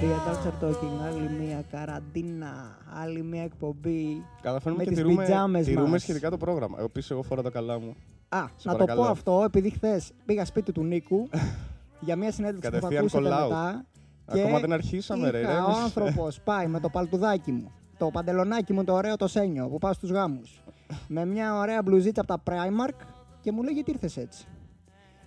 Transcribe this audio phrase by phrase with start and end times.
[0.00, 4.24] The Adults Are Talking, άλλη μία καραντίνα, άλλη μία εκπομπή.
[4.42, 6.02] Καταφέρνουμε Με και τις τηρούμε, πιτζάμες τηρούμε μας.
[6.02, 6.78] σχετικά το πρόγραμμα.
[6.80, 7.94] Επίση, εγώ φοράω τα καλά μου.
[8.28, 9.02] Α, Σε να το παρακαλώ.
[9.02, 11.28] πω αυτό, επειδή χθες πήγα σπίτι του Νίκου
[12.06, 13.48] για μια συνέντευξη που θα Κατευθείαν ακούσετε call out.
[13.48, 13.84] μετά.
[14.32, 15.40] Και Ακόμα δεν αρχίσαμε, ρε.
[15.40, 15.58] είχα, ρε.
[15.58, 19.78] ο άνθρωπος πάει με το παλτουδάκι μου, το παντελονάκι μου το ωραίο το σένιο που
[19.78, 20.62] πάω στους γάμους.
[21.08, 23.06] με μια ωραία μπλουζίτσα από τα Primark
[23.40, 24.46] και μου λέει γιατί ήρθες έτσι;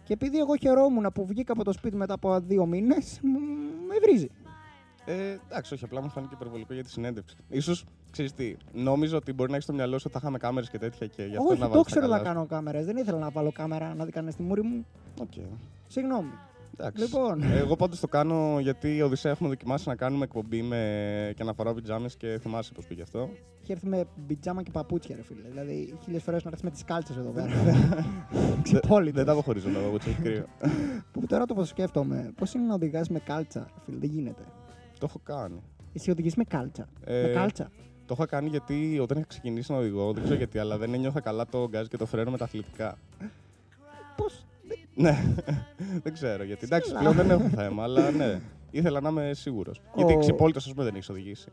[0.03, 3.19] Και επειδή εγώ χαιρόμουν που βγήκα από το σπίτι μετά από δύο μήνες,
[3.87, 4.27] με βρίζει.
[5.05, 7.35] Ε, εντάξει, όχι, απλά μου φάνηκε υπερβολικό για τη συνέντευξη.
[7.59, 7.73] Ίσως
[8.11, 10.77] ξέρεις τι, νόμιζα ότι μπορεί να έχεις στο μυαλό σου ότι θα είχαμε κάμερες και
[10.77, 12.33] τέτοια και γι' αυτό Όχι, να το βάλεις τα ξέρω να καλά σου.
[12.33, 12.85] κάνω κάμερες.
[12.85, 14.85] Δεν ήθελα να βάλω κάμερα να δει κανένας στη μούρη μου.
[15.21, 15.31] Οκ.
[15.87, 16.29] Συγγνώμη.
[16.77, 17.01] Εντάξει.
[17.03, 17.43] Λοιπόν.
[17.43, 21.33] Εγώ πάντως το κάνω γιατί ρε Οδυσσέα έχουμε δοκιμάσει να κάνουμε εκπομπή με...
[21.35, 23.29] και να φοράω πιτζάμες και θυμάσαι πώς πήγε αυτό.
[23.63, 25.47] Είχε έρθει με πιτζάμα και παπούτσια, ρε φίλε.
[25.49, 27.47] Δηλαδή, χίλιες φορές να έρθει με τις κάλτσες εδώ πέρα.
[27.63, 28.05] Δεν-
[28.61, 29.15] Ξυπόλυτο.
[29.15, 30.45] Δεν τα αποχωρίζω να δω, έχει κρύο.
[31.11, 33.97] Που τώρα το σκέφτομαι, πώς είναι να οδηγάς με κάλτσα, ρε φίλε.
[33.97, 34.41] Δεν γίνεται.
[35.01, 35.61] Το έχω κάνει.
[35.93, 36.87] Εσύ οδηγείς με κάλτσα.
[37.05, 37.71] Ε, Με κάλτσα.
[38.05, 41.19] Το είχα κάνει γιατί όταν είχα ξεκινήσει να οδηγώ, δεν ξέρω γιατί, αλλά δεν ένιωθα
[41.21, 42.97] καλά το γκάζ και το φρένο με τα αθλητικά.
[44.15, 44.45] Πώς;
[44.95, 45.23] Ναι,
[46.03, 46.65] δεν ξέρω γιατί.
[46.65, 46.99] Εντάξει, Σιλά.
[46.99, 48.39] πλέον δεν έχω θέμα, αλλά ναι.
[48.71, 49.81] Ήθελα να είμαι σίγουρος.
[49.95, 51.49] Γιατί Ο- ξυπόλυτο, ας πούμε, δεν έχεις οδηγήσει.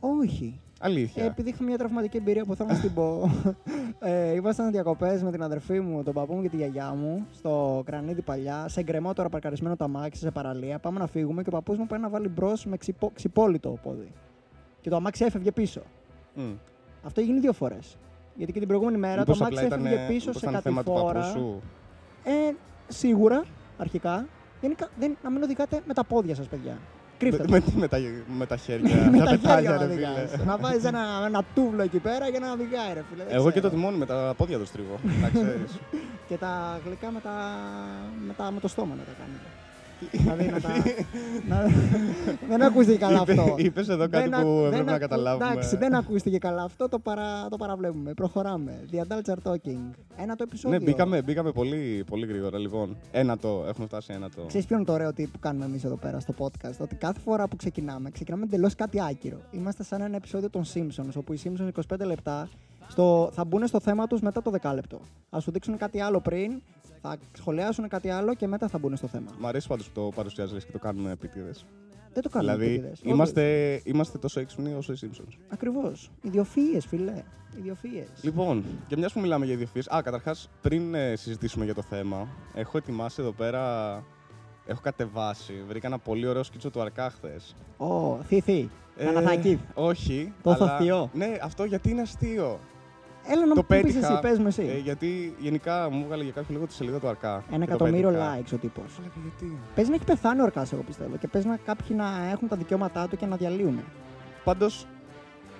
[0.00, 0.60] Όχι.
[0.80, 1.22] Αλήθεια.
[1.24, 3.30] Ε, επειδή είχα μια τραυματική εμπειρία που θέλω να την πω.
[4.00, 7.82] ε, ήμασταν διακοπές με την αδερφή μου, τον παππού μου και τη γιαγιά μου στο
[7.86, 10.78] κρανίδι παλιά, σε γκρεμό τώρα παρκαρισμένο το αμάξι σε παραλία.
[10.78, 13.10] Πάμε να φύγουμε και ο παππούς μου πάει να βάλει μπρος με ξυπο...
[13.14, 14.12] ξυπόλυτο πόδι.
[14.80, 15.82] Και το αμάξι έφευγε πίσω.
[16.34, 16.52] Μμ.
[17.02, 17.96] Αυτό έγινε δύο φορές.
[18.34, 20.60] Γιατί και την προηγούμενη μέρα Μήπως το αμάξι απλά έφευγε ήτανε- πίσω μήπως σε ήταν
[20.60, 21.20] θέμα του κατηφόρα.
[21.20, 21.60] παππού σου;
[22.24, 22.52] Ε,
[22.88, 23.44] σίγουρα,
[23.78, 24.26] αρχικά.
[24.60, 26.78] Γενικά, δεν, να μην οδηγάτε με τα πόδια σας, παιδιά.
[27.18, 27.66] Κρύφτε Με, το.
[27.74, 27.98] με, με, τα,
[28.38, 28.94] με τα χέρια.
[29.10, 30.30] με τα τα πετάλια, χέρια να ρε οδηγάς.
[30.30, 30.44] φίλε.
[30.44, 33.24] να βάζεις ένα, ένα τούβλο εκεί πέρα για να οδηγάει, ρε φίλε.
[33.24, 33.74] Δεν Εγώ και το ξέρω.
[33.82, 34.98] τιμόνι με τα πόδια το στρίβω.
[35.22, 35.72] Να ξέρεις.
[36.28, 37.34] Και τα γλυκά με, τα,
[38.26, 39.48] με, τα, με το στόμα να τα κάνετε.
[40.10, 40.68] Δηλαδή να τα.
[41.48, 41.66] να...
[42.48, 43.54] δεν ακούστηκε καλά Είπε- αυτό.
[43.58, 45.50] είπες εδώ κάτι Δεν που ακου- έπρεπε δεν να ακου- καταλάβουμε.
[45.50, 48.12] Εντάξει, δεν ακούστηκε καλά αυτό, το, παρα, το παραβλέπουμε.
[48.14, 48.80] Προχωράμε.
[48.92, 49.78] The Adults are talking.
[50.16, 50.78] Ένα το επεισόδιο.
[50.78, 52.58] ναι, μπήκαμε, μπήκαμε πολύ, πολύ γρήγορα.
[52.58, 53.64] Λοιπόν, ένα το.
[53.68, 54.42] Έχουμε φτάσει ένα το.
[54.46, 57.20] Ξέρεις ποιο είναι το ωραίο τι που κάνουμε εμείς εδώ πέρα στο podcast; Ότι κάθε
[57.20, 59.36] φορά που ξεκινάμε, ξεκινάμε εντελώς κάτι άκυρο.
[59.50, 62.48] Είμαστε σαν ένα επεισόδιο των Simpsons, όπου οι Simpsons 25 λεπτά
[62.88, 65.00] στο, θα μπουν στο θέμα τους μετά το δεκάλεπτο.
[65.30, 66.62] Α σου δείξουν κάτι άλλο πριν,
[67.02, 69.30] θα σχολιάσουν κάτι άλλο και μετά θα μπουν στο θέμα.
[69.38, 71.66] Μ' αρέσει πάντως που το παρουσιάζεις λες και το κάνουμε επίτηδες.
[72.12, 73.00] Δεν το κάνουμε Δηλαδή, επίτηδες.
[73.02, 75.36] είμαστε, είμαστε τόσο έξυπνοι όσο οι Simpsons.
[75.48, 76.10] Ακριβώς.
[76.22, 77.22] Ιδιοφυίε, φιλέ.
[77.58, 78.04] Ιδιοφυίε.
[78.22, 79.82] Λοιπόν, και μιας που μιλάμε για ιδιοφυίε.
[79.94, 84.02] Α, καταρχάς, πριν ε, συζητήσουμε για το θέμα, έχω ετοιμάσει εδώ πέρα.
[84.66, 85.52] Έχω κατεβάσει.
[85.68, 87.54] Βρήκα ένα πολύ ωραίο σκίτσο του Αρκά χθες.
[87.76, 88.68] Ω, θη, θη.
[89.08, 89.60] Αναθακή.
[89.74, 90.32] όχι.
[90.42, 91.10] Το αλλά- αστείο.
[91.14, 92.58] Ναι, αυτό γιατί είναι αστείο.
[93.28, 94.12] Έλα να το μου πεις πέτυχα.
[94.12, 94.62] εσύ, πες μου εσύ.
[94.62, 97.32] Ε, γιατί γενικά μου έβγαλε για κάποιο λόγο τη σελίδα του Αρκά.
[97.34, 98.38] Ένα και το εκατομμύριο πέτυχα.
[98.38, 98.98] likes ο τύπος.
[98.98, 101.16] Αλλά και γιατί; Παίζει να έχει πεθάνει ο Ορκά, εγώ πιστεύω.
[101.16, 103.80] Και παίζει να κάποιοι να έχουν τα δικαιώματά του και να διαλύουν.
[104.44, 104.86] Πάντως,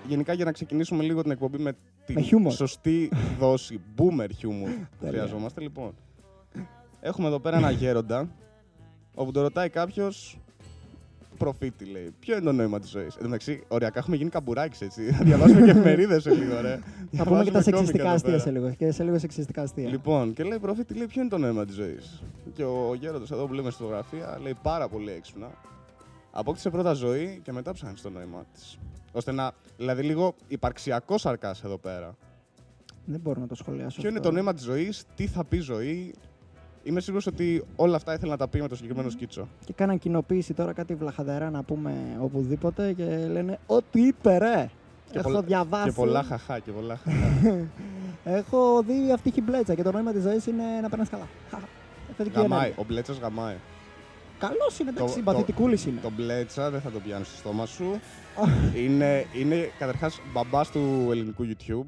[0.06, 1.72] γενικά για να ξεκινήσουμε λίγο την εκπομπή με
[2.06, 2.53] την Με χιούμορ.
[2.53, 3.10] σωστή
[3.41, 5.09] δόση boomer humor που Τέλεια.
[5.22, 5.94] χρειαζόμαστε, λοιπόν.
[7.00, 8.28] Έχουμε εδώ πέρα ένα γέροντα,
[9.15, 10.38] όπου το ρωτάει κάποιος.
[11.37, 12.15] Προφήτη λέει.
[12.21, 15.03] Ποιο είναι το νόημα της ζωής; Εν τω μεταξύ, ωριακά έχουμε γίνει καμπουράκι έτσι.
[15.13, 16.79] Θα διαβάσουμε και εφημερίδε σε λίγο, ρε.
[17.13, 18.43] Θα πούμε και τα Διαβάζουμε σεξιστικά κόμικα εδώ αστεία πέρα.
[18.43, 18.71] σε λίγο.
[18.71, 19.89] Και σε λίγο σεξιστικά αστεία.
[19.89, 23.47] Λοιπόν, και λέει προφήτη, λέει ποιο είναι το νόημα της ζωής; Και ο γέροντας εδώ
[23.47, 25.51] που λέμε στη φωτογραφία λέει πάρα πολύ έξυπνα.
[26.31, 28.79] Απόκτησε πρώτα ζωή και μετά ψάχνει το νόημα της.
[29.13, 29.53] Ώστε να.
[29.77, 32.17] Δηλαδή, λίγο υπαρξιακός σαρκάς εδώ πέρα.
[33.05, 34.01] Δεν μπορώ να το σχολιάσω.
[34.01, 34.29] Ποιο είναι αυτό.
[34.31, 36.15] το νόημα της ζωής, τι θα πει ζωή.
[36.89, 39.49] Είμαι σίγουρος ότι όλα αυτά ήθελε να τα πει με το συγκεκριμένο σκίτσο.
[39.65, 44.71] Και κάναν κοινοποίηση τώρα κάτι βλαχαδερά να πούμε οπουδήποτε και λένε Ό,τι είπε ρε!
[45.11, 45.85] Και Έχω πολλα- διαβάσει.
[45.89, 47.69] Και πολλά χαχά και πολλά χαχά.
[48.39, 51.27] Έχω δει αυτή η μπλέτσα και το νόημα της ζωής είναι να περνάς καλά.
[51.51, 51.69] Χαχα.
[52.17, 52.59] Θετική γαμάει.
[52.59, 52.83] ενέργεια.
[52.83, 53.55] Ο μπλέτσας γαμάει.
[54.39, 56.01] Καλός είναι, εντάξει, Το- συμπαθητικούλης είναι.
[56.03, 58.01] Το μπλέτσα δεν θα το πιάνεις στο στόμα σου.
[58.84, 61.87] είναι είναι καταρχάς μπαμπάς του ελληνικού YouTube.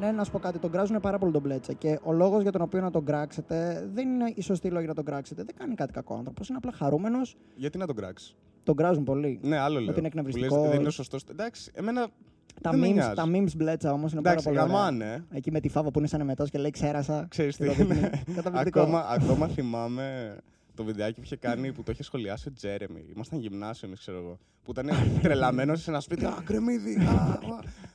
[0.00, 1.72] Ναι, να σου πω κάτι, τον κράζουν πάρα πολύ τον μπλέτσα.
[1.72, 4.94] Και ο λόγος για τον οποίο να τον κράξετε δεν είναι η σωστή λόγη να
[4.94, 5.42] τον κράξετε.
[5.44, 6.48] Δεν κάνει κάτι κακό άνθρωπος.
[6.48, 7.36] Είναι απλά χαρούμενος.
[7.56, 9.38] Γιατί να τον κράξεις; Τον κράζουν πολύ.
[9.42, 9.82] Ναι, άλλο λέω.
[9.82, 10.68] είναι Που λες, εκνευριστικό.
[10.68, 11.24] Δεν είναι σωστός.
[11.30, 12.06] Εντάξει, εμένα
[12.62, 13.14] Τα δεν με memes, νοιάζει.
[13.14, 14.74] τα memes μπλέτσα όμως είναι πάρα Εντάξει, πολύ ωραία.
[14.76, 15.24] γαμάνε.
[15.30, 17.26] Εκεί με τη φάβα που είναι σαν εμετός και λέει Ξέρασα.
[17.30, 17.98] Ξέρεις Και τι το δείχνει.
[17.98, 18.22] είναι.
[18.34, 18.80] Καταπληκτικό.
[18.80, 20.36] ακόμα, ακόμα θυμάμαι
[20.74, 23.04] το βιντεάκι που είχε κάνει που το είχε σχολιάσει ο Τζέρεμι.
[23.14, 24.38] Ήμασταν γυμνάσιο εμείς, ξέρω εγώ.
[24.62, 24.90] Που ήταν
[25.22, 26.24] τρελαμένος σε ένα σπίτι.
[26.24, 26.96] Α, κρεμμύδι.
[26.96, 27.38] α, α».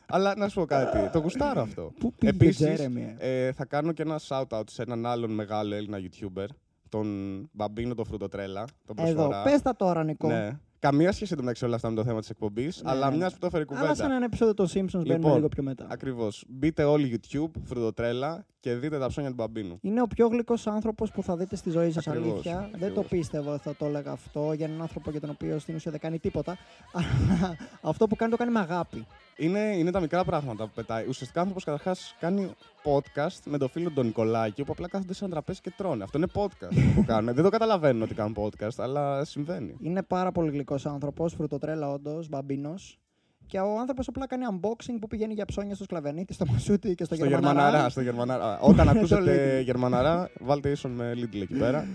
[0.05, 1.09] Αλλά να σου πω κάτι.
[1.11, 1.93] Το γουστάρω αυτό.
[1.99, 5.75] Πού πήγε Επίσης, ο Τζέρεμι, ε, θα κάνω και ένα shout-out σε έναν άλλον μεγάλο
[5.75, 6.45] Έλληνα YouTuber.
[6.89, 7.07] Τον
[7.51, 8.65] Μπαμπίνο το Φρουτοτρέλα.
[8.85, 9.43] Τον Εδώ, προσφορά.
[9.43, 10.27] πες τα τώρα, Νικό.
[10.27, 10.49] Ναι.
[10.79, 13.15] Καμία σχέση το μεταξύ όλα αυτά με το θέμα της εκπομπής, Ναι, αλλά ναι.
[13.17, 13.95] μιας που το έφερε Αλλά κουβέντα.
[13.95, 15.87] σαν ένα επεισόδιο των Simpsons μπαίνουμε Λοιπόν, λίγο πιο μετά.
[15.89, 16.43] Ακριβώς.
[16.47, 19.77] Μπείτε όλοι YouTube, Φρουτοτρέλα και δείτε τα ψώνια του μπαμπίνου.
[19.81, 22.07] Είναι ο πιο γλυκός άνθρωπος που θα δείτε στη ζωή σας.
[22.07, 22.69] Ακριβώς, Αλήθεια.
[22.71, 23.07] Δεν το ακριβώς.
[23.07, 25.99] πίστευα ότι θα το έλεγα αυτό για έναν άνθρωπο για τον οποίο στην ουσία δεν
[25.99, 26.57] κάνει τίποτα.
[26.93, 29.05] Αλλά αυτό που κάνει το κάνει με αγάπη.
[29.37, 31.07] Είναι, είναι τα μικρά πράγματα που πετάει.
[31.07, 32.51] Ουσιαστικά άνθρωπος καταρχάς κάνει
[32.83, 36.03] podcast με τον φίλο τον Νικολάκη, που απλά κάθονται σε ένα τραπέζι και τρώνε.
[36.03, 37.33] Αυτό είναι podcast που κάνουν.
[37.35, 39.75] Δεν το καταλαβαίνουν ότι κάνουν podcast, αλλά συμβαίνει.
[39.81, 42.99] Είναι πάρα πολύ γλυκός άνθρωπος, φρουτοτρέλα όντως, μπαμπίνος.
[43.47, 47.03] Και ο άνθρωπος απλά κάνει unboxing που πηγαίνει για ψώνια στο Σκλαβενίτη, στο Μασούτι και
[47.03, 47.61] στο, Στο Γερμαναρά.
[47.61, 48.59] Γερμαναρά, στο Γερμαναρά.
[48.59, 49.63] Όταν Το ακούσετε Lidl.
[49.63, 51.87] Γερμαναρά, βάλτε ίσον με Lidl εκεί πέρα.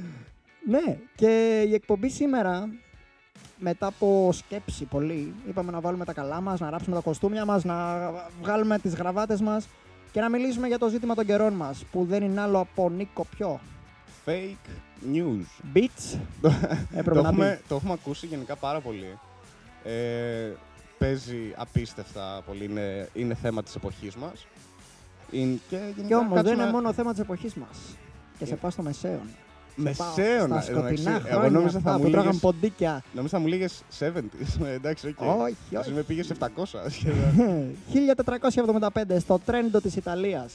[0.66, 2.68] Ναι, και η εκπομπή σήμερα,
[3.58, 7.64] μετά από σκέψη πολύ, είπαμε να βάλουμε τα καλά μας, να ράψουμε τα κοστούμια μας,
[7.64, 8.10] να
[8.42, 9.68] βγάλουμε τις γραβάτες μας
[10.12, 13.26] και να μιλήσουμε για το ζήτημα των καιρών μας, που δεν είναι άλλο από Νίκο
[13.36, 13.60] Πιο.
[14.26, 14.70] Fake
[15.14, 15.76] news.
[15.76, 16.18] Beats.
[16.98, 17.68] Έπρεπε το, να έχουμε, πει.
[17.68, 19.18] το έχουμε ακούσει γενικά πάρα πολύ.
[19.84, 20.50] Ε,
[21.02, 22.64] παίζει απίστευτα πολύ.
[22.64, 24.46] Είναι, είναι θέμα της εποχής μας.
[25.30, 27.78] Είναι, και γενικά Και όμως δεν κάτσουμε- είναι μόνο θέμα της εποχής μας.
[28.38, 29.20] Και σε Ε, πάω στο μεσαίον.
[29.76, 30.60] Μεσαίωνα.
[30.60, 30.96] Στα εντάξει.
[31.02, 33.02] σκοτεινά Εγώ χρόνια νόμιζα αυτά θα που μου τρώγαν λέγες, ποντίκια.
[33.14, 34.64] νόμιζα θα μου λέγες 70s.
[34.66, 35.20] Ε, Εντάξει, οκ.
[35.20, 35.94] Όχι, Ας όχι.
[35.94, 37.74] με πήγες 700 σχεδόν.
[37.92, 40.52] 1475 στο Τρέντο της Ιταλίας.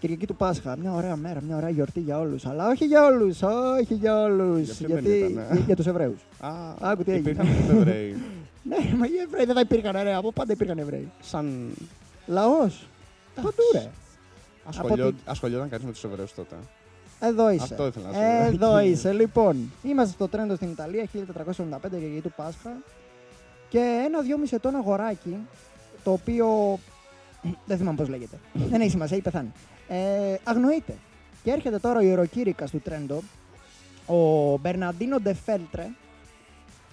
[0.00, 0.76] Κυριακή του Πάσχα.
[0.76, 2.46] Μια ωραία μέρα, μια ωραία γιορτή για όλους.
[2.46, 4.78] Αλλά όχι για όλους, όχι για όλους.
[4.78, 6.20] Για ποιον δεν γιατί ήταν, ε; για, για τους Εβραίους.
[6.40, 6.50] Α,
[6.80, 7.30] Άκου τι έγινε.
[7.30, 8.16] υπήρχαν και Εβραίοι.
[8.62, 10.14] ναι, μα οι Εβραίοι δεν θα υπήρχαν, ρε.
[10.14, 11.10] Από πάντα υπήρχαν Εβραίοι.
[11.20, 11.74] Σαν
[12.26, 12.86] Λαός.
[13.34, 13.90] Παντού, ρε.
[14.64, 16.54] ασχολιό- ασχολιόταν κανείς με τους Εβραίους τότε.
[17.20, 17.62] Εδώ είσαι.
[17.62, 18.26] Αυτό ήθελα να σου πω.
[18.64, 19.12] Εδώ είσαι.
[19.12, 21.16] Λοιπόν, είμαστε στο τρέντο στην Ιταλία, 1475
[21.90, 22.76] Κυριακή του Πάσχα.
[23.68, 25.36] Και ένα δυόμιση ετών αγοράκι,
[26.04, 26.78] το οποίο.
[27.66, 28.38] Δεν θυμάμαι πώς λέγεται.
[28.70, 29.52] Δεν έχει σημασία, έχει πεθάνει.
[29.88, 30.94] Ε, αγνοείται.
[31.42, 33.22] Και έρχεται τώρα ο ιεροκήρυκας του Τρέντο,
[34.06, 35.86] ο Μπερναντίνο Ντεφέλτρε,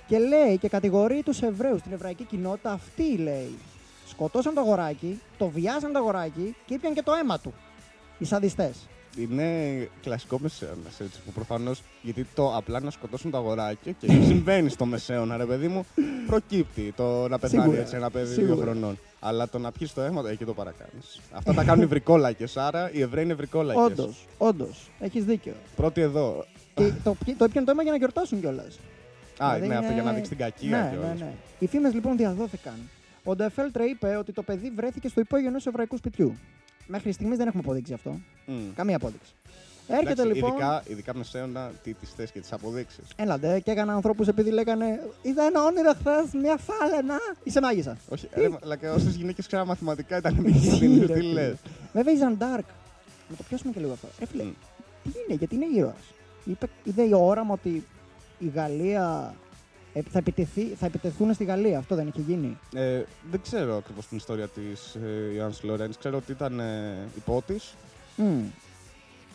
[0.08, 2.72] και λέει και κατηγορεί τους Εβραίους, την εβραϊκή κοινότητα.
[2.72, 3.58] Αυτοί λέει.
[4.08, 7.54] Σκοτώσαν το αγοράκι, το βιάσαν το αγοράκι και ήπιαν και το αίμα του.
[8.18, 8.88] Οι σαδιστές.
[9.18, 9.50] Είναι
[10.02, 14.86] κλασικό μεσαίωνα έτσι που προφανώς γιατί το απλά να σκοτώσουν το αγοράκι και συμβαίνει στο
[14.86, 15.86] μεσαίωνα, ρε παιδί μου,
[16.28, 18.54] προκύπτει το να πεθάνει Σίγουρα, έτσι ένα παιδί σίγουρα.
[18.54, 19.00] δύο χρονών.
[19.20, 21.22] Αλλά το να πιεις το αίμα, εκεί το παρακάνεις.
[21.32, 23.84] Αυτά τα κάνουν οι βρικόλακες, άρα οι Εβραίοι είναι βρικόλακες.
[23.84, 24.90] Όντως, όντως.
[25.00, 25.54] Έχεις δίκιο.
[25.76, 26.46] Πρώτοι εδώ.
[26.74, 28.80] και το, το έπιαν το αίμα για να γιορτάσουν κιόλας.
[29.38, 31.20] Α, ναι, αυτό για να δείξει την κακία ναι, κιόλας.
[31.20, 31.32] ναι, ναι.
[31.60, 32.74] Οι φήμες λοιπόν διαδόθηκαν.
[33.24, 36.38] Ο Ντεφέλτρε είπε ότι το παιδί βρέθηκε στο υπόγειο ενός εβραϊκού σπιτιού.
[36.88, 38.20] Μέχρι στιγμής δεν έχουμε αποδείξει αυτό.
[38.46, 38.74] Μμ.
[38.76, 39.32] Καμία απόδειξη.
[39.90, 40.50] Έρχεται Εντάξει, λοιπόν.
[40.52, 43.04] Ειδικά, ειδικά μεσαίωνα, τι τις θες και τις αποδείξεις.
[43.16, 44.86] Έλατε και έκανα ανθρώπους επειδή λέγανε
[45.22, 47.16] Είδα ένα όνειρο χθες, μια φάλαινα.
[47.44, 47.98] Είσαι μάγισσα.
[48.10, 51.06] Όχι, ρε, αλλά όσες γυναίκες ξέραν μαθηματικά ήταν επικίνδυνε.
[51.06, 51.32] Ρε, Τι φίλε.
[51.42, 51.56] λες.
[51.94, 52.66] Βέβαια η Ζαντάρκ.
[53.30, 54.08] Να το πιάσουμε και λίγο αυτό.
[54.20, 54.52] Ρε φίλε, Μμ.
[55.04, 56.14] τι είναι, γιατί είναι ήρωας.
[56.84, 57.86] Είδε η όραμα ότι
[58.38, 59.34] η Γαλλία
[59.94, 61.78] ε, θα, επιτεθεί, θα επιτεθούν στη Γαλλία.
[61.78, 62.58] Αυτό δεν είχε γίνει.
[62.74, 63.02] Ε,
[63.32, 65.98] δεν ξέρω ακριβώς την ιστορία της ε, Ιωάννη Λορέντς.
[65.98, 67.60] Ξέρω ότι ήταν ε, υπότη
[68.16, 68.40] Μμ.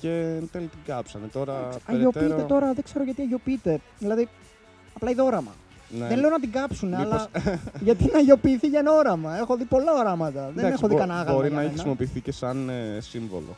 [0.01, 0.11] και
[0.41, 1.27] εν τέλει την κάψανε.
[1.27, 1.69] Τώρα.
[1.87, 3.81] Αγιοποιείται περαιτέρω- τώρα, δεν ξέρω γιατί αγιοποιείται.
[3.99, 4.29] Δηλαδή,
[4.95, 5.55] απλά είδε όραμα.
[5.99, 6.07] Ναι.
[6.07, 7.29] Δεν λέω να την κάψουν, Μήπως- αλλά
[7.87, 10.41] γιατί να αγιοποιηθεί για ένα όραμα; Έχω δει πολλά οράματα.
[10.41, 11.35] δεν Εντάξει, έχω δει μπο- κανένα άγαλμα.
[11.37, 11.83] Μπορεί για να έχει μένα.
[11.83, 13.57] χρησιμοποιηθεί και σαν ε, σύμβολο.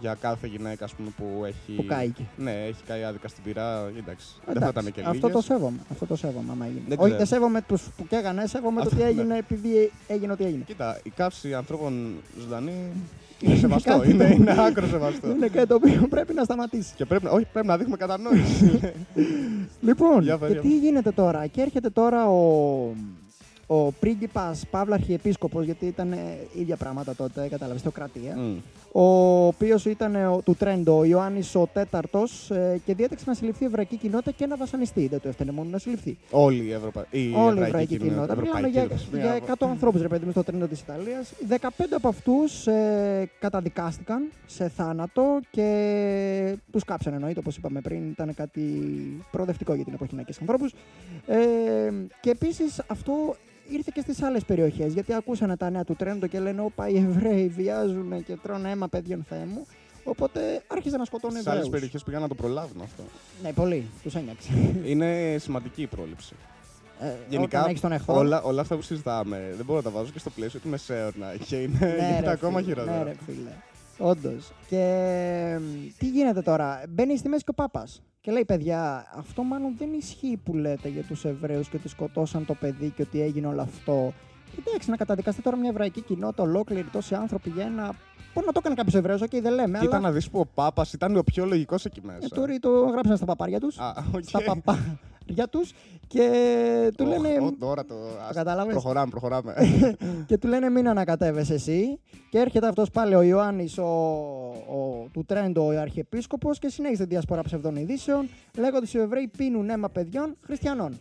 [0.00, 1.72] Για κάθε γυναίκα ας πούμε, που έχει.
[1.76, 2.22] Που κάηκε.
[2.36, 3.78] Ναι, έχει καεί άδικα στην πυρά.
[3.98, 5.32] Εντάξει, δεν Εντάξει, θα ήταν και αυτό λίγες.
[5.32, 5.78] το σέβομαι.
[5.92, 6.80] Αυτό το σέβομαι, άμα έγινε.
[6.88, 7.16] Δεν Όχι, ξέρω.
[7.16, 9.08] δεν σέβομαι τους που καίγανε, σέβομαι το Αυτό, τι ναι.
[9.08, 10.62] έγινε επειδή έγινε ό,τι έγινε.
[10.66, 12.72] Κοίτα, η καύση ανθρώπων ζωντανή
[13.40, 13.90] είναι σεβαστό.
[13.98, 15.30] κάτι είναι, το- είναι άκρο σεβαστό.
[15.30, 16.92] Είναι κάτι το οποίο πρέπει να σταματήσει.
[16.96, 18.80] και πρέπει, να- όχι, πρέπει να δείχνουμε κατανόηση.
[19.80, 21.46] Λοιπόν, Για πες, και για τι γίνεται τώρα.
[21.46, 22.92] Και έρχεται τώρα ο,
[23.72, 26.16] ο πρίγκιπας Παύλα Αρχιεπίσκοπος, γιατί ήταν ε,
[26.54, 28.36] ίδια πράγματα τότε, κατάλαβες, θεοκρατία.
[28.36, 28.56] Μμ.
[28.92, 32.50] ο οποίος ήταν ε, ο- του Τρέντο, ο Ιωάννης ο Τέταρτος,
[32.84, 35.06] και διέταξε να συλληφθεί η εβραϊκή κοινότητα και να βασανιστεί.
[35.06, 36.18] Δεν του έφτανε μόνο να συλληφθεί.
[36.30, 37.06] Όλη η, Ευρωπα...
[37.10, 38.36] η Όλη η εβραϊκή εβραϊκή κοινότητα.
[38.36, 41.32] Μιλάμε Ευρωπαϊκή, για, λες, για μια- 100 ανθρώπους, ρε παιδί μου, στο Τρέντο της Ιταλίας.
[41.48, 41.56] 15
[41.96, 48.08] από αυτούς ε, καταδικάστηκαν σε θάνατο και τους κάψαν εννοείται, όπως είπαμε πριν.
[48.10, 48.62] Ήταν κάτι
[49.30, 50.72] προοδευτικό για την εποχή να και ανθρώπους.
[51.26, 51.38] Ε,
[52.20, 53.36] και επίσης αυτό
[53.70, 54.92] ήρθε και στις άλλες περιοχές.
[54.92, 58.88] Γιατί ακούσανε τα νέα του Τρέντο και λένε: Όπα, οι Εβραίοι βιάζουν και τρώνε αίμα
[58.88, 59.66] παιδιών Θεέ μου.
[60.04, 61.74] Οπότε άρχιζαν να σκοτώνουν Στις άλλες Εβραίους.
[61.80, 63.02] περιοχές πήγαν να το προλάβουν αυτό.
[63.42, 63.86] Ναι, πολύ.
[64.02, 64.48] Τους ένιωξε.
[64.84, 66.34] Είναι σημαντική η πρόληψη.
[67.00, 68.14] Ε, Γενικά, όταν έχεις τον εχθρό.
[68.16, 71.34] όλα, όλα αυτά που συζητάμε δεν μπορώ να τα βάζω και στο πλαίσιο του μεσαίωνα.
[71.48, 72.98] Και είναι, Ναι, γίνεται ρε, ακόμα φίλε, χειρότερα.
[72.98, 73.50] Ναι, ρε, φίλε.
[73.98, 74.52] Όντως.
[74.68, 75.64] Και μ,
[75.98, 76.82] τι γίνεται τώρα.
[76.88, 78.02] Μπαίνει στη μέση και ο Πάπας.
[78.20, 82.46] Και λέει, παιδιά, αυτό μάλλον δεν ισχύει που λέτε για τους Εβραίους και ότι σκοτώσαν
[82.46, 84.12] το παιδί και ότι έγινε όλο αυτό.
[84.58, 87.94] Εντάξει, να καταδικαστεί τώρα μια εβραϊκή κοινότητα ολόκληρη, τόσοι άνθρωποι για ένα.
[88.34, 89.78] Μπορεί να το έκανε κάποιος Εβραίος, οκ, δεν λέμε.
[89.78, 90.06] Κοίτα αλλά...
[90.06, 92.18] να δεις που ο Πάπας ήταν ο πιο λογικός εκεί μέσα.
[92.22, 93.78] Ε, τώρα το γράψανε στα παπάρια τους.
[93.78, 94.22] Α, οκ.
[94.22, 94.98] Στα παπά.
[95.30, 95.72] Για τους
[96.06, 97.28] και του λένε.
[97.40, 97.94] Ω, τώρα το.
[98.28, 99.54] ας- κατάλαβες; Προχωράμε, προχωράμε.
[100.28, 101.98] και του λένε μην ανακατεύεσαι εσύ.
[102.30, 107.08] Και έρχεται αυτός πάλι ο Ιωάννης ο, ο, του Τρέντο, ο Αρχιεπίσκοπος, και συνέχισε τη
[107.08, 110.98] διασπορά ψευδών ειδήσεων, λέγοντας οι Εβραίοι πίνουν αίμα παιδιών χριστιανών.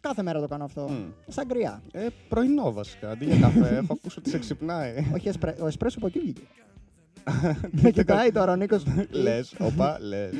[0.00, 0.82] Κάθε μέρα το κάνω αυτό.
[0.88, 1.10] Μμ.
[1.28, 1.82] Σαν κρυά.
[1.92, 3.10] ε, πρωινό βασικά.
[3.10, 4.92] Αντί για καφέ, έχω ακούσει ότι σε ξυπνάει.
[5.14, 6.42] Όχι, εσπρέ, ο Εσπρέσο από εκεί βγήκε.
[7.70, 8.82] Με κοιτάει τώρα ο Νίκος.
[9.10, 10.32] λες, όπα, λες.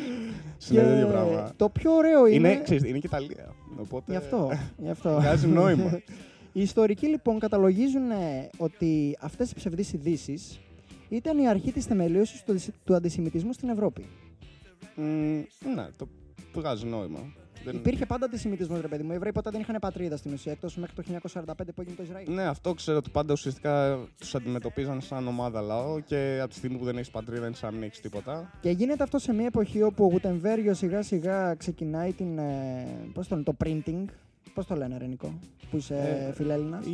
[0.56, 1.52] Συνέβη ίδιο πράγμα.
[1.56, 2.48] το πιο ωραίο είναι.
[2.48, 3.54] Είναι, ξέρεις, είναι και Ιταλία.
[3.80, 4.10] Οπότε.
[4.12, 4.50] Γι' αυτό.
[4.82, 5.10] Γι αυτό.
[5.20, 6.00] Βγάζει νόημα.
[6.52, 10.60] Οι ιστορικοί λοιπόν καταλογίζουν ε, ότι αυτές οι ψευδείς ειδήσεις
[11.08, 14.06] ήταν η αρχή της θεμελίωσης του, αντισυ- του αντισημιτισμού στην Ευρώπη.
[14.94, 15.04] Μμ,
[15.74, 16.08] ναι, το
[16.54, 17.18] βγάζει νόημα.
[17.64, 19.12] Δεν- Υπήρχε πάντα αντισημιτισμό, ρε παιδί μου.
[19.12, 22.02] Οι Εβραίοι ποτέ δεν είχαν πατρίδα στην ουσία, εκτός μέχρι το 1945 που έγινε το
[22.02, 22.32] Ισραήλ.
[22.34, 26.76] Ναι, αυτό ξέρω ότι πάντα ουσιαστικά τους αντιμετωπίζαν σαν ομάδα λαό και από τη στιγμή
[26.78, 28.50] που δεν έχεις πατρίδα είναι σαν να μην έχει τίποτα.
[28.60, 32.38] Και γίνεται αυτό σε μια εποχή όπου ο Γουτεμβέργιο σιγά σιγά ξεκινάει την.
[32.38, 34.04] Ε, πώς το λένε, το printing.
[34.54, 35.38] Πώς το λένε, Ρενικό,
[35.70, 36.92] που είσαι Ε, φιλέλληνας; Η...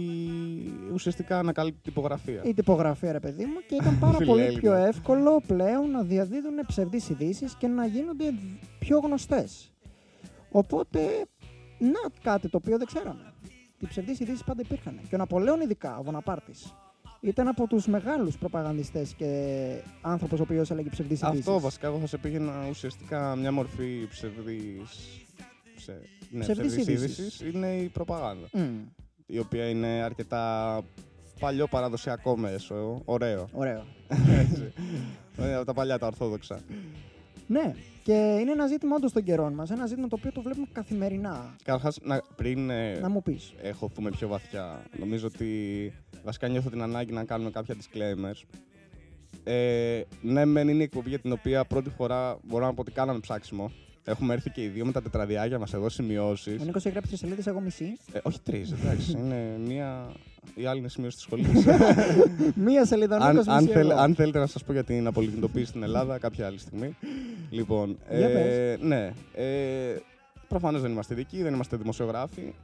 [0.92, 2.42] Ουσιαστικά ανακαλύπτει τυπογραφία.
[2.44, 4.60] Η τυπογραφία, ρε παιδί μου, και ήταν πάρα πολύ Φιλέλληνα.
[4.60, 8.24] πιο εύκολο πλέον να διαδίδουν ψευδείς ειδήσεις και να γίνονται
[8.78, 9.72] πιο γνωστές.
[10.56, 11.26] Οπότε,
[11.78, 13.32] να κάτι το οποίο δεν ξέραμε.
[13.78, 15.00] Οι ψευδείς ειδήσεις πάντα υπήρχαν.
[15.08, 16.74] Και ο Ναπολέον, ειδικά, ο Βοναπάρτης,
[17.20, 19.28] ήταν από τους μεγάλους προπαγανδιστές και
[20.00, 21.38] άνθρωπος ο οποίος έλεγε ψευδείς ειδήσεις.
[21.38, 25.20] Αυτό βασικά εγώ θα σε πήγαινα ουσιαστικά μια μορφή ψευδής...
[25.76, 26.00] Ψε...
[26.30, 27.18] Ναι, Ψευδής ψευδής είδησης.
[27.18, 28.46] είδησης είναι η προπαγάνδα.
[28.52, 28.80] Μμ,
[29.26, 30.80] Η οποία είναι αρκετά
[31.40, 33.48] παλιό παραδοσιακό μέσο, ωραίο.
[33.52, 33.84] ωραίο.
[34.28, 34.72] Έτσι.
[35.38, 36.60] Είναι από τα παλιά τα ορθόδοξα.
[37.46, 39.70] Ναι, και είναι ένα ζήτημα όντως των καιρών μας.
[39.70, 41.56] Ένα ζήτημα το οποίο το βλέπουμε καθημερινά.
[41.64, 41.98] Καταρχάς,
[42.36, 43.54] πριν ε, Να μου πεις.
[43.62, 45.48] έχωθούμε πιο βαθιά, νομίζω ότι
[46.24, 48.42] βασικά νιώθω την ανάγκη να κάνουμε κάποια disclaimers.
[49.44, 52.90] Ε, ναι, μεν είναι η εκπομπή για την οποία πρώτη φορά μπορώ να πω ότι
[52.90, 53.70] κάναμε ψάξιμο.
[54.04, 56.60] Έχουμε έρθει και οι δύο με τα τετραδιάκια μας εδώ σημειώσεις.
[56.60, 57.96] Ο Νίκος έχει γράψει τρει σελίδες, εγώ μισή.
[58.12, 59.10] Ε, όχι τρεις, εντάξει.
[59.18, 60.12] είναι μία.
[60.54, 61.48] Η άλλη είναι σημείωση της σχολής.
[62.54, 64.00] Μία σελίδα, ο αν, Νίκος, αν, μισή θέλ- εγώ.
[64.00, 66.96] αν θέλετε να σας πω για την απολυτοποίηση στην Ελλάδα, κάποια άλλη στιγμή.
[67.50, 69.12] Λοιπόν, Για ε, ναι.
[69.34, 69.96] Ε,
[70.48, 72.54] Προφανώς δεν είμαστε ειδικοί, δεν είμαστε δημοσιογράφοι.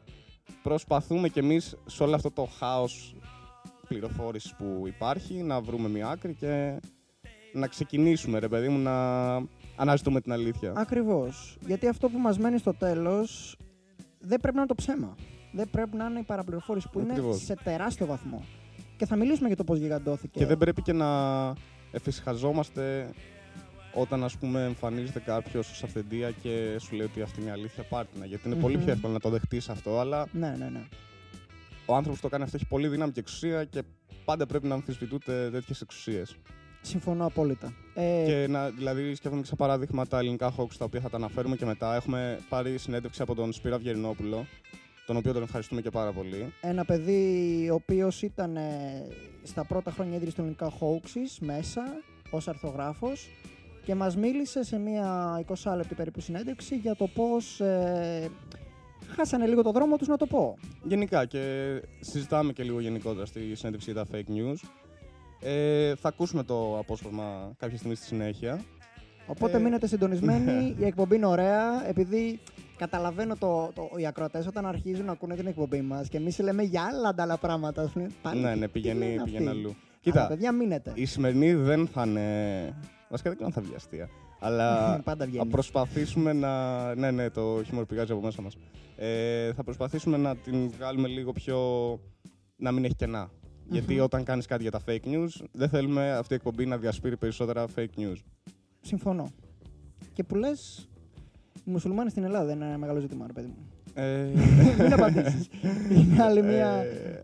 [0.63, 3.15] Προσπαθούμε κι εμείς σε όλο αυτό το χάος
[3.89, 6.81] πληροφόρησης που υπάρχει να βρούμε μια άκρη και
[7.53, 9.35] να ξεκινήσουμε, ρε παιδί μου, να
[9.77, 10.73] αναζητούμε την αλήθεια.
[10.77, 11.59] Ακριβώς.
[11.67, 13.57] Γιατί αυτό που μας μένει στο τέλος
[14.19, 15.15] δεν πρέπει να είναι το ψέμα.
[15.53, 17.45] Δεν πρέπει να είναι η παραπληροφόρηση που είναι Ακριβώς.
[17.45, 18.45] σε τεράστιο βαθμό.
[18.97, 20.39] Και θα μιλήσουμε για το πώς γιγαντώθηκε.
[20.39, 21.09] Και δεν πρέπει και να
[21.91, 23.11] εφησυχαζόμαστε
[23.95, 27.83] όταν ας πούμε εμφανίζεται κάποιος ως αυθεντία και σου λέει ότι αυτή είναι η αλήθεια
[27.83, 28.27] πάρτινα.
[28.27, 28.83] Γιατί είναι πολύ Μμμ.
[28.85, 30.83] πιο εύκολο να το δεχτείς αυτό, αλλά Ναι, ναι, ναι.
[31.87, 33.83] ο άνθρωπος που το κάνει αυτό έχει πολύ δύναμη και εξουσία και
[34.25, 36.37] πάντα πρέπει να αμφισβητούνται τέτοιες εξουσίες.
[36.83, 37.73] Συμφωνώ απόλυτα.
[37.95, 41.17] Ε, Και να, δηλαδή, σκέφτομαι και σαν παράδειγμα τα ελληνικά hoax τα οποία θα τα
[41.17, 41.95] αναφέρουμε και μετά.
[41.95, 44.47] Έχουμε πάρει συνέντευξη από τον Σπύρο Αυγερινόπουλο,
[45.07, 46.53] τον οποίο τον ευχαριστούμε και πάρα πολύ.
[46.61, 49.07] Ένα παιδί ο οποίος ήταν ε,
[49.43, 51.83] στα πρώτα χρόνια ίδρυσης των ελληνικά hoaxes μέσα
[52.31, 53.29] ως αρθογράφος
[53.91, 58.31] και μας μίλησε σε μια 20 λεπτή περίπου συνέντευξη για το πώς ε,
[59.17, 60.59] χάσανε λίγο το δρόμο τους να το πω.
[60.83, 61.41] Γενικά και
[62.01, 64.69] συζητάμε και λίγο γενικότερα στη συνέντευξη για τα fake news.
[65.41, 68.65] Ε, θα ακούσουμε το απόσπασμα κάποια στιγμή στη συνέχεια.
[69.27, 70.75] Οπότε Ε, μείνετε συντονισμένοι.
[70.81, 72.41] Η εκπομπή είναι ωραία, επειδή
[72.77, 76.63] καταλαβαίνω το, το, οι ακροατές όταν αρχίζουν να ακούνε την εκπομπή μας και εμείς λέμε
[76.63, 77.83] για άλλα αντάλλα πράγματα.
[77.83, 79.31] ας πούμε, πάλι, ναι, ναι, τι λένε πηγαίνει, αυτοί.
[79.31, 79.69] πηγαίνει αλλού.
[79.69, 80.93] Αλλά, Κοίτα, παιδιά, μείνετε.
[80.95, 82.75] η σημερινή δεν θα είναι.
[83.11, 84.09] Βασικά δεν ξέρω αν θα βγει αστεία.
[84.47, 85.51] Αλλά Πάντα θα βγαίνει.
[85.51, 86.95] προσπαθήσουμε να.
[86.95, 88.57] Ναι, ναι, το χιούμορ πηγάζει από μέσα μας.
[88.97, 91.59] Ε, θα προσπαθήσουμε να την βγάλουμε λίγο πιο.
[92.57, 93.31] να μην έχει κενά.
[93.69, 97.17] Γιατί όταν κάνεις κάτι για τα fake news, δεν θέλουμε αυτή η εκπομπή να διασπείρει
[97.17, 98.17] περισσότερα fake news.
[98.81, 99.31] Συμφωνώ.
[100.13, 100.89] Και που λες,
[101.65, 103.70] οι μουσουλμάνοι στην Ελλάδα δεν είναι ένα μεγάλο ζήτημα, ρε παιδί μου.
[103.95, 104.27] Ε,
[104.79, 105.49] Μην απαντήσεις.
[105.91, 106.67] είναι άλλη μία,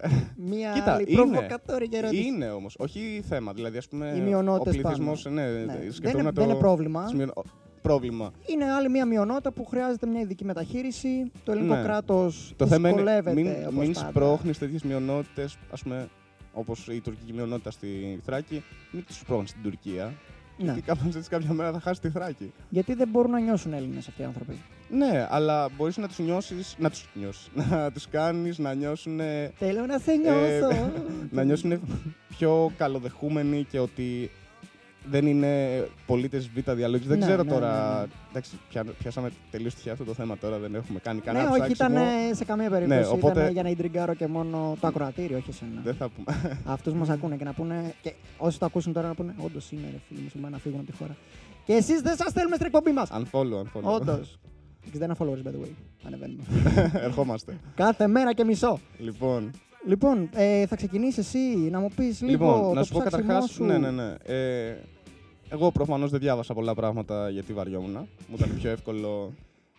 [0.01, 1.17] ε, μία Κοίτα, άλλη είναι.
[1.23, 2.23] προβοκατόρικη ερώτηση.
[2.27, 3.53] Είναι όμως, όχι θέμα.
[3.53, 5.13] Δηλαδή, ας πούμε, Οι ο μειονότητες πληθυσμό.
[5.31, 5.51] Ναι, Ναι.
[5.53, 6.41] Δεν, σκεφτόμουν είναι, το.
[6.41, 7.07] δεν είναι πρόβλημα.
[7.07, 7.43] σημείο- ο-
[7.83, 8.31] πρόβλημα.
[8.47, 11.31] Είναι άλλη μία μειονότητα που χρειάζεται μια ειδική μεταχείριση.
[11.45, 11.83] Το ελληνικό Ναι.
[11.83, 13.35] κράτος Το θέμα είναι δυσκολεύεται.
[13.43, 14.09] μην, όπως μην πάντα.
[14.09, 16.09] σπρώχνεις τέτοιες μειονότητες, ας πούμε,
[16.53, 20.05] όπως η τουρκική μειονότητα στη Θράκη, μην του σπρώχνεις στην Τουρκία.
[20.59, 20.65] Ναι.
[20.65, 22.53] Γιατί κάπως έτσι κάποια μέρα θα χάσεις τη Θράκη.
[22.69, 24.59] Γιατί δεν μπορούν να νιώσουν Έλληνες αυτοί οι άνθρωποι.
[24.91, 26.75] Ναι, αλλά μπορείς να τους νιώσεις.
[26.79, 27.49] Να τους νιώσεις.
[27.71, 29.21] Να τους κάνεις να νιώσουν.
[29.59, 30.91] Θέλω να σε νιώσω.
[31.37, 31.81] να νιώσουν
[32.39, 34.31] πιο καλοδεχούμενοι και ότι
[35.11, 37.05] δεν είναι πολίτες β' διαλόγου.
[37.07, 37.93] Δεν Ναι, ξέρω ναι, τώρα.
[37.95, 38.07] ναι, ναι.
[38.31, 41.61] Εντάξει, πια, πιάσαμε τελείως τυχαία αυτό το θέμα τώρα, δεν έχουμε κάνει ναι, κανένα όχι,
[41.73, 41.99] ψάξιμο.
[42.01, 43.01] ήταν σε καμία περίπτωση.
[43.01, 45.81] Ναι, οπότε- Ήταν για να ιντριγκάρω και μόνο το ακροατήριο, όχι εσένα.
[45.85, 46.59] Δεν θα πούμε.
[46.75, 47.95] Αυτούς μας ακούνε και να πούνε.
[48.03, 50.91] Και όσοι το ακούσουν τώρα να πούνε: Όντως είναι ρε φίλοι μουσουλμάνοι να φύγουν από
[50.91, 51.17] τη χώρα.
[51.65, 53.11] Και εσείς δεν σας θέλουμε στην εκπομπή μας.
[53.13, 53.83] unfollow, unfollow.
[54.01, 54.39] Όντως.
[54.93, 55.71] 61 followers, by the way.
[56.07, 56.43] Ανεβαίνουμε.
[57.07, 57.59] Ερχόμαστε.
[57.75, 58.81] Κάθε μέρα και μισό.
[58.99, 59.51] Λοιπόν,
[59.87, 61.39] Λοιπόν, ε, θα ξεκινήσεις εσύ
[61.71, 63.51] να μου πεις λίγο λοιπόν το να σου πω ψάξιμό καταρχάς.
[63.51, 63.65] σου.
[63.65, 64.15] Ναι, ναι, ναι.
[64.23, 64.77] Ε,
[65.49, 67.93] εγώ προφανώς δεν διάβασα πολλά πράγματα γιατί βαριόμουν.
[68.29, 69.33] Μου ήταν πιο εύκολο.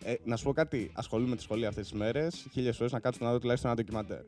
[0.04, 2.46] Ε, να σου πω κάτι, ασχολούμαι με τη σχολή αυτές τις μέρες.
[2.52, 4.20] Χίλιες φορές να κάτσω να δω τουλάχιστον ένα ντοκιμαντέρ.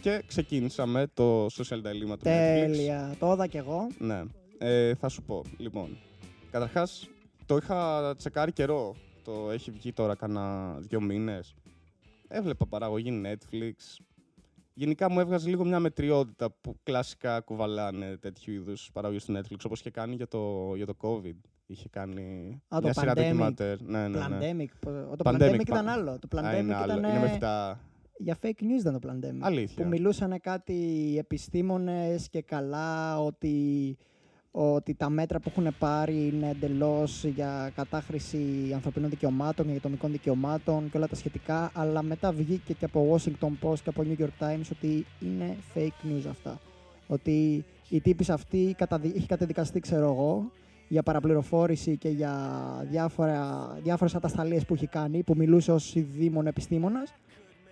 [0.00, 2.62] Και ξεκίνησα με το social dilemma του Netflix.
[2.64, 3.14] Τέλεια.
[3.18, 3.86] Το είδα κι εγώ.
[3.98, 4.22] Ναι.
[4.58, 5.42] Ε, θα σου πω.
[5.56, 5.98] Λοιπόν,
[6.50, 7.08] καταρχάς
[7.46, 8.94] το είχα τσεκάρει καιρό.
[9.26, 11.54] Το έχει βγει τώρα κάνα δύο μήνες.
[12.28, 13.72] Έβλεπα παραγωγή Netflix.
[14.74, 19.56] Γενικά μου έβγαζε λίγο μια μετριότητα που κλασικά κουβαλάνε τέτοιου είδους παραγωγή του Netflix.
[19.64, 21.34] Όπως είχε κάνει για το, για το COVID.
[21.66, 22.22] Είχε κάνει
[22.68, 23.16] Α, το μια σειρά Pandemic.
[23.16, 23.80] ντοκιμαντέρ.
[23.82, 24.38] Ναι, ναι, ναι.
[24.40, 24.66] Pandemic.
[25.16, 26.18] Το Pandemic, Pandemic, πα- ήταν άλλο.
[26.18, 26.92] Το Α, Pandemic είναι άλλο.
[26.98, 27.80] ήταν Είναι με φυτά.
[28.18, 29.38] για fake news ήταν το Pandemic.
[29.40, 29.82] Αλήθεια.
[29.82, 33.96] Που μιλούσαν κάτι επιστήμονες και καλά ότι,
[34.58, 40.90] ότι τα μέτρα που έχουν πάρει είναι εντελώς για κατάχρηση ανθρωπίνων δικαιωμάτων, για ατομικών δικαιωμάτων
[40.90, 41.70] και όλα τα σχετικά.
[41.74, 46.06] Αλλά μετά βγήκε και από Washington Post και από New York Times ότι είναι fake
[46.06, 46.60] news αυτά.
[47.06, 49.12] Ότι η τύπης αυτή καταδι...
[49.16, 50.50] έχει καταδικαστεί, ξέρω εγώ,
[50.88, 52.34] για παραπληροφόρηση και για
[52.90, 57.14] διάφορα, διάφορες ατασταλίες που έχει κάνει, που μιλούσε ως δήμον επιστήμονας.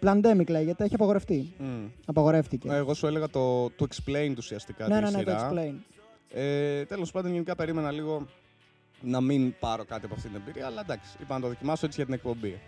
[0.00, 1.52] Pandemic λέγεται, έχει απαγορευτεί.
[1.58, 1.86] Μμ.
[2.06, 2.68] Απαγορεύτηκε.
[2.68, 5.48] Ε, Εγώ σου έλεγα το, το explained ουσιαστικά ναι, τη ναι, ναι, το σειρά.
[6.34, 6.40] Explain.
[6.40, 8.26] Ε, Τέλος πάντων, γενικά περίμενα λίγο
[9.00, 11.96] να μην πάρω κάτι από αυτή την εμπειρία, αλλά εντάξει, είπα να το δοκιμάσω έτσι
[11.96, 12.60] για την εκπομπή.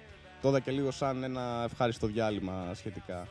[0.43, 3.29] Το είδα και λίγο σαν ένα ευχάριστο διάλειμμα σχετικά.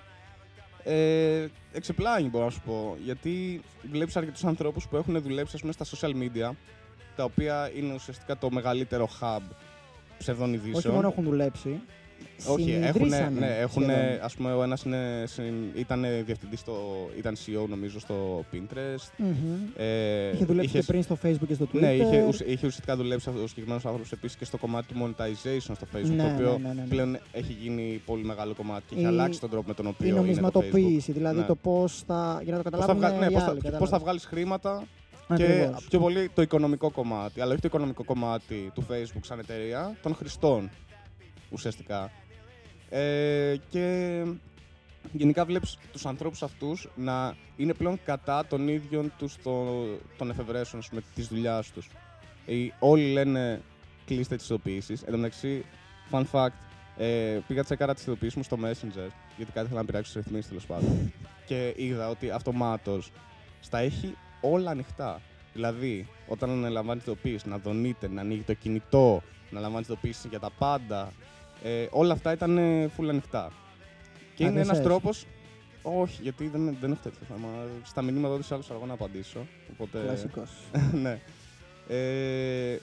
[0.84, 3.62] Ε, εξεπλάγει μπορώ να σου πω, γιατί
[3.92, 6.52] βλέπεις αρκετούς ανθρώπους που έχουν δουλέψει ας πούμε, στα social media,
[7.16, 9.42] τα οποία είναι ουσιαστικά το μεγαλύτερο hub
[10.18, 10.76] ψευδών ειδήσεων.
[10.76, 11.82] Όχι μόνο έχουν δουλέψει.
[12.48, 14.20] Όχι, έχουν, συνειδρήσανε ναι, έχουν, σχεδόν.
[14.22, 16.76] ας πούμε, ο ένας είναι, συν- ήταν διευθυντής στο,
[17.18, 19.10] ήταν CEO νομίζω στο Pinterest.
[19.18, 19.32] Μμμ.
[19.78, 21.80] Ε, Είχε δουλέψει είχε- και πριν στο Facebook και στο Twitter.
[21.80, 25.60] Ναι, είχε, ουσ- είχε ουσιαστικά δουλέψει ο συγκεκριμένος άνθρωπος επίσης και στο κομμάτι του monetization
[25.76, 26.16] στο Facebook.
[26.16, 26.88] Ναι, το οποίο ναι, ναι, ναι, ναι.
[26.88, 30.06] πλέον έχει γίνει πολύ μεγάλο κομμάτι και έχει Η- αλλάξει τον τρόπο με τον οποίο.
[30.06, 31.16] Η είναι το νομισματοποίηση, Facebook.
[31.16, 31.46] δηλαδή Ναι.
[31.46, 32.42] το πώς θα.
[32.44, 33.18] για να το Πώς θα, καταλάβουν.
[33.18, 33.26] βγα...
[33.26, 34.02] ναι, οι πώς θα, άλλοι, πώς θα κατάλαβες.
[34.02, 34.84] βγάλεις χρήματα
[35.28, 35.86] και Ακριβώς.
[35.90, 37.42] πιο πολύ το οικονομικό κομμάτι.
[37.42, 40.70] Αλλά όχι το οικονομικό κομμάτι του Facebook σαν εταιρεία, των χρηστών
[41.56, 42.12] ουσιαστικά.
[42.90, 44.24] Ε, και
[45.12, 49.84] γενικά βλέπεις τους ανθρώπους αυτούς να είναι πλέον κατά των ίδιων τους το,
[50.18, 51.90] των εφευρέσεων ας πούμε, της δουλειάς τους.
[52.46, 53.62] Ε, όλοι λένε
[54.06, 55.02] κλείστε τις ειδοποιήσεις.
[55.02, 55.66] Εν τω μεταξύ,
[56.12, 56.58] fun fact,
[56.98, 60.48] ε, πήγα τσεκάρα τις ειδοποιήσεις μου στο Messenger, γιατί κάτι ήθελα να πειράξει τους ρυθμίσεις
[60.48, 61.12] τέλος πάντων.
[61.46, 63.12] και είδα ότι αυτομάτως
[63.60, 65.22] στα έχει όλα ανοιχτά.
[65.54, 70.28] Δηλαδή, όταν αναλαμβάνεις την ειδοποίηση, να δονείτε, να ανοίγει το κινητό, να λαμβάνεις την ειδοποίηση
[70.28, 71.12] για τα πάντα.
[71.68, 73.52] Ε, όλα αυτά ήταν ε, full ανοιχτά.
[74.36, 74.86] Και Α, είναι δεν ένας σες.
[74.86, 75.10] τρόπο.
[75.82, 77.48] Όχι, γιατί δεν, δεν έχω τέτοιο θέμα.
[77.84, 79.48] Στα μηνύματα του άλλου αργό να απαντήσω.
[79.72, 80.50] Οπότε, Κλασικός.
[81.04, 81.20] ναι.
[81.88, 82.78] Ε,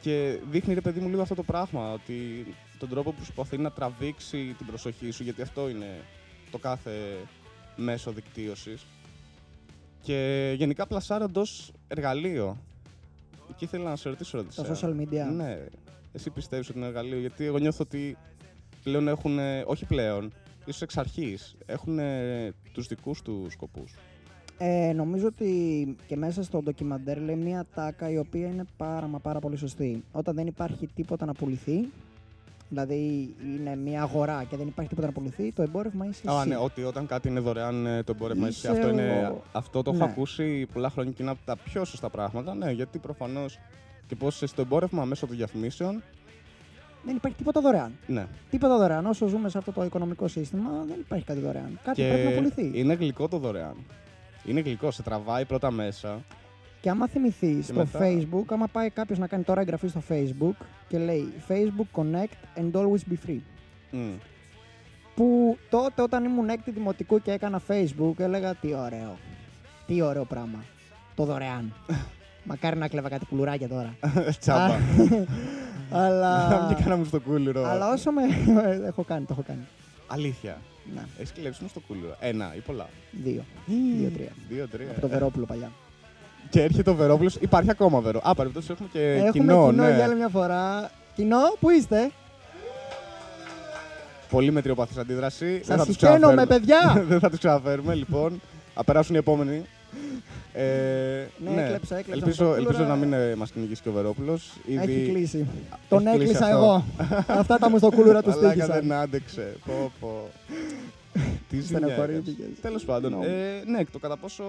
[0.00, 1.92] και δείχνει ρε παιδί μου λίγο αυτό το πράγμα.
[1.92, 2.46] Ότι
[2.78, 6.00] τον τρόπο που προσπαθεί να τραβήξει την προσοχή σου, γιατί αυτό είναι
[6.50, 7.16] το κάθε
[7.76, 8.86] μέσο δικτύωσης.
[10.02, 11.46] Και γενικά πλασάρονται ω
[11.88, 12.56] εργαλείο.
[13.50, 14.90] Εκεί ήθελα να σε ρωτήσω, ρε Τα Δησέα.
[14.90, 15.32] social media.
[15.36, 15.58] Ναι.
[16.12, 18.16] Εσύ πιστεύεις ότι είναι εργαλείο, γιατί εγώ νιώθω ότι
[18.82, 19.38] πλέον έχουν.
[19.66, 20.32] Όχι πλέον,
[20.64, 21.98] ίσως εξ αρχής έχουν
[22.72, 23.94] τους δικούς τους σκοπούς.
[24.58, 25.50] Ε, νομίζω ότι
[26.06, 30.04] και μέσα στο ντοκιμαντέρ λέει μια τάκα η οποία είναι πάρα μα πάρα πολύ σωστή.
[30.12, 31.88] Όταν δεν υπάρχει τίποτα να πουληθεί,
[32.68, 36.48] δηλαδή είναι μια αγορά και δεν υπάρχει τίποτα να πουληθεί, το εμπόρευμα είσαι Α, εσύ.
[36.48, 38.78] ναι, ότι όταν κάτι είναι δωρεάν ε, το εμπόρευμα Είσαι ισχύει.
[38.80, 40.10] Αυτό, ο- είναι, αυτό το έχω Ναι.
[40.10, 42.54] ακούσει πολλά χρόνια και είναι από τα πιο σωστά πράγματα.
[42.54, 43.58] Ναι, γιατί προφανώς
[44.10, 46.02] και πώς είσαι στο εμπόρευμα μέσω των διαφημίσεων.
[47.04, 47.92] Δεν υπάρχει τίποτα δωρεάν.
[48.06, 48.26] Ναι.
[48.50, 49.06] Τίποτα δωρεάν.
[49.06, 51.78] Όσο ζούμε σε αυτό το οικονομικό σύστημα, δεν υπάρχει κάτι δωρεάν.
[51.84, 52.70] Κάτι πρέπει να πουληθεί.
[52.80, 53.74] είναι γλυκό το δωρεάν.
[54.44, 56.22] Είναι γλυκό, σε τραβάει πρώτα μέσα.
[56.80, 60.64] Και άμα θυμηθεί στο μετά- Facebook, άμα πάει κάποιος να κάνει τώρα εγγραφή στο Facebook
[60.88, 63.40] και λέει Facebook Connect and always be free.
[63.90, 64.12] Μμ.
[65.14, 69.16] Που τότε όταν ήμουν έκτη δημοτικού και έκανα Facebook, έλεγα τι ωραίο.
[69.86, 70.64] Τι ωραίο πράγμα.
[71.14, 71.72] Το δωρεάν.
[72.44, 73.94] Μακάρι να κλέβα κάτι πουλουράκια τώρα.
[74.40, 74.74] Τσάμπα.
[76.04, 76.66] αλλά.
[76.68, 77.64] Βγήκα να μου στο κούλουρο.
[77.68, 78.22] αλλά όσο με.
[78.90, 79.66] έχω κάνει, το έχω κάνει.
[80.06, 80.56] Αλήθεια.
[80.94, 82.16] Να, Έχεις κλέψει μου στο κούλουρο.
[82.20, 82.88] Ένα ή πολλά.
[83.10, 83.44] δύο.
[84.00, 84.30] Δύο-τρία.
[84.48, 84.90] Δύο-τρία.
[84.90, 85.70] Από το Βερόπουλο παλιά.
[86.50, 87.34] Και έρχεται ο Βερόπουλος.
[87.36, 88.20] Υπάρχει ακόμα Βερό.
[88.22, 89.70] Α, παρεμπιπτόντως έχουμε και Έχουμε κοινό.
[89.70, 89.94] κοινό ναι.
[89.94, 90.90] για άλλη μια φορά.
[91.14, 92.10] Κοινό, πού είστε;
[94.30, 95.46] Πολύ μετριοπαθής αντίδραση.
[95.50, 96.46] Δεν Σας θα τους συχαίνομαι, ξαναφέρουμε.
[96.46, 97.04] παιδιά!
[97.08, 98.40] Δεν θα τους ξαναφέρουμε, λοιπόν.
[98.74, 99.64] Θα περάσουν οι επόμενοι.
[100.52, 102.56] Ε, Ναι, έκλεψα, έκλεψα Ελπίζω, με το κούλουρα.
[102.56, 104.56] ελπίζω να μην ε, μας κυνηγήσει και ο Βερόπουλος.
[104.68, 105.46] Έχει κλείσει.
[105.88, 106.56] Τον κλείσει έκλεισα αυτό.
[106.56, 106.84] εγώ.
[107.26, 108.80] Αυτά τα μου στο κούλουρα του Μαλάκα στήχησαν.
[108.80, 109.56] δεν άντεξε.
[109.66, 110.28] Πω, πω.
[111.48, 112.46] Τι Στεναχωρήθηκες.
[112.60, 113.20] Τέλος πάντων.
[113.20, 113.24] No.
[113.24, 114.44] Ε, ναι, το κατά πόσο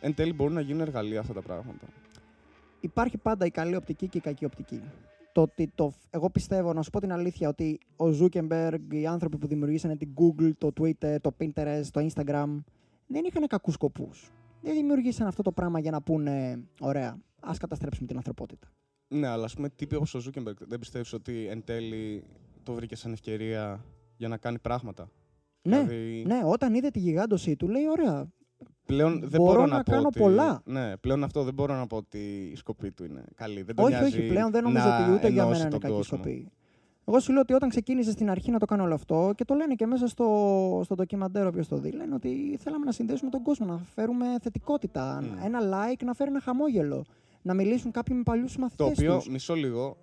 [0.00, 1.86] εν τέλει μπορούν να γίνουν εργαλεία αυτά τα πράγματα.
[2.80, 4.80] Υπάρχει πάντα η καλή οπτική και η κακή οπτική.
[5.32, 9.36] το ότι το, εγώ πιστεύω, να σου πω την αλήθεια, ότι ο Zuckerberg, οι άνθρωποι
[9.36, 12.46] που δημιουργήσανε την Google, το Twitter, το Pinterest, το Instagram,
[13.12, 14.30] δεν είχαν κακούς σκοπούς.
[14.60, 18.68] Δεν δημιουργήσαν αυτό το πράγμα για να πούνε, ωραία, ας καταστρέψουμε την ανθρωπότητα.
[19.08, 22.24] Ναι, αλλά ας πούμε τύποι όπως ο Ζούκερμπεργκ δεν πιστεύεις ότι εν τέλει
[22.62, 23.84] το βρήκε σαν ευκαιρία
[24.16, 25.10] για να κάνει πράγματα;
[25.62, 28.28] Ναι, Δηλαδή, ναι, όταν είδε τη γιγάντωσή του, λέει, ωραία,
[28.86, 30.18] Πλέον δεν Μπορώ μπορώ να να, πω κάνω ότι...
[30.18, 30.62] πολλά.
[30.64, 33.62] Ναι, πλέον αυτό δεν μπορώ να πω ότι η σκοπή του είναι καλή.
[33.62, 35.70] Δεν τον όχι, νοιάζει όχι, πλέον δεν νομίζω να ότι ούτε για ενώσει μένα είναι
[35.70, 36.18] τον κακή κόσμο.
[36.18, 36.50] σκοπή.
[37.04, 39.54] Εγώ σου λέω ότι όταν ξεκίνησες στην αρχή να το κάνω όλο αυτό και το
[39.54, 43.42] λένε και μέσα στο, στο ντοκιμαντέρ, όποιος το δει, λένε ότι θέλαμε να συνδέσουμε τον
[43.42, 45.22] κόσμο, να φέρουμε θετικότητα.
[45.22, 45.44] Mm.
[45.44, 47.04] Ένα like να φέρει ένα χαμόγελο.
[47.42, 49.28] Να μιλήσουν κάποιοι με παλιούς Το μαθητές οποίο, τους.
[49.28, 49.96] μισό λίγο,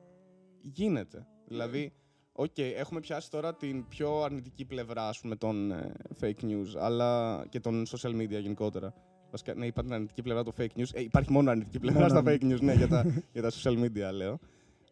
[0.62, 1.28] γίνεται.
[1.48, 1.94] Δηλαδή,
[2.32, 7.44] οκ, έχουμε πιάσει τώρα την πιο αρνητική πλευρά ας πούμε, των ε, fake news αλλά
[7.50, 8.94] και των social media γενικότερα.
[9.32, 10.90] Βασικά, ναι, είπα την αρνητική πλευρά των fake news.
[10.94, 13.84] Ε, υπάρχει μόνο αρνητική πλευρά Μόνο στα fake news, ναι, για τα, για τα social
[13.84, 14.40] media λέω.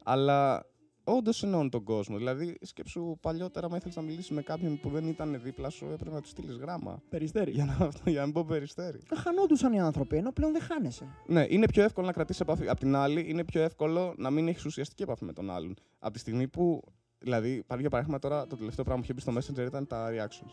[0.04, 0.66] Αλλά
[1.08, 2.18] όντως ενώνουν τον κόσμο.
[2.18, 6.16] Δηλαδή, σκέψου παλιότερα, μα ήθελες να μιλήσεις με κάποιον που δεν ήταν δίπλα σου, έπρεπε
[6.16, 7.02] να του στείλεις γράμμα.
[7.10, 7.52] Περιστέρι.
[7.52, 9.00] Για να, για να μην πω περιστέρι.
[9.16, 11.08] Χανόντουσαν οι άνθρωποι, ενώ πλέον δεν χάνεσαι.
[11.26, 12.70] Ναι, είναι πιο εύκολο να κρατήσεις επαφή.
[12.70, 15.76] Απ' την άλλη, είναι πιο εύκολο να μην έχεις ουσιαστική επαφή με τον άλλον.
[16.00, 16.84] Από τη στιγμή που.
[17.20, 20.10] Δηλαδή, πάρει για παράδειγμα τώρα, το τελευταίο πράγμα που είχε μπει στο Messenger ήταν τα
[20.10, 20.52] reactions.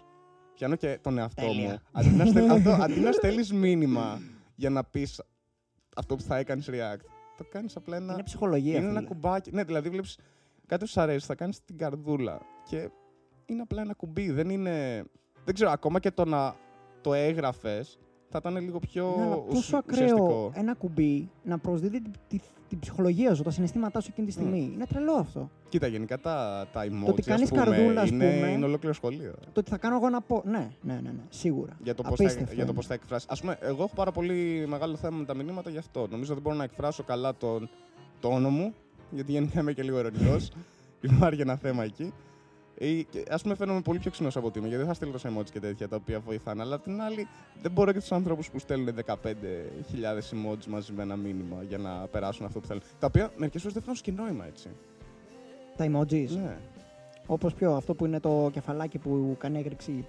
[0.55, 1.71] Πιάνω και τον εαυτό Τέλεια.
[1.71, 1.79] μου.
[1.93, 4.21] Αντί να, στέλ, αυτό, αντί να στέλνεις μήνυμα
[4.55, 5.23] για να πεις
[5.97, 7.05] αυτό που θα έκανες react,
[7.37, 8.12] το κάνεις απλά ένα.
[8.12, 8.79] Είναι ψυχολογία.
[8.79, 9.09] είναι ένα φίλε.
[9.09, 9.51] κουμπάκι.
[9.53, 10.19] Ναι, δηλαδή βλέπεις
[10.66, 12.40] κάτι που σου αρέσει, θα κάνεις την καρδούλα.
[12.68, 12.90] Και
[13.46, 14.31] είναι απλά ένα κουμπί.
[14.31, 15.05] Δεν είναι.
[15.44, 16.55] Δεν ξέρω, ακόμα και το να
[17.00, 17.98] το έγραφες
[18.29, 20.24] θα ήταν λίγο πιο Ναι, αλλά ουσ- πόσο ουσιαστικό.
[20.24, 24.33] ακραίο ένα κουμπί να προσδίδει την, τη- την ψυχολογία σου, τα συναισθήματά σου εκείνη τη
[24.33, 24.70] στιγμή.
[24.74, 25.50] Είναι τρελό αυτό.
[25.68, 28.46] Κοίτα, γενικά τα, τα emoji, ότι ας κάνεις πούμε, καρδούλα, ας είναι, πούμε.
[28.50, 29.35] είναι ολόκληρο σχολείο.
[29.53, 30.42] Το ότι θα κάνω εγώ να πω.
[30.44, 31.77] Ναι, ναι, ναι, ναι σίγουρα.
[31.83, 32.77] Για το, πώς θα, Απίστευτο για το είναι.
[32.77, 33.27] πώς θα εκφράσει.
[33.31, 36.07] Ας πούμε, εγώ έχω πάρα πολύ μεγάλο θέμα με τα μηνύματα γι' αυτό.
[36.11, 37.68] Νομίζω δεν μπορώ να εκφράσω καλά τον
[38.20, 38.74] τόνο μου,
[39.11, 40.51] γιατί γενικά είμαι και λίγο ειρωνικός.
[41.01, 42.12] Υπάρχει ένα θέμα εκεί.
[42.79, 45.12] Ή, και, ας πούμε, φαίνομαι πολύ πιο ξινός από ότι είμαι, γιατί δεν θα στείλω
[45.12, 46.62] τόσα emojis και τέτοια τα οποία βοηθάνε.
[46.62, 47.29] Αλλά απ' την άλλη,
[47.62, 49.17] δεν μπορώ και τους ανθρώπους που στέλνουν 15.000
[50.19, 52.83] emojis μαζί με ένα μήνυμα για να περάσουν αυτό που θέλουν.
[52.99, 54.69] Τα οποία μερικές φορές δεν φτάνουν και νόημα, έτσι.
[55.77, 56.29] Τα emojis.
[56.29, 56.57] Ναι.
[57.27, 60.07] Όπως ποιο, αυτό που είναι το κεφαλάκι που κάνει έκρηξη.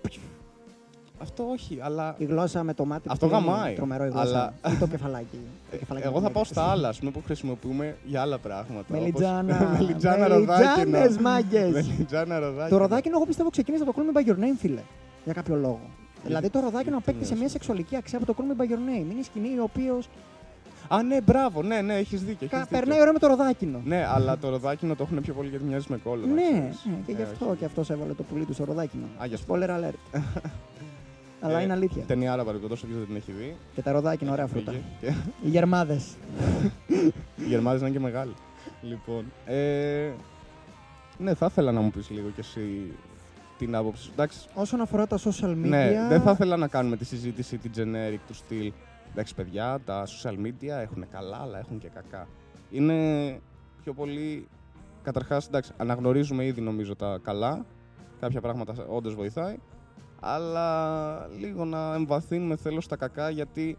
[1.21, 3.07] Αυτό όχι, αλλά Η γλώσσα με το μάτι.
[3.11, 4.53] Αυτό που είναι γαμάει, Τρομερό η γλώσσα.
[4.63, 5.39] αλλά- Ή το κεφαλάκι.
[5.71, 6.53] το κεφαλάκι Εγώ με θα την πάω έκρηξη.
[6.53, 8.85] στα άλλα, ας πούμε, που χρησιμοποιούμε για άλλα πράγματα.
[8.87, 9.55] Μελιτζάνα.
[9.61, 10.89] όπως- Μελιτζάνα ροδάκινο.
[10.89, 11.71] Μελιτζάνες, μάγκες.
[11.71, 12.69] Μελιτζάνα ροδάκινο.
[12.69, 14.81] Το ροδάκινο, εγώ πιστεύω, ξεκίνησε από το Call Me By Your Name, φίλε.
[15.23, 15.79] Για κάποιο λόγο.
[16.23, 18.77] Δηλαδή το ροδάκινο γιατί απέκτησε λες; μια σεξουαλική αξία από το Call Me By Your
[18.77, 19.11] Name.
[19.11, 19.99] Είναι η σκηνή ο οποίο
[20.87, 22.47] Α, ναι, μπράβο, ναι, ναι, έχεις δίκιο.
[22.51, 22.77] έχεις δίκιο.
[22.79, 23.81] περνάει ώρα με το ροδάκινο.
[23.85, 26.25] Ναι, αλλά το ροδάκινο το έχουν πιο πολύ γιατί μοιάζει με κόλλο.
[26.25, 26.85] να Ναι, ξέρεις.
[26.85, 27.55] ναι, και γι' Ε, αυτό όχι.
[27.57, 29.03] και αυτός έβαλε το πουλί του στο ροδάκινο.
[29.21, 29.53] Α, γι' αυτό.
[29.55, 29.99] Spoiler alert.
[31.45, 32.03] Αλλά Ε, είναι αλήθεια.
[32.03, 33.55] Ταινιάρα παρεμπιπτόντως, όποιος δεν την έχει δει.
[33.75, 34.63] Και τα ροδάκινα, ωραία Φύγε.
[34.63, 34.79] φρούτα.
[34.99, 35.07] Και
[35.45, 36.13] Οι γερμάδες.
[37.37, 38.33] Οι Γερμάδες να είναι και μεγάλοι.
[38.81, 40.09] Λοιπόν, ε,
[41.17, 42.91] ναι, θα ήθελα να μου πεις λίγο κι εσύ
[43.57, 44.09] την άποψη σου.
[44.13, 45.55] Εντάξει, Όσον αφορά τα social media.
[45.55, 48.71] Ναι, δεν θα ήθελα να κάνουμε τη συζήτηση την generic του στυλ.
[49.11, 52.27] Εντάξει, παιδιά, τα social media έχουν καλά, αλλά έχουν και κακά.
[52.71, 52.93] Είναι
[53.83, 54.47] πιο πολύ.
[55.03, 57.65] Καταρχάς, εντάξει, αναγνωρίζουμε ήδη νομίζω τα καλά.
[58.19, 59.55] Κάποια πράγματα όντως βοηθάει.
[60.27, 63.77] Αλλά λίγο να εμβαθύνουμε θέλω στα κακά γιατί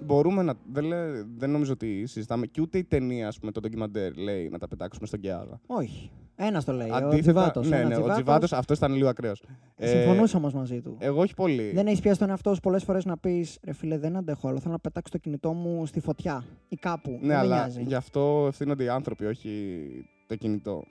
[0.00, 0.54] μπορούμε να.
[0.72, 2.46] Δεν, λέ- δεν νομίζω ότι συζητάμε.
[2.46, 5.60] Και ούτε η ταινία, ας πούμε, το ντοκιμαντέρ λέει να τα πετάξουμε στον Κιάδα.
[5.66, 6.10] Όχι.
[6.36, 6.88] Ένας το λέει.
[6.90, 7.68] ο Αντίθετα, Τζιβάτος.
[7.68, 8.14] ναι, Ένα ναι, ο Τζιβάτος.
[8.22, 9.42] Τζιβάτος, αυτός ήταν λίγο ακραίος.
[9.78, 10.96] Συμφωνούσα όμως μαζί του.
[10.98, 11.70] εγώ όχι πολύ.
[11.74, 14.58] Δεν έχεις πιάσει τον εαυτό σου πολλές φορές να πεις Ρε φίλε, δεν αντέχω άλλο.
[14.60, 17.10] Θέλω να πετάξω το κινητό μου στη φωτιά ή κάπου.
[17.10, 17.82] Ναι, δεν με αλλά νοιάζει.
[17.82, 19.80] γι' αυτό ευθύνονται οι άνθρωποι, όχι
[20.26, 20.84] το κινητό.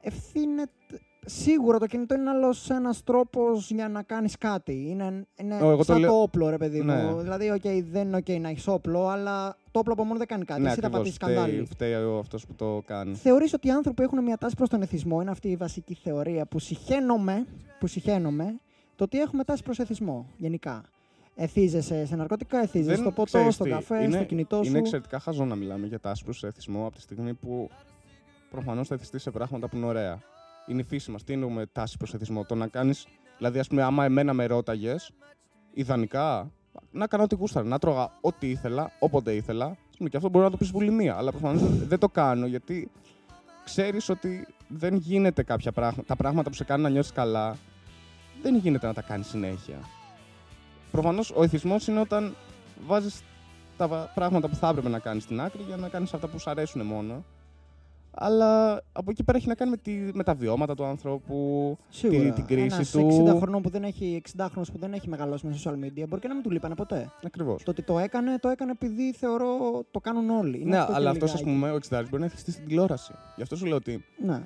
[0.00, 1.00] Ευθύνεται.
[1.26, 4.86] Σίγουρα το κινητό είναι άλλος ένας τρόπος για να κάνεις κάτι.
[4.90, 6.94] Είναι, είναι Ω, εγώ το σαν το, λέω- όπλο, ρε παιδί Ναι.
[7.02, 7.20] μου.
[7.20, 10.44] Δηλαδή, okay, δεν είναι OK να έχεις όπλο, αλλά το όπλο από μόνο δεν κάνει
[10.44, 10.60] κάτι.
[10.60, 11.66] ναι, Εσύ θα ακριβώς, πατήσεις φταίει, σκανδάλι.
[11.70, 13.14] φταίει ο αυτός που το κάνει.
[13.14, 16.46] Θεωρείς ότι οι άνθρωποι έχουν μια τάση προς τον εθισμό; Είναι αυτή η βασική θεωρία
[16.46, 17.46] που συχαίνομαι,
[17.78, 18.56] που συχαίνομαι
[18.96, 20.82] το ότι έχουμε τάση προς εθισμό γενικά.
[21.36, 24.68] Εθίζεσαι σε ναρκωτικά, εθίζεσαι στο ποτό, ξέρεις στο τι, καφέ, είναι, στο κινητό σου.
[24.70, 27.68] Είναι εξαιρετικά χαζό να μιλάμε για τάση προς εθισμό από τη στιγμή που
[28.50, 30.18] προφανώς θα εθιστείς σε πράγματα που είναι ωραία.
[30.66, 31.24] Είναι η φύση μας.
[31.24, 32.44] Τι εννοούμε τάση προς εθισμό.
[32.44, 35.10] Το να κάνεις, δηλαδή ας πούμε άμα εμένα με ρώταγες,
[35.72, 36.50] ιδανικά
[36.90, 39.66] να κάνω ό,τι γούσταρα, να τρώγα ό,τι ήθελα, όποτε ήθελα.
[39.66, 42.90] Ας πούμε, και αυτό μπορεί να το πεις βουλημία, αλλά προφανώς δεν το κάνω γιατί
[43.64, 46.02] ξέρεις ότι δεν γίνεται κάποια πράγματα.
[46.02, 47.56] Τα πράγματα που σε κάνουν να νιώσεις καλά,
[48.42, 49.78] δεν γίνεται να τα κάνεις συνέχεια.
[50.90, 52.34] Προφανώς ο εθισμός είναι όταν
[52.86, 53.22] βάζεις
[53.76, 56.50] τα πράγματα που θα έπρεπε να κάνεις στην άκρη για να κάνεις αυτά που σου
[56.50, 57.24] αρέσουν μόνο.
[58.16, 62.30] Αλλά από εκεί πέρα έχει να κάνει με, τη, με τα βιώματα του ανθρώπου, Σίγουρα.
[62.32, 63.24] την κρίση Ένας του.
[63.34, 66.20] 60 χρονών που δεν έχει, 60 χρόνος που δεν έχει μεγαλώσει με social media μπορεί
[66.20, 67.12] και να μην του λείπανε ποτέ.
[67.24, 67.62] Ακριβώς.
[67.62, 69.56] Το ότι το έκανε, το έκανε επειδή θεωρώ
[69.90, 70.60] το κάνουν όλοι.
[70.60, 71.50] Είναι Ναι, αυτό και αλλά αυτό, ας λιγάκι.
[71.50, 73.12] πούμε, ο 60 μπορεί να έχει στήσει στην τηλεόραση.
[73.36, 74.42] Γι' αυτό σου λέω ότι Ναι.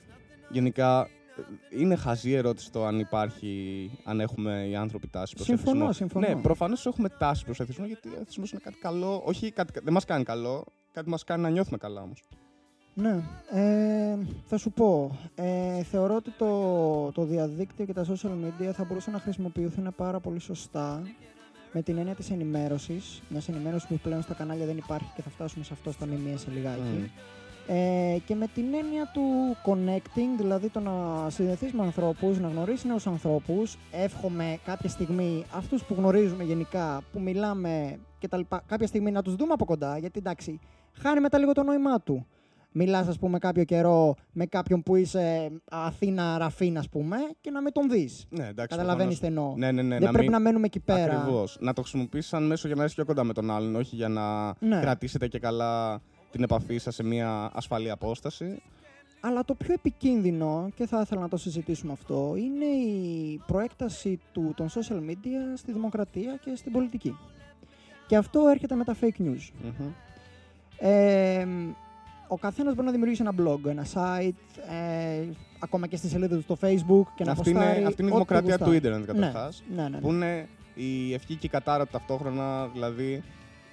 [0.50, 5.70] γενικά ε, είναι χαζή ερώτηση το αν υπάρχει, αν έχουμε οι άνθρωποι τάση προς Συμφωνώ,
[5.84, 5.92] εθισμό.
[5.92, 6.28] συμφωνώ.
[6.28, 9.22] Ναι, προφανώς έχουμε τάση προς εθισμό γιατί ο εθισμός είναι κάτι καλό.
[9.24, 12.22] Όχι, κάτι, δεν μας κάνει καλό, κάτι μας κάνει να νιώθουμε καλά όμως.
[13.00, 15.18] Ναι, ε, θα σου πω.
[15.34, 20.20] Ε, θεωρώ ότι το, το διαδίκτυο και τα social media θα μπορούσαν να χρησιμοποιηθούν πάρα
[20.20, 21.02] πολύ σωστά
[21.72, 23.22] με την έννοια της ενημέρωσης.
[23.28, 26.36] Μιας ενημέρωσης που πλέον στα κανάλια δεν υπάρχει και θα φτάσουμε σε αυτό στα μιμία
[26.36, 27.10] σε λιγάκι.
[27.66, 29.22] Ε, και με την έννοια του
[29.66, 33.76] connecting, δηλαδή το να συνδεθείς με ανθρώπους, να γνωρίσεις νέους ανθρώπους.
[33.92, 38.40] Εύχομαι κάποια στιγμή αυτούς που γνωρίζουμε γενικά, που μιλάμε κτλ.
[38.66, 40.60] Κάποια στιγμή να τους δούμε από κοντά, γιατί εντάξει,
[40.92, 42.26] χάνει μετά λίγο το νόημά του.
[42.72, 47.62] Μιλάς, ας πούμε, κάποιο καιρό με κάποιον που είσαι Αθήνα Ραφίν, ας πούμε, και να
[47.62, 48.26] μην τον δεις.
[48.30, 48.76] Ναι, εντάξει.
[48.76, 49.54] Καταλαβαίνεις τι προφανώς.
[49.54, 49.70] εννοώ.
[49.72, 49.98] Ναι, ναι, ναι.
[49.98, 51.20] δεν πρέπει να μένουμε εκεί πέρα.
[51.20, 51.56] Ακριβώς.
[51.60, 54.08] Να το χρησιμοποιήσεις σαν μέσο για να έρθεις πιο κοντά με τον άλλον, όχι για
[54.08, 54.80] να Ναι.
[54.80, 56.00] κρατήσετε και καλά
[56.30, 58.62] την επαφή σας σε μια ασφαλή απόσταση.
[59.20, 64.52] Αλλά το πιο επικίνδυνο, και θα ήθελα να το συζητήσουμε αυτό, είναι η προέκταση του,
[64.56, 67.16] των social media στη δημοκρατία και στην πολιτική.
[68.06, 69.48] Και αυτό έρχεται με τα fake news.
[69.62, 69.88] Μμμ.
[70.78, 71.46] Ε,
[72.28, 75.24] ο καθένας μπορεί να δημιουργήσει ένα blog, ένα site, ε,
[75.58, 78.14] ακόμα και στη σελίδα του στο facebook και να Αυτή είναι, ποστάρει αυτή είναι η
[78.14, 78.76] ό,τι δημοκρατία του γουστάρει.
[78.76, 79.62] ίντερνετ καταρχάς.
[79.74, 79.98] Ναι, ναι, ναι.
[79.98, 82.66] Που είναι η ευχή και η κατάρα του ταυτόχρονα.
[82.66, 83.22] Δηλαδή,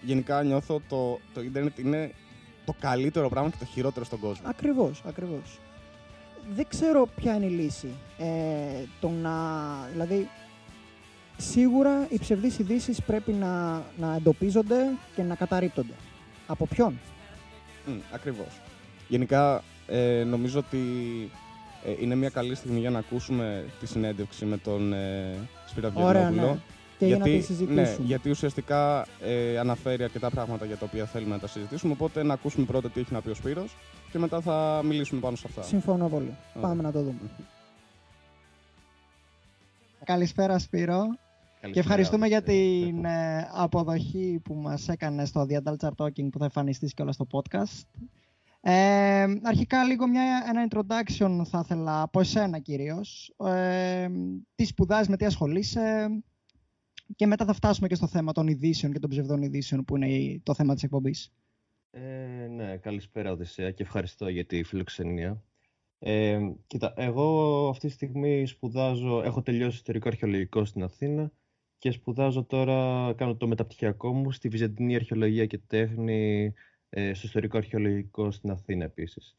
[0.01, 2.11] γενικά νιώθω το, το ίντερνετ είναι
[2.65, 4.49] το καλύτερο πράγμα και το χειρότερο στον κόσμο.
[4.49, 5.59] Ακριβώς, ακριβώς.
[6.55, 7.89] Δεν ξέρω ποια είναι η λύση.
[8.17, 8.25] Ε,
[8.99, 9.31] το να,
[9.91, 10.29] δηλαδή,
[11.37, 14.77] σίγουρα οι ψευδείς ειδήσεις πρέπει να, να εντοπίζονται
[15.15, 15.93] και να καταρρίπτονται.
[16.47, 16.99] Από ποιον;
[17.87, 18.61] Mm, Ακριβώς.
[19.07, 20.77] Γενικά, ε, νομίζω ότι
[21.85, 25.35] ε, είναι μια καλή στιγμή για να ακούσουμε τη συνέντευξη με τον ε,
[25.67, 26.53] Σπύρο Ωραία, Αυγενόπουλο.
[26.53, 26.59] ναι.
[26.97, 27.97] Και για να τη ναι, συζητήσουμε.
[28.05, 31.93] γιατί ουσιαστικά ε, αναφέρει αρκετά πράγματα για τα οποία θέλουμε να τα συζητήσουμε.
[31.93, 33.75] Οπότε να ακούσουμε πρώτα τι έχει να πει ο Σπύρος
[34.11, 35.61] και μετά θα μιλήσουμε πάνω σε αυτά.
[35.61, 36.33] Συμφωνώ πολύ.
[36.53, 36.67] Ωραία.
[36.69, 37.19] Πάμε να το δούμε.
[40.03, 41.17] Καλησπέρα Σπύρο
[41.71, 46.37] και ευχαριστούμε για την ε, αποδοχή που μας έκανες στο The Adult Chart Talking που
[46.37, 47.83] θα εμφανιστείς και όλα στο podcast.
[48.61, 53.33] Ε, αρχικά λίγο μια, ένα introduction θα ήθελα από εσένα κυρίως.
[53.45, 54.07] Ε,
[54.55, 56.07] τι σπουδάζεις, με τι ασχολείσαι
[57.15, 60.09] και μετά θα φτάσουμε και στο θέμα των ειδήσεων και των ψευδών ειδήσεων που είναι
[60.09, 61.31] η- το θέμα της εκπομπής.
[61.91, 65.43] Ε, ναι, καλησπέρα Οδυσσέα και ευχαριστώ για τη φιλοξενία.
[65.99, 71.31] Ε, κοίτα, εγώ αυτή τη στιγμή σπουδάζω, έχω τελειώσει ιστορικό αρχαιολογικό στην Αθήνα
[71.85, 76.53] και σπουδάζω τώρα, κάνω το μεταπτυχιακό μου στη Βυζαντινή Αρχαιολογία και Τέχνη
[76.89, 79.37] ε, στο ιστορικό αρχαιολογικό στην Αθήνα επίσης.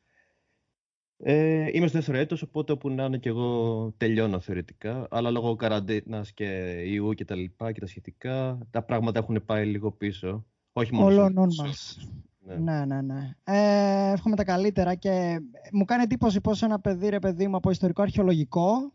[1.17, 5.57] Ε, είμαι στο δεύτερο έτος, οπότε όπου να είναι και εγώ τελειώνω θεωρητικά, αλλά λόγω
[5.57, 6.45] καραντίνας και
[6.85, 10.47] ιού και τα λοιπά και τα σχετικά, τα πράγματα έχουν πάει λίγο πίσω.
[10.73, 12.09] Όχι μόνο σε Όλων εμάς, μας.
[12.39, 12.55] ναι.
[12.55, 13.37] Ναι, ναι, ναι.
[13.45, 15.41] Ε, εύχομαι τα καλύτερα και
[15.73, 18.93] μου κάνει εντύπωση πως ένα παιδί, ρε παιδί μου, από ιστορικό αρχαιολογικό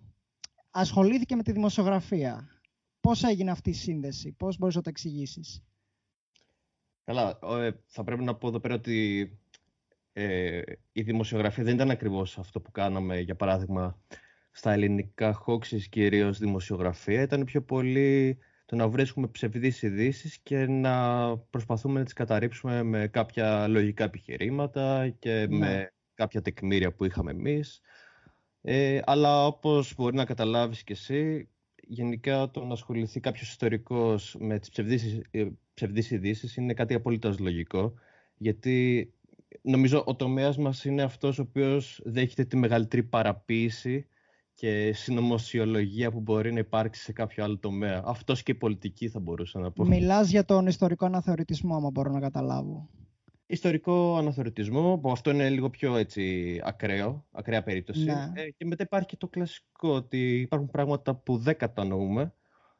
[0.71, 2.60] ασχολήθηκε με τη δημοσιογραφία.
[3.01, 5.63] Πώς έγινε αυτή η σύνδεση, πώς μπορείς να το εξηγήσεις;
[7.03, 9.29] Καλά, ο, ε, θα πρέπει να πω εδώ πέρα ότι
[10.13, 10.61] ε,
[10.91, 14.01] η δημοσιογραφία δεν ήταν ακριβώς αυτό που κάναμε, για παράδειγμα,
[14.51, 17.21] στα ελληνικά χόξεις κυρίως δημοσιογραφία.
[17.21, 23.07] Ήταν πιο πολύ το να βρίσκουμε ψευδείς ειδήσεις και να προσπαθούμε να τις καταρρύψουμε με
[23.07, 25.57] κάποια λογικά επιχειρήματα και Ναι.
[25.57, 27.81] με κάποια τεκμήρια που είχαμε εμείς.
[28.61, 31.49] Ε, αλλά όπως μπορεί να καταλάβεις και εσύ,
[31.87, 37.39] γενικά το να ασχοληθεί κάποιος ιστορικός με τις ψευδείς, ε, ψευδείς ειδήσεις είναι κάτι απολύτως
[37.39, 37.93] λογικό,
[38.37, 39.09] γιατί
[39.61, 44.05] νομίζω ο τομέας μας είναι αυτός ο οποίος δέχεται τη μεγαλύτερη παραποίηση
[44.53, 48.01] και συνωμοσιολογία που μπορεί να υπάρξει σε κάποιο άλλο τομέα.
[48.05, 49.85] Αυτός και η πολιτική θα μπορούσα να πω.
[49.85, 52.89] Μιλάς για τον ιστορικό αναθεωρητισμό, άμα μπορώ να καταλάβω.
[53.51, 58.03] Ιστορικό αναθεωρητισμό, που αυτό είναι λίγο πιο έτσι ακραίο, ακραία περίπτωση.
[58.03, 58.31] Ναι.
[58.33, 62.33] Ε, και μετά υπάρχει και το κλασικό, ότι υπάρχουν πράγματα που δεν κατανοούμε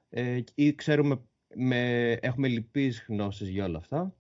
[0.10, 1.22] ε, ή ξέρουμε,
[1.56, 4.16] με, έχουμε λυπείς γνώσεις για όλα αυτά.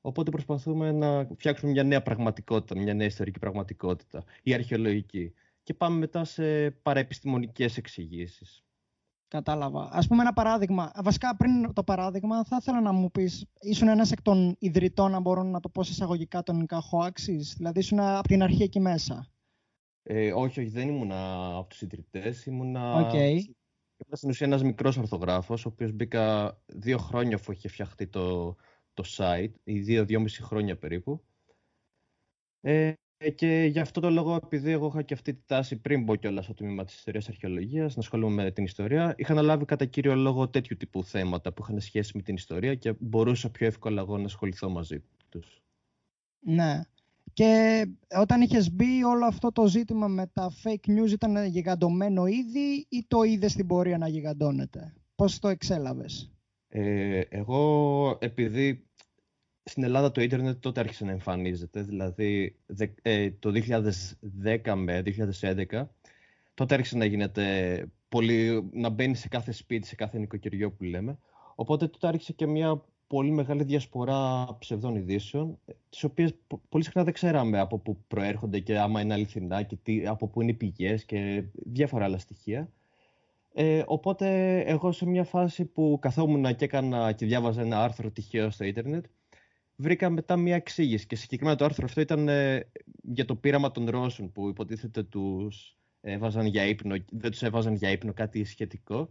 [0.00, 5.32] Οπότε προσπαθούμε να φτιάξουμε μια νέα πραγματικότητα, μια νέα ιστορική πραγματικότητα, η αρχαιολογική.
[5.62, 8.64] Και πάμε μετά σε παραεπιστημονικές εξηγήσεις.
[9.34, 9.88] Κατάλαβα.
[9.92, 10.92] Ας πούμε ένα παράδειγμα.
[11.02, 15.22] Βασικά πριν το παράδειγμα θα ήθελα να μου πεις, ήσουν ένας εκ των ιδρυτών, αν
[15.22, 17.54] μπορώ να το πω σε εισαγωγικά, των Ελληνικά Hoaxes.
[17.56, 19.26] Δηλαδή ήσουν από την αρχή εκεί μέσα.
[20.02, 22.94] Ε, όχι, όχι, δεν ήμουνα από τους ιδρυτές, ήμουνα...
[22.94, 23.12] Οκ.
[23.12, 23.56] Ήμουν
[24.12, 28.54] στην ουσία ένας μικρός αρθρογράφος, ο οποίος μπήκα δύο χρόνια αφού είχε φτιαχτεί το,
[28.94, 31.24] το site, ή δύο-δυόμιση χρόνια περίπου.
[32.60, 32.92] Ε,
[33.30, 36.44] και γι' αυτό το λόγο, επειδή εγώ είχα και αυτή τη τάση πριν μπω κιόλας
[36.44, 40.48] στο τμήμα της ιστορίας αρχαιολογίας, να ασχολούμαι με την ιστορία, είχα αναλάβει κατά κύριο λόγο
[40.48, 44.24] τέτοιου τύπου θέματα που είχαν σχέση με την ιστορία και μπορούσα πιο εύκολα εγώ να
[44.24, 45.62] ασχοληθώ μαζί τους.
[46.40, 46.80] Ναι.
[47.32, 47.82] Και
[48.18, 53.04] όταν είχες μπει όλο αυτό το ζήτημα με τα fake news ήταν γιγαντωμένο ήδη ή
[53.08, 56.32] το είδες στην πορεία να γιγαντώνεται; Πώς το εξέλαβες;
[56.68, 58.86] Ε, εγώ επειδή
[59.64, 62.56] στην Ελλάδα το ίντερνετ τότε άρχισε να εμφανίζεται, δηλαδή
[63.02, 63.52] ε, το
[64.64, 65.02] 2010 με
[65.40, 65.86] 2011,
[66.54, 71.18] τότε άρχισε να γίνεται πολύ, να μπαίνει σε κάθε σπίτι, σε κάθε νοικοκυριό που λέμε.
[71.54, 75.58] Οπότε τότε άρχισε και μια πολύ μεγάλη διασπορά ψευδών ειδήσεων,
[75.90, 76.34] τις οποίες
[76.68, 80.42] πολύ συχνά δεν ξέραμε από πού προέρχονται και άμα είναι αληθινά και τι, από πού
[80.42, 82.68] είναι οι πηγές και διάφορα άλλα στοιχεία.
[83.56, 88.50] Ε, οπότε εγώ σε μια φάση που καθόμουν και έκανα και διάβαζα ένα άρθρο τυχαίο
[88.50, 89.04] στο ίντερνετ,
[89.76, 92.70] βρήκα μετά μια εξήγηση και συγκεκριμένα το άρθρο αυτό ήταν ε,
[93.02, 97.90] για το πείραμα των Ρώσων που υποτίθεται τους έβαζαν για ύπνο, δεν τους έβαζαν για
[97.90, 99.08] ύπνο κάτι σχετικό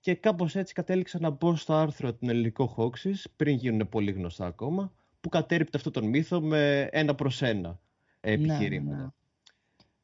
[0.00, 4.46] και κάπως έτσι κατέληξα να μπω στο άρθρο του ελληνικό Hoaxes πριν γίνουν πολύ γνωστά
[4.46, 7.80] ακόμα που κατέριπτε αυτό τον μύθο με ένα προς ένα
[8.20, 9.02] ναι, επιχειρήματα.
[9.02, 9.08] Ναι.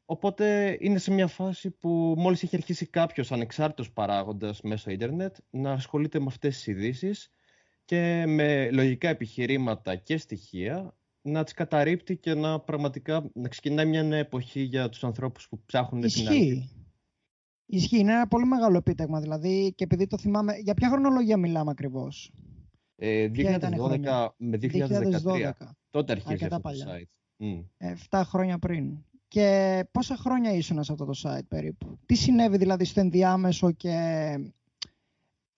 [0.04, 5.72] Οπότε είναι σε μια φάση που μόλις έχει αρχίσει κάποιος ανεξάρτητος παράγοντας μέσω ίντερνετ να
[5.72, 7.30] ασχολείται με αυτές τις ειδήσεις
[7.90, 14.02] και με λογικά επιχειρήματα και στοιχεία να τις καταρρύπτει και να πραγματικά να ξεκινάει μια
[14.02, 16.20] νέα εποχή για τους ανθρώπους που ψάχνουν Ισχύει.
[16.20, 16.68] την αλήθεια.
[17.66, 21.70] Ισχύει, είναι ένα πολύ μεγάλο επίτευγμα δηλαδή και επειδή το θυμάμαι, για ποια χρονολογία μιλάμε
[21.70, 22.32] ακριβώς;
[22.96, 24.60] Ε, 2012 με 2013.
[24.60, 25.50] 2012.
[25.90, 27.44] Τότε αρχίζει αυτό το site.
[27.44, 27.86] Mm.
[28.10, 29.04] 7 χρόνια πριν.
[29.28, 33.90] Και πόσα χρόνια ήσουν σε αυτό το site περίπου; Τι συνέβη δηλαδή στο ενδιάμεσο και...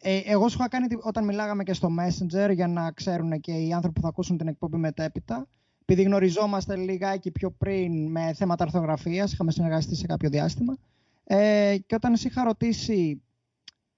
[0.05, 3.73] Ε, εγώ σου είχα κάνει όταν μιλάγαμε και στο Messenger για να ξέρουν και οι
[3.73, 5.49] άνθρωποι που θα ακούσουν την εκπομπή μετέπειτα.
[5.81, 10.77] Επειδή γνωριζόμαστε λιγάκι πιο πριν με θέματα αρθογραφίας, είχαμε συνεργαστεί σε κάποιο διάστημα.
[11.25, 13.23] Ε, και όταν εσύ είχα ρωτήσει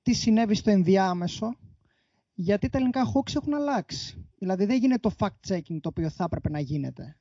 [0.02, 1.56] τι συνέβη στο ενδιάμεσο,
[2.34, 4.26] γιατί τα ελληνικά hooks έχουν αλλάξει.
[4.38, 7.16] Δηλαδή δεν γίνεται το fact-checking το οποίο θα έπρεπε να γίνεται.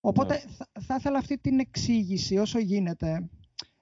[0.00, 0.52] Οπότε ναι.
[0.52, 3.28] θα, θα ήθελα αυτή την εξήγηση όσο γίνεται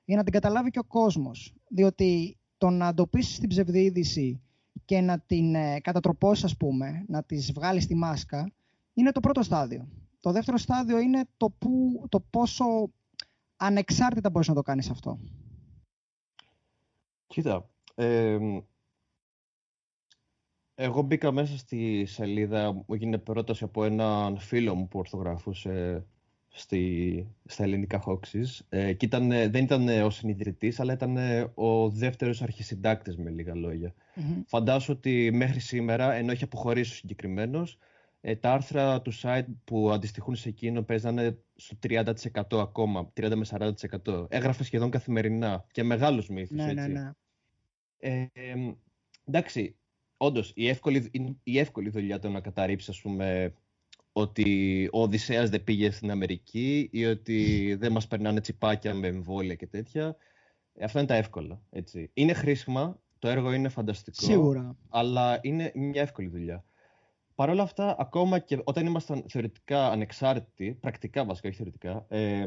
[0.05, 1.55] για να την καταλάβει και ο κόσμος.
[1.68, 4.40] Διότι το να εντοπίσει την ψευδείδηση
[4.85, 8.53] και να την ε, κατατροπώσεις, ας πούμε, να τις βγάλεις στη μάσκα,
[8.92, 9.88] είναι το πρώτο στάδιο.
[10.21, 12.64] Το δεύτερο στάδιο είναι το, που, το πόσο
[13.57, 15.19] ανεξάρτητα μπορείς να το κάνεις αυτό.
[17.27, 18.38] Κοίτα, ε,
[20.75, 26.07] εγώ μπήκα μέσα στη σελίδα, μου έγινε πρόταση από έναν φίλο μου που ορθογραφούσε
[26.59, 28.61] στη, στα ελληνικά Hoxes.
[28.69, 31.16] Ε, και ήταν, δεν ήταν ο συνειδητής, αλλά ήταν
[31.55, 33.95] ο δεύτερος αρχισυντάκτης με λίγα λόγια.
[33.95, 34.42] Mm-hmm.
[34.47, 37.79] Φαντάσου ότι μέχρι σήμερα, ενώ έχει αποχωρήσει ο συγκεκριμένος,
[38.21, 42.12] ε, τα άρθρα του site που αντιστοιχούν σε εκείνο παίζανε στο 30%
[42.51, 43.47] ακόμα, 30 με
[44.05, 44.27] 40%.
[44.29, 47.11] Έγραφε σχεδόν καθημερινά και μεγάλους μύθους, ναι, ναι, ναι.
[47.99, 48.27] Ε,
[49.25, 49.77] εντάξει,
[50.16, 51.11] όντως η εύκολη,
[51.42, 53.55] η εύκολη δουλειά το να καταρρύψεις, ας πούμε,
[54.18, 59.55] ότι ο Οδυσσέας δεν πήγε στην Αμερική ή ότι δεν μας περνάνε τσιπάκια με εμβόλια
[59.55, 60.16] και τέτοια.
[60.74, 61.62] Ε, αυτά είναι τα εύκολα.
[61.70, 62.11] Έτσι.
[62.14, 64.76] Είναι χρήσιμα, το έργο είναι φανταστικό, Σίγουρα.
[64.88, 66.64] αλλά είναι μια εύκολη δουλειά.
[67.35, 72.44] Παρ' όλα αυτά, ακόμα και όταν ήμασταν θεωρητικά ανεξάρτητοι, πρακτικά βασικά, όχι θεωρητικά, ε,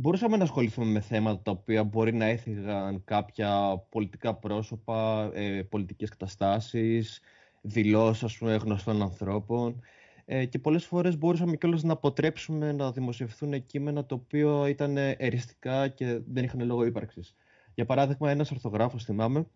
[0.00, 6.08] μπορούσαμε να ασχοληθούμε με θέματα τα οποία μπορεί να έθιγαν κάποια πολιτικά πρόσωπα, ε, πολιτικές
[6.08, 7.20] καταστάσεις,
[7.60, 9.82] δηλώσεις γνωστών ανθρώπων
[10.24, 15.88] ε, και πολλές φορές μπορούσαμε κιόλας να αποτρέψουμε να δημοσιευθούν κείμενα τα οποία ήταν εριστικά
[15.88, 17.34] και δεν είχαν λόγο ύπαρξης.
[17.74, 19.46] Για παράδειγμα, ένας ορθογράφος, θυμάμαι,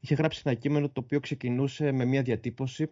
[0.00, 2.90] είχε γράψει ένα κείμενο το οποίο ξεκινούσε με μια διατύπωση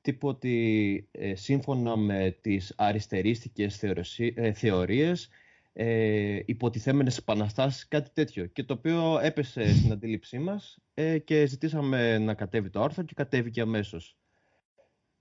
[0.00, 3.82] τύπου ότι ε, σύμφωνα με τις αριστερίστικες
[4.18, 5.28] ε, θεωρίες
[5.72, 8.46] ε, υποτιθέμενες επαναστάσεις, κάτι τέτοιο.
[8.46, 13.14] Και το οποίο έπεσε στην αντίληψή μας ε, και ζητήσαμε να κατέβει το άρθρο και
[13.16, 14.16] κατέβηκε αμέσως.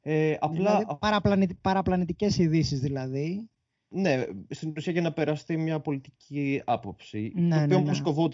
[0.05, 0.71] Ε, απλά...
[0.71, 3.49] Δηλαδή, παραπλανη, παραπλανητικές ειδήσεις δηλαδή.
[3.95, 7.79] Ναι, στην ουσία για να περαστεί μια πολιτική άποψη, ναι, το οποίο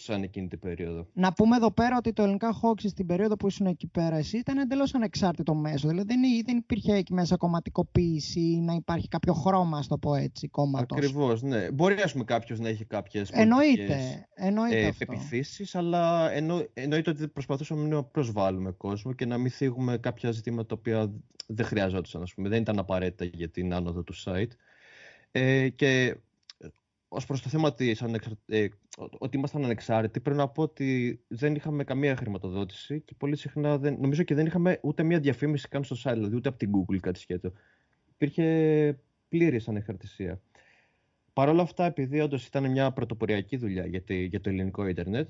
[0.07, 0.23] ναι, ναι.
[0.23, 1.07] εκείνη την περίοδο.
[1.13, 4.37] Να πούμε εδώ πέρα ότι το ελληνικά Hawks στην περίοδο που ήσουν εκεί πέρα εσύ
[4.37, 5.87] ήταν εντελώς ανεξάρτητο μέσο.
[5.87, 10.15] Δηλαδή δεν, δεν υπήρχε εκεί μέσα κομματικοποίηση ή να υπάρχει κάποιο χρώμα, ας το πω
[10.15, 10.97] έτσι, κόμματος.
[10.97, 11.71] Ακριβώς, ναι.
[11.71, 11.95] Μπορεί
[12.25, 18.71] κάποιος να έχει κάποιες εννοείται, εννοείται ε, επιθέσει, αλλά εννο, εννοείται ότι προσπαθούσαμε να προσβάλλουμε
[18.71, 21.13] κόσμο και να μην θίγουμε κάποια ζητήματα τα οποία
[21.47, 22.49] δεν χρειαζόταν, ας πούμε.
[22.49, 24.51] Δεν ήταν απαραίτητα για την άνοδο του site.
[25.32, 26.15] Ε, και
[27.08, 28.02] ως προς το θέμα της
[28.46, 28.67] ε,
[29.17, 33.98] ότι ήμασταν ανεξάρτητοι, πρέπει να πω ότι δεν είχαμε καμία χρηματοδότηση και πολύ συχνά δεν,
[34.00, 36.98] νομίζω και δεν είχαμε ούτε μία διαφήμιση καν στο site, δηλαδή ούτε από την Google
[36.98, 37.52] κάτι σχέτο.
[38.13, 39.00] Υπήρχε
[39.30, 40.42] πλήρης ανεξαρτησία.
[41.34, 45.30] Παρ' όλα αυτά, επειδή όντως ήταν μια πρωτοποριακή δουλειά για, για το ελληνικό ίντερνετ,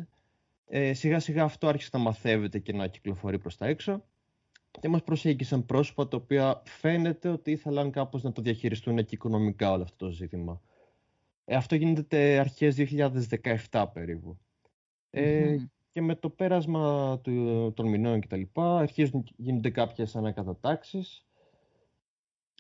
[0.68, 4.04] ε, σιγά σιγά αυτό άρχισε να μαθεύεται και να κυκλοφορεί προς τα έξω
[4.80, 9.72] και μας προσέγγισαν πρόσωπα τα οποία φαίνεται ότι ήθελαν κάπως να το διαχειριστούν και οικονομικά
[9.72, 10.62] όλο αυτό το ζήτημα.
[11.46, 12.76] Ε, αυτό γίνεται αρχές
[13.72, 14.38] 2017 περίπου.
[15.10, 15.56] Ε,
[15.90, 18.42] και με το πέρασμα του, των μηνών κτλ.
[18.54, 21.24] αρχίζουν γίνονται κάποιες ανακατατάξεις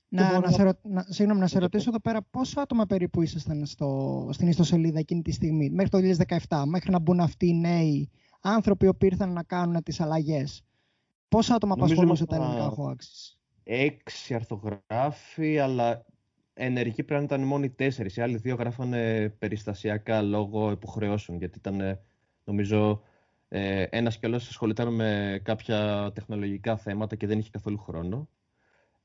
[0.09, 0.71] να, να, σε, ρω...
[0.83, 5.21] να, συγγνώμη, να σε ρωτήσω εδώ πέρα πόσα άτομα περίπου ήσασταν στο, στην ιστοσελίδα εκείνη
[5.21, 8.09] τη στιγμή, μέχρι το 2017, μέχρι να μπουν αυτοί οι νέοι
[8.41, 10.63] άνθρωποι που ήρθαν να κάνουν τις αλλαγές;
[11.29, 13.37] Πόσα άτομα απασχολούσε τα ελληνικά hoaxes.
[13.63, 16.05] Έξι αρθογράφοι, αλλά
[16.53, 18.15] ενεργοί πρέπει να ήταν μόνο οι τέσσερις.
[18.15, 21.99] Οι άλλοι δύο γράφανε περιστασιακά λόγω υποχρεώσεων, γιατί ήταν,
[22.43, 23.01] νομίζω,
[23.47, 28.29] ε, ένας κι άλλος ασχολητάν με κάποια τεχνολογικά θέματα και δεν είχε καθόλου χρόνο.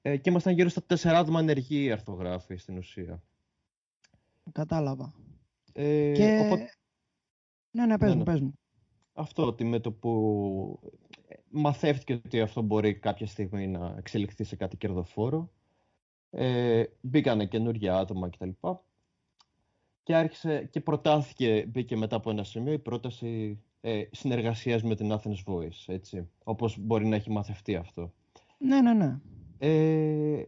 [0.02, 3.22] Ε, και ήμασταν γύρω στα τέσσερα άτομα ενεργοί αρθογράφοι στην ουσία.
[4.52, 5.14] Κατάλαβα.
[5.72, 6.38] Ε, και...
[6.44, 6.68] Οπότε...
[7.70, 8.32] Ναι, ναι, πες ναι, μου, ναι.
[8.32, 8.58] πες μου.
[9.12, 10.78] Αυτό ότι με το που
[11.55, 15.50] μαθεύτηκε ότι αυτό μπορεί κάποια στιγμή να εξελιχθεί σε κάτι κερδοφόρο.
[16.30, 18.48] Ε, μπήκανε καινούργια άτομα κτλ.
[20.02, 25.12] Και άρχισε και προτάθηκε, μπήκε μετά από ένα σημείο η πρόταση ε, συνεργασίας με την
[25.12, 28.12] Athens Voice, έτσι, όπως μπορεί να έχει μαθευτεί αυτό.
[28.59, 29.18] Ναι, ναι, ναι.
[29.59, 30.44] Ε,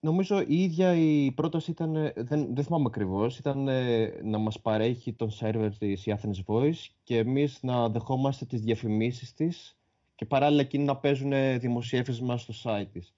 [0.00, 5.12] νομίζω η ίδια η πρόταση ήταν, δεν, δεν θυμάμαι ακριβώς, ήταν ε, να μας παρέχει
[5.12, 9.77] τον σερβερ της η Athens Voice και εμείς να δεχόμαστε τις διαφημίσεις της
[10.18, 13.14] και παράλληλα εκείνοι να παίζουν δημοσιεύσμα στο site της.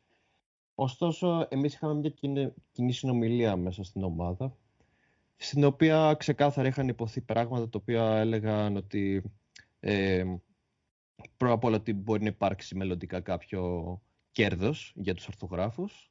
[0.75, 4.57] Ωστόσο, εμείς είχαμε μια κοινή, κοινή συνομιλία μέσα στην ομάδα,
[5.37, 9.23] στην οποία ξεκάθαρα είχαν υποθεί πράγματα τα οποία έλεγαν ότι
[9.81, 10.25] ε,
[11.37, 16.11] πρώτα απ' όλα ότι μπορεί να υπάρξει μελλοντικά κάποιο κέρδος για τους ορθογράφους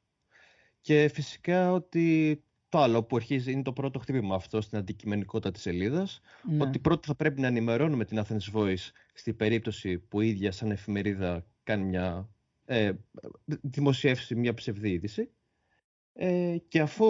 [0.82, 5.62] και φυσικά ότι το άλλο που αρχίζει είναι το πρώτο χτύπημα αυτό στην αντικειμενικότητα της
[5.62, 6.22] σελίδας.
[6.44, 6.64] Ναι.
[6.64, 10.72] Ότι πρώτα θα πρέπει να ενημερώνουμε την Athens Voice στην περίπτωση που η ίδια σαν
[10.72, 12.30] εφημερίδα κάνει μια
[12.66, 12.92] ε,
[13.46, 15.32] δημοσιεύσει μια ψευδή είδηση.
[16.14, 17.06] Ε, και αφού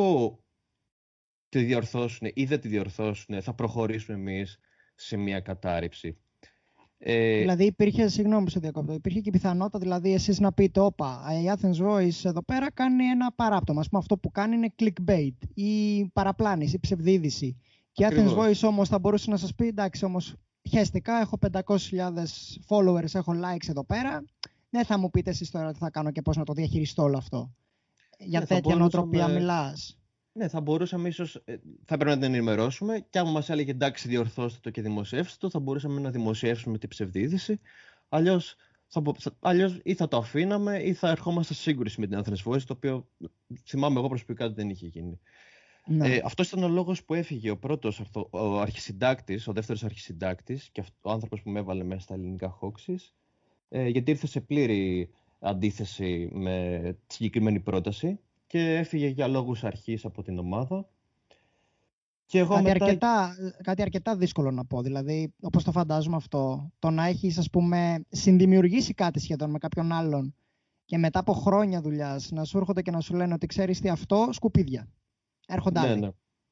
[1.49, 4.60] τη διορθώσουν ή δεν τη διορθώσουν, θα προχωρήσουμε εμείς
[4.95, 6.18] σε μια κατάρριψη.
[7.02, 7.38] Ε...
[7.39, 11.52] Δηλαδή υπήρχε, συγγνώμη που σε διακόπτω, υπήρχε και πιθανότητα δηλαδή εσείς να πείτε όπα, η
[11.56, 16.06] Athens Voice εδώ πέρα κάνει ένα παράπτωμα, ας πούμε αυτό που κάνει είναι clickbait ή
[16.14, 17.58] παραπλάνηση ή ψευδίδηση.
[17.91, 20.36] Και η Athens Voice όμως θα μπορούσε να σας πει εντάξει όμως
[20.70, 21.78] χαίστηκα, έχω 500.000
[22.68, 24.24] followers, έχω likes εδώ πέρα,
[24.70, 27.18] δεν θα μου πείτε εσείς τώρα τι θα κάνω και πώς να το διαχειριστώ όλο
[27.18, 27.52] αυτό.
[28.18, 29.97] Για ναι, τέτοια νοοτροπία μιλάς.
[30.32, 31.36] Ναι, θα μπορούσαμε ίσως.
[31.36, 31.56] Ε,
[31.86, 35.50] θα έπρεπε να την ενημερώσουμε και άμα μας έλεγε εντάξει, διορθώστε το και δημοσιεύστε το,
[35.50, 37.60] θα μπορούσαμε να δημοσιεύσουμε την ψευδίδηση.
[38.10, 38.56] Αλλιώς
[39.40, 42.74] αλλιώς ή θα το αφήναμε ή θα ερχόμαστε σε σύγκρουση με την Athens Voice, το
[42.74, 43.10] οποίο
[43.66, 45.20] θυμάμαι εγώ προσωπικά ότι δεν είχε γίνει.
[45.86, 46.16] Ναι.
[46.16, 50.84] Ε, Αυτός ήταν ο λόγος που έφυγε ο πρώτος ο αρχισυντάκτης, ο δεύτερος αρχισυντάκτης και
[51.02, 53.16] ο άνθρωπος που με έβαλε μέσα στα ελληνικά χόξης,
[53.70, 55.10] ε, γιατί ήρθε σε πλήρη
[55.40, 58.20] αντίθεση με τη συγκεκριμένη πρόταση
[58.50, 60.89] και έφυγε για λόγους αρχής από την ομάδα.
[62.26, 62.86] Και εγώ κάτι, μετά...
[62.86, 64.82] αρκετά, κάτι αρκετά δύσκολο να πω.
[64.82, 69.91] Δηλαδή, όπως το φαντάζομαι αυτό, το να έχεις, ας πούμε, συνδημιουργήσει κάτι σχεδόν με κάποιον
[69.91, 70.36] άλλον
[70.86, 73.89] και μετά από χρόνια δουλειάς να σου έρχονται και να σου λένε ότι ξέρεις τι
[73.89, 74.88] αυτό, σκουπίδια.
[75.47, 76.12] Έρχονται ναι, Ναι.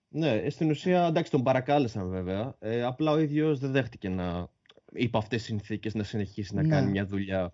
[0.10, 2.56] ναι, στην ουσία, εντάξει, τον παρακάλεσαν βέβαια.
[2.60, 4.48] Ε, απλά ο ίδιος δεν δέχτηκε να,
[4.94, 6.68] υπό αυτές τις συνθήκες, να συνεχίσει να ναι.
[6.68, 7.54] κάνει μια δουλειά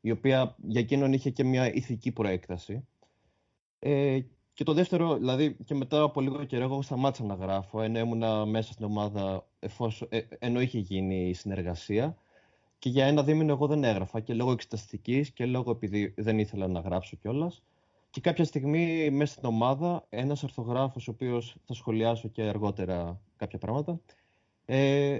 [0.00, 2.86] η οποία για εκείνον είχε και μια ηθική προέκταση.
[3.88, 4.20] Ε,
[4.52, 8.48] και το δεύτερο, δηλαδή και μετά από λίγο καιρό, εγώ σταμάτησα να γράφω, ενώ ήμουν
[8.48, 12.16] μέσα στην ομάδα, εφόσον, ε, ενώ είχε γίνει η συνεργασία.
[12.78, 16.66] Και για ένα δίμηνο εγώ δεν έγραφα και λόγω εξεταστικής και λόγω επειδή δεν ήθελα
[16.68, 17.62] να γράψω κιόλας.
[18.10, 23.58] Και κάποια στιγμή μέσα στην ομάδα, ένας αρθογράφο, ο οποίος θα σχολιάσω και αργότερα κάποια
[23.58, 24.00] πράγματα,
[24.64, 25.18] ε,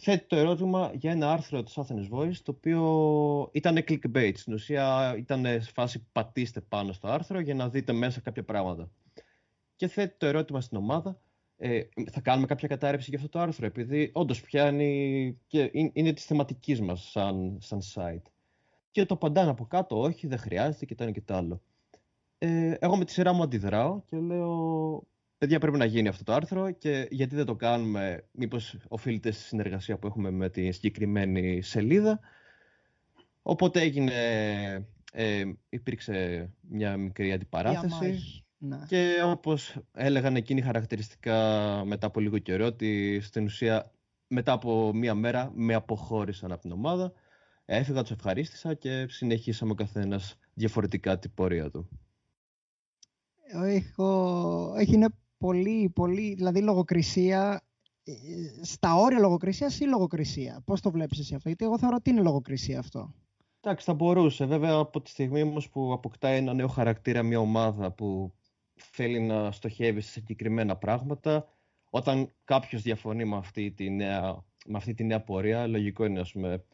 [0.00, 4.32] θέτει το ερώτημα για ένα άρθρο της Athens Voice, το οποίο ήταν clickbait.
[4.34, 8.90] Στην ουσία ήταν σε φάση πατήστε πάνω στο άρθρο για να δείτε μέσα κάποια πράγματα.
[9.76, 11.20] Και θέτει το ερώτημα στην ομάδα,
[11.56, 11.80] ε,
[12.10, 16.80] θα κάνουμε κάποια κατάρρευση για αυτό το άρθρο, επειδή όντως πιάνει και είναι της θεματικής
[16.80, 18.30] μας σαν, σαν site.
[18.90, 21.62] Και το απαντάνε από κάτω, όχι, δεν χρειάζεται και το ένα και το άλλο.
[22.38, 25.02] Ε, εγώ με τη σειρά μου αντιδράω και λέω
[25.38, 29.42] παιδιά πρέπει να γίνει αυτό το άρθρο και γιατί δεν το κάνουμε, μήπως οφείλεται στη
[29.42, 32.20] συνεργασία που έχουμε με τη συγκεκριμένη σελίδα.
[33.42, 34.12] Οπότε έγινε,
[35.12, 38.44] ε, υπήρξε μια μικρή αντιπαράθεση.
[38.58, 38.78] Ναι.
[38.86, 41.38] Και όπως έλεγαν εκείνοι χαρακτηριστικά
[41.84, 43.90] μετά από λίγο καιρό, ότι στην ουσία
[44.26, 47.12] μετά από μία μέρα με αποχώρησαν από την ομάδα.
[47.64, 51.88] Έφυγα, τους ευχαρίστησα και συνεχίσαμε ο καθένας διαφορετικά την πορεία του.
[53.64, 54.74] Έχω...
[54.76, 55.08] Έχει, είναι
[55.38, 57.62] πολύ, πολύ, δηλαδή λογοκρισία
[58.04, 58.12] ε,
[58.62, 62.22] στα όρια λογοκρισίας ή λογοκρισία; Πώς το βλέπεις εσύ αυτό, Γιατί εγώ θεωρώ ότι είναι
[62.22, 63.14] λογοκρισία αυτό.
[63.60, 64.44] Εντάξει, θα μπορούσε.
[64.44, 68.34] Βέβαια, από τη στιγμή όμως που αποκτάει ένα νέο χαρακτήρα μια ομάδα που
[68.74, 71.48] θέλει να στοχεύει σε συγκεκριμένα πράγματα,
[71.90, 76.32] όταν κάποιος διαφωνεί με αυτή, τη νέα, με αυτή τη νέα πορεία, λογικό είναι ας
[76.32, 76.64] πούμε,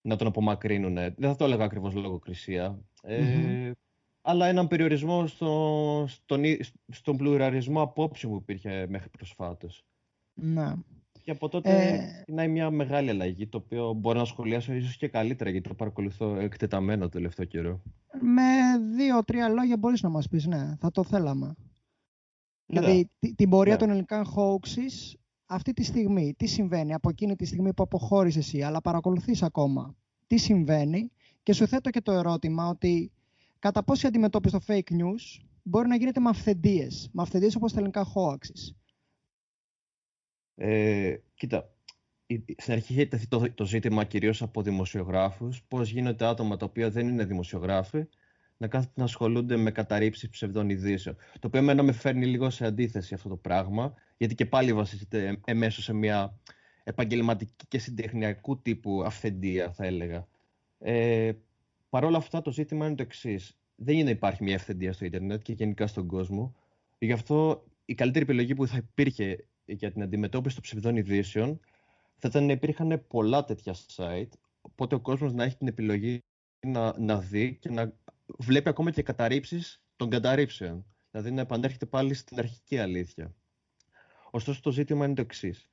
[0.00, 0.94] να τον απομακρύνουν.
[0.94, 2.78] Δεν θα το έλεγα ακριβώς λογοκρισία.
[3.02, 3.70] Ε,
[4.28, 6.42] αλλά έναν περιορισμό στο, στον,
[6.88, 9.84] στον πλουραλισμό απόψεων που υπήρχε μέχρι προσφάτως.
[10.34, 10.82] Να.
[11.22, 12.24] Και από τότε ε...
[12.26, 16.36] είναι μια μεγάλη αλλαγή, το οποίο μπορώ να σχολιάσω ίσως και καλύτερα, γιατί το παρακολουθώ
[16.36, 17.82] εκτεταμένο το τελευταίο καιρό.
[18.20, 18.42] Με
[18.96, 21.54] δύο-τρία λόγια μπορείς να μας πεις, ναι, θα το θέλαμε.
[22.66, 23.78] Δηλαδή, την πορεία ναι.
[23.78, 25.14] των ελληνικών hoaxes
[25.46, 29.96] αυτή τη στιγμή, τι συμβαίνει από εκείνη τη στιγμή που αποχώρησες εσύ, αλλά παρακολουθείς ακόμα.
[30.26, 31.10] Τι συμβαίνει
[31.42, 33.10] και σου θέτω και το ερώτημα ότι
[33.58, 37.78] κατά πόση αντιμετώπιση το fake news μπορεί να γίνεται με αυθεντίες, με αυθεντίες όπως τα
[37.78, 38.74] ελληνικά hoaxes.
[40.54, 41.74] Ε, κοίτα,
[42.56, 45.62] στην αρχή είχε τεθεί το, το ζήτημα κυρίως από δημοσιογράφους.
[45.62, 48.06] Πώς γίνονται άτομα τα οποία δεν είναι δημοσιογράφοι
[48.56, 51.16] να κάθονται να ασχολούνται με καταρρύψεις ψευδών ειδήσεων.
[51.16, 55.40] Το οποίο εμένα με φέρνει λίγο σε αντίθεση αυτό το πράγμα, γιατί και πάλι βασίζεται
[55.44, 56.38] εμέσως σε μια
[56.84, 60.28] επαγγελματική και συντεχνιακού τύπου αυθεντία, θα έλεγα.
[60.78, 61.32] Ε,
[61.96, 63.58] Παρ' όλα αυτά, το ζήτημα είναι το εξής.
[63.74, 66.54] Δεν είναι να υπάρχει μια αυθεντία στο Ιντερνετ και γενικά στον κόσμο.
[66.98, 71.60] Γι' αυτό η καλύτερη επιλογή που θα υπήρχε για την αντιμετώπιση των ψευδών ειδήσεων
[72.16, 74.28] θα ήταν να υπήρχαν πολλά τέτοια site,
[74.60, 76.22] οπότε ο κόσμος να έχει την επιλογή
[76.66, 77.92] να, να δει και να
[78.38, 80.86] βλέπει ακόμα και καταρρύψεις των καταρρύψεων.
[81.10, 83.34] Δηλαδή να επανέρχεται πάλι στην αρχική αλήθεια.
[84.30, 85.70] Ωστόσο το ζήτημα είναι το εξής.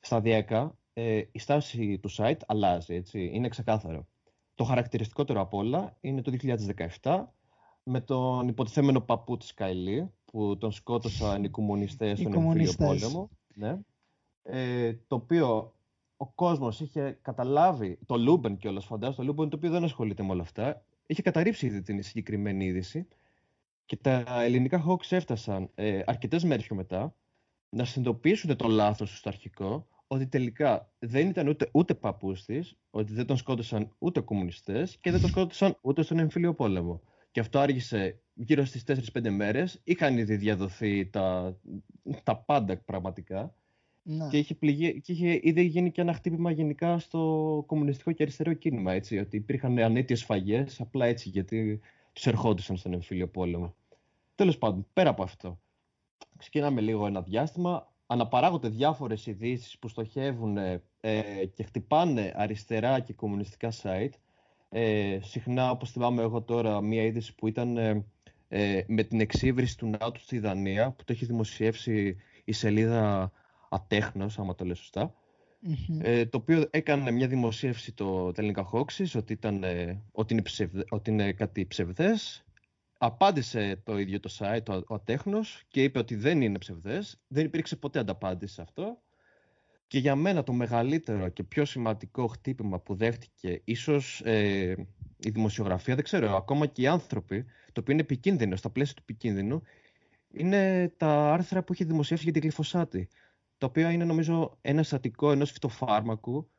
[0.00, 4.08] Σταδιακά ε, η στάση του site αλλάζει, έτσι, είναι ξεκάθαρο.
[4.58, 6.32] Το χαρακτηριστικότερο απ' όλα είναι το
[7.02, 7.24] 2017
[7.82, 13.30] με τον υποτιθέμενο παππού της Καϊλή, που τον σκότωσαν οι κομμουνιστές στον εμφύλιο πόλεμο.
[13.54, 13.78] Ναι.
[14.42, 15.74] Ε, το οποίο
[16.16, 20.30] ο κόσμος είχε καταλάβει, το Λούμπεν κιόλας φαντάζομαι, το Λούμπεν το οποίο δεν ασχολείται με
[20.30, 23.08] όλα αυτά, είχε καταρρύψει ήδη την συγκεκριμένη είδηση
[23.84, 27.14] και τα ελληνικά Hawks έφτασαν ε, αρκετές μέρες πιο μετά
[27.68, 33.12] να συνειδητοποιήσουν το λάθος στο αρχικό, ότι τελικά δεν ήταν ούτε, ούτε παππούς της, ότι
[33.12, 37.02] δεν τον σκότωσαν ούτε κομμουνιστές και δεν τον σκότωσαν ούτε στον εμφύλιο πόλεμο.
[37.30, 39.80] Και αυτό άργησε γύρω στις 4-5 μέρες.
[39.84, 41.56] Είχαν ήδη διαδοθεί τα,
[42.22, 43.54] τα πάντα πραγματικά.
[44.02, 44.28] Να.
[44.28, 48.52] Και, είχε πληγεί, και είχε ήδη γίνει και ένα χτύπημα γενικά στο κομμουνιστικό και αριστερό
[48.52, 48.92] κίνημα.
[48.92, 51.80] Έτσι, ότι υπήρχαν ανέτειες φαγές, απλά έτσι γιατί
[52.12, 53.74] τους ερχόντουσαν στον εμφύλιο πόλεμο.
[54.34, 55.60] Τέλος πάντων, πέρα από αυτό.
[56.36, 57.92] Ξεκινάμε λίγο ένα διάστημα.
[58.10, 60.56] Αναπαράγονται διάφορες ειδήσεις που στοχεύουν
[61.00, 64.12] ε, και χτυπάνε αριστερά και κομμουνιστικά site.
[64.68, 68.04] Ε, συχνά, όπως θυμάμαι εγώ τώρα, μία είδηση που ήταν ε,
[68.48, 73.32] ε, με την εξύβριση του ΝΑΤΟ στη Δανία, που το έχει δημοσιεύσει η σελίδα
[73.68, 74.76] Ατέχνος, άμα το λέω
[75.98, 80.42] ε, το οποίο έκανε μια δημοσίευση το Τελικά Hoaxes, ότι, ήταν, ε, ότι, είναι
[80.88, 82.44] ότι είναι κάτι ψευδές.
[82.98, 87.20] Απάντησε το ίδιο το site, το, ο Ατέχνος, και είπε ότι δεν είναι ψευδές.
[87.28, 89.02] Δεν υπήρξε ποτέ ανταπάντηση σε αυτό.
[89.86, 95.94] Και για μένα το μεγαλύτερο και πιο σημαντικό χτύπημα που δέχτηκε ίσως ε, η δημοσιογραφία,
[95.94, 99.62] δεν ξέρω, ακόμα και οι άνθρωποι, το οποίο είναι επικίνδυνο, στα πλαίσια του επικίνδυνου,
[100.30, 103.08] είναι τα άρθρα που έχει δημοσιεύσει για τη γλυφοσάτη,
[103.58, 106.50] το οποίο είναι νομίζω ένα στατικό ενός φυτοφάρμακου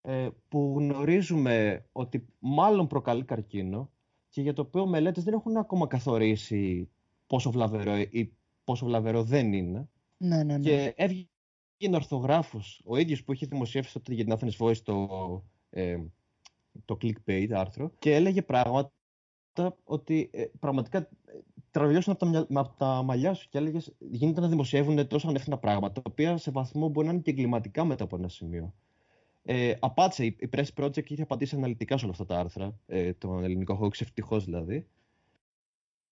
[0.00, 3.92] ε, που γνωρίζουμε ότι μάλλον προκαλεί καρκίνο
[4.34, 6.90] και για το οποίο μελέτες δεν έχουν ακόμα καθορίσει
[7.26, 8.32] πόσο βλαβερό ή
[8.64, 9.88] πόσο βλαβερό δεν είναι.
[10.16, 10.58] Ναι, ναι, ναι.
[10.58, 10.94] Και
[11.76, 15.08] είναι ορθογράφος, ο ίδιος που είχε δημοσιεύσει τότε για την Athens Voice το,
[15.70, 15.98] ε,
[16.84, 18.92] το clickbait άρθρο και έλεγε πράγματα
[19.84, 21.08] ότι ε, πραγματικά ε,
[21.70, 26.02] τραβιώσουν από τα, από τα μαλλιά σου και έλεγες γίνεται να δημοσιεύουν τόσο ανεύθυνα πράγματα,
[26.02, 28.74] τα οποία σε βαθμό μπορεί να είναι και εγκληματικά μετά από ένα σημείο.
[29.46, 33.44] Ε, απάντησε, η Press Project είχε απαντήσει αναλυτικά σε όλα αυτά τα άρθρα, ε, τον
[33.44, 34.86] ελληνικό Hawks, ευτυχώς δηλαδή.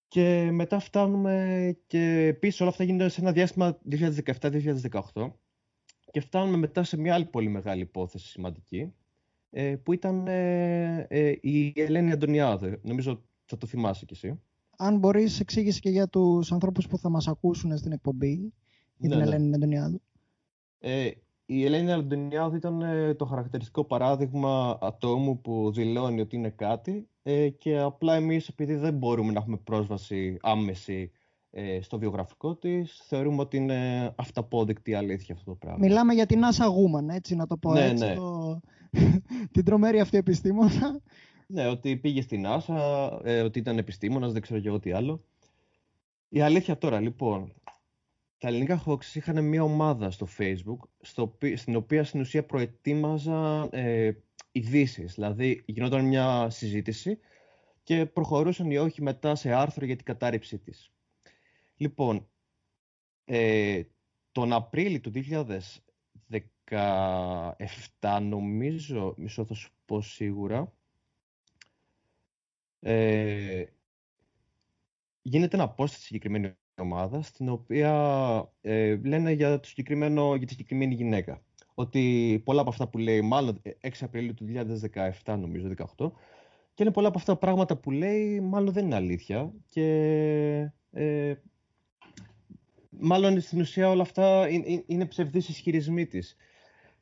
[0.07, 5.31] Και μετά φτάνουμε και πίσω όλα αυτά γίνονται σε ένα διάστημα 2017-2018
[6.11, 8.93] και φτάνουμε μετά σε μια άλλη πολύ μεγάλη υπόθεση σημαντική,
[9.49, 12.79] ε, που ήταν ε, ε, η Ελένη Αντωνιάδη.
[12.81, 14.41] Νομίζω θα το θυμάσαι κι εσύ.
[14.77, 18.53] Αν μπορείς, εξήγησε και για τους ανθρώπους που θα μας ακούσουν στην εκπομπή,
[18.97, 19.35] για την ναι, ναι.
[19.35, 20.01] Ελένη Αντωνιάδου.
[21.53, 22.83] Ε, η Ελένη Αντωνιάδου ήταν
[23.17, 27.07] το χαρακτηριστικό παράδειγμα ατόμου που δηλώνει ότι είναι κάτι
[27.57, 31.11] και απλά εμείς επειδή δεν μπορούμε να έχουμε πρόσβαση άμεση
[31.51, 35.77] ε, στο βιογραφικό της, θεωρούμε ότι είναι αυταπόδεικτη αλήθεια αυτό το πράγμα.
[35.79, 38.05] Μιλάμε για την Άσα Γούμαν, έτσι να το πω ναι, έτσι.
[38.05, 38.15] Ναι.
[38.15, 38.59] Το...
[39.53, 41.01] την τρομερή αυτή επιστήμονα.
[41.47, 45.23] Ναι, ότι πήγε στην Άσα, ε, ότι ήταν επιστήμονας, δεν ξέρω και εγώ τι άλλο.
[46.29, 47.53] Η αλήθεια τώρα, λοιπόν,
[48.43, 54.11] τα ελληνικά hoaxes είχαν μια ομάδα στο facebook στο, στην οποία στην ουσία προετοίμαζαν ε,
[54.51, 55.13] ειδήσεις.
[55.13, 57.19] Δηλαδή γινόταν μια συζήτηση
[57.83, 60.91] και προχωρούσαν ή όχι μετά σε άρθρο για την κατάρριψή της.
[61.75, 62.29] Λοιπόν,
[63.25, 63.83] ε,
[64.31, 65.11] τον Απρίλιο του
[66.69, 70.73] 2017 νομίζω, μισό θα σου πω σίγουρα,
[72.79, 73.65] ε,
[75.21, 77.93] γίνεται ένα post στη συγκεκριμένη ομάδα, στην οποία
[78.61, 81.41] ε, λένε για, το συγκεκριμένο, για τη συγκεκριμένη γυναίκα.
[81.73, 84.45] Ότι πολλά από αυτά που λέει, μάλλον 6 ε, Απριλίου του
[85.25, 85.67] 2017, νομίζω,
[85.97, 86.11] 18,
[86.73, 89.53] και είναι πολλά από αυτά τα πράγματα που λέει, μάλλον δεν είναι αλήθεια.
[89.69, 89.85] Και
[90.91, 91.33] ε,
[92.89, 96.35] μάλλον στην ουσία όλα αυτά είναι, είναι ψευδείς ισχυρισμοί της.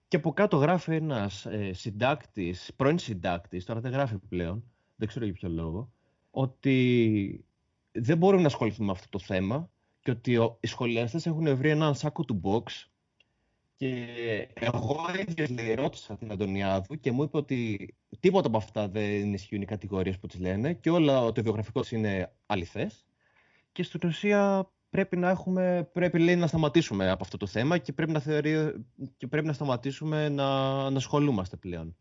[0.07, 4.63] Και από κάτω γράφει ένας ε, συντάκτης, πρώην συντάκτης, τώρα δεν γράφει πλέον,
[4.95, 5.91] δεν ξέρω για ποιο λόγο,
[6.31, 7.45] ότι
[7.91, 9.69] δεν μπορούμε να ασχοληθούμε με αυτό το θέμα
[9.99, 12.85] και ότι οι σχολιαστές έχουν βρει έναν σάκο του box
[13.75, 14.05] και
[14.53, 19.61] εγώ ίδιος λέει, ρώτησα την Αντωνιάδου και μου είπε ότι τίποτα από αυτά δεν ισχύουν
[19.61, 23.05] οι κατηγορίες που τις λένε και όλα το βιογραφικός είναι αληθές
[23.71, 27.93] και στην ουσία πρέπει να έχουμε, πρέπει λέει, να σταματήσουμε από αυτό το θέμα και
[27.93, 28.85] πρέπει να, θεωρεί,
[29.17, 31.95] και πρέπει να σταματήσουμε να, να ασχολούμαστε πλέον.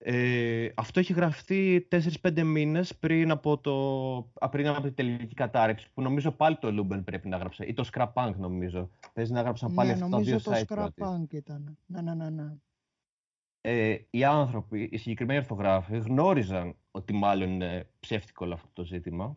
[0.00, 1.88] Ε, αυτό έχει γραφτεί
[2.22, 7.04] 4-5 μήνες πριν από, το, πριν από την τελική κατάρριψη, που νομίζω πάλι το Λούμπεν
[7.04, 8.90] πρέπει να γράψει, ή το Scrapunk νομίζω.
[9.12, 10.42] Παίζει να γράψαν πάλι ναι, αυτά τα δύο site.
[10.44, 11.78] Νομίζω το Scrapunk ήταν.
[11.86, 12.30] Ναι, ναι, ναι.
[12.30, 12.52] ναι.
[13.60, 19.36] Ε, οι άνθρωποι, οι συγκεκριμένοι αρθρογράφοι, γνώριζαν ότι μάλλον είναι ψεύτικο όλο αυτό το ζήτημα.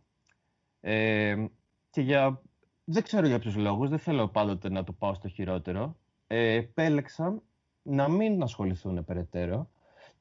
[0.80, 1.45] Ε,
[1.89, 2.41] και για,
[2.84, 5.97] δεν ξέρω για ποιους λόγους, δεν θέλω πάντοτε να το πάω στο χειρότερο,
[6.28, 7.41] ε, επέλεξαν
[7.82, 9.70] να μην ασχοληθούν περαιτέρω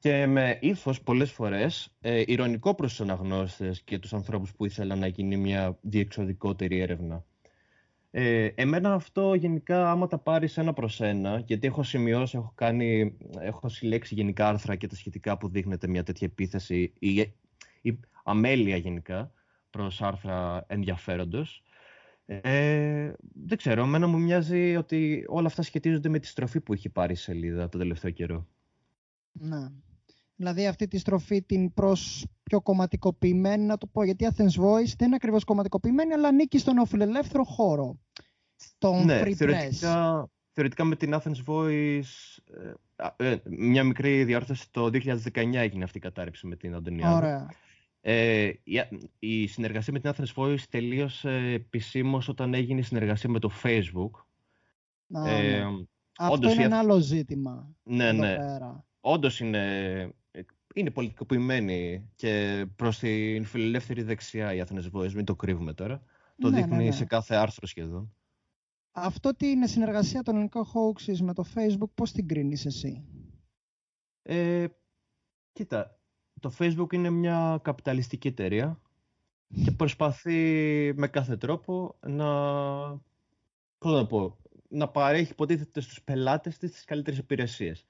[0.01, 4.99] και με ύφος πολλές φορές ε, ηρωνικό προς τους αναγνώστες και τους ανθρώπους που ήθελαν
[4.99, 7.25] να γίνει μια διεξοδικότερη έρευνα.
[8.11, 13.17] Ε, εμένα αυτό γενικά, άμα τα πάρεις ένα προς ένα, γιατί έχω σημειώσει, έχω, κάνει,
[13.39, 17.19] έχω συλλέξει γενικά άρθρα και τα σχετικά που δείχνεται μια τέτοια επίθεση ή,
[17.81, 19.31] ή αμέλεια γενικά
[19.69, 21.63] προς άρθρα ενδιαφέροντος.
[22.25, 23.13] Ε,
[23.45, 27.13] δεν ξέρω, εμένα μου μοιάζει ότι όλα αυτά σχετίζονται με τη στροφή που έχει πάρει
[27.13, 28.47] η σελίδα τον τελευταίο καιρό.
[29.31, 29.67] Ναι
[30.35, 34.93] δηλαδή αυτή τη στροφή την προς πιο κομματικοποιημένη, να το πω, γιατί η Athens Voice
[34.97, 37.99] δεν είναι ακριβώς κομματικοποιημένη, αλλά ανήκει στον οφειλελεύθερο χώρο,
[38.77, 42.37] τον ναι, free θεωρητικά, θεωρητικά με την Athens Voice,
[43.17, 47.15] ε, ε, μια μικρή διόρθωση, το 2019 έγινε αυτή η κατάρρευση με την Αντωνιάδη.
[47.15, 47.49] Ωραία.
[48.03, 48.81] Ε, η,
[49.19, 54.11] η, συνεργασία με την Athens Voice τελείωσε επισήμως όταν έγινε η συνεργασία με το Facebook.
[55.11, 55.65] Α, ε, ναι.
[56.17, 57.75] Αυτό είναι ένα άλλο ζήτημα.
[57.83, 58.37] Ναι, ναι.
[58.99, 60.13] Όντως είναι
[60.73, 66.03] είναι πολιτικοποιημένη και προς την φιλελεύθερη δεξιά η Athens Voice, μην το κρύβουμε τώρα.
[66.37, 66.91] Το ναι, δείχνει ναι, ναι.
[66.91, 68.15] σε κάθε άρθρο σχεδόν.
[68.91, 73.05] Αυτό τι είναι συνεργασία των ελληνικών hoaxes με το Facebook, πώς την κρίνεις εσύ;
[74.21, 74.65] Ε,
[75.51, 75.99] κοίτα,
[76.39, 78.81] το Facebook είναι μια καπιταλιστική εταιρεία
[79.63, 80.39] και προσπαθεί
[80.95, 82.27] με κάθε τρόπο να,
[83.77, 84.37] πώς να, πω,
[84.69, 87.85] να παρέχει υποτίθεται στους πελάτες της τις καλύτερες υπηρεσίες.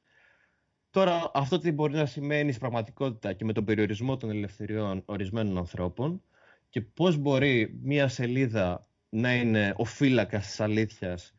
[0.92, 5.58] Τώρα, αυτό τι μπορεί να σημαίνει στην πραγματικότητα και με τον περιορισμό των ελευθεριών ορισμένων
[5.58, 6.22] ανθρώπων
[6.70, 11.34] και πώς μπορεί μία σελίδα να είναι ο φύλακας της αλήθειας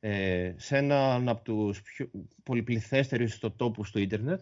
[0.00, 2.10] ε, σε έναν από τους πιο
[2.42, 4.40] πολυπληθέστερους ιστοτόπους του ίντερνετ,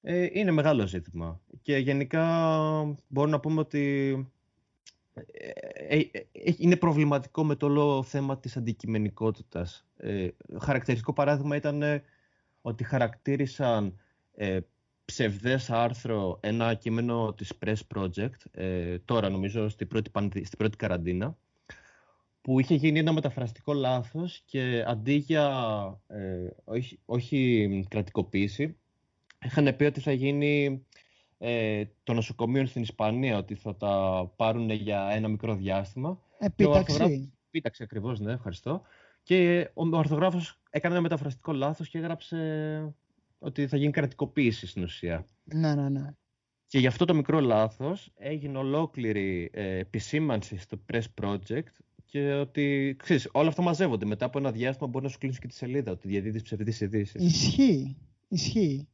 [0.00, 1.40] ε, είναι μεγάλο ζήτημα.
[1.62, 2.24] Και γενικά
[3.08, 4.14] μπορούμε να πούμε ότι
[5.14, 5.50] ε,
[5.96, 9.86] ε, ε, είναι προβληματικό με το όλο θέμα της αντικειμενικότητας.
[10.60, 11.82] χαρακτηριστικό παράδειγμα ήταν
[12.62, 13.98] ότι χαρακτήρισαν
[14.34, 14.58] ε,
[15.04, 20.10] ψευδές άρθρο ένα κείμενο της Press Project, ε, τώρα νομίζω στην πρώτη,
[20.44, 21.36] στην πρώτη καραντίνα,
[22.40, 25.48] που είχε γίνει ένα μεταφραστικό λάθος και αντί για
[26.06, 28.76] ε, όχι, όχι κρατικοποίηση,
[29.44, 30.86] είχαν πει ότι θα γίνει
[31.38, 36.20] ε, το νοσοκομείο στην Ισπανία, ότι θα τα πάρουν για ένα μικρό διάστημα.
[36.38, 37.32] Επίταξη.
[37.46, 38.82] Επίταξη ακριβώς, ναι, ευχαριστώ.
[39.22, 42.94] Και ο ορθογράφος έκανε ένα μεταφραστικό λάθος και έγραψε
[43.38, 45.26] ότι θα γίνει κρατικοποίηση στην ουσία.
[45.44, 46.14] Ναι, ναι, ναι.
[46.66, 51.66] Και γι' αυτό το μικρό λάθος έγινε ολόκληρη ε, επισήμανση στο Press Project
[52.06, 54.06] και ότι, ξέρεις, όλα αυτά μαζεύονται.
[54.06, 57.24] Μετά από ένα διάστημα μπορεί να σου κλείσει και τη σελίδα, ότι διαδίδεις ψευδείς ειδήσεις.
[57.24, 57.96] Ισχύει,
[58.28, 58.88] ισχύει.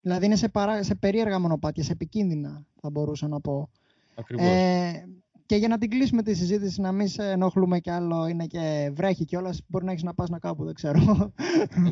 [0.00, 3.70] Δηλαδή είναι σε, παρά, σε περίεργα μονοπάτια, σε επικίνδυνα, θα μπορούσα να πω.
[4.14, 4.46] Ακριβώς.
[4.46, 5.08] Ε,
[5.50, 8.90] και για να την κλείσουμε τη συζήτηση, να μην σε ενοχλούμε κι άλλο, είναι και
[8.94, 9.60] βρέχει κιόλας.
[9.68, 11.32] Μπορεί να έχεις να πας να κάπου, δεν ξέρω.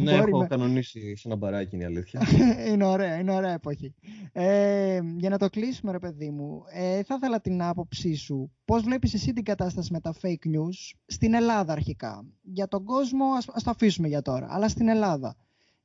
[0.00, 2.22] Ναι, έχω κανονίσει σε ένα μπαράκι, είναι η αλήθεια.
[2.70, 3.94] είναι ωραία, είναι ωραία εποχή.
[4.32, 8.52] Ε, για να το κλείσουμε, ρε παιδί μου, ε, θα ήθελα την άποψή σου.
[8.64, 13.24] Πώς βλέπεις εσύ την κατάσταση με τα fake news στην Ελλάδα αρχικά; Για τον κόσμο,
[13.52, 15.36] ας το αφήσουμε για τώρα, αλλά στην Ελλάδα.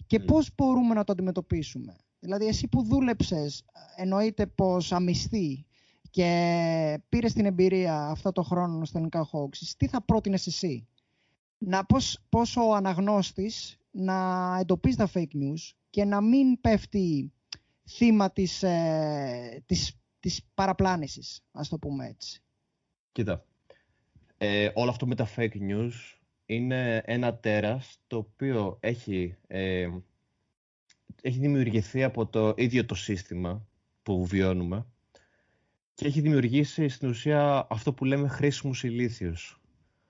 [0.07, 0.25] Και mm.
[0.25, 3.65] πώς μπορούμε να το αντιμετωπίσουμε; Δηλαδή, εσύ που δούλεψες,
[3.95, 5.65] εννοείται πως αμυστή
[6.13, 10.87] και πήρε την εμπειρία αυτό το χρόνο στο ελληνικά Hawks, τι θα πρότεινες εσύ;
[11.57, 17.31] Να πώς, πώς ο αναγνώστης να εντοπίζει τα fake news και να μην πέφτει
[17.89, 22.41] θύμα της, ε, της, της παραπλάνησης, ας το πούμε έτσι;
[23.11, 23.45] Κοίτα,
[24.37, 25.91] ε, όλο αυτό με τα fake news
[26.45, 29.89] είναι ένα τέρας το οποίο έχει, ε,
[31.21, 33.67] έχει δημιουργηθεί από το ίδιο το σύστημα
[34.03, 34.85] που βιώνουμε
[35.93, 39.61] και έχει δημιουργήσει στην ουσία αυτό που λέμε χρήσιμους ηλίθιους.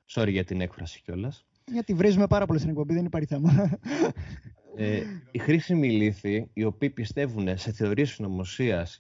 [0.10, 1.46] Sorry για την έκφραση κιόλας.
[1.72, 3.80] Γιατί βρίζουμε πάρα πολύ στην εκπομπή, δεν υπάρχει θέμα.
[4.76, 9.00] Ε, οι χρήσιμοι ηλίθιοι, οι οποίοι πιστεύουν σε θεωρίες συνωμοσίας,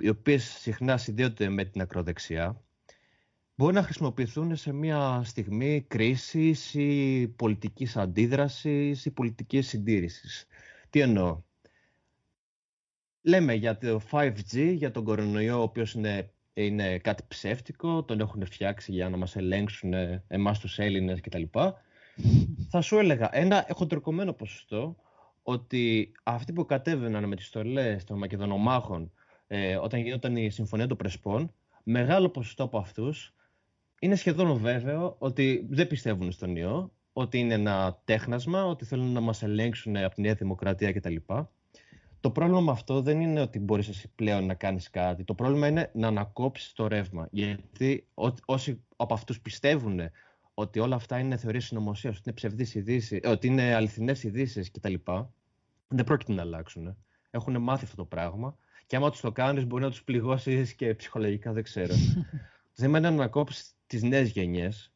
[0.00, 2.62] οι οποίες συχνά συνδέονται με την ακροδεξιά,
[3.54, 10.46] μπορεί να χρησιμοποιηθούν σε μια στιγμή κρίσης ή πολιτικής αντίδρασης ή πολιτικής συντήρησης.
[10.90, 11.42] Τι εννοώ;
[13.22, 18.46] Λέμε για το 5G, για τον κορονοϊό, ο οποίος είναι, είναι κάτι ψεύτικο, τον έχουν
[18.46, 19.92] φτιάξει για να μας ελέγξουν
[20.26, 21.42] εμάς τους Έλληνες κτλ.
[22.70, 24.96] Θα σου έλεγα ένα εχοντροκομμένο ποσοστό
[25.42, 29.12] ότι αυτοί που κατέβαιναν με τις στολές των Μακεδονομάχων
[29.46, 33.34] ε, όταν γινόταν η Συμφωνία των Πρεσπών, μεγάλο ποσοστό από αυτούς
[34.00, 39.20] είναι σχεδόν βέβαιο ότι δεν πιστεύουν στον ιό, ότι είναι ένα τέχνασμα, ότι θέλουν να
[39.20, 41.16] μας ελέγξουν από τη Νέα Δημοκρατία κτλ.
[42.22, 45.24] Το πρόβλημα με αυτό δεν είναι ότι μπορείς εσύ πλέον να κάνεις κάτι.
[45.24, 47.28] Το πρόβλημα είναι να ανακόψεις το ρεύμα.
[47.30, 48.06] Γιατί
[48.44, 50.00] όσοι από αυτούς πιστεύουν
[50.54, 54.94] ότι όλα αυτά είναι θεωρίες συνωμοσίας, ότι είναι ψευδείς ειδήσεις, ότι είναι αληθινές ειδήσεις κτλ.
[55.88, 56.96] Δεν πρόκειται να αλλάξουν.
[57.30, 58.56] Έχουν μάθει αυτό το πράγμα.
[58.86, 61.94] Και άμα τους το κάνεις, μπορεί να τους πληγώσεις και ψυχολογικά, δεν ξέρω.
[62.74, 64.92] δεν είναι να ανακόψεις τις νέες γενιές,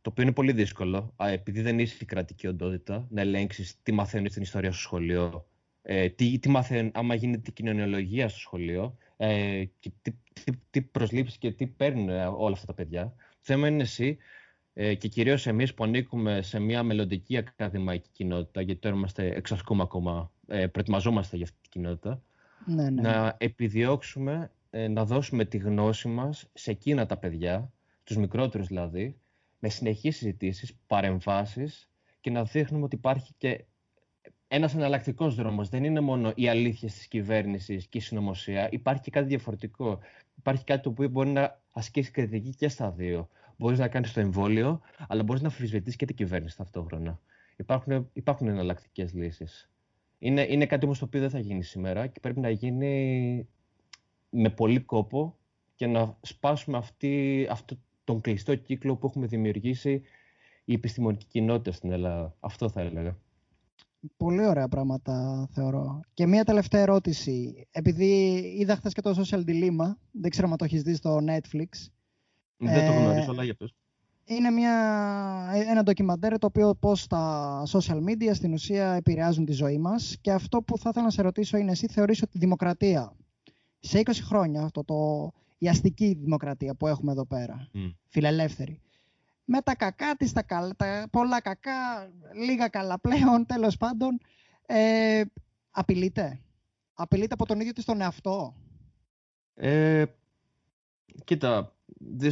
[0.00, 4.30] το οποίο είναι πολύ δύσκολο, επειδή δεν είσαι η κρατική οντότητα, να ελέγξεις τι μαθαίνεις
[4.30, 5.46] στην ιστορία στο σχολείο,
[5.82, 10.82] ε, τι, τι μαθαίνουν άμα γίνεται η κοινωνιολογία στο σχολείο ε, και τι, τι, τι
[10.82, 13.04] προσλήψεις και τι παίρνουν ε, όλα αυτά τα παιδιά.
[13.16, 14.18] Το θέμα είναι εσύ
[14.74, 19.82] ε, και κυρίως εμείς που ανήκουμε σε μια μελλοντική ακαδημαϊκή κοινότητα, γιατί τώρα είμαστε, εξασκούμε
[19.82, 22.22] ακόμα, ε, προετοιμαζόμαστε για αυτή την κοινότητα,
[22.66, 23.02] ναι, ναι.
[23.02, 27.72] να επιδιώξουμε ε, να δώσουμε τη γνώση μας σε εκείνα τα παιδιά,
[28.04, 29.16] τους μικρότερους δηλαδή,
[29.58, 33.64] με συνεχείς συζητήσεις, παρεμβάσεις και να δείχνουμε ότι υπάρχει και
[34.54, 35.68] ένας εναλλακτικός δρόμος.
[35.68, 38.68] Δεν είναι μόνο οι αλήθειες της κυβέρνησης και η συνωμοσία.
[38.70, 39.98] Υπάρχει και κάτι διαφορετικό.
[40.38, 43.28] Υπάρχει κάτι το οποίο μπορεί να ασκήσει κριτική και στα δύο.
[43.56, 47.20] Μπορείς να κάνεις το εμβόλιο, αλλά μπορείς να αμφισβητήσει και την κυβέρνηση ταυτόχρονα.
[47.56, 49.70] Υπάρχουν, υπάρχουν εναλλακτικές λύσεις.
[50.18, 53.48] Είναι, είναι κάτι όμως το οποίο δεν θα γίνει σήμερα και πρέπει να γίνει
[54.30, 55.36] με πολύ κόπο
[55.74, 60.02] και να σπάσουμε αυτή, αυτό τον κλειστό κύκλο που έχουμε δημιουργήσει
[60.64, 62.34] η επιστημονική κοινότητα στην Ελλάδα.
[62.40, 63.16] Αυτό θα έλεγα.
[64.16, 66.00] Πολύ ωραία πράγματα θεωρώ.
[66.14, 67.66] Και μία τελευταία ερώτηση.
[67.70, 71.68] Επειδή είδα χθες και το Social Dilemma, δεν ξέρω αν το έχεις δει στο Netflix.
[72.56, 73.74] Δεν το γνωρίζω, αλλά για πες.
[74.24, 74.74] Είναι μια,
[75.68, 80.32] ένα ντοκιμαντέρ το οποίο πώς τα social media στην ουσία επηρεάζουν τη ζωή μας και
[80.32, 83.16] αυτό που θα ήθελα να σε ρωτήσω είναι εσύ θεωρείς ότι η δημοκρατία
[83.78, 87.94] σε 20 χρόνια, αυτό το, η αστική δημοκρατία που έχουμε εδώ πέρα, mm.
[88.08, 88.80] φιλελεύθερη,
[89.44, 94.20] με τα κακά της, τα, τα πολλά κακά, λίγα καλά πλέον, τέλος πάντων,
[94.66, 95.22] ε,
[95.70, 96.40] απειλείται.
[96.94, 98.56] Απειλείται από τον ίδιο της τον εαυτό.
[99.54, 100.04] Ε,
[101.24, 101.76] κοίτα,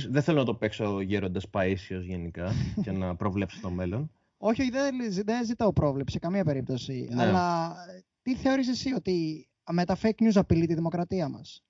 [0.09, 2.53] δεν θέλω να το παίξω γέροντας Παΐσιος γενικά
[2.83, 4.11] και να προβλέψω το μέλλον.
[4.39, 7.09] Όχι, δεν, δεν ζητάω πρόβλεψη σε καμία περίπτωση.
[7.11, 7.23] Ναι.
[7.23, 7.75] Αλλά
[8.23, 11.65] τι θεωρείς εσύ ότι με τα fake news απειλεί τη δημοκρατία μας;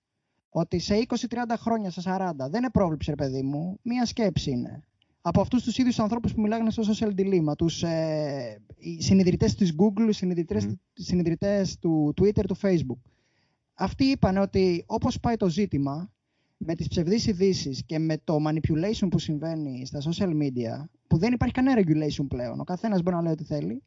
[0.49, 1.17] Ότι σε 20-30
[1.57, 4.85] χρόνια, σε 40, δεν είναι πρόβλεψη, ρε παιδί μου, μία σκέψη είναι
[5.21, 8.63] από αυτούς τους ίδιους ανθρώπους που μιλάγανε στο social dilemma, τους ε,
[8.99, 10.75] συνειδητές της Google, συνειδητές, mm.
[10.93, 13.01] συνειδητές του Twitter, του Facebook.
[13.75, 16.13] Αυτοί είπαν ότι όπως πάει το ζήτημα,
[16.57, 21.33] με τις ψευδείς ειδήσεις και με το manipulation που συμβαίνει στα social media, που δεν
[21.33, 23.83] υπάρχει κανένα regulation πλέον, ο καθένας μπορεί να λέει ό,τι θέλει,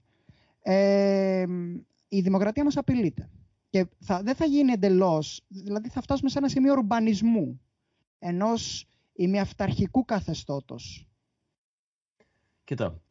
[0.61, 1.45] ε,
[2.07, 3.29] η δημοκρατία μας απειλείται.
[3.69, 7.61] Και θα, δεν θα γίνει εντελώς, δηλαδή θα φτάσουμε σε ένα σημείο ουρμπανισμού
[8.19, 11.07] ενός ημιαυταρχικού καθεστώτος
[12.73, 13.01] Κοίτα,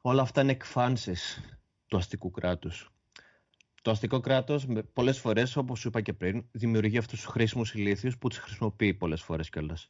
[0.00, 1.40] όλα αυτά είναι εκφάνσεις
[1.86, 2.90] του αστικού κράτους.
[3.82, 8.18] Το αστικό κράτος πολλές φορές, όπως σου είπα και πριν, δημιουργεί αυτούς τους χρήσιμους ηλίθιους
[8.18, 9.88] που τους χρησιμοποιεί πολλές φορές κιόλας.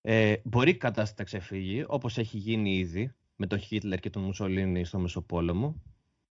[0.00, 4.22] Ε, μπορεί η κατάσταση να ξεφύγει, όπως έχει γίνει ήδη με τον Χίτλερ και τον
[4.22, 5.82] Μουσολίνη στο Μεσοπόλεμο,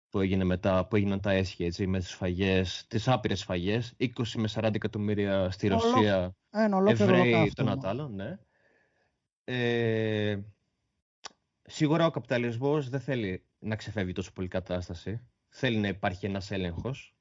[0.09, 4.09] που, έγινε μετά, που έγιναν τα έσχη έτσι, με τις φαγές, τις άπειρες φαγές, 20
[4.35, 8.37] με 40 εκατομμύρια στη Ρωσία, Ένα Εβραίοι ολόκληρο των Ατάλων, ναι.
[9.43, 10.39] Ε,
[11.69, 15.21] σίγουρα ο καπιταλισμός δεν θέλει να ξεφεύγει τόσο πολύ η κατάσταση.
[15.49, 17.15] Θέλει να υπάρχει ένας έλεγχος.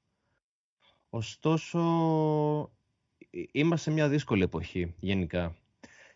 [1.09, 1.81] Ωστόσο,
[3.31, 5.57] ε, είμαστε σε μια δύσκολη εποχή γενικά.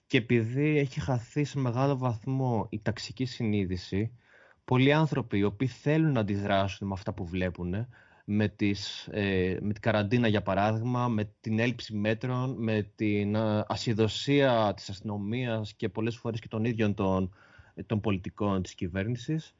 [0.06, 4.18] Και επειδή έχει χαθεί σε μεγάλο βαθμό η ταξική συνείδηση,
[4.64, 7.86] πολλοί άνθρωποι οι οποίοι θέλουν να αντιδράσουν με αυτά που βλέπουν,
[8.24, 13.64] με, τις, ε, με την καραντίνα για παράδειγμα, με την έλλειψη μέτρων, με την ε,
[13.66, 17.34] ασυδοσία της αστυνομίας και πολλές φορές και των ίδιων των,
[17.86, 19.54] των πολιτικών της κυβέρνησης,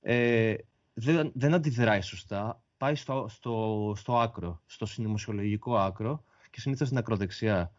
[0.00, 0.54] ε,
[0.94, 6.98] δεν, δεν αντιδράει σωστά, πάει στο, στο, στο άκρο, στο συνωμοσιολογικό άκρο και συνήθως στην
[6.98, 7.72] ακροδεξιά.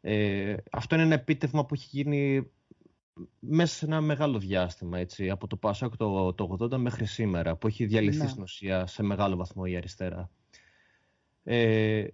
[0.00, 2.50] Ε, αυτό είναι ένα επίτευγμα που έχει γίνει
[3.38, 7.66] μέσα σε ένα μεγάλο διάστημα, έτσι, από το Πασόκ το, το 80 μέχρι σήμερα, που
[7.66, 8.28] έχει διαλυθεί Ναι.
[8.28, 10.30] στην ουσία σε μεγάλο βαθμό η αριστερά.
[11.44, 12.06] Ε,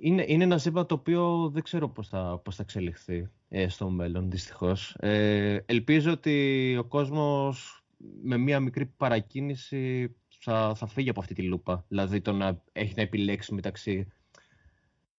[0.00, 3.90] είναι, είναι ένα ζήτημα το οποίο δεν ξέρω πώς θα, πώς θα εξελιχθεί ε, στο
[3.90, 4.96] μέλλον, δυστυχώς.
[5.00, 7.84] Ε, ελπίζω ότι ο κόσμος
[8.22, 11.84] με μία μικρή παρακίνηση θα, θα φύγει από αυτή τη λούπα.
[11.88, 14.06] Δηλαδή το να έχει να επιλέξει μεταξύ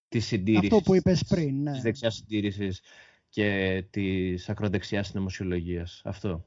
[0.07, 1.71] της συντήρησης, Αυτό που είπες πριν, ναι.
[1.71, 2.81] της δεξιάς συντήρησης
[3.29, 6.01] και της ακροδεξιάς συνωμοσιολογίας.
[6.05, 6.45] Αυτό.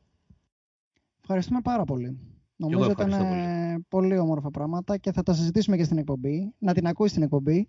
[1.21, 2.19] Ευχαριστούμε πάρα πολύ.
[2.57, 6.53] Νομίζω ήταν ευχαριστώ ε, πολύ όμορφα πράγματα και θα τα συζητήσουμε και στην εκπομπή.
[6.59, 7.69] Να την ακούσει την εκπομπή.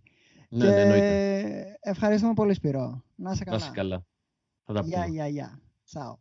[0.55, 1.77] Ναι, και ναι, εννοείται.
[1.81, 3.03] ευχαριστούμε πολύ Σπυρό.
[3.15, 3.63] Να είσαι Να καλά.
[3.63, 4.05] είσαι καλά.
[4.65, 5.13] Θα τα Γεια, πούμε.
[5.15, 5.61] γεια, γεια.
[5.85, 6.19] Τσάου.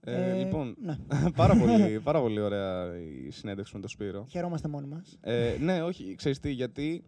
[0.00, 0.96] Ε, Ε, λοιπόν, ναι.
[1.36, 4.26] πάρα, πολύ, πάρα πολύ ωραία η συνέντευξη με τον Σπύρο.
[4.30, 5.18] Χαιρόμαστε μόνοι μας.
[5.20, 7.04] Ε, ναι, όχι, ξέρεις τι, γιατί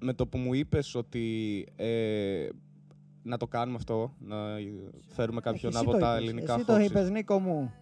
[0.00, 2.48] με το που μου είπες ότι ε,
[3.22, 4.36] να το κάνουμε αυτό, να
[5.08, 6.28] φέρουμε κάποιον Εσύ από το τα είπες.
[6.28, 6.84] ελληνικά Εσύ το hoaxes.
[6.84, 7.72] είπες, Νίκο μου.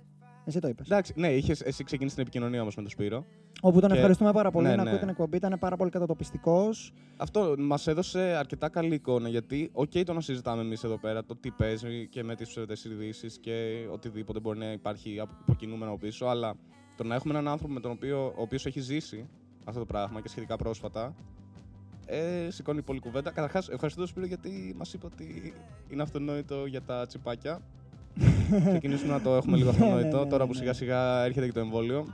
[0.44, 0.86] Εσύ το είπες.
[0.86, 3.24] Εντάξει, ναι, είχες, εσύ ξεκίνησες την επικοινωνία όμως με τον Σπύρο.
[3.60, 4.88] Όπου τον Και- ευχαριστούμε πάρα πολύ ναι, να ναι.
[4.88, 5.36] ακούει την εκπομπή.
[5.36, 6.92] Ήταν πάρα πολύ κατατοπιστικός.
[7.16, 11.36] Αυτό μας έδωσε αρκετά καλή εικόνα γιατί, οκ, το να συζητάμε εμείς εδώ πέρα, το
[11.36, 16.26] τι παίζει και με τις ψευδές ειδήσεις και οτιδήποτε μπορεί να υπάρχει από υποκινούμενο πίσω,
[16.26, 16.54] αλλά
[16.96, 19.28] το να έχουμε έναν άνθρωπο με τον οποίο, ο οποίος έχει ζήσει
[19.64, 21.14] αυτό το πράγμα και σχετικά πρόσφατα,
[22.06, 23.30] ε, σηκώνει πολύ κουβέντα.
[23.30, 25.54] Καταρχάς, ευχαριστώ τον Σπύρο γιατί μας είπε ότι
[25.88, 27.60] είναι αυτονόητο για τα τσιπάκια.
[28.68, 30.58] Ξεκινήσουμε να το έχουμε λίγο Ναι, ναι, αυτονόητο, ναι, τώρα ναι, που ναι.
[30.58, 32.04] σιγά σιγά έρχεται και το εμβόλιο.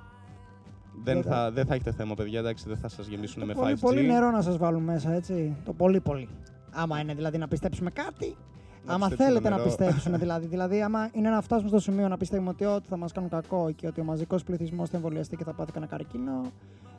[1.04, 3.60] Δεν Δεν θα, δεν θα έχετε θέμα, παιδιά, εντάξει, δεν θα σας γεμίσουν με 5G.
[3.60, 5.56] Πολύ, πολύ νερό να σας βάλουν μέσα, έτσι.
[5.64, 6.28] Το πολύ, πολύ.
[6.70, 8.36] Άμα είναι δηλαδή να πιστέψουμε κάτι.
[8.86, 9.68] Να άμα πιστέψουμε θέλετε να νερό.
[9.68, 10.46] πιστέψουν, δηλαδή.
[10.46, 13.70] δηλαδή, άμα είναι να φτάσουμε στο σημείο να πιστεύουμε ότι ό,τι θα μας κάνουν κακό
[13.76, 16.40] και ότι ο μαζικός πληθυσμός θα εμβολιαστεί και θα πάθει κανένα καρκίνο,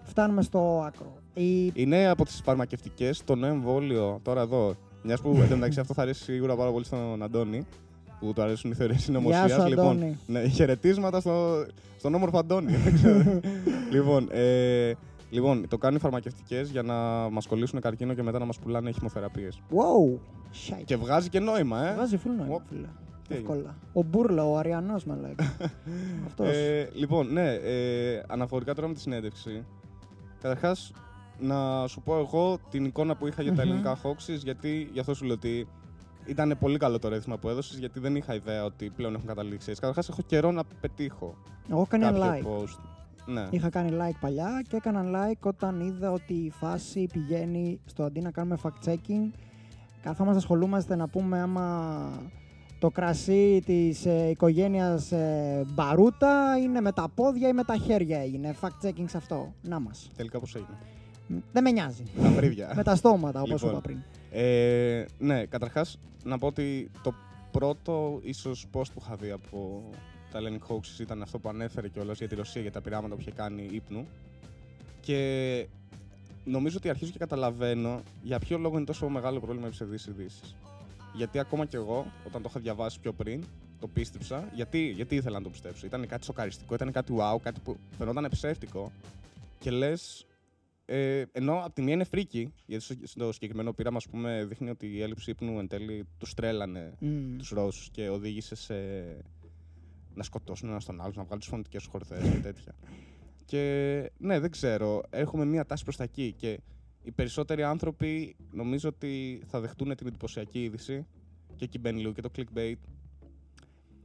[0.03, 1.13] φτάνουμε στο άκρο.
[1.33, 1.71] Η...
[1.73, 4.75] Είναι από τις φαρμακευτικές το νέο εμβόλιο τώρα εδώ.
[5.03, 7.65] Μιας που εντωμεταξύ αυτό θα αρέσει σίγουρα πάρα πολύ στον Αντώνη,
[8.19, 9.67] που του αρέσουν οι θεωρίες Γεια σου, συνωμοσία.
[9.67, 10.17] Λοιπόν, Αντώνη.
[10.27, 11.65] ναι, χαιρετίσματα στο,
[11.97, 12.71] στον όμορφο Αντώνη.
[12.75, 13.39] δεν ξέρω.
[13.93, 14.91] λοιπόν, ε,
[15.29, 16.93] λοιπόν, το κάνουν οι φαρμακευτικές για να
[17.29, 19.61] μα κολλήσουν καρκίνο και μετά να μας πουλάνε χημοθεραπείες.
[19.69, 20.13] Wow!
[20.69, 20.81] Shite.
[20.85, 21.95] Και βγάζει και νόημα, ε.
[21.95, 22.61] Βάζει full νόημα, Οπ.
[22.69, 22.87] φίλε.
[23.27, 23.75] Τι έγινε; Εύκολα.
[23.93, 25.35] Ο Μπούρλα, ο Αριανός με λέγει.
[26.27, 26.47] Αυτός.
[26.47, 29.65] Ε, λοιπόν, ναι, ε, αναφορικά τώρα με τη συνέντευξη.
[30.41, 30.91] Καταρχάς,
[31.39, 33.69] να σου πω εγώ την εικόνα που είχα για τα Μμμ.
[33.69, 35.67] ελληνικά hoaxes, γιατί γι' αυτό σου λέω ότι
[36.27, 39.69] ήταν πολύ καλό το ρεύμα που έδωσες, γιατί δεν είχα ιδέα ότι πλέον έχουν καταλήξει.
[39.69, 39.81] έτσι.
[39.81, 41.35] Καταρχάς, έχω καιρό να πετύχω
[41.71, 42.61] Εγώ έκανα κάποιο like.
[42.61, 42.79] post.
[43.25, 43.47] Ναι.
[43.49, 48.21] Είχα κάνει like παλιά και έκανα like όταν είδα ότι η φάση πηγαίνει στο αντί
[48.21, 49.31] να κάνουμε fact-checking.
[50.01, 52.09] Καθόμαστε, ασχολούμαστε να πούμε άμα
[52.79, 58.19] το κρασί της ε, οικογένειας ε, Μπαρούτα είναι με τα πόδια ή με τα χέρια
[58.19, 58.55] έγινε.
[58.61, 59.53] Fact-checking σε αυτό.
[59.61, 60.09] Να μας.
[60.15, 60.77] Τελικά πώς έγινε;
[61.27, 62.03] Μ, Δεν με νοιάζει.
[62.21, 62.71] Τα φρύδια.
[62.75, 63.69] με τα στόματα, όπως Λοιπόν.
[63.69, 63.97] είπα πριν.
[64.31, 67.13] Ε, ναι, καταρχάς να πω ότι το
[67.51, 69.89] πρώτο ίσως post που είχα δει από
[70.31, 73.21] τα Hellenic Hoaxes ήταν αυτό που ανέφερε κιόλας για τη Ρωσία για τα πειράματα που
[73.21, 74.07] είχε κάνει ύπνου.
[75.01, 75.67] Και
[76.43, 80.55] νομίζω ότι αρχίζω και καταλαβαίνω για ποιο λόγο είναι τόσο μεγάλο πρόβλημα οι ψευδείς ειδήσεις.
[81.13, 83.43] Γιατί ακόμα κι εγώ, όταν το είχα διαβάσει πιο πριν,
[83.79, 84.49] το πίστεψα.
[84.53, 85.85] Γιατί, γιατί ήθελα να το πιστέψω.
[85.85, 88.91] Ήταν κάτι σοκαριστικό, ήταν κάτι wow, κάτι που φαινόταν ψεύτικο.
[89.59, 90.26] Και λες,
[90.89, 94.69] ε, ενώ από τη μία είναι φρίκι, γιατί στο, στο συγκεκριμένο πείραμα, ας πούμε, δείχνει
[94.69, 97.37] ότι η έλλειψη ύπνου εν τέλει τους τρέλανε Μμ.
[97.37, 98.75] τους Ρώσους και οδήγησε σε
[100.13, 102.75] να σκοτώσουν ένα τον άλλο, να βγάλουν τις φωνητικές χορδές και τέτοια.
[103.45, 105.03] Και ναι, δεν ξέρω.
[105.09, 106.59] Έχουμε μία τάση προς τα εκεί και
[107.03, 111.05] οι περισσότεροι άνθρωποι νομίζω ότι θα δεχτούν την εντυπωσιακή είδηση
[111.55, 112.75] και εκεί μπαίνει λίγο και το clickbait.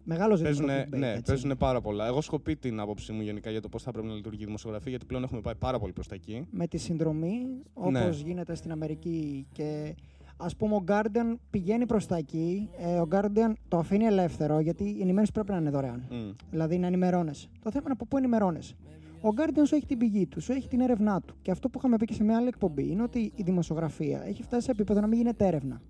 [0.05, 0.67] Μεγάλος ζήτημα.
[0.67, 1.23] Παίζουν, το clickbait, ναι, έτσι.
[1.23, 2.07] παίζουν πάρα πολλά.
[2.07, 4.45] Εγώ έχω πει την άποψή μου γενικά για το πώς θα πρέπει να λειτουργεί η
[4.47, 6.47] δημοσιογραφία, γιατί πλέον έχουμε πάει πάρα πολύ προς τα εκεί.
[6.51, 8.09] με τη συνδρομή, όπως Ναι.
[8.29, 9.95] γίνεται στην Αμερική και
[10.37, 14.85] ας πούμε ο Guardian πηγαίνει προς τα εκεί, ε, ο Guardian το αφήνει ελεύθερο γιατί
[14.85, 16.03] η ενημέρωση πρέπει να είναι δωρεάν.
[16.11, 16.31] Μμ.
[16.51, 17.49] Δηλαδή να ενημερώνεσαι.
[17.63, 18.75] Το θέμα είναι από πού ενημερώνεσαι.
[19.21, 21.35] Ο Guardian σου έχει την πηγή του, σου έχει την έρευνά του.
[21.43, 24.43] Και αυτό που είχαμε πει και σε μια άλλη εκπομπή είναι ότι η δημοσιογραφία έχει
[24.43, 25.81] φτάσει σε επίπεδο να μην γίνεται έρευνα.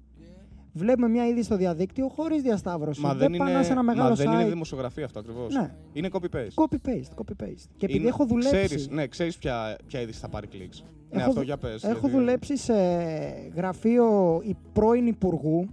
[0.74, 3.00] Βλέπουμε μια είδη στο διαδίκτυο χωρίς διασταύρωση.
[3.00, 4.48] Μα δεν, πάνε είναι, σε ένα μεγάλο μα δεν είναι site.
[4.48, 5.54] δημοσιογραφία αυτό ακριβώς.
[5.54, 5.74] Ναι.
[5.92, 6.64] Είναι copy-paste.
[6.64, 7.66] Copy-paste, copy-paste.
[7.76, 8.50] Και επειδή Είναι- έχω δουλέψει.
[8.64, 10.84] Ξέρεις, ναι, ξέρεις ποια, ποια είδηση θα πάρει κλικς.
[11.10, 11.84] Ναι, Έχω αυτό δου- για πες.
[11.84, 12.74] Έχω γιατί- δουλέψει σε
[13.56, 15.68] γραφείο η πρώην υπουργού.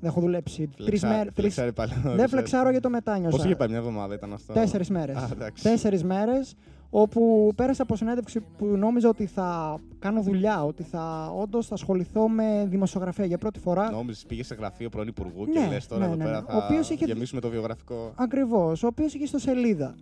[0.00, 0.68] Δεν έχω δουλέψει.
[0.76, 1.30] Τρεις Φλεξά- μέρε.
[1.34, 1.92] φλεξάρει πάλι.
[2.16, 3.36] Δεν φλεξάρω γιατί το μετάνιωσα.
[3.36, 5.16] Πώς είχε πάει μια εβδομάδα ήταν αυτό; Τέσσερις μέρες.
[5.16, 5.62] Α, εντάξει.
[5.62, 6.54] Τέσσερις μέρες
[7.00, 12.28] όπου πέρασα από συνέντευξη που νόμιζα ότι θα κάνω δουλειά, ότι θα όντως θα ασχοληθώ
[12.28, 13.90] με δημοσιογραφία για πρώτη φορά.
[13.90, 16.46] Νόμιζες πήγες σε γραφείο πρώην υπουργού Ναι, και λες τώρα ναι, εδώ ναι, πέρα ναι.
[16.46, 18.12] θα Ο οποίος είχε- γεμίσουμε το βιογραφικό.
[18.16, 19.94] Ακριβώς, ο οποίος είχε στο σελίδα.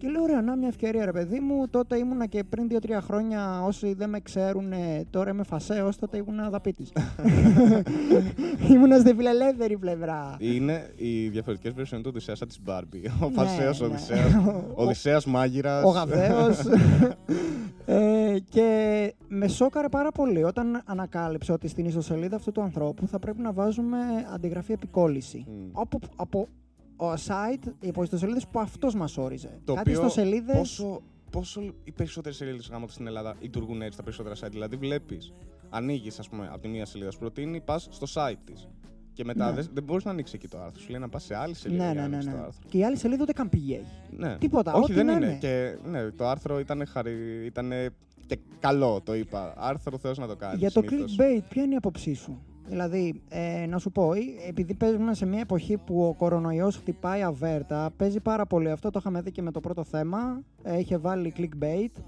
[0.00, 1.68] Και λέω: Ωραία, να μια ευκαιρία, ρε παιδί μου.
[1.68, 3.62] Τότε ήμουνα και πριν 2-3 χρόνια.
[3.64, 5.88] Όσοι δεν με ξέρουν, ε, τώρα είμαι φασαίο.
[6.00, 6.86] Τότε ήμουνα δαπίτη.
[8.72, 10.36] ήμουνα στη φιλελεύθερη πλευρά.
[10.38, 13.02] Είναι οι διαφορετικές version του Οδυσσέας της Μπάρμπι.
[13.20, 13.86] Ο Ναι, Φασαίο ναι.
[13.86, 14.34] Οδυσσέας.
[14.34, 15.84] Ο- Οδυσσέας μάγειρας.
[15.84, 16.58] ο Γαβαίος.
[17.86, 18.68] ε, και
[19.28, 23.52] με σόκαρε πάρα πολύ όταν ανακάλυψα ότι στην ιστοσελίδα αυτού του ανθρώπου θα πρέπει να
[23.52, 23.96] βάζουμε
[24.34, 25.44] αντιγραφή επικόλληση.
[25.48, 25.80] Μμ.
[25.80, 26.48] Από, από
[27.00, 29.60] ο site, υπό ιστοσελίδες που αυτός μας όριζε.
[29.64, 30.56] Το Κάτι οποίο ιστοσελίδες...
[30.58, 34.50] Πόσο, πόσο οι περισσότερες σελίδες γάμο στην Ελλάδα λειτουργούν έτσι τα περισσότερα site.
[34.50, 35.32] Δηλαδή, βλέπεις,
[35.70, 38.68] ανοίγεις, ας πούμε, από τη μία σελίδα σου προτείνει, πας στο site της.
[39.12, 39.54] Και μετά Ναι.
[39.54, 40.80] δεν, δεν μπορείς να ανοίξει εκεί το άρθρο.
[40.80, 41.84] Σου λέει να πας σε άλλη σελίδα.
[41.86, 42.38] Ναι, για ναι, να ναι, ανοίξεις ναι.
[42.40, 42.68] Το άρθρο.
[42.68, 43.86] Και η άλλη σελίδα ούτε καν πηγαίνει.
[44.16, 44.36] Ναι.
[44.38, 45.26] Τίποτα, Όχι, ό,τι δεν να είναι.
[45.26, 45.38] είναι.
[45.38, 47.44] Και, ναι, το άρθρο ήταν, χαρι...
[47.44, 47.88] ήτανε
[48.26, 49.54] και καλό, το είπα.
[49.56, 50.58] Άρθρο Θεός να το κάνεις.
[50.58, 51.16] Για το συνήθως.
[51.18, 54.18] clickbait, ποια είναι η άποψή σου; Δηλαδή, ε, να σου πω, ε,
[54.48, 58.70] επειδή παίζουμε σε μια εποχή που ο κορονοϊός χτυπάει αβέρτα, παίζει πάρα πολύ.
[58.70, 60.42] Αυτό το είχαμε δει και με το πρώτο θέμα.
[60.62, 62.02] Ε, είχε βάλει clickbait,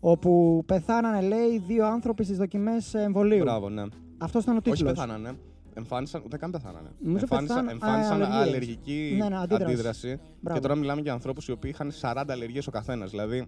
[0.00, 3.42] όπου πεθάνανε, λέει, δύο άνθρωποι στις δοκιμές εμβολίου.
[3.44, 3.82] Μπράβο, ναι.
[4.18, 4.92] Αυτός ήταν ο Όχι τίτλος.
[4.92, 5.38] πεθάνανε.
[5.78, 6.88] Εμφάνισαν, ούτε καν πεθάνανε.
[6.98, 8.46] Νομίζω εμφάνισαν πεθάνα- εμφάνισαν α, αλλεργίες.
[8.48, 9.64] αλλεργική Ναι, ναι, αντίδραση.
[9.72, 10.20] αντίδραση.
[10.40, 10.60] Μπράβο.
[10.60, 13.10] Και τώρα μιλάμε για ανθρώπους οι οποίοι είχαν 40 αλλεργίες ο καθένας.
[13.10, 13.38] Δηλαδή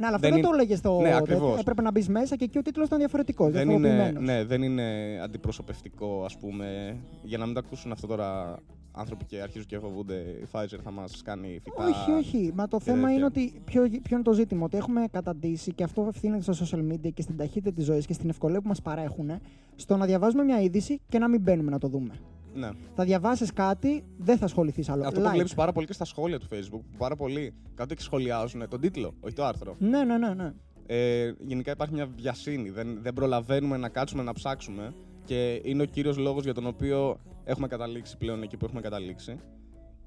[0.00, 1.00] Ναι, αλλά αυτό δεν δεν, το είναι- έλεγες στο.
[1.00, 1.60] Ναι, ακριβώς.
[1.60, 3.52] Έπρεπε να μπεις μέσα και εκεί ο τίτλος ήταν διαφορετικός.
[3.52, 4.28] δεν είναι, διαφοροποιημένος.
[4.36, 6.96] ναι, δεν είναι αντιπροσωπευτικό, ας πούμε.
[7.22, 8.58] Για να μην το ακούσουν αυτό τώρα
[8.98, 10.14] άνθρωποι και αρχίζουν και φοβούνται.
[10.14, 11.84] Η Pfizer θα μας κάνει φυτά.
[11.84, 12.52] Όχι, όχι.
[12.54, 13.14] Μα το και θέμα τέτοια.
[13.14, 13.62] είναι ότι.
[13.64, 17.22] Ποιο, ποιο είναι το ζήτημα, ότι έχουμε καταντήσει και αυτό ευθύνεται στα social media και
[17.22, 19.30] στην ταχύτητα της ζωής και στην ευκολία που μας παρέχουν
[19.76, 22.14] στο να διαβάζουμε μια είδηση και να μην μπαίνουμε να το δούμε.
[22.54, 22.70] Ναι.
[22.94, 25.06] Θα διαβάσεις κάτι, δεν θα ασχοληθείς άλλο.
[25.06, 25.32] Αυτό το Like.
[25.32, 26.80] βλέπεις πάρα πολύ και στα σχόλια του Facebook.
[26.90, 29.76] Που πάρα πολλοί κάτω και σχολιάζουν τον τίτλο, όχι το άρθρο.
[29.78, 30.34] Ναι, ναι, ναι.
[30.34, 30.52] ναι.
[30.86, 32.70] Ε, γενικά υπάρχει μια βιασύνη.
[32.70, 34.94] Δεν, δεν προλαβαίνουμε να κάτσουμε να ψάξουμε.
[35.28, 39.40] Και είναι ο κύριος λόγος για τον οποίο έχουμε καταλήξει πλέον εκεί που έχουμε καταλήξει.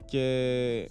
[0.05, 0.89] Και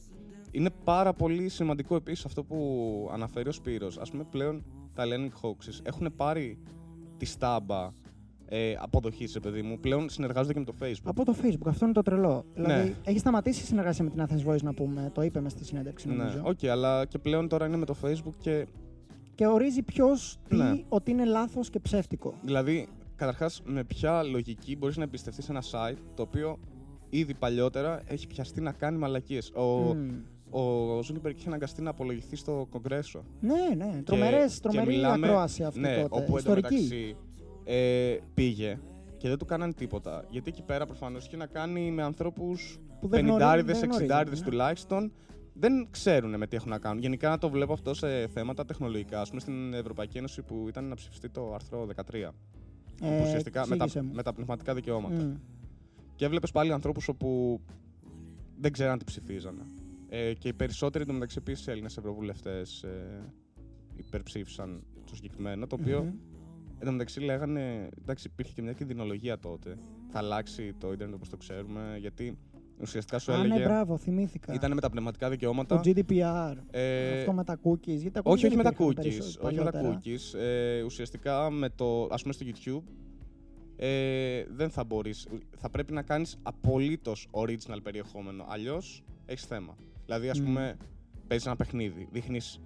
[0.51, 3.99] είναι πάρα πολύ σημαντικό επίσης αυτό που αναφέρει ο Σπύρος.
[3.99, 4.65] Α πούμε, πλέον
[4.95, 6.59] τα Ελληνικά Hoaxes έχουν πάρει
[7.17, 7.91] τη στάμπα
[8.49, 9.79] ε, αποδοχής, ρε παιδί μου.
[9.81, 11.05] Πλέον συνεργάζονται και με το Facebook.
[11.05, 12.45] Από το Facebook, αυτό είναι το τρελό.
[12.55, 12.63] Ναι.
[12.67, 15.11] Δηλαδή, έχει σταματήσει η συνεργασία με την Athens Voice, να πούμε.
[15.15, 16.37] Το είπαμε στη συνέντευξη, νομίζω.
[16.43, 18.67] Ναι, οκ, αλλά και πλέον τώρα είναι με το Facebook και
[19.35, 20.83] Και ορίζει ποιος τι, Ναι.
[20.89, 22.35] ότι είναι λάθος και ψεύτικο.
[22.43, 22.89] Δηλαδή,
[23.21, 26.59] καταρχάς, με ποια λογική μπορείς να εμπιστευτείς ένα site το οποίο
[27.11, 29.63] ήδη παλιότερα έχει πιαστεί να κάνει μαλακίες; Ο,
[29.95, 30.11] Μμ.
[30.51, 30.63] ο
[31.03, 33.25] Ζούκερμπεργκ είχε αναγκαστεί να απολογηθεί στο Κογκρέσο.
[33.41, 34.03] Ναι, ναι.
[34.03, 36.23] Τρομερές, τρομερή μιλάμε- ακρόαση αυτή ναι, τότε.
[36.23, 36.75] όπου Ιστορική.
[36.75, 37.17] εντωμεταξύ
[37.65, 38.79] ε, πήγε
[39.17, 40.25] και δεν του κάνανε τίποτα.
[40.31, 44.07] Γιατί εκεί πέρα προφανώς είχε να κάνει με ανθρώπους Που δεν 50 γνωρίζουν, δεν 60
[44.07, 44.45] γνωρίζουν, ναι.
[44.51, 45.13] τουλάχιστον.
[45.53, 46.99] Δεν ξέρουν με τι έχουν να κάνουν.
[47.01, 49.21] Γενικά να το βλέπω αυτό σε θέματα τεχνολογικά.
[49.21, 52.29] Α πούμε στην Ευρωπαϊκή Ένωση που ήταν να ψηφιστεί το άρθρο 13.
[53.01, 54.15] Ε, που ουσιαστικά με τα, εξήγησε μου.
[54.15, 55.23] με τα πνευματικά δικαιώματα.
[55.23, 55.35] Μμ.
[56.15, 57.61] Και έβλεπες πάλι ανθρώπους όπου
[58.61, 59.63] δεν ξέραν τι ψηφίζανε.
[60.09, 63.33] Ε, και οι περισσότεροι εντωμεταξύ επίσης Έλληνες ευρωβουλευτές ε,
[63.97, 65.67] υπερψήφισαν το συγκεκριμένο.
[65.67, 66.13] Το οποίο Μμμ.
[66.79, 67.89] εντωμεταξύ λέγανε.
[67.99, 69.77] Εντάξει, υπήρχε και μια κινδυνολογία τότε.
[70.09, 71.97] Θα αλλάξει το ίντερνετ όπως το ξέρουμε.
[71.99, 72.39] Γιατί
[72.81, 73.65] ουσιαστικά σου Α, ναι, έλεγε.
[73.65, 74.55] μπράβο, θυμήθηκα.
[74.55, 75.81] ήταν με τα πνευματικά δικαιώματα.
[75.81, 76.55] Το GDPR.
[76.71, 77.87] ε, Αυτό με τα cookies.
[77.87, 78.95] Γιατί τα cookies όχι, δεν όχι με τα υπήρχαν cookies.
[79.03, 80.01] περισσότερο Όχι με τα παλιότερα.
[80.05, 80.39] cookies.
[80.39, 82.83] Ε, ουσιαστικά με το, ας πούμε στο YouTube
[83.77, 85.27] ε, δεν θα μπορείς.
[85.59, 88.45] Θα πρέπει να κάνεις απολύτως original περιεχόμενο.
[88.49, 89.77] Αλλιώς έχεις θέμα.
[90.05, 90.45] Δηλαδή, ας Μμ.
[90.45, 90.77] πούμε,
[91.27, 92.61] παίζεις ένα παιχνίδι, δείχνεις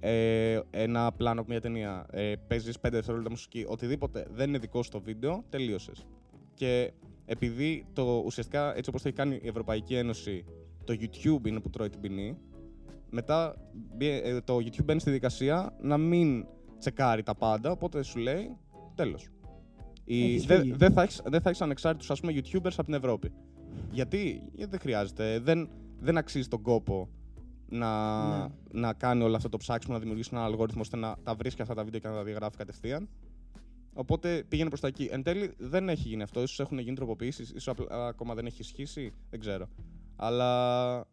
[0.00, 4.82] ε, ένα πλάνο από μια ταινία, ε, παίζεις 5 δευτερόλεπτα μουσική, οτιδήποτε δεν είναι δικό
[4.82, 6.06] σου το βίντεο, τελείωσες.
[6.54, 6.92] Και
[7.30, 10.44] επειδή το, ουσιαστικά έτσι όπως το έχει κάνει η Ευρωπαϊκή Ένωση,
[10.84, 12.36] το YouTube είναι που τρώει την ποινή,
[13.10, 16.46] μετά μπει- ε, το YouTube μπαίνει στη δικασία να μην
[16.78, 18.56] τσεκάρει τα πάντα, οπότε σου λέει
[18.94, 19.28] τέλος.
[20.04, 20.72] Η- Έχεις δε- φύγει.
[20.72, 23.32] Δεν θα έχεις, δεν θα έχεις ανεξάρτητους ας πούμε, YouTubers από την Ευρώπη.
[23.90, 25.38] Γιατί, γιατί δεν χρειάζεται.
[25.38, 25.68] Δεν,
[26.00, 27.08] δεν αξίζει τον κόπο
[27.68, 28.46] να, Ναι.
[28.72, 31.74] να κάνει όλο αυτό το ψάξιμο, να δημιουργήσει έναν αλγόριθμο ώστε να τα βρίσκει αυτά
[31.74, 33.08] τα βίντεο και να τα διαγράφει κατευθείαν.
[34.00, 35.08] Οπότε πήγαινε προς τα εκεί.
[35.12, 36.46] Εν τέλει δεν έχει γίνει αυτό.
[36.46, 39.14] σω έχουν γίνει τροποποιήσεις, ίσως ακόμα δεν έχει ισχύσει.
[39.30, 39.68] Δεν ξέρω.
[40.16, 41.06] Αλλά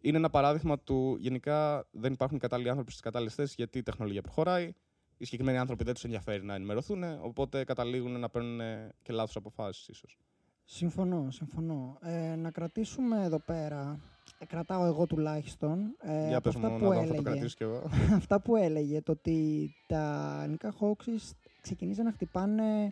[0.00, 4.22] είναι ένα παράδειγμα του γενικά δεν υπάρχουν κατάλληλοι άνθρωποι στις κατάλληλες θέσεις γιατί η τεχνολογία
[4.22, 4.72] προχωράει.
[5.16, 8.60] Οι συγκεκριμένοι άνθρωποι δεν τους ενδιαφέρει να ενημερωθούν, οπότε καταλήγουν να παίρνουν
[9.02, 10.18] και λάθος αποφάσεις, ίσως.
[10.64, 11.98] Συμφωνώ, συμφωνώ.
[12.02, 14.00] Ε, να κρατήσουμε εδώ πέρα,
[14.38, 17.22] ε, κρατάω εγώ τουλάχιστον, ε, Για πες αυτά, μου, που να δω, θα έλεγε, το
[17.22, 17.90] κρατήσω κι εγώ.
[18.20, 21.30] αυτά που έλεγε, το ότι τα ελληνικά Hawks
[21.60, 22.88] ξεκινήσαν να χτυπάνε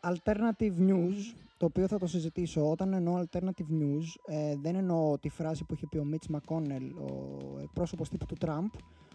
[0.00, 2.70] alternative news, το οποίο θα το συζητήσω.
[2.70, 6.92] Όταν εννοώ alternative news, ε, δεν εννοώ τη φράση που είχε πει ο Μίτς Μακόνελ,
[6.92, 8.68] ο εκπρόσωπος τύπου του Τραμπ,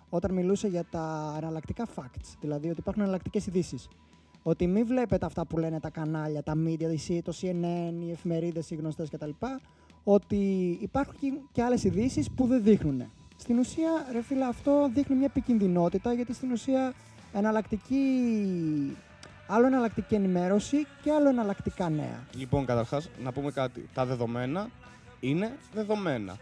[0.09, 3.87] όταν μιλούσε για τα εναλλακτικά facts, δηλαδή ότι υπάρχουν εναλλακτικές ειδήσεις.
[4.43, 8.75] Ότι μην βλέπετε αυτά που λένε τα κανάλια, τα media, το CNN, οι εφημερίδες, οι
[8.75, 9.29] γνωστές κτλ.
[10.03, 13.11] Ότι υπάρχουν και άλλες ειδήσεις που δεν δείχνουν.
[13.35, 16.93] Στην ουσία, ρε φίλε, αυτό δείχνει μια επικινδυνότητα γιατί στην ουσία
[17.33, 18.03] εναλλακτική
[19.47, 22.23] άλλο εναλλακτική ενημέρωση και άλλο εναλλακτικά νέα.
[22.35, 23.89] Λοιπόν, καταρχάς, να πούμε κάτι.
[23.93, 24.69] Τα δεδομένα
[25.19, 26.37] είναι δεδομένα.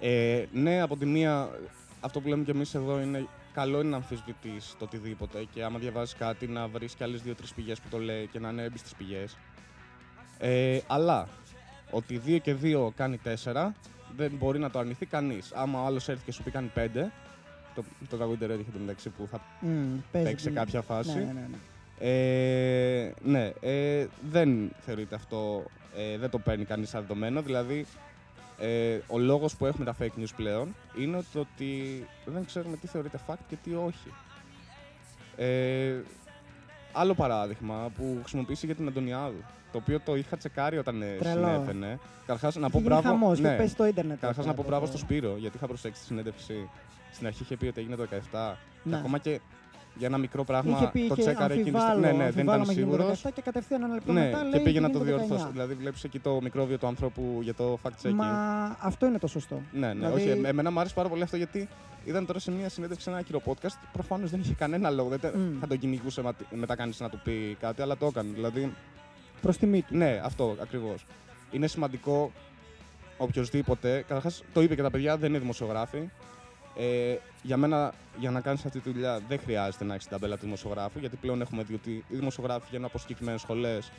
[0.00, 1.48] Ε, ναι, από τη μία,
[2.00, 5.78] αυτό που λέμε κι εμείς εδώ είναι καλό είναι να αμφισβητείς το οτιδήποτε και άμα
[5.78, 8.94] διαβάζεις κάτι να βρεις κι άλλες δύο-τρεις πηγές που το λέει και να είναι έμπιστες
[8.94, 9.36] πηγές.
[10.38, 11.28] Ε, αλλά
[11.90, 13.72] ότι 2 και 2 κάνει 4
[14.16, 15.52] δεν μπορεί να το αρνηθεί κανείς.
[15.54, 17.12] Άμα ο άλλος έρθει και σου πει κάνει 5,
[17.76, 19.64] το, το τραγούδι έτυχε το μεταξύ που θα Mm,
[20.12, 21.14] παίζει παίξει σε την- κάποια φάση.
[21.18, 21.56] Ναι, ναι, ναι.
[21.98, 25.64] Ε, ναι, ε, δεν θεωρείται αυτό,
[25.96, 27.42] ε, δεν το παίρνει κανείς σαν δεδομένο.
[27.42, 27.86] Δηλαδή,
[28.58, 32.86] ε, ο λόγος που έχουμε τα fake news πλέον είναι το ότι δεν ξέρουμε τι
[32.86, 34.12] θεωρείται fact και τι όχι.
[35.36, 35.94] Ε,
[36.92, 41.34] άλλο παράδειγμα που χρησιμοποίησε για την Αντωνιάδου, το οποίο το είχα τσεκάρει όταν ε, Τρελό.
[41.46, 41.98] συνέβαινε.
[42.20, 43.08] Καταρχάς, να Έχει πω γίνει μπράβο...
[43.08, 43.56] χαμός και ναι.
[43.56, 44.14] πέσει στο ίντερνετ.
[44.20, 46.68] Καταρχάς, τώρα να πω το- μπράβο στο Σπύρο, γιατί είχα προσέξει τη συνέντευξη.
[47.16, 48.56] Στην αρχή είχε πει ότι έγινε το 17.
[48.82, 48.96] Και Ναι.
[48.96, 49.40] ακόμα και
[49.98, 51.92] για ένα μικρό πράγμα Είχε πει το και τσέκαρε εκείνη τη στιγμή.
[52.06, 53.22] αμφιβάλλω, Ναι, ναι, δεν αμφιβάλλω ήταν με γίνει το σίγουρος.
[53.22, 55.44] 17 και κατευθείαν ένα λεπτό Ναι, μετά λέει και πήγε να γίνει το διορθώσει.
[55.44, 55.50] 19.
[55.52, 58.12] Δηλαδή, βλέπεις εκεί το μικρόβιο του ανθρώπου για το fact checking.
[58.12, 58.26] Μα
[58.80, 59.60] αυτό είναι το σωστό.
[59.72, 60.40] Ναι, ναι, Δηλαδή- όχι.
[60.44, 61.68] ε- Εμένα μου άρεσε πάρα πολύ αυτό γιατί
[62.04, 63.78] ήταν τώρα σε μια συνέντευξη σε ένα άκυρο podcast.
[63.92, 65.08] Προφανώς δεν είχε κανένα λόγο.
[65.08, 65.58] Δεν Μμ.
[65.60, 68.30] θα τον κυνηγούσε μα- μετά κανείς να του πει κάτι, αλλά το έκανε.
[68.34, 68.72] Δηλαδή,
[69.42, 69.96] Προς τιμή του.
[69.96, 71.06] ναι, αυτό ακριβώς.
[71.50, 72.32] Είναι σημαντικό
[73.16, 74.04] οποιοδήποτε.
[74.08, 76.08] Καταρχάς, το είπε και τα παιδιά, δεν είναι δημοσιογράφοι.
[76.78, 80.34] Ε, για μένα, για να κάνεις αυτή τη δουλειά, δεν χρειάζεται να έχεις την ταμπέλα
[80.36, 83.92] του δημοσιογράφου, γιατί πλέον έχουμε δει ότι οι δημοσιογράφοι βγαίνουν από συγκεκριμένες σχολές,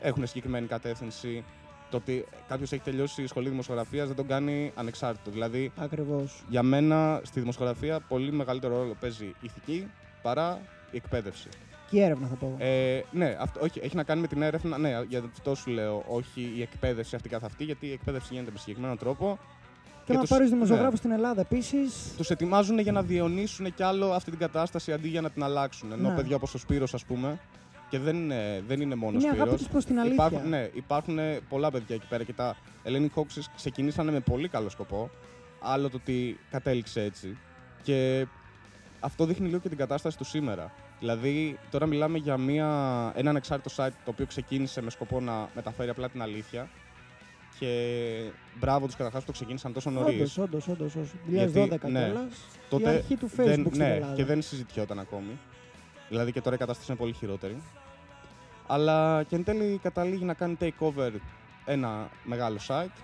[0.00, 1.44] έχουν συγκεκριμένη κατεύθυνση.
[1.90, 5.30] Το ότι κάποιος έχει τελειώσει σχολή δημοσιογραφίας δεν τον κάνει ανεξάρτητο.
[5.30, 6.44] Δηλαδή, Ακριβώς.
[6.48, 9.90] για μένα στη δημοσιογραφία πολύ μεγαλύτερο ρόλο παίζει η ηθική
[10.22, 10.60] παρά
[10.90, 11.48] η εκπαίδευση.
[11.90, 12.46] Και η έρευνα θα πω.
[12.46, 12.56] εγώ.
[12.58, 14.78] Ε, ναι, αυτό, όχι, έχει να κάνει με την έρευνα.
[14.78, 16.04] Ναι, για αυτό σου λέω.
[16.08, 19.38] Όχι η εκπαίδευση αυτή καθ' αυτή, γιατί η εκπαίδευση γίνεται με συγκεκριμένο τρόπο.
[20.10, 20.54] Και να τους- πάρεις ναι.
[20.54, 22.14] δημοσιογράφου στην Ελλάδα επίσης.
[22.16, 25.92] Τους ετοιμάζουν για να διαιωνίσουν κι άλλο αυτή την κατάσταση αντί για να την αλλάξουν.
[25.92, 26.14] Ενώ Ναι.
[26.16, 27.38] παιδιά όπως ο Σπύρος, ας πούμε,
[27.88, 29.60] και δεν είναι, δεν είναι μόνο Είναι ο αγάπη Σπύρος.
[29.62, 30.26] τους προς την αλήθεια.
[30.26, 34.68] Υπάρχουν, ναι, υπάρχουν πολλά παιδιά εκεί πέρα και τα Hellenic Hawks ξεκινήσανε με πολύ καλό
[34.68, 35.10] σκοπό.
[35.60, 37.36] Άλλο το ότι κατέληξε έτσι.
[37.82, 38.26] Και
[39.00, 40.72] αυτό δείχνει λίγο και την κατάσταση του σήμερα.
[40.98, 42.66] Δηλαδή, τώρα μιλάμε για μια,
[43.14, 46.68] ένα ανεξάρτητο site το οποίο ξεκίνησε με σκοπό να μεταφέρει απλά την αλήθεια.
[47.60, 48.30] Και
[48.60, 50.38] μπράβο τους καταρχάς που το ξεκίνησαν τόσο νωρίς.
[50.38, 51.10] Όντως, όντως, όντως.
[51.26, 52.34] 2012 Γιατί, ναι, κιόλας.
[52.34, 54.14] Η Τότε αρχή του Facebook δεν, στην ναι, Ελλάδα.
[54.14, 55.38] και δεν συζητιόταν ακόμη.
[56.08, 57.62] Δηλαδή και τώρα η κατάσταση είναι πολύ χειρότερη.
[58.66, 61.10] Αλλά και εν τέλει καταλήγει να κάνει takeover
[61.64, 63.02] ένα μεγάλο site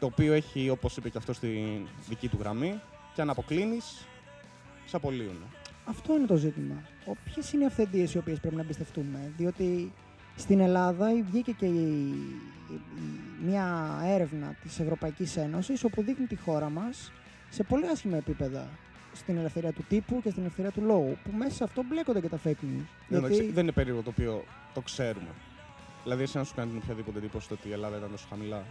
[0.00, 2.80] το οποίο έχει, όπως είπε και αυτός, στη δική του γραμμή
[3.14, 4.06] και αν αποκλίνεις,
[4.86, 5.42] σε απολύουν.
[5.84, 6.74] Αυτό είναι το ζήτημα.
[7.24, 9.92] Ποιες είναι οι αυθεντίες οι οποίες πρέπει να εμπιστευτούμε; Διότι
[10.38, 12.08] στην Ελλάδα βγήκε και η,
[12.70, 17.12] η- η- μια έρευνα της Ευρωπαϊκής Ένωσης όπου δείχνει τη χώρα μας
[17.50, 18.68] σε πολύ άσχημα επίπεδα
[19.14, 21.16] στην ελευθερία του τύπου και στην ελευθερία του λόγου.
[21.24, 22.86] Που μέσα σε αυτό μπλέκονται και τα fake news.
[23.16, 25.28] Εντάξει, δεν είναι περίεργο το οποίο το ξέρουμε.
[26.02, 28.62] Δηλαδή, εσύ να σου κάνει την οποιαδήποτε εντύπωση το ότι η Ελλάδα ήταν τόσο χαμηλά;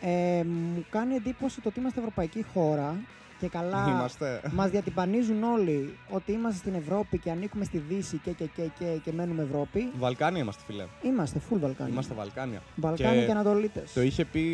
[0.00, 2.96] Ε, μου κάνει εντύπωση το ότι είμαστε ευρωπαϊκή χώρα
[3.40, 4.40] και καλά Είμαστε.
[4.52, 8.84] μας διατυμπανίζουν όλοι ότι είμαστε στην Ευρώπη και ανήκουμε στη Δύση και, και, και, και,
[9.04, 9.90] και μένουμε Ευρώπη.
[9.98, 10.84] Βαλκάνια είμαστε, φιλέ.
[11.02, 11.92] Είμαστε full Βαλκάνια.
[11.92, 12.62] Είμαστε Βαλκάνια.
[12.76, 13.92] Βαλκάνια και, και Ανατολίτες.
[13.92, 14.44] Το είχε πει.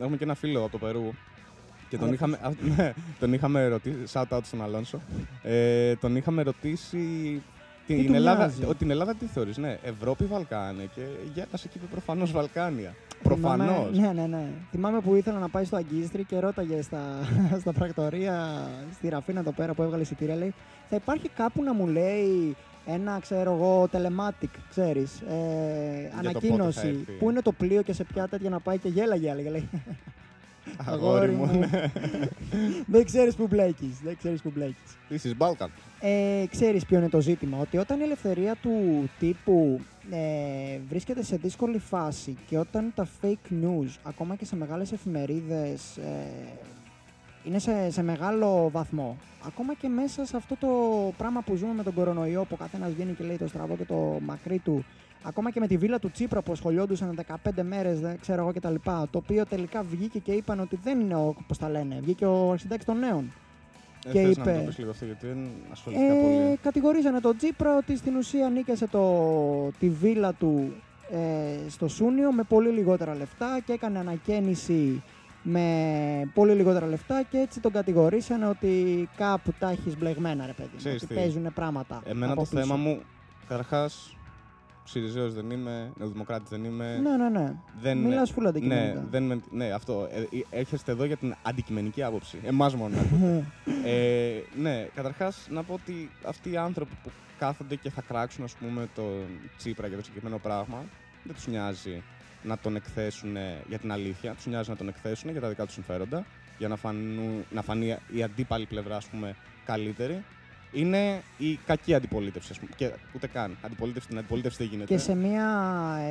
[0.00, 1.10] Έχουμε και ένα φίλο από το Περού.
[1.88, 2.28] Και τον Αλέφος.
[2.28, 3.96] είχαμε, α, ναι, τον είχαμε ρωτήσει.
[4.12, 5.00] Shout out στον Αλόνσο.
[5.42, 7.42] Ε, τον είχαμε ρωτήσει.
[7.86, 11.00] Τι Την του Ελλάδα, μοιάζει; ότι την Ελλάδα τι θεωρείς, ναι, Ευρώπη, Βαλκάνια και
[11.34, 12.94] γέλασε και είπε προφανώς Βαλκάνια.
[13.22, 13.98] Θυμάμαι- Προφανώς.
[13.98, 14.46] Ναι, ναι, ναι.
[14.70, 17.00] Θυμάμαι που ήθελα να πάει στο Αγκίστρι και ρώταγε στα,
[17.60, 20.54] στα πρακτορία, στη Ραφίνα εδώ πέρα που έβγαλε εισιτήρια, λέει
[20.88, 22.56] θα υπάρχει κάπου να μου λέει
[22.86, 27.12] ένα, ξέρω εγώ, telematic, ξέρεις, ε, πότε θα ανακοίνωση, έρθει.
[27.18, 29.68] που είναι το πλοίο και σε ποια τέτοια να πάει και γέλαγε, έλεγε, λέει.
[30.84, 31.46] Αγόρι μου.
[31.58, 31.90] ναι.
[32.86, 34.00] δεν ξέρεις που μπλέκεις.
[34.02, 34.96] Δεν ξέρεις που μπλέκεις.
[35.10, 35.68] This is Balkan.
[36.00, 38.70] Ε, ξέρεις ποιο είναι το ζήτημα, ότι όταν η ελευθερία του
[39.18, 39.80] τύπου
[40.10, 45.96] ε, βρίσκεται σε δύσκολη φάση και όταν τα fake news, ακόμα και σε μεγάλες εφημερίδες,
[45.96, 46.26] ε,
[47.46, 49.16] είναι σε, σε μεγάλο βαθμό,
[49.46, 50.68] ακόμα και μέσα σε αυτό το
[51.16, 53.84] πράγμα που ζούμε με τον κορονοϊό, που ο καθένας βγαίνει και λέει το στραβό και
[53.84, 54.84] το μακρύ του,
[55.22, 58.74] ακόμα και με τη βίλα του Τσίπρα που ασχολιόντουσαν 15 μέρες, δεν ξέρω εγώ κτλ.
[58.84, 62.50] Το οποίο τελικά βγήκε και είπαν ότι δεν είναι ο, πώς τα λένε, βγήκε ο
[62.50, 63.32] αρχιτέκτης των νέων.
[64.06, 66.34] Ε, Και θες να είπε- μου το πεις λίγο αυτό, γιατί δεν ασχολήθηκα πολύ.
[66.34, 70.72] Ε, κατηγορίζανε τον Τσίπρα ότι στην ουσία νίκησε το, τη βίλα του
[71.10, 75.02] ε, στο Σούνιο με πολύ λιγότερα λεφτά και έκανε ανακαίνιση
[75.48, 80.68] με πολύ λιγότερα λεφτά και έτσι τον κατηγορήσανε ότι κάπου τα έχεις μπλεγμένα ρε παιδί
[80.72, 82.62] μου, Ξέρεις ότι τι, παίζουν πράγματα Εμένα από το πίσω.
[82.62, 83.00] θέμα μου,
[83.48, 84.16] καταρχάς,
[84.84, 86.98] Σιριζέος δεν είμαι, Νεοδημοκράτης δεν είμαι.
[87.02, 87.52] Ναι, ναι, ναι.
[87.80, 89.06] Δεν, Μιλάς full ναι, αντικειμενικά.
[89.10, 90.08] δεν, με- ναι, αυτό.
[90.10, 92.38] Ε, ε, έρχεστε εδώ για την αντικειμενική άποψη.
[92.42, 93.44] Εμάς μόνο να ακούτε.
[93.90, 98.52] ε, ναι, καταρχάς να πω ότι αυτοί οι άνθρωποι που κάθονται και θα κράξουν ας
[98.52, 99.02] πούμε το
[99.58, 100.84] Τσίπρα για το συγκεκριμένο πράγμα,
[101.24, 102.02] δεν τους νοιάζει
[102.42, 103.36] να τον εκθέσουν
[103.68, 106.26] για την αλήθεια, τους νοιάζει να τον εκθέσουν για τα δικά τους συμφέροντα,
[106.58, 110.24] για να, φανούν, να φανεί η αντίπαλη πλευρά ας πούμε καλύτερη.
[110.72, 112.70] Είναι η κακή αντιπολίτευση, ας πούμε.
[112.76, 113.56] Και ούτε καν.
[113.62, 114.94] Αντιπολίτευση, την αντιπολίτευση δεν γίνεται.
[114.94, 115.46] Και σε μια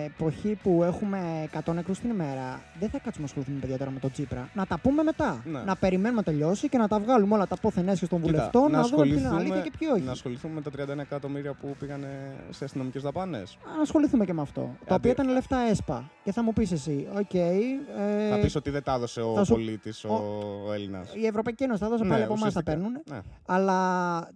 [0.06, 4.00] εποχή που έχουμε 100 νεκρούς την ημέρα, δεν θα κάτσουμε να ασχοληθούμε παιδιά τώρα με
[4.00, 4.50] τον Τσίπρα.
[4.54, 5.42] Να τα πούμε μετά.
[5.46, 5.60] Ναι.
[5.60, 8.72] Να περιμένουμε να τελειώσει και να τα βγάλουμε όλα τα πόθεν έσχες των Κοίτα, βουλευτών,
[8.72, 10.02] να, δούμε ποιο είναι ασχοληθούμε- αλήθεια και ποιο όχι.
[10.04, 12.06] Να ασχοληθούμε με τα 31 εκατομμύρια που πήγαν
[12.50, 13.58] σε αστυνομικές δαπάνες.
[13.76, 14.62] Να ασχοληθούμε και με αυτό.
[14.62, 16.10] Τα Αντί- οποία ήταν λεφτά ΕΣΠΑ.
[16.24, 17.34] Και θα μου πεις εσύ, οκ.
[17.34, 21.14] ε, Θα πεις ότι δεν τα έδωσε ο θα σου- πολίτης, ο, ο- Έλληνας.
[21.16, 22.72] η Ευρωπαϊκή Ένωση θα δώσει Ναι, πάλι από εμάς τα ουσιαστικά.
[22.72, 23.02] παίρνουν.
[23.10, 23.20] Ναι.
[23.46, 23.80] Αλλά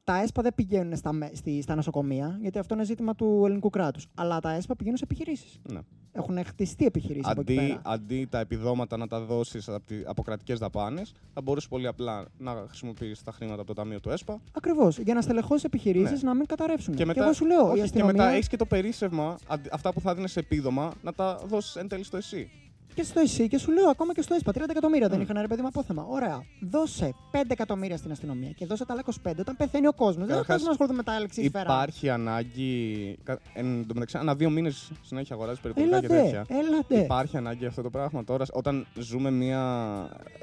[0.10, 3.70] τα ΕΣΠΑ δεν πηγαίνουν στα, με- στη, στα νοσοκομεία, γιατί αυτό είναι ζήτημα του ελληνικού
[3.70, 4.08] κράτους.
[4.16, 5.60] Αλλά τα ΕΣΠΑ πηγαίνουν σε επιχειρήσεις.
[5.72, 5.80] Ναι.
[6.12, 7.82] Έχουν χτιστεί επιχειρήσεις από εκεί Αντί, πέρα.
[7.86, 9.70] αντί τα επιδόματα να τα δώσεις
[10.06, 14.10] από κρατικές δαπάνες, θα μπορούσε πολύ απλά να χρησιμοποιήσεις τα χρήματα από το Ταμείο του
[14.10, 14.42] ΕΣΠΑ.
[14.52, 14.98] Ακριβώς.
[15.00, 16.30] Για να στελεχώσεις επιχειρήσεις Ναι.
[16.30, 16.96] να μην καταρρεύσουν.
[16.96, 18.14] Και, μετά, εγώ σου λέω, η όχι, και αστυνομία.
[18.14, 21.76] μετά έχεις και το περίσσευμα, αντί- αυτά που θα δίνεις σε επίδομα, να τα δώσεις
[21.76, 22.50] εν τέλει στο εσύ.
[22.94, 25.22] Και στο ΕΣΥ και σου λέω ακόμα και στο ΕΣΠΑ 30 εκατομμύρια δεν Mm.
[25.22, 26.06] είχαν ρε παιδί μου απόθεμα.
[26.10, 26.44] Ωραία.
[26.62, 30.28] Δώσε 5 εκατομμύρια στην αστυνομία και δώσε τα άλλα 25 όταν πεθαίνει ο κόσμος.
[30.28, 31.64] Δεν θα Καταρχάς, κάτσουμε να ασχοληθούμε με τα λεξίσφαιρα.
[31.64, 33.18] Υπάρχει ανάγκη.
[33.24, 36.46] κα- Εν τω μεταξύ, ανά δύο μήνες συνέχεια αγοράζεις περιπολικά και Έλατε, τέτοια.
[36.60, 37.00] έλατε.
[37.00, 39.62] Υπάρχει ανάγκη αυτό το πράγμα τώρα, όταν ζούμε μια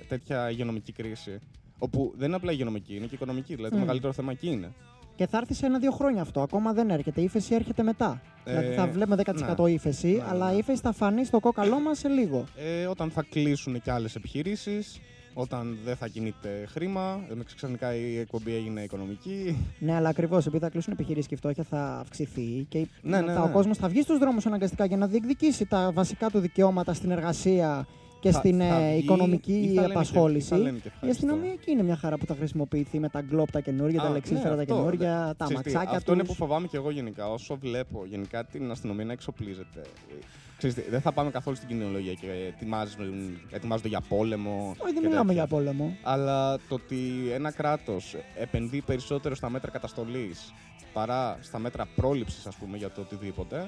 [0.09, 1.39] τέτοια υγειονομική κρίση.
[1.79, 3.55] Όπου δεν είναι απλά υγειονομική, είναι και οικονομική.
[3.55, 3.81] Δηλαδή το Μμ.
[3.83, 4.73] μεγαλύτερο θέμα εκεί είναι.
[5.17, 6.41] Και θα έρθει σε ένα-δύο χρόνια αυτό.
[6.41, 7.21] Ακόμα δεν έρχεται.
[7.21, 8.21] Η ύφεση έρχεται μετά.
[8.45, 9.17] Ε, δηλαδή θα βλέπουμε
[9.57, 9.71] 10% ναι.
[9.71, 10.55] ύφεση, Ναι, ναι, αλλά ναι.
[10.55, 12.45] η ύφεση θα φανεί στο κόκαλό μας σε λίγο.
[12.57, 15.01] Ε, όταν θα κλείσουν και άλλες επιχειρήσεις,
[15.35, 19.57] όταν δεν θα κινείται χρήμα, ε, ξαφνικά η εκπομπή έγινε οικονομική.
[19.79, 23.27] Ναι, αλλά ακριβώς επειδή θα κλείσουν επιχειρήσεις και η φτώχεια θα αυξηθεί και Ναι, ναι,
[23.27, 23.53] μετά ο ναι.
[23.53, 27.87] κόσμος θα βγει στους δρόμους αναγκαστικά για να διεκδικήσει τα βασικά του δικαιώματα στην εργασία
[28.21, 30.49] και Θα- στην θα ε, βγει οικονομική ή θα λένε και- απασχόληση.
[30.49, 31.27] θα λένε και η ευχαριστώ.
[31.27, 34.11] αστυνομία εκεί είναι μια χαρά που θα χρησιμοποιηθεί με τα γκλόπ τα καινούργια, τα Α,
[34.11, 35.35] λεξίσφαιρα ναι, τα αυτό, καινούργια, ναι.
[35.35, 36.31] τα Ξέρεις τι, ματσάκια Αυτό είναι τους.
[36.31, 37.29] που φοβάμαι και εγώ γενικά.
[37.31, 39.81] Όσο βλέπω γενικά την αστυνομία να εξοπλίζεται.
[40.11, 40.15] ε,
[40.57, 44.75] Ξέρεις τι, δεν θα πάμε καθόλου στην κοινωνία και ετοιμάζουν- ετοιμάζονται για πόλεμο.
[44.79, 45.33] Όχι, δεν και μιλάμε τέτοια.
[45.33, 45.97] για πόλεμο.
[46.03, 46.97] Αλλά το ότι
[47.33, 50.53] ένα κράτος επενδύει περισσότερο στα μέτρα καταστολής
[50.93, 53.67] παρά στα μέτρα πρόληψης, ας πούμε, για το οτιδήποτε.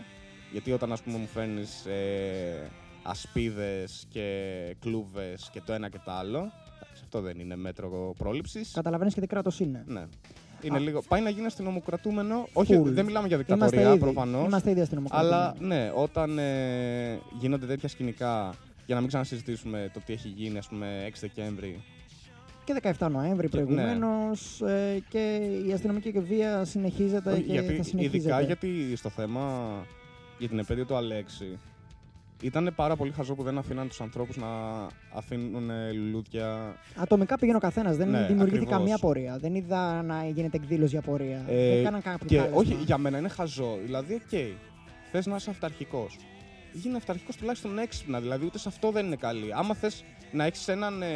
[0.52, 2.70] Γιατί όταν, ας πούμε, μου φέρνεις ε,
[3.02, 4.26] ασπίδες και
[4.80, 6.38] κλούβες και το ένα και το άλλο.
[6.38, 8.72] εντάξει, Αυτό δεν είναι μέτρο πρόληψης.
[8.74, 9.84] Καταλαβαίνεις και τι κράτος είναι.
[9.86, 10.04] Ναι.
[10.62, 10.80] Είναι Α.
[10.80, 11.02] λίγο.
[11.08, 12.48] Πάει να γίνει αστυνομοκρατούμενο.
[12.52, 12.84] Όχι, Full.
[12.84, 14.46] δεν μιλάμε για Είμαστε δικτατορία ήδη, προφανώς.
[14.46, 15.34] είμαστε ήδη αστυνομοκρατούμενοι.
[15.42, 18.54] Αλλά ναι, όταν ε, γίνονται τέτοια σκηνικά.
[18.86, 21.82] Για να μην ξανασυζητήσουμε το τι έχει γίνει, ας πούμε, 6 Δεκέμβρη.
[22.64, 23.64] Και 17 Νοέμβρη Και- ναι.
[23.64, 28.16] προηγουμένως ε, και η αστυνομική και βία συνεχίζεται Όχι, και γιατί, θα συνεχίζεται.
[28.16, 29.68] ειδικά γιατί στο θέμα
[30.38, 31.58] για την επέτειο του Αλέξη
[32.42, 34.46] ήταν πάρα πολύ χαζό που δεν αφήναν τους ανθρώπους να
[35.14, 36.76] αφήνουν ε, λουλούδια.
[36.96, 37.96] Ατομικά πήγαινε ο καθένας.
[37.96, 38.78] Δεν Ναι, δημιουργήθηκε ακριβώς.
[38.78, 39.38] καμία πορεία.
[39.38, 41.44] Δεν είδα να γίνεται εκδήλωση για πορεία.
[41.48, 42.58] Ε, δεν κάναν κάποιο Και κάλεσμα.
[42.58, 43.78] όχι, για μένα είναι χαζό.
[43.84, 44.38] Δηλαδή, οκ,
[45.10, 46.16] θες να είσαι αυταρχικός.
[46.72, 48.20] Γίνε αυταρχικός τουλάχιστον έξυπνα.
[48.20, 49.52] Δηλαδή, ούτε σε αυτό δεν είναι καλή.
[49.54, 51.08] Άμα θες να έχεις έναν ε,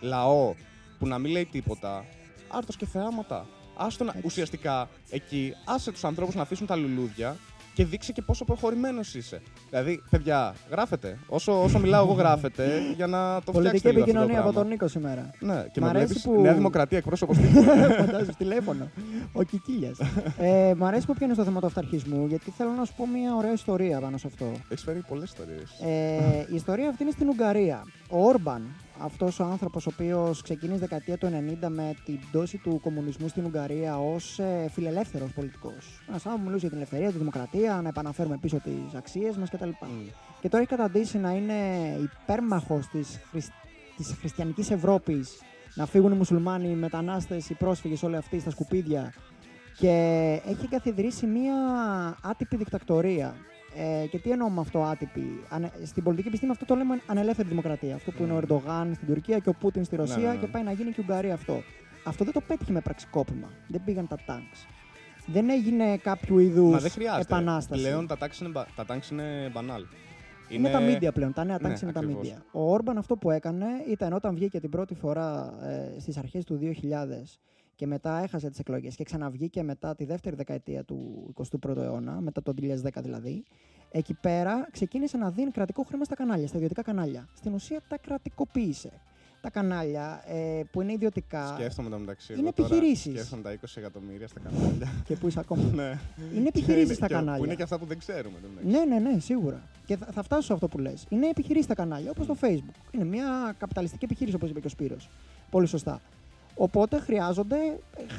[0.00, 0.54] λαό
[0.98, 2.04] που να μην λέει τίποτα,
[2.48, 3.46] άρτος και θεάματα.
[3.76, 4.22] Άστο να, Έτσι.
[4.26, 7.36] ουσιαστικά εκεί, άσε τους ανθρώπους να αφήσουν τα λουλούδια
[7.74, 9.42] και δείξε και πόσο προχωρημένος είσαι.
[9.70, 11.18] Δηλαδή, παιδιά, γράφετε.
[11.26, 13.90] Όσο, όσο μιλάω εγώ, γράφετε για να το Πολιτική φτιάξετε.
[13.90, 14.60] λίγο αυτό το επικοινωνία από πράγμα.
[14.60, 15.30] τον Νίκο σήμερα.
[15.40, 17.36] Ναι, και Μ' με αρέσει βλέπεις που- Νέα Δημοκρατία εκπρόσωπος
[17.98, 18.88] Φαντάζομαι τηλέφωνο.
[19.32, 19.98] Ο Κικίλιας.
[20.38, 23.34] ε, μ' αρέσει που πιάνεις το θέμα του αυταρχισμού, γιατί θέλω να σου πω μια
[23.36, 24.44] ωραία ιστορία πάνω σε αυτό.
[24.68, 25.70] Έχεις φέρει πολλές ιστορίες.
[25.84, 27.82] Ε, η ιστορία αυτή είναι στην Ουγγαρία.
[28.10, 28.62] Ο Όρμπαν,
[28.98, 31.26] αυτός ο άνθρωπος ο οποίος ξεκίνησε δεκαετία του
[31.62, 36.02] 90 με την πτώση του κομμουνισμού στην Ουγγαρία ως ε, φιλελεύθερος πολιτικός.
[36.08, 39.50] Ένας άνθρωπος που μιλούσε για την ελευθερία, τη δημοκρατία, να επαναφέρουμε πίσω τις αξίες μας
[39.50, 39.70] κτλ.
[40.40, 41.54] Και τώρα έχει καταντήσει να είναι
[42.02, 43.20] υπέρμαχος της
[43.96, 45.42] της χριστιανικής Ευρώπης
[45.74, 49.12] να φύγουν οι μουσουλμάνοι, οι μετανάστες, οι πρόσφυγες, όλοι αυτοί στα σκουπίδια
[49.78, 49.90] και
[50.46, 51.54] έχει καθιδρύσει μια
[52.22, 53.34] άτυπη δικτακτορία.
[53.76, 57.48] Ε, και τι εννοώ με αυτό άτυπη; Ανε, στην πολιτική επιστήμη αυτό το λέμε ανελεύθερη
[57.48, 57.94] δημοκρατία.
[57.94, 60.38] Αυτό που είναι ο Ερντογάν στην Τουρκία και ο Πούτιν στη Ρωσία Ναι, ναι, ναι.
[60.38, 61.62] και πάει να γίνει και η Ουγγαρία αυτό.
[62.04, 63.48] Αυτό δεν το πέτυχε με πραξικόπημα.
[63.68, 64.42] Δεν πήγαν τα τάγκ.
[65.26, 67.22] Δεν έγινε κάποιο είδους Μα δεν χρειάζεται.
[67.22, 67.80] επανάσταση.
[67.82, 69.84] Πλέον τα τάξη είναι, μπα- τα tanks είναι μπανάλ.
[70.48, 71.32] Είναι τα media πλέον.
[71.32, 72.28] Τα νέα Ναι, τάξη είναι τα ακριβώς.
[72.28, 72.42] media.
[72.52, 75.54] Ο Όρμπαν αυτό που έκανε ήταν όταν βγήκε την πρώτη φορά
[75.96, 77.38] ε, στις αρχές του 2000
[77.76, 81.32] και μετά έχασε τις εκλογές και ξαναβγήκε μετά τη δεύτερη δεκαετία του
[81.62, 83.44] 21ου αιώνα, μετά το 2010 δηλαδή,
[83.90, 87.28] εκεί πέρα ξεκίνησε να δίνει κρατικό χρήμα στα κανάλια, στα ιδιωτικά κανάλια.
[87.36, 88.90] Στην ουσία τα κρατικοποίησε.
[89.40, 92.32] Τα κανάλια ε, που είναι ιδιωτικά Σκέφτομαι το μεταξύ.
[92.32, 93.12] Είναι εγώ τώρα επιχειρήσεις.
[93.12, 94.92] Σκέφτομαι τα 20 εκατομμύρια στα κανάλια.
[95.04, 95.62] και που είσαι ακόμα.
[95.74, 95.98] ναι.
[96.34, 97.38] είναι Και επιχειρήσεις είναι- τα και- κανάλια.
[97.38, 98.38] Που είναι και αυτά που δεν ξέρουμε.
[98.42, 98.86] το μεταξύ.
[98.88, 99.62] Ναι, ναι, ναι, σίγουρα.
[99.86, 101.06] Και θα, θα φτάσω σε αυτό που λες.
[101.08, 102.74] Είναι επιχειρήσεις τα κανάλια, όπως το Facebook.
[102.94, 105.10] Είναι μια καπιταλιστική επιχείρηση, όπως είπε και ο Σπύρος.
[105.50, 106.00] Πολύ σωστά.
[106.54, 107.56] Οπότε χρειάζονται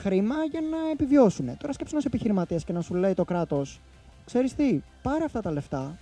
[0.02, 1.58] χρήμα για να επιβιώσουν.
[1.58, 3.80] Τώρα σκέψου ένα επιχειρηματίας και να σου λέει το κράτος,
[4.26, 5.98] ξέρεις τι, πάρε αυτά τα λεφτά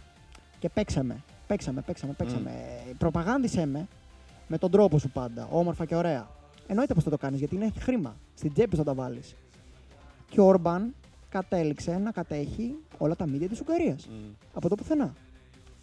[0.59, 1.23] και παίξαμε.
[1.47, 2.51] Παίξαμε, παίξαμε, παίξαμε.
[2.97, 3.87] Προπαγάνδισέ με
[4.47, 5.47] με τον τρόπο σου πάντα.
[5.51, 6.27] Όμορφα και ωραία.
[6.67, 8.15] Εννοείται πως θα το κάνεις γιατί είναι χρήμα.
[8.35, 9.35] Στην τσέπη σου θα τα βάλεις.
[10.29, 10.93] Και ο Όρμπαν
[11.29, 14.29] κατέληξε να κατέχει όλα τα μίδια της Ουγγαρίας Μμ.
[14.53, 15.13] από το πουθενά.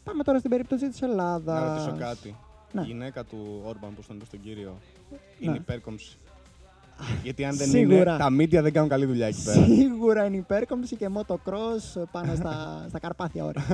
[0.05, 1.61] Πάμε τώρα στην περίπτωση της Ελλάδας.
[1.61, 2.37] Να ρωτήσω κάτι.
[2.73, 2.81] Ναι.
[2.81, 4.79] Η γυναίκα του Όρμπαν που στον είπες στον κύριο
[5.11, 5.19] Ναι.
[5.41, 6.19] είναι υπέρκομψη.
[7.23, 7.97] Γιατί αν δεν Σίγουρα.
[7.97, 9.65] είναι, τα μίντια δεν κάνουν καλή δουλειά εκεί πέρα.
[9.65, 12.55] Σίγουρα είναι υπέρκομψη και motocross πάνω στα,
[12.89, 13.65] στα Καρπάθια ώρα.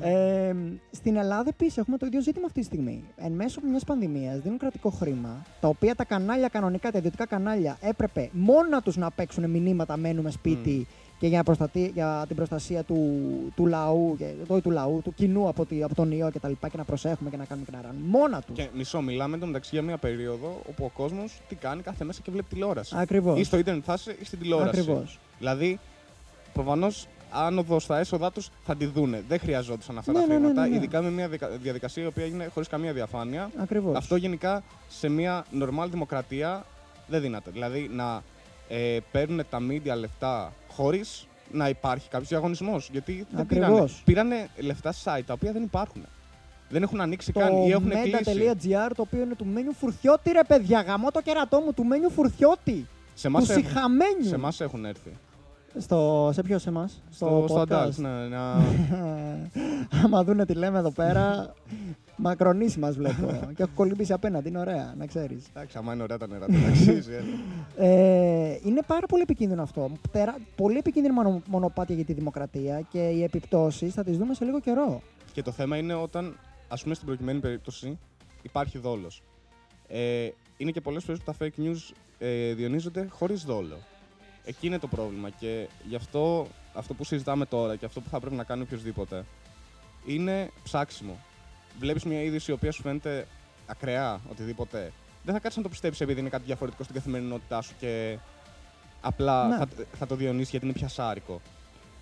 [0.00, 0.54] ε,
[0.90, 3.04] στην Ελλάδα επίσης έχουμε το ίδιο ζήτημα αυτή τη στιγμή.
[3.16, 7.76] Εν μέσω μιας πανδημίας δίνουν κρατικό χρήμα, τα οποία τα κανάλια κανονικά, τα ιδιωτικά κανάλια,
[7.80, 10.86] έπρεπε μόνα τους να παίξουν μηνύματα μένουμε σπίτι
[11.18, 13.20] και για, προστατη- για την προστασία του,
[13.56, 16.52] του λαού, και, όχι του λαού, του κοινού από, τη- από τον ιό κτλ.
[16.60, 18.06] Και, και να προσέχουμε και να κάνουμε και να ράνουμε.
[18.18, 18.52] Μόνα του.
[18.52, 22.20] Και μισό, μιλάμε το μεταξύ για μια περίοδο όπου ο κόσμος τι κάνει κάθε μέσα
[22.24, 22.94] και βλέπει τηλεόραση.
[22.98, 23.38] Ακριβώς.
[23.40, 24.68] Ή στο ίντερνετ θα είσαι ή στην τηλεόραση.
[24.80, 25.18] Ακριβώς.
[25.38, 25.78] Δηλαδή,
[26.52, 29.22] προφανώς άνοδο στα έσοδά τους θα τη δούνε.
[29.28, 30.62] Δεν χρειαζόντουσαν αυτά Ναι, τα ναι, ναι, χρήματα.
[30.62, 30.76] ναι, ναι.
[30.76, 33.50] Ειδικά με μια δικα- διαδικασία η οποία έγινε χωρίς καμία διαφάνεια.
[33.56, 33.96] Ακριβώς.
[33.96, 36.64] Αυτό γενικά σε μια νορμάλ δημοκρατία
[37.08, 37.50] δεν δύναται.
[37.50, 38.22] Δηλαδή να
[38.68, 42.88] ε, παίρνουν τα media λεφτά χωρίς να υπάρχει κάποιος διαγωνισμός.
[42.92, 44.02] Γιατί δεν πήρανε, Ακριβώς.
[44.04, 46.02] πήρανε λεφτά σε site τα οποία δεν υπάρχουν.
[46.70, 48.22] Δεν έχουν ανοίξει το καν ή έχουν κλείσει.
[48.24, 52.10] meta.gr το οποίο είναι του Μένιου Φουρτιώτη ρε παιδιά, γαμώ το κερατό μου του Μένιου
[52.10, 52.86] Φουρτιώτη.
[53.14, 54.24] Σε εμάς Του έχουν, συχαμένιου.
[54.28, 55.16] σε εμάς έχουν έρθει.
[55.78, 57.86] Στο, σε ποιο σε εμάς, Στο, στο podcast.
[57.86, 58.52] Adults, ναι, να...
[60.04, 61.54] Άμα δούνε τι λέμε εδώ πέρα,
[62.18, 63.26] μακρονίσει μας βλέπω.
[63.56, 65.46] και έχω κολυμπήσει απέναντι, είναι ωραία, να ξέρεις.
[65.54, 67.12] Εντάξει, άμα είναι ωραία τα νερά του, αξίζει.
[67.12, 67.22] ε.
[67.76, 69.92] Ε, είναι πάρα πολύ επικίνδυνο αυτό.
[70.12, 70.36] Τερα...
[70.56, 74.60] Πολύ επικίνδυνο μονο- μονοπάτια για τη δημοκρατία και οι επιπτώσεις θα τις δούμε σε λίγο
[74.60, 75.02] καιρό.
[75.32, 76.36] Και το θέμα είναι όταν,
[76.68, 77.98] ας πούμε στην προκειμένη περίπτωση,
[78.42, 79.22] υπάρχει δόλος.
[79.88, 83.76] Ε, είναι και πολλές φορές που τα fake news ε, διονύζονται χωρίς δόλο.
[84.44, 88.20] Εκεί είναι το πρόβλημα και γι' αυτό αυτό που συζητάμε τώρα και αυτό που θα
[88.20, 89.24] πρέπει να κάνει οποιοδήποτε
[90.06, 91.16] είναι ψάξιμο.
[91.78, 93.26] Βλέπεις μια είδηση η οποία σου φαίνεται
[93.66, 94.92] ακραία, οτιδήποτε.
[95.24, 98.18] Δεν θα κάτσεις να το πιστέψεις επειδή είναι κάτι διαφορετικό στην καθημερινότητά σου και
[99.00, 99.56] απλά Ναι.
[99.56, 99.66] θα,
[99.98, 101.40] θα το διονύσεις γιατί είναι πιασάρικο.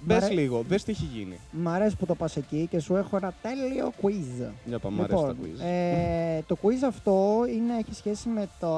[0.01, 1.39] Μ' Μπες αρέ- λίγο, δες τι έχει γίνει.
[1.51, 4.51] Μ' αρέσει που το πας εκεί και σου έχω ένα τέλειο quiz.
[4.65, 5.66] Για πάμε, μου αρέσει τα quiz.
[5.66, 8.69] ε, το quiz αυτό είναι, έχει σχέση με, το,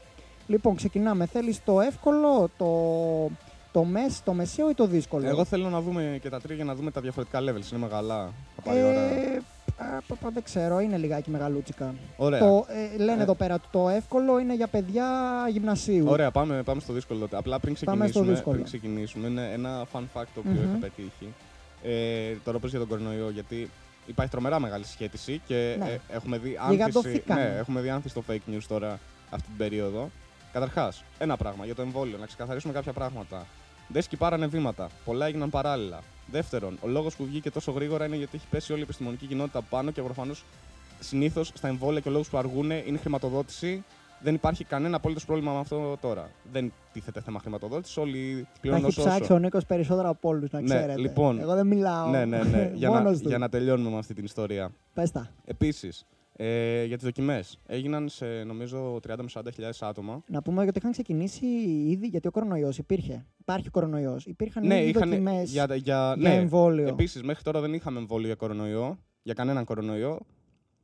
[0.48, 1.26] Λοιπόν, ξεκινάμε.
[1.26, 2.68] Θέλεις το εύκολο, το,
[3.72, 6.66] το, μες, το μεσαίο ή το δύσκολο; Εγώ θέλω να δούμε και τα τρία για
[6.66, 7.72] να δούμε τα διαφορετικά levels.
[7.72, 8.34] Είναι μεγάλα.
[8.56, 9.02] Θα πάρει ώρα.
[9.92, 11.94] Ε, α, πα- πα- δεν ξέρω, είναι λιγάκι μεγαλούτσικα.
[12.18, 12.40] Ωραία.
[12.40, 12.66] Το,
[12.98, 13.24] ε, λένε Ε.
[13.24, 15.06] εδώ πέρα το εύκολο είναι για παιδιά
[15.52, 16.06] γυμνασίου.
[16.08, 17.38] Ωραία, πάμε, πάμε στο δύσκολο τότε.
[17.38, 18.54] Απλά πριν Πάμε στο ξεκινήσουμε, δύσκολο.
[18.56, 20.70] πριν ξεκινήσουμε είναι ένα fun fact το οποίο Μμμ.
[20.70, 21.34] είχα πετύχει.
[21.84, 23.70] Ε, τώρα πες για τον κορονοϊό, γιατί
[24.06, 25.86] υπάρχει τρομερά μεγάλη σχέτιση και Ναι.
[25.90, 27.38] ε, έχουμε δει άνθηση, Γιγαντωθήκαν.
[27.38, 29.00] ναι, έχουμε δει άνθηση στο fake news τώρα
[29.30, 30.10] αυτή την περίοδο.
[30.54, 33.46] Καταρχάς, ένα πράγμα για το εμβόλιο, να ξεκαθαρίσουμε κάποια πράγματα.
[33.94, 34.90] Δεν σκυπάρανε βήματα.
[35.06, 36.00] Πολλά έγιναν παράλληλα.
[36.32, 39.62] Δεύτερον, ο λόγος που βγήκε τόσο γρήγορα είναι γιατί έχει πέσει όλη η επιστημονική κοινότητα
[39.62, 40.44] πάνω και προφανώς
[41.00, 43.84] συνήθως στα εμβόλια και ο λόγο που αργούν είναι χρηματοδότηση.
[44.20, 46.30] Δεν υπάρχει κανένα απολύτω πρόβλημα με αυτό τώρα.
[46.52, 47.98] Δεν τίθεται θέμα χρηματοδότησης.
[47.98, 49.02] Όλοι Τα πλέον έχει όσο.
[49.02, 51.00] ψάξει ο Νίκος περισσότερα από όλους, να Ναι, ξέρετε.
[51.00, 51.40] λοιπόν.
[51.40, 52.10] Εγώ δεν μιλάω.
[52.10, 52.72] Ναι, ναι, ναι.
[52.74, 53.28] για, να, Μόνος του.
[53.28, 54.72] για να τελειώνουμε με αυτή την ιστορία.
[54.94, 55.30] Πες τα.
[55.46, 57.60] Επίσης, Ε, για τις δοκιμές.
[57.66, 60.24] Έγιναν σε νομίζω 30 με 40 άτομα.
[60.28, 61.46] Να πούμε ότι είχαν ξεκινήσει
[61.88, 63.26] ήδη γιατί ο κορονοϊός υπήρχε.
[63.38, 64.26] Υπάρχει κορονοϊός.
[64.26, 65.10] Υπήρχαν ναι, ήδη είχαν.
[65.10, 66.36] δοκιμές Για, για, για ναι.
[66.36, 66.88] εμβόλιο.
[66.88, 69.00] Επίσης, μέχρι τώρα δεν είχαμε εμβόλιο για κορονοϊό.
[69.24, 70.20] Για κανέναν κορονοϊό.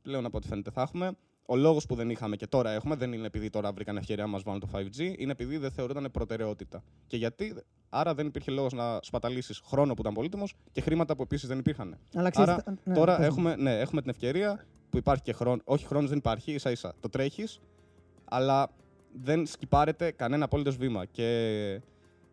[0.02, 1.12] Πλέον από ό,τι φαίνεται θα έχουμε.
[1.46, 4.30] Ο λόγος που δεν είχαμε και τώρα έχουμε δεν είναι επειδή τώρα βρήκαν ευκαιρία να
[4.30, 6.82] μας βάλουν το 5G, είναι επειδή δεν θεωρούνταν προτεραιότητα.
[7.06, 7.54] Και γιατί,
[7.88, 11.58] άρα δεν υπήρχε λόγος να σπαταλήσεις χρόνο που ήταν πολύτιμος και χρήματα που επίσης δεν
[11.58, 11.98] υπήρχαν.
[12.14, 13.32] Αλλά ξέρεις, Άρα, ναι, τώρα πες μου.
[13.32, 15.60] έχουμε, ναι, έχουμε την ευκαιρία που υπάρχει και χρόνο.
[15.64, 16.94] Όχι, χρόνος δεν υπάρχει, ίσα ίσα.
[17.00, 17.60] Το τρέχεις,
[18.24, 18.70] αλλά
[19.22, 21.04] δεν σκυπάρεται κανένα απόλυτος βήμα.
[21.04, 21.80] Και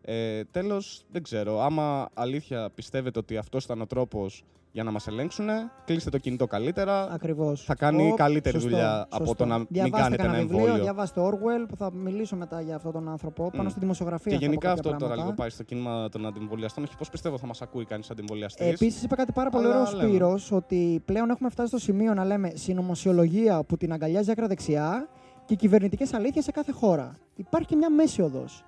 [0.02, 1.60] ε, τέλος, δεν ξέρω.
[1.60, 4.44] Άμα αλήθεια πιστεύετε ότι αυτός ήταν ο τρόπος
[4.78, 5.46] για να μας ελέγξουν,
[5.84, 7.10] κλείστε το κινητό καλύτερα.
[7.12, 7.64] Ακριβώς.
[7.64, 10.82] θα κάνει καλύτερη δουλειά από το να μην Διαβάστε κάνετε κανένα ένα βιβλίο, εμβόλιο.
[10.82, 13.50] Διαβάστε Orwell που θα μιλήσω μετά για αυτόν τον άνθρωπο.
[13.50, 13.68] Πάνω Μμ.
[13.68, 14.32] στη δημοσιογραφία.
[14.32, 15.22] Και θα πω γενικά κάποια αυτό τώρα πράγματα.
[15.22, 16.84] λίγο πάει στο κίνημα των αντιμβολιαστών.
[16.84, 18.64] Όχι, πώς πιστεύω θα μας ακούει κανείς αντιμβολιαστή.
[18.64, 20.08] Επίσης, είπε κάτι πάρα πολύ Αλλά ωραίο ο λέμε.
[20.08, 25.08] Σπύρος, ότι πλέον έχουμε φτάσει στο σημείο να λέμε συνωμοσιολογία που την αγκαλιάζει άκρα-δεξιά
[25.44, 27.18] και κυβερνητικές αλήθειες σε κάθε χώρα.
[27.36, 28.64] Υπάρχει και μια μέση οδός.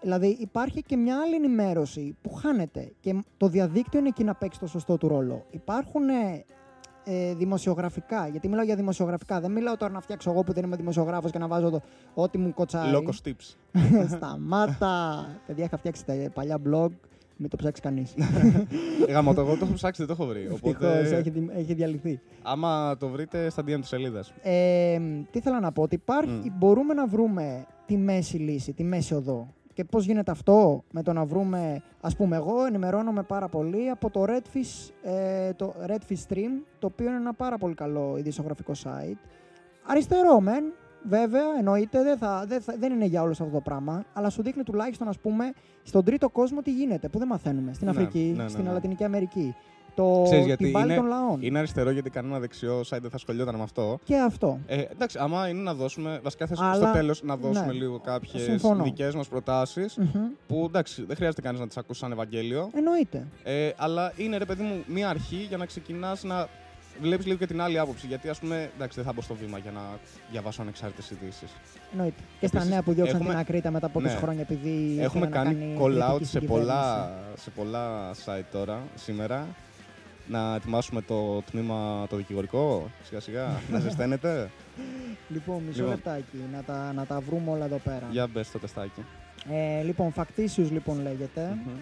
[0.00, 4.60] Δηλαδή, υπάρχει και μια άλλη ενημέρωση που χάνεται και το διαδίκτυο είναι εκεί να παίξει
[4.60, 5.44] το σωστό του ρόλο.
[5.50, 6.44] Υπάρχουν ε,
[7.04, 9.40] ε, δημοσιογραφικά, γιατί μιλάω για δημοσιογραφικά.
[9.40, 11.80] Δεν μιλάω τώρα να φτιάξω εγώ που δεν είμαι δημοσιογράφος και να βάζω το,
[12.14, 12.90] ό,τι μου κοτσάει.
[12.90, 13.54] Λόκο tips.
[14.16, 15.26] Σταμάτα!
[15.46, 16.88] Παιδιά, είχα φτιάξει τα παλιά blog.
[17.40, 18.14] Μην το ψάξει κανείς.
[19.08, 20.40] Γάμο το εγώ το έχω ψάξει, δεν το έχω βρει.
[20.40, 22.20] Ευτυχώς Οπότε, έχει, δι- έχει διαλυθεί.
[22.42, 24.32] άμα το βρείτε στα DM της σελίδας.
[24.42, 24.98] Ε,
[25.30, 26.56] τι ήθελα να πω, ότι υπάρχει, Μμ.
[26.58, 29.54] μπορούμε να βρούμε τη μέση λύση, τη μέση οδό.
[29.78, 34.10] Και πώς γίνεται αυτό με το να βρούμε, ας πούμε εγώ ενημερώνομαι πάρα πολύ από
[34.10, 39.16] το Redfish, ε, το Redfish Stream, το οποίο είναι ένα πάρα πολύ καλό ειδησιογραφικό site.
[39.86, 40.64] Αριστερό μεν,
[41.02, 44.42] βέβαια, εννοείται, δεν, θα, δεν, θα- δεν είναι για όλους αυτό το πράγμα, αλλά σου
[44.42, 45.52] δείχνει τουλάχιστον, ας πούμε,
[45.82, 47.72] στον τρίτο κόσμο τι γίνεται, που δεν μαθαίνουμε.
[47.72, 48.72] Στην Ναι, Αφρική, ναι, ναι, στην ναι.
[48.72, 49.54] Λατινική Αμερική.
[49.98, 51.38] Το, Ξέρεις γιατί την πάλη είναι- των λαών.
[51.42, 53.98] Είναι αριστερό γιατί κανένα δεξιό site δεν θα σχολιόταν με αυτό.
[54.04, 54.58] Και αυτό.
[54.66, 57.98] Ε, εντάξει, άμα είναι να δώσουμε, βασικά θες Αλλά- στο τέλος να δώσουμε ναι, λίγο
[58.00, 58.84] κάποιες συμφωνώ.
[58.84, 59.96] δικές μας προτάσεις.
[59.96, 60.20] Μμμ.
[60.46, 62.70] Που εντάξει, δεν χρειάζεται κανείς να τις ακούσει σαν Ευαγγέλιο.
[62.74, 63.26] Εννοείται.
[63.44, 66.48] Ε, αλλά είναι ρε παιδί μου μία αρχή για να ξεκινάς να
[67.00, 68.06] βλέπεις λίγο και την άλλη άποψη.
[68.06, 69.80] Γιατί ας πούμε, εντάξει, δεν θα μπω στο βήμα για να
[70.30, 71.50] διαβάσω ανεξάρτητες ειδήσεις.
[71.92, 72.22] Εννοείται.
[72.40, 74.18] Και στα Επίσης, νέα που διώξαν έχουμε- την Ακρίτα μετά από 20 Ναι.
[74.20, 74.96] χρόνια επειδή.
[75.00, 77.42] Έχουμε ήθελε να κάνει κάνει call out κριτική σε στην πολλά, κυβέρνηση.
[77.42, 79.46] σε πολλά site τώρα, σήμερα.
[80.28, 84.50] Να ετοιμάσουμε το τμήμα το δικηγορικό, σιγά σιγά, να ζεσταίνετε.
[85.28, 85.90] Λοιπόν, μισό Λοιπόν.
[85.90, 88.08] λεπτάκι να τα, να τα βρούμε όλα εδώ πέρα.
[88.10, 89.04] Για μπες στο τεστάκι.
[89.50, 91.58] Ε, λοιπόν, Factitious λοιπόν λέγεται.
[91.64, 91.76] Μμμ.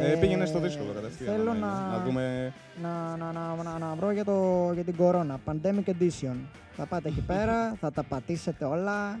[0.00, 1.34] Ε, πήγαινε στο δύσκολο κατευθείαν.
[1.34, 1.66] Θέλω άμα είναι.
[1.66, 2.52] να, να δούμε.
[2.82, 5.40] να, να, να, να, να βρω για, το, για την κορώνα.
[5.46, 6.36] Pandemic Edition.
[6.76, 9.20] Θα πάτε εκεί πέρα, θα τα πατήσετε όλα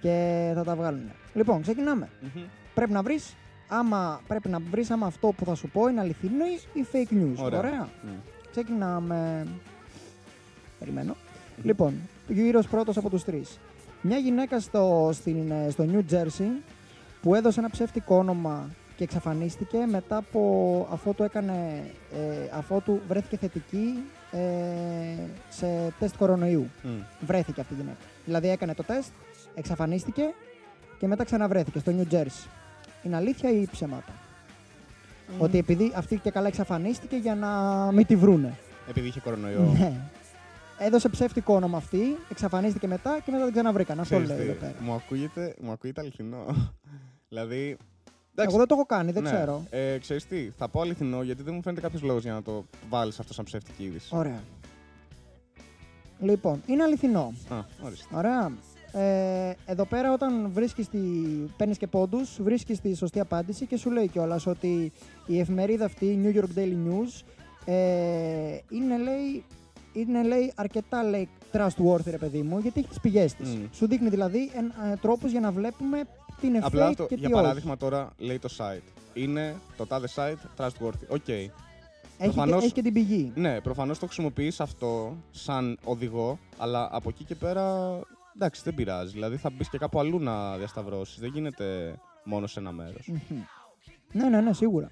[0.00, 1.10] και θα τα βγάλουν.
[1.34, 2.08] Λοιπόν, ξεκινάμε.
[2.20, 2.42] Μμμ.
[2.74, 3.36] Πρέπει να βρεις
[3.70, 7.44] άμα, πρέπει να βρεις άμα αυτό που θα σου πω είναι αληθινό ή fake news.
[7.52, 7.88] Ωραία.
[8.02, 8.08] Μμ.
[8.50, 9.46] Ξεκινάμε.
[10.78, 11.16] Περιμένω.
[11.62, 11.94] Λοιπόν,
[12.28, 13.58] ο γύρος πρώτος από τους τρεις.
[14.02, 16.62] Μια γυναίκα στο, στην, ε, στο New Jersey
[17.22, 23.00] που έδωσε ένα ψεύτικο όνομα και εξαφανίστηκε μετά από αφού του έκανε, ε, αφού του
[23.08, 24.38] βρέθηκε θετική ε,
[25.48, 25.66] σε
[25.98, 26.70] τεστ κορονοϊού.
[26.82, 26.88] Μμ.
[27.20, 27.98] Βρέθηκε αυτή η γυναίκα.
[28.24, 29.10] Δηλαδή έκανε το τεστ,
[29.54, 30.22] εξαφανίστηκε
[30.98, 32.59] και μετά ξαναβρέθηκε στο New Jersey.
[33.02, 34.12] Είναι αλήθεια ή ψέματα;
[35.38, 37.48] Ότι επειδή αυτή και καλά εξαφανίστηκε για να
[37.92, 38.58] μην τη βρούνε.
[38.88, 39.76] Επειδή είχε κορονοϊό.
[39.78, 39.92] Ναι.
[40.78, 44.00] Έδωσε ψεύτικο όνομα αυτή, εξαφανίστηκε μετά και μετά την ξαναβρήκαν.
[44.00, 44.74] Αυτό Ξέρεις λέει τι, εδώ πέρα.
[44.80, 46.44] Μου ακούγεται, μου ακούγεται αληθινό.
[47.28, 47.76] δηλαδή.
[48.34, 49.30] Εγώ δεν το έχω κάνει, δεν ναι.
[49.30, 49.62] ξέρω.
[49.70, 52.64] Ε, ξέρεις τι, θα πω αληθινό γιατί δεν μου φαίνεται κάποιος λόγος για να το
[52.88, 54.08] βάλεις αυτό σαν ψεύτικη είδηση.
[54.16, 54.42] Ωραία.
[56.20, 57.32] Λοιπόν, είναι αληθινό.
[57.48, 58.16] Α, ορίστε.
[58.16, 58.52] Ωραία.
[58.92, 60.98] Ε, εδώ πέρα όταν βρίσκεις τη...
[61.56, 64.92] παίρνεις και πόντους, βρίσκεις τη σωστή απάντηση και σου λέει κιόλας ότι
[65.26, 67.22] η εφημερίδα αυτή, η New York Daily News,
[67.64, 69.44] ε, είναι, λέει,
[69.92, 73.54] είναι λέει, αρκετά λέει, trustworthy ρε παιδί μου, γιατί έχεις τις πηγές της.
[73.54, 73.64] Μμ.
[73.72, 76.02] Σου δείχνει δηλαδή εν, ε, τρόπους για να βλέπουμε
[76.40, 77.36] τι είναι Απλά fake αυτό, και τι για όχι.
[77.42, 78.82] παράδειγμα τώρα λέει το site.
[79.14, 81.06] Είναι το τάδε site trustworthy.
[81.08, 81.28] Οκ.
[81.28, 81.50] Έχει,
[82.18, 83.32] προφανώς- και, έχει και την πηγή.
[83.34, 87.90] Ναι, προφανώς το χρησιμοποιείς αυτό σαν οδηγό, αλλά από εκεί και πέρα
[88.40, 89.12] εντάξει, δεν πειράζει.
[89.12, 91.18] Δηλαδή θα μπεις και κάπου αλλού να διασταυρώσεις.
[91.20, 91.94] Δεν γίνεται
[92.24, 93.06] μόνο σε ένα μέρος.
[93.08, 93.38] Μμμ.
[94.12, 94.90] Ναι, ναι, ναι, σίγουρα.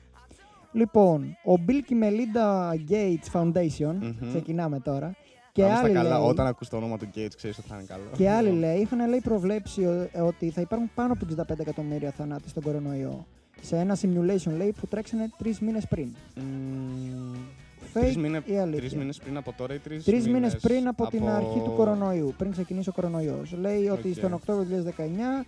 [0.73, 4.29] Λοιπόν, ο Bill και Melinda Gates Foundation, Μμμ.
[4.29, 5.15] ξεκινάμε τώρα,
[5.53, 7.85] και Και άλλοι, καλά, λέει, όταν ακούς το όνομα του Gates, ξέρεις ότι θα είναι
[7.85, 8.03] καλό.
[8.17, 12.11] και άλλοι λέει, είχαν λέει, προβλέψει ο- ε, ότι θα υπάρχουν πάνω από 65 εκατομμύρια
[12.11, 13.27] θανάτοι στον κορονοϊό.
[13.61, 16.15] Σε ένα simulation λέει που τρέξανε τρεις μήνες πριν.
[16.37, 17.35] Μμμ,
[17.95, 20.89] Fake Τρεις μήνες- ή αλήθεια; Τρεις μήνες πριν από τώρα ή τρεις, Τρεις μήνες πριν
[20.89, 23.53] από, την από- αρχή του κορονοϊού, πριν ξεκινήσει ο κορονοϊός.
[23.53, 24.15] Λέει ότι Οκ.
[24.17, 25.45] στον Οκτώβριο του 2019,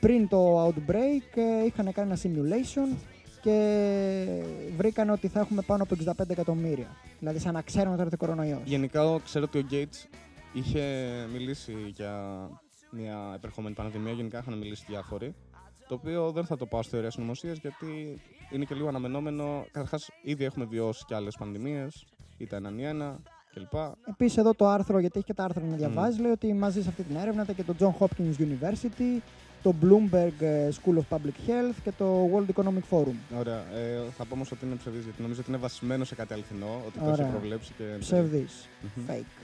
[0.00, 2.96] πριν το outbreak, ε, είχαν κάνει ένα simulation
[3.42, 3.56] και
[4.76, 6.96] βρήκαν ότι θα έχουμε πάνω από 65 εκατομμύρια.
[7.18, 8.60] Δηλαδή σαν να ξέρουν ότι θα έρθει ο κορονοϊός.
[8.64, 10.08] Γενικά ξέρω ότι ο Gates
[10.52, 10.82] είχε
[11.32, 12.12] μιλήσει για
[12.90, 14.12] μια επερχόμενη πανδημία.
[14.12, 15.34] Γενικά είχαν μιλήσει διάφοροι.
[15.88, 18.20] Το οποίο δεν θα το πάω στη θεωρία συνωμοσία γιατί
[18.54, 19.66] είναι και λίγο αναμενόμενο.
[19.72, 22.04] Καταρχάς, ήδη έχουμε βιώσει και άλλες πανδημίες,
[22.38, 23.18] είτε έναν ή ένα
[23.54, 23.74] κλπ.
[24.08, 26.88] Επίσης, εδώ το άρθρο, γιατί έχει και τα άρθρα να διαβάζει, λέει ότι μαζί σε
[26.88, 29.20] αυτή την έρευνα ήταν και το John Hopkins University,
[29.62, 33.14] το Bloomberg ε, School of Public Health και το World Economic Forum.
[33.38, 33.58] Ωραία.
[33.74, 36.82] Ε, θα πω όμως ότι είναι ψευδής, γιατί νομίζω ότι είναι βασισμένο σε κάτι αληθινό,
[36.86, 37.24] ότι το Ωραία.
[37.24, 37.84] έχει προβλέψει και.
[37.98, 38.68] Ψευδής.
[38.96, 39.04] Μμμ.
[39.08, 39.42] Fake.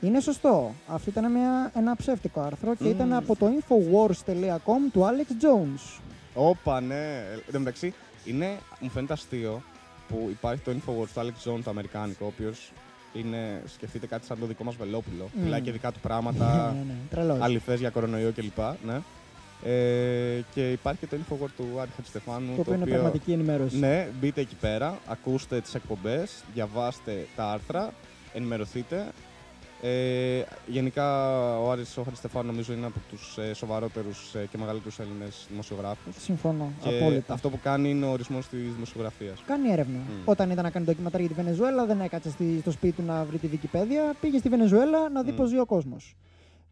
[0.00, 0.74] Είναι σωστό.
[0.86, 2.90] Αυτό ήταν μια, ένα ψεύτικο άρθρο και Μμμ.
[2.90, 6.00] ήταν από το infowars.com του Alex Jones.
[6.34, 7.24] Όπα, ναι.
[7.46, 7.94] Εν τω μεταξύ,
[8.26, 9.62] είναι, μου φαίνεται αστείο
[10.08, 12.72] που υπάρχει το Infowars του Alex Jones, το αμερικάνικο, ο οποίος
[13.12, 15.30] είναι, σκεφτείτε κάτι σαν το δικό μας βελόπουλο.
[15.32, 15.42] Μμ.
[15.42, 17.40] Μιλάει και δικά του πράγματα, ναι, ναι, τρελός.
[17.40, 18.58] αληθέ για κορονοϊό κλπ.
[18.86, 19.00] Ναι.
[19.64, 22.54] Ε, και υπάρχει και το Infowars του Άρη Χατζηστεφάνου.
[22.54, 23.78] Το οποίο είναι πραγματική ενημέρωση.
[23.78, 27.92] Ναι, μπείτε εκεί πέρα, ακούστε τις εκπομπές, διαβάστε τα άρθρα,
[28.32, 29.06] ενημερωθείτε.
[29.82, 31.28] Ε, γενικά,
[31.58, 36.16] ο Άρης ο Χατζηστεφάνου νομίζω είναι από τους ε, σοβαρότερους ε, και μεγαλύτερους Έλληνες δημοσιογράφους.
[36.22, 36.72] Συμφωνώ.
[36.82, 37.32] Και απόλυτα.
[37.34, 39.42] αυτό που κάνει είναι ο ορισμός της δημοσιογραφίας.
[39.46, 39.98] Κάνει έρευνα.
[39.98, 40.22] Μμ.
[40.24, 43.24] Όταν ήταν να κάνει ντοκιματάρ για τη Βενεζουέλα, δεν έκατσε στη- στο σπίτι του να
[43.24, 44.14] βρει τη Wikipedia.
[44.20, 45.36] Πήγε στη Βενεζουέλα να δει Μμ.
[45.36, 46.14] πώς ζει ο κόσμος.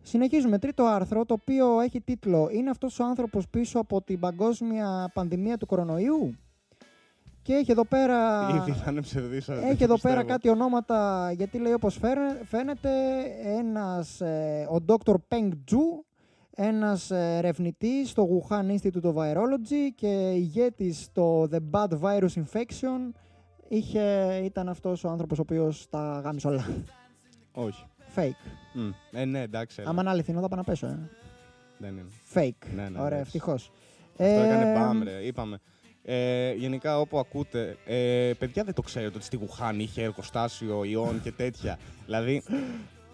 [0.02, 0.58] Συνεχίζουμε.
[0.58, 5.56] Τρίτο άρθρο, το οποίο έχει τίτλο Είναι αυτός ο άνθρωπος πίσω από την παγκόσμια πανδημία
[5.56, 6.36] του κορονοϊού.
[7.44, 8.48] Και έχει εδώ πέρα.
[8.54, 9.48] Ήδη θα είναι ψευδής.
[9.48, 10.22] ε, Έχει εδώ πέρα πιστεύω.
[10.26, 12.90] κάτι ονόματα, γιατί λέει όπως φαίνε- φαίνεται
[13.58, 15.14] ένας, ε, ο Dr.
[15.28, 16.04] Peng Zhu,
[16.56, 23.12] ένας ε, ερευνητής στο Wuhan Institute of Virology και ηγέτης στο The Bad Virus Infection,
[23.68, 26.66] είχε, ήταν αυτός ο άνθρωπος ο οποίος τα γάμισε όλα.
[27.52, 27.84] Όχι.
[28.16, 28.46] Fake.
[28.74, 28.90] Μμ.
[29.12, 29.76] Ε, ναι, εντάξει.
[29.80, 29.90] έλα.
[29.90, 30.98] Άμα είναι αληθινό θα πάω να πέσω, ε.
[31.78, 32.04] Δεν είναι.
[32.34, 32.66] Fake.
[32.74, 33.20] Ναι, ναι, Ωραία, εντάξει.
[33.20, 33.70] ευτυχώς.
[34.10, 35.10] Αυτό έκανε Ε, μπαμ, ρε.
[35.26, 35.58] Είπαμε.
[36.06, 41.20] Ε, γενικά, όπου ακούτε, ε, παιδιά δεν το ξέρετε ότι στη Γουχάν είχε εργοστάσιο ιών
[41.22, 41.78] και τέτοια.
[42.04, 42.42] δηλαδή,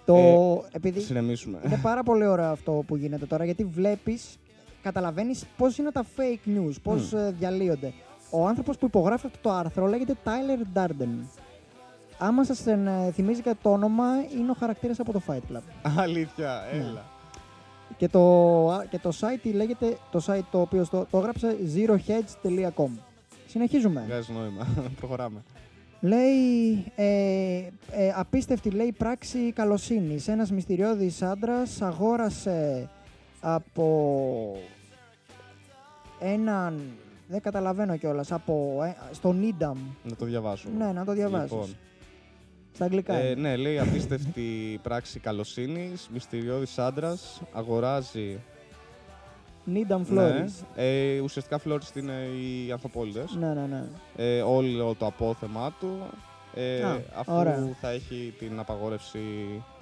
[0.05, 1.59] Το, Ε, επειδή συνεμίσουμε.
[1.67, 4.37] Είναι πάρα πολύ ωραίο αυτό που γίνεται τώρα γιατί βλέπεις,
[4.83, 7.19] καταλαβαίνεις πώς είναι τα fake news, πώς Μμ.
[7.39, 7.93] διαλύονται.
[8.31, 11.27] Ο άνθρωπος που υπογράφει αυτό το άρθρο λέγεται Tyler Darden.
[12.19, 12.65] Άμα σας
[13.13, 14.05] θυμίζει κάτι το όνομα,
[14.39, 15.61] είναι ο χαρακτήρας από το Fight Club.
[15.97, 17.01] Αλήθεια, Ναι.
[17.91, 17.97] Έλα.
[17.97, 22.91] Και το, α, και το site λέγεται, το site το οποίος το, το έγραψε zerohedge.com.
[23.47, 24.05] Συνεχίζουμε.
[24.07, 24.67] Βγάζει νόημα.
[25.01, 25.43] Προχωράμε.
[26.01, 30.29] Λέει ε, ε, απίστευτη λέει πράξη καλοσύνης.
[30.29, 32.89] Ένας μυστηριώδης άντρας αγόρασε
[33.41, 34.57] από
[36.21, 36.81] έναν...
[37.29, 38.33] Δεν καταλαβαίνω κιόλας.
[38.33, 39.77] Από, ε, στο Needham.
[40.03, 40.69] Να το διαβάσω.
[40.79, 41.51] Ναι, να το διαβάσεις.
[41.51, 41.77] Λοιπόν,
[42.81, 43.15] Στα αγγλικά.
[43.15, 43.41] ε, είναι.
[43.41, 46.09] ναι, λέει απίστευτη πράξη καλοσύνης.
[46.13, 47.41] Μυστηριώδης άντρας.
[47.53, 48.39] Αγοράζει.
[49.67, 50.65] Needham Ναι, Flores.
[50.77, 53.25] ε, ουσιαστικά φλόριστ είναι οι ανθοπόλυτε.
[53.39, 53.85] Ναι, ναι, ναι.
[54.17, 55.99] Ε, όλο το απόθεμά του.
[56.55, 57.77] Ε, Α, αφού ωραία.
[57.81, 59.19] θα έχει την απαγόρευση.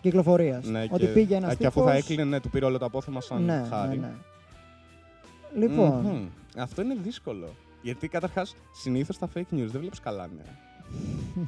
[0.01, 0.65] Κυκλοφορίας.
[0.67, 2.85] Ναι, Ότι πήγε ένας ε, και αφού θα τύπος- έκλεινε, ναι, του πήρε όλο το
[2.85, 3.99] απόθεμα σαν ναι, χάρη.
[3.99, 5.67] ναι, ναι.
[5.67, 6.29] Λοιπόν, Μμμ.
[6.59, 7.55] Αυτό είναι δύσκολο.
[7.83, 10.57] Γιατί καταρχάς συνήθως τα fake news δεν βλέπεις καλά νέα.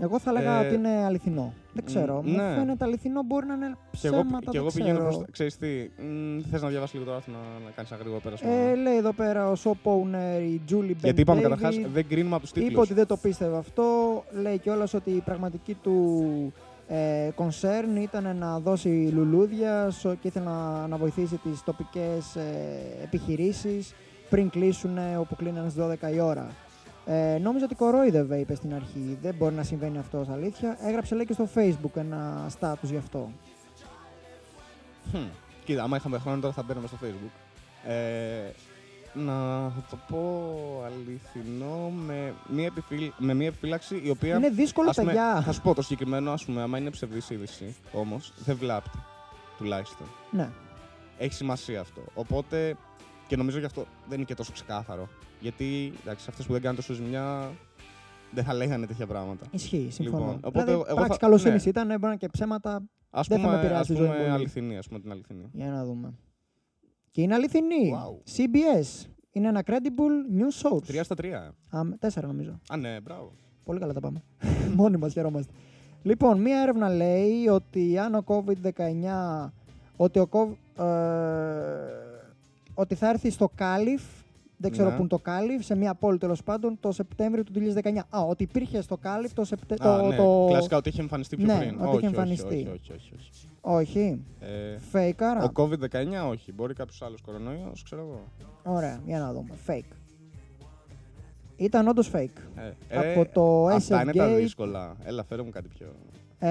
[0.00, 1.52] εγώ θα έλεγα Ε, ότι είναι αληθινό.
[1.72, 2.22] Δεν ξέρω.
[2.24, 2.54] Μου ναι.
[2.56, 5.16] φαίνεται αληθινό, μπορεί να είναι Και εγώ, ψέματα, και εγώ δεν πηγαίνω ξέρω.
[5.16, 5.30] προς...
[5.30, 5.68] Ξέρεις τι,
[6.50, 8.50] θες να διαβάσει λίγο το άρθρο να, να κάνεις ένα γρήγορο πέρασμα.
[8.50, 12.08] Ε, λέει εδώ πέρα ο shop owner η Julie Ben Γιατί είπαμε David, καταρχάς δεν
[12.08, 12.70] κρίνουμε από τους τίτλους.
[12.72, 13.84] Είπε ότι δεν το πίστευε αυτό.
[14.42, 16.52] Λέει κιόλας ότι η πραγματική του
[16.88, 22.42] ε, concern ήταν να δώσει λουλούδια σο- και ήθελε να, να βοηθήσει τις τοπικές ε,
[23.04, 23.94] επιχειρήσεις
[24.30, 26.50] πριν κλείσουν ε, όπου κλείνανε στις 12 η ώρα.
[27.12, 29.18] Ε, νόμιζα ότι κορόιδευε, είπε στην αρχή.
[29.22, 30.78] Δεν μπορεί να συμβαίνει αυτό ως αλήθεια.
[30.82, 33.30] Έγραψε λέει και στο facebook ένα status γι' αυτό.
[35.10, 35.18] Χμ.
[35.64, 37.30] Κοίτα, άμα είχαμε χρόνο τώρα θα μπαίναμε στο facebook.
[37.90, 38.50] Ε,
[39.12, 39.32] να
[39.70, 40.52] θα το πω
[40.86, 43.10] αληθινό με μία, επιφύλ...
[43.18, 44.36] με μία επιφύλαξη η οποία...
[44.36, 45.42] Είναι δύσκολο, ας πούμε, παιδιά.
[45.42, 48.98] Θα σου πω το συγκεκριμένο, ας πούμε, άμα είναι ψευδής είδηση, όμως, δεν βλάπτει.
[49.58, 50.06] Τουλάχιστον.
[50.30, 50.48] Ναι.
[51.18, 52.00] Έχει σημασία αυτό.
[52.14, 52.76] Οπότε,
[53.26, 55.08] και νομίζω γι' αυτό δεν είναι και τόσο ξεκάθαρο.
[55.40, 57.50] Γιατί, εντάξει, αυτές που δεν κάνουν τόσο ζημιά,
[58.32, 59.46] δεν θα λέγανε τέτοια πράγματα.
[59.50, 60.18] Ισχύει, συμφωνώ.
[60.24, 61.62] Λοιπόν, οπότε δηλαδή, εγώ πράξη θα- καλοσύνη ναι.
[61.66, 62.82] ήταν, μπορεί να είναι και ψέματα.
[63.10, 64.34] Ας Δεν θα με πούμε, επηρεάσει ας τη ζωή μου πούμε πολύ.
[64.34, 65.48] αληθινή, ας πούμε την αληθινή.
[65.52, 66.14] Για να δούμε.
[67.10, 67.92] Και είναι αληθινή.
[67.94, 68.36] Wow.
[68.36, 69.06] CBS.
[69.32, 70.82] Είναι ένα credible news source.
[70.86, 71.54] Τρία στα τρία.
[71.70, 72.60] Α, τέσσερα νομίζω.
[72.68, 73.32] Α, ναι, μπράβο.
[73.64, 74.22] Πολύ καλά τα πάμε.
[74.76, 75.52] Μόνοι μας χαιρόμαστε.
[76.02, 79.50] Λοιπόν, μία έρευνα λέει ότι αν ο COVID-19
[79.96, 80.88] ότι, ο, COVID, ε,
[82.74, 84.02] ότι θα έρθει στο Κάλιφ
[84.60, 84.94] δεν ξέρω Ναι.
[84.94, 88.06] πού είναι το Κάλιφ, σε μία πόλη τέλος πάντων, το Σεπτέμβριο του 2019.
[88.10, 90.06] Α, ότι υπήρχε στο Κάλιφ το Α, Σεπτέμβριο.
[90.06, 90.46] ναι, το...
[90.48, 91.68] Κλασικά ότι είχε εμφανιστεί πιο Ναι, πριν.
[91.74, 92.54] ότι είχε όχι, όχι, εμφανιστεί.
[92.54, 93.48] Όχι, όχι, όχι, όχι.
[93.60, 94.24] Όχι.
[94.40, 95.44] Ε, Fake, άρα.
[95.44, 96.52] ο COVID-19 όχι.
[96.52, 98.20] Μπορεί κάποιος άλλος κορονοϊός, ξέρω εγώ.
[98.76, 99.50] Ωραία, για να δούμε.
[99.66, 99.94] Fake.
[101.56, 102.60] Ήταν όντως fake.
[102.88, 104.36] Ε, Από το Αυτά είναι τα SFGate.
[104.36, 104.96] δύσκολα.
[105.04, 105.86] Έλα, φέρε μου κάτι πιο.
[106.38, 106.48] Ε,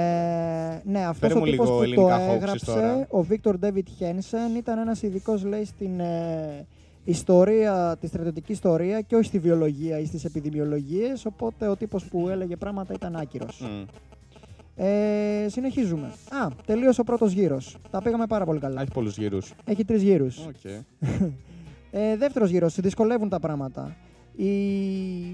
[0.83, 3.07] ναι, αυτός Φέρε ο μου τύπος λίγο που το ελληνικά hoaxes έγραψε, τώρα.
[3.09, 6.67] ο Βίκτορ Ντέβιτ Χένσεν, ήταν ένας ειδικός λέει στην ε,
[7.09, 12.29] ιστορία, τη στρατιωτική ιστορία και όχι στη βιολογία ή στις επιδημιολογίες, οπότε ο τύπος που
[12.29, 13.59] έλεγε πράγματα ήταν άκυρος.
[13.61, 13.83] Μμ.
[14.75, 16.07] Ε, συνεχίζουμε.
[16.07, 17.77] Α, τελείωσε ο πρώτος γύρος.
[17.91, 18.81] Τα πήγαμε πάρα πολύ Α, καλά.
[18.81, 19.53] Έχει πολλούς γύρους.
[19.65, 20.37] Έχει τρεις γύρους.
[20.47, 20.71] Οκ.
[21.91, 23.95] Ε, δεύτερος γύρος, δυσκολεύουν τα πράγματα.
[24.35, 24.53] Η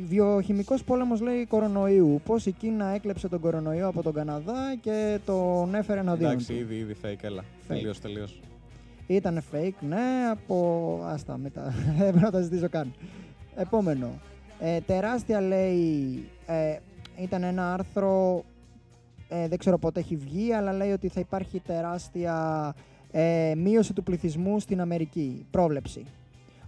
[0.08, 2.22] βιοχημικός πόλεμος λέει κορονοϊού.
[2.26, 6.60] Πώς η Κίνα έκλεψε τον κορονοϊό από τον Καναδά και τον έφερε εναντίον Εντάξει, του.
[6.60, 7.44] ήδη, ήδη fake, έλα.
[7.68, 8.28] Τελείω, τελείω.
[9.08, 11.00] Ήταν fake, ναι, από...
[11.06, 11.74] Άστα, μετά.
[11.98, 12.94] Δεν πρέπει να τα ζητήσω καν.
[13.56, 14.10] Επόμενο.
[14.60, 16.24] Ε, τεράστια λέει...
[16.46, 16.78] Ε,
[17.22, 18.44] ήταν ένα άρθρο...
[19.30, 22.74] Ε, δεν ξέρω πότε έχει βγει, αλλά λέει ότι θα υπάρχει τεράστια
[23.12, 25.46] ε, μείωση του πληθυσμού στην Αμερική.
[25.52, 26.06] Πρόβλεψη.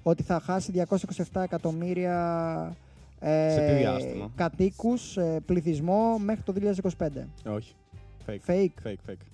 [0.04, 0.86] Ότι θα χάσει
[1.34, 2.76] 227 εκατομμύρια
[3.20, 6.54] ε, Σε τι διάστημα; κατοίκους, ε, πληθυσμό μέχρι το
[6.98, 7.08] 2025.
[7.46, 7.74] Όχι.
[8.28, 8.52] Fake.
[8.52, 9.26] Fake, Fake, fake.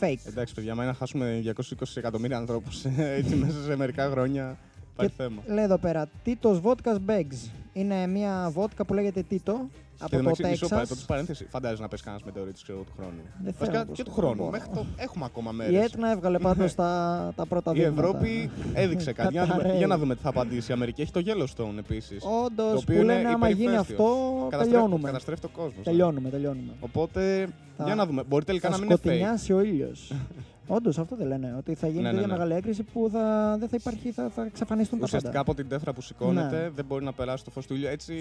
[0.00, 0.26] Fake.
[0.26, 4.58] Εντάξει, παιδιά, μα είναι να χάσουμε 220 εκατομμύρια ανθρώπους έτσι μέσα σε μερικά χρόνια.
[4.92, 5.42] Υπάρχει θέμα.
[5.46, 7.50] Λέει εδώ πέρα, Τίτος Vodka's Bags.
[7.72, 9.68] Είναι μια βότκα που λέγεται Τίτο
[9.98, 10.68] από το Τέξας.
[10.68, 11.46] Πρώτη παρένθεση.
[11.50, 13.12] Φαντάζεσαι να πέσει κανένας μετεωρίτης ξέρω, του χρόνου.
[13.42, 14.20] Δεν Βασικά θέλω να και το του σκεφτώ.
[14.20, 14.50] χρόνου.
[14.50, 14.86] Μέχρι το...
[14.96, 15.84] Έχουμε ακόμα Η μέρες.
[15.84, 18.00] Έτνα έβγαλε πάντως τα, τα πρώτα Η δείγματα.
[18.08, 19.32] Ευρώπη έδειξε κάτι.
[19.32, 19.78] Για να, δούμε, Καταραίει.
[19.78, 20.70] για να δούμε τι θα απαντήσει.
[20.70, 22.22] Η Αμερική έχει το Yellowstone επίσης.
[22.22, 24.00] Το Όντως, οποίο που είναι λένε άμα γίνει υπερηφαίστειος.
[24.00, 25.06] αυτό, τελειώνουμε.
[25.06, 25.84] Καταστρέφει το κόσμος.
[25.84, 26.72] Τελειώνουμε, τελειώνουμε.
[26.80, 28.22] Οπότε, Θα- για να δούμε.
[28.28, 29.04] Μπορεί τελικά Θα να μην είναι fake.
[29.04, 30.12] σκοτεινιάσει ο ήλιος.
[30.66, 31.54] Όντως, αυτό δεν λένε.
[31.58, 32.32] Ότι θα γίνει Ναι, ναι, τέτοια ναι.
[32.32, 35.50] μεγάλη έκρηση που θα, δεν θα υπάρχει, θα, θα εξαφανιστούν τα Ουσιαστικά πάντα.
[35.50, 36.68] από την τέφρα που σηκώνεται Ναι.
[36.74, 37.88] δεν μπορεί να περάσει το φως του ήλιου.
[37.88, 38.14] Έτσι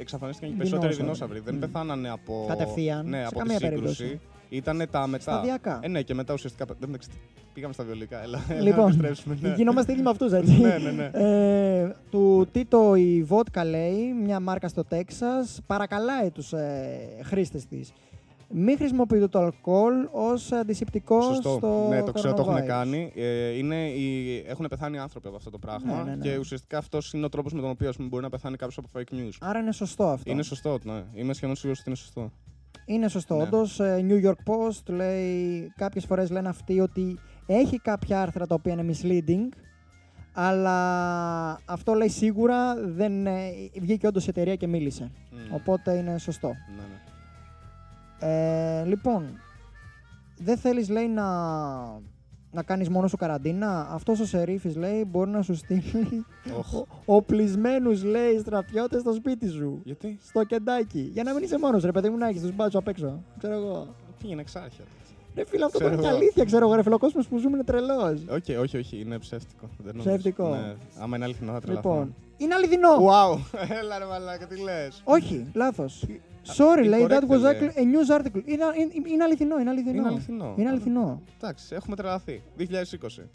[0.00, 0.86] εξαφανίστηκαν και οι Δεινόσαυροι.
[0.88, 1.40] περισσότεροι δεινόσαυροι.
[1.44, 1.58] Δεν Μμ.
[1.58, 2.44] πεθάνανε από.
[2.48, 3.96] Κατευθείαν, Ναι, σε από καμία τη σύγκρουση.
[4.02, 4.20] περίπτωση.
[4.48, 5.22] Ήταν τα μετά.
[5.22, 5.78] Σταδιακά.
[5.82, 6.64] Ε, ναι, και μετά ουσιαστικά.
[6.80, 7.00] Δεν, δεν,
[7.52, 8.22] πήγαμε στα βιολικά.
[8.22, 9.54] Έλα, έλα, να Λοιπόν, επιστρέψουμε, ναι.
[9.56, 10.52] γινόμαστε ίδιοι με αυτούς, έτσι.
[10.60, 11.10] ναι, ναι, ναι.
[11.12, 17.92] Ε, του Τίτο η βότκα λέει, μια μάρκα στο Τέξας, παρακαλάει τους ε, χρήστες της.
[18.54, 21.56] Μην χρησιμοποιείτε το αλκοόλ ως αντισηπτικό Σωστό.
[21.56, 22.66] στο ναι, το ξέρω, το έχουν coronavirus.
[22.66, 23.12] κάνει.
[23.16, 24.36] Ε, είναι οι...
[24.46, 25.96] Έχουν πεθάνει άνθρωποι από αυτό το πράγμα.
[25.96, 26.22] Ναι, ναι, ναι.
[26.22, 28.78] Και ουσιαστικά αυτός είναι ο τρόπος με τον οποίο ας πούμε, μπορεί να πεθάνει κάποιος
[28.78, 29.32] από fake news.
[29.40, 30.30] Άρα είναι σωστό αυτό.
[30.30, 31.04] Είναι σωστό, ναι.
[31.14, 32.32] Είμαι σχεδόν σίγουρος ότι είναι σωστό.
[32.84, 33.36] Είναι σωστό.
[33.36, 33.42] Ναι.
[33.42, 38.54] Όντως, ε, New York Post λέει, κάποιες φορές λένε αυτοί ότι έχει κάποια άρθρα τα
[38.54, 39.56] οποία είναι misleading,
[40.32, 40.78] αλλά
[41.64, 43.50] αυτό λέει σίγουρα δεν ε,
[43.80, 45.10] βγήκε όντως η εταιρεία και μίλησε.
[45.30, 45.54] Μμ.
[45.54, 46.48] Οπότε είναι σωστό.
[46.48, 47.11] Ναι, ναι.
[48.22, 49.40] Ε, λοιπόν,
[50.38, 51.24] δεν θέλεις λέει να,
[52.50, 56.24] να κάνεις μόνο σου καραντίνα; Αυτός ο Σερίφης λέει μπορεί να σου στείλει
[56.58, 56.74] Οχ.
[56.74, 59.80] ο- οπλισμένους λέει στρατιώτες στο σπίτι σου.
[59.84, 61.10] Γιατί; Στο κεντάκι.
[61.12, 63.22] Για να μην είσαι μόνος ρε παιδί μου να έχεις τους μπάτσους απ' έξω.
[63.38, 63.94] Ξέρω εγώ.
[64.20, 64.84] πήγαινε εξάρχεια.
[65.34, 66.16] Ρε φίλε αυτό Ξέρω είναι και εγώ.
[66.16, 66.44] αλήθεια.
[66.44, 68.24] Ξέρω εγώ ρε φίλε ο κόσμος που ζούμε είναι τρελός.
[68.30, 69.68] Όχι, όχι, όχι, είναι ψεύτικο.
[69.78, 70.08] Δεν νομίζω.
[70.08, 70.48] Ψεύτικο.
[70.48, 70.74] Ναι.
[71.00, 71.90] Άμα είναι αληθινό θα τρελαθώ.
[71.90, 72.88] Λοιπόν, είναι αληθινό.
[72.96, 73.38] Wow!
[73.80, 75.00] Έλα ρε μαλάκα, τι λες.
[75.04, 76.04] Όχι, λάθος.
[76.46, 77.52] Sorry, λέει, that incorrect, was λέει.
[77.52, 78.42] actually a news article.
[78.44, 78.64] Είναι,
[78.94, 79.98] είναι, είναι αληθινό, είναι αληθινό.
[79.98, 80.54] Είναι αληθινό.
[80.56, 81.22] Είναι αληθινό.
[81.40, 82.42] Εντάξει, έχουμε τρελαθεί.
[82.58, 82.64] 2020.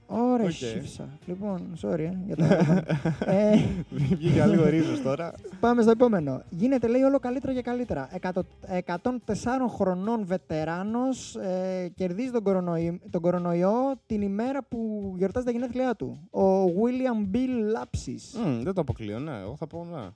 [0.08, 0.52] Ωραία, Οκ.
[0.52, 1.10] σύφησα.
[1.26, 2.84] Λοιπόν, sorry, ε, για το όνομα.
[3.40, 3.60] ε,
[3.90, 5.34] Βγήκε λίγο ρίζος τώρα.
[5.60, 6.42] Πάμε στο επόμενο.
[6.50, 8.10] Γίνεται, λέει, όλο καλύτερα και καλύτερα.
[8.12, 8.46] Εκατο-
[8.86, 13.74] 104 χρονών βετεράνος ε, κερδίζει τον κορονοϊ- τον κορονοϊό
[14.06, 16.28] την ημέρα που γιορτάζει τα γενέθλιά του.
[16.32, 18.46] Ο William Bill Lapsis.
[18.46, 19.40] Μμ, Δεν το αποκλείω, ναι.
[19.42, 20.08] Εγώ θα πω ναι.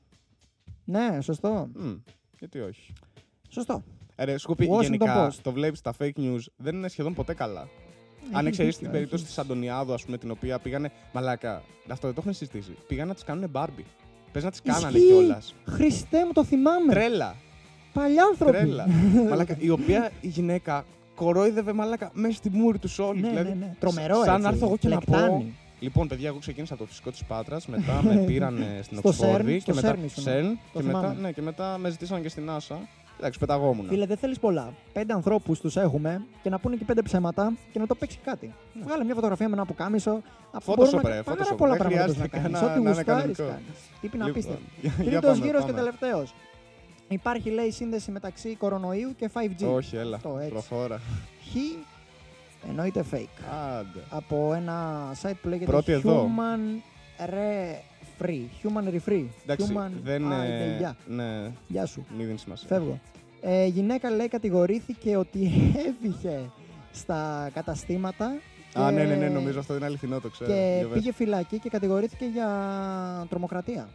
[0.83, 1.69] Ναι, σωστό.
[1.75, 1.93] Μμ,
[2.41, 2.93] Γιατί όχι;
[3.49, 3.83] Σωστό.
[4.15, 5.35] Ε, ρε, σου πει Washington γενικά Post.
[5.41, 7.59] το βλέπεις τα fake news δεν είναι σχεδόν ποτέ καλά.
[8.31, 9.35] Αν Έχεις εξαιρέσεις δίκιο, την περίπτωση έχεις.
[9.35, 10.91] της Αντωνιάδου, ας πούμε, την οποία πήγανε.
[11.13, 12.71] Μαλάκα, αυτό δεν το έχουν συζητήσει.
[12.87, 13.83] Πήγαν να τι κάνουν Barbie.
[14.31, 15.07] Πες να τι κάνανε Ισχύει.
[15.11, 15.55] κιόλας.
[15.65, 16.93] Χριστέ μου, το θυμάμαι.
[16.93, 17.35] Τρέλα.
[17.93, 18.51] Παλιάνθρωποι.
[18.51, 18.87] Τρέλα.
[19.29, 20.85] μαλάκα, η οποία η γυναίκα
[21.15, 23.21] κορόιδευε μαλάκα μέσα στη μούρη τους όλους.
[23.21, 23.75] Ναι, δηλαδή, ναι, ναι.
[23.79, 24.41] Τρομερό Σαν έτσι.
[24.41, 25.45] να έρθω εγώ και να πω.
[25.81, 25.93] Λεκτάνη.
[25.93, 29.57] Λοιπόν, παιδιά, εγώ ξεκίνησα από το φυσικό της Πάτρας, μετά με πήραν στην Στο Οξφόρδη
[29.59, 29.95] CERN, και στο μετά.
[29.95, 30.23] CERN ήσουν.
[30.23, 31.19] CERN, Το και μετά, θυμάμαι.
[31.21, 32.75] ναι, και μετά με ζητήσαν και στην NASA.
[33.19, 33.87] Εντάξει, πεταγόμουν.
[33.87, 34.73] Φίλε, δεν θέλεις πολλά.
[34.93, 38.53] Πέντε ανθρώπους τους έχουμε και να πούνε και πέντε ψέματα και να το παίξει κάτι.
[38.83, 40.21] Βγάλε μια φωτογραφία με ένα πουκάμισο.
[40.51, 41.57] Αφού Photoshop, μπορούμε ρε, να πάρα Photoshop.
[41.57, 42.51] πολλά Δεν πράγματα να χρειάζεται κάνεις.
[42.51, 43.43] να- Ό,τι να είναι γουστάρει κανονικό.
[43.43, 43.65] κάνεις.
[44.01, 44.63] Τύπη να Λοιπόν, απίστευτο.
[44.81, 45.77] για- για Τρίτο πάμε, γύρος και πάμε.
[45.79, 46.33] τελευταίος.
[47.07, 49.65] Υπάρχει λέει σύνδεση μεταξύ κορονοϊού και 5G.
[49.73, 50.15] Όχι, έλα.
[50.15, 50.49] Αυτό, έτσι.
[50.51, 50.97] Προφόρα.
[51.51, 51.55] Χ
[52.69, 53.43] εννοείται fake.
[53.79, 53.99] Άντε.
[54.09, 56.29] Από ένα site που λέγεται Πρώτη εδώ.
[56.29, 56.81] Human
[57.29, 58.43] Refree.
[58.63, 59.25] Human Refree.
[59.43, 59.89] Εντάξει, Human...
[60.03, 60.31] δεν.
[60.33, 60.95] Α, ε, ide, γεια.
[61.07, 62.05] Ναι, Γεια σου.
[62.17, 62.67] μη δίνεις σημασία.
[62.67, 62.99] Φεύγω.
[63.41, 65.51] Ε, γυναίκα λέει κατηγορήθηκε ότι
[65.87, 66.49] έβηχε
[66.91, 68.25] στα καταστήματα.
[68.25, 70.51] Α, και- ναι, ναι, ναι, νομίζω αυτό είναι αληθινό, το ξέρω.
[70.51, 70.97] Και Για πες.
[70.97, 72.47] πήγε φυλακή και κατηγορήθηκε για
[73.29, 73.89] τρομοκρατία.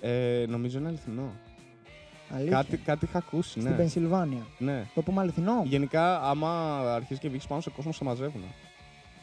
[0.00, 1.32] Ε, νομίζω είναι αληθινό.
[2.34, 2.56] Αλήθεια.
[2.56, 3.70] Κάτι, κάτι είχα ακούσει, Στην ναι.
[3.76, 4.46] Πενσιλβάνια.
[4.58, 4.84] ναι.
[4.94, 5.62] Το πούμε αληθινό.
[5.64, 8.42] Γενικά, άμα αρχίσει και βγεις πάνω σε κόσμο, σε μαζεύουν.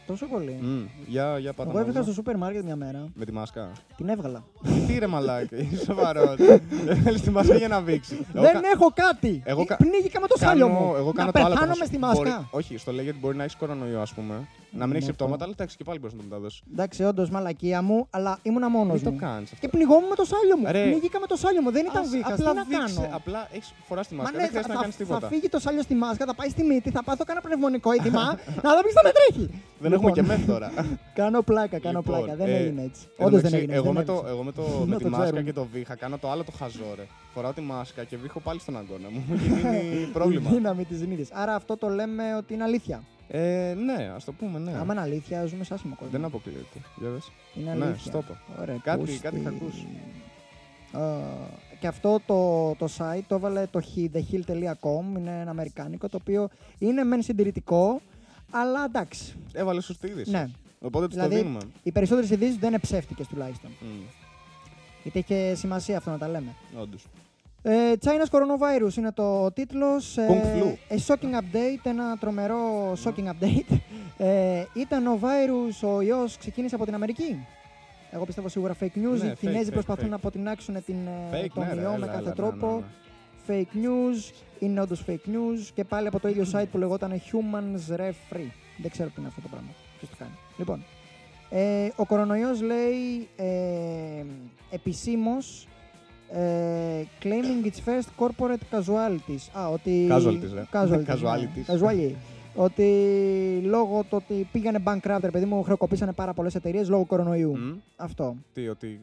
[0.07, 0.57] Τόσο πολύ.
[0.61, 2.03] Μμ, Για, για πάτα Εγώ έβγαλα μάζα.
[2.05, 3.07] στο σούπερ μάρκετ μια μέρα.
[3.13, 3.71] Με τη μάσκα.
[3.97, 4.43] Την έβγαλα.
[4.87, 6.35] Τι ρε μαλάκι, είσαι σοβαρός.
[6.85, 8.17] Δεν θέλεις τη μάσκα για να βήξεις.
[8.33, 9.41] Εγώ Δεν κα- έχω κάτι!
[9.45, 10.93] Εγώ κα- Πνίγηκα με το σάλιο κάνω- μου.
[10.95, 11.49] Εγώ να κάνω το άλλο.
[11.53, 12.47] πεθάνω πως με στη μπορεί- μάσκα.
[12.51, 14.47] όχι, στο λέει γιατί μπορεί να έχεις κορονοϊό, ας πούμε.
[14.71, 15.11] Να μην Ναι, έχεις αυτό.
[15.23, 16.61] συμπτώματα, αλλά εντάξει και πάλι μπορείς να το μεταδώσεις.
[16.71, 19.17] Εντάξει, όντως μαλακία μου, αλλά ήμουνα μόνος Μην το μου.
[19.17, 19.67] κάνεις Και αυτό.
[19.67, 20.65] πνιγόμουν με το σάλιο μου.
[20.71, 20.83] Ρε.
[20.89, 21.71] Πνίγηκα με το σάλιο μου.
[21.71, 22.27] Δεν ήταν Ας- βήχα.
[22.33, 24.35] Τι απλά να δείξε- κάνω; Απλά έχεις φορά τη Μα μάσκα.
[24.37, 25.27] ναι, Δεν χρειάζεται να θα, κάνεις θα, θα τίποτα.
[25.33, 28.23] φύγει το σάλιο στη μάσκα, θα πάει στη μύτη, θα πάθω κάνα πνευμονικό έτοιμα
[28.65, 29.45] να δω ποιος θα με τρέχει.
[29.83, 30.67] Δεν έχουμε και Λοιπόν, μεθ τώρα.
[31.19, 32.35] Κάνω πλάκα, κάνω Λοιπόν, πλάκα.
[32.41, 33.01] Δεν ε, έγινε έτσι.
[33.05, 33.73] Εν τω Όντως δεν μεταξύ, έγινε.
[33.79, 34.29] Εγώ δεν με, το, έβρισα.
[34.33, 35.43] εγώ με, το, Να με το τη μάσκα ξέρουμε.
[35.43, 37.05] και το βήχα κάνω το άλλο το χαζό ρε.
[37.33, 39.21] Φοράω τη μάσκα και βήχω πάλι στον αγκώνα μου.
[39.29, 40.49] και γίνει πρόβλημα.
[40.49, 41.27] Η δύναμη της νύχη.
[41.31, 43.03] Άρα αυτό το λέμε ότι είναι αλήθεια.
[43.31, 44.71] Ε, ναι, ας το πούμε, ναι.
[44.77, 46.11] Άμα είναι αλήθεια, ζούμε σε άσχημο κόσμο.
[46.11, 46.79] Δεν αποκλείεται.
[46.99, 47.31] Για δες.
[47.55, 48.11] Είναι Ναι, αλήθεια.
[48.11, 48.41] στο είπα.
[48.61, 49.17] Ωραία, Κάτι- Κώστη.
[49.19, 49.85] κάτι είχα ακούσεις.
[50.91, 51.01] Α,
[51.79, 56.49] και αυτό το, το site το έβαλε το He- thehill.com, είναι ένα αμερικάνικο, το οποίο
[56.79, 58.01] είναι μεν συντηρητικό,
[58.51, 59.35] αλλά εντάξει.
[59.53, 60.31] Έβαλες σωστή είδηση.
[60.31, 60.49] Ναι.
[60.81, 61.59] Οπότε του Δηλαδή- το δίνουμε.
[61.83, 63.69] Οι περισσότερες ειδήσεις δεν είναι ψεύτικε τουλάχιστον.
[63.81, 64.13] Mm,
[65.03, 66.55] Γιατί έχει σημασία αυτό να τα λέμε.
[66.79, 67.05] όντως.
[67.61, 70.17] Ε, China's Coronavirus είναι το τίτλος.
[70.17, 70.93] Ε, Kung flu.
[70.93, 73.77] a shocking update, ένα τρομερό shocking update.
[74.17, 77.45] Ε, ήταν ο virus, ο ιός ξεκίνησε από την Αμερική.
[78.11, 79.19] Εγώ πιστεύω σίγουρα fake news.
[79.21, 80.09] Ναι, Οι Κινέζοι fake, προσπαθούν fake.
[80.09, 80.95] να αποτινάξουν την,
[81.31, 82.67] ε, Fake, τον ναι, ρε, ιό με έλα, κάθε έλα, ναι, τρόπο.
[83.47, 83.63] ναι, ναι.
[83.73, 87.95] Fake news, είναι όντως fake news και πάλι από το ίδιο site που λεγόταν Humans
[87.95, 88.49] Ref Free.
[88.77, 89.69] Δεν ξέρω τι είναι αυτό το πράγμα.
[89.97, 90.31] Ποιος το κάνει.
[90.57, 90.83] Λοιπόν,
[91.49, 94.23] ε, ο κορονοϊός λέει ε,
[94.71, 95.67] επισήμως
[96.31, 99.59] ε, claiming its first corporate casualties.
[99.59, 100.07] Α, ότι...
[100.11, 100.63] Casualties, ρε.
[100.73, 101.65] Casualties, Casualties.
[101.67, 101.79] ναι.
[101.79, 102.13] Casualty.
[102.55, 107.57] ότι λόγω του ότι πήγανε bankrupt, ρε παιδί μου, χρεοκοπήσανε πάρα πολλές εταιρείες λόγω κορονοϊού.
[107.57, 107.77] Μμ.
[107.95, 108.35] Αυτό.
[108.53, 109.01] Τι, ότι.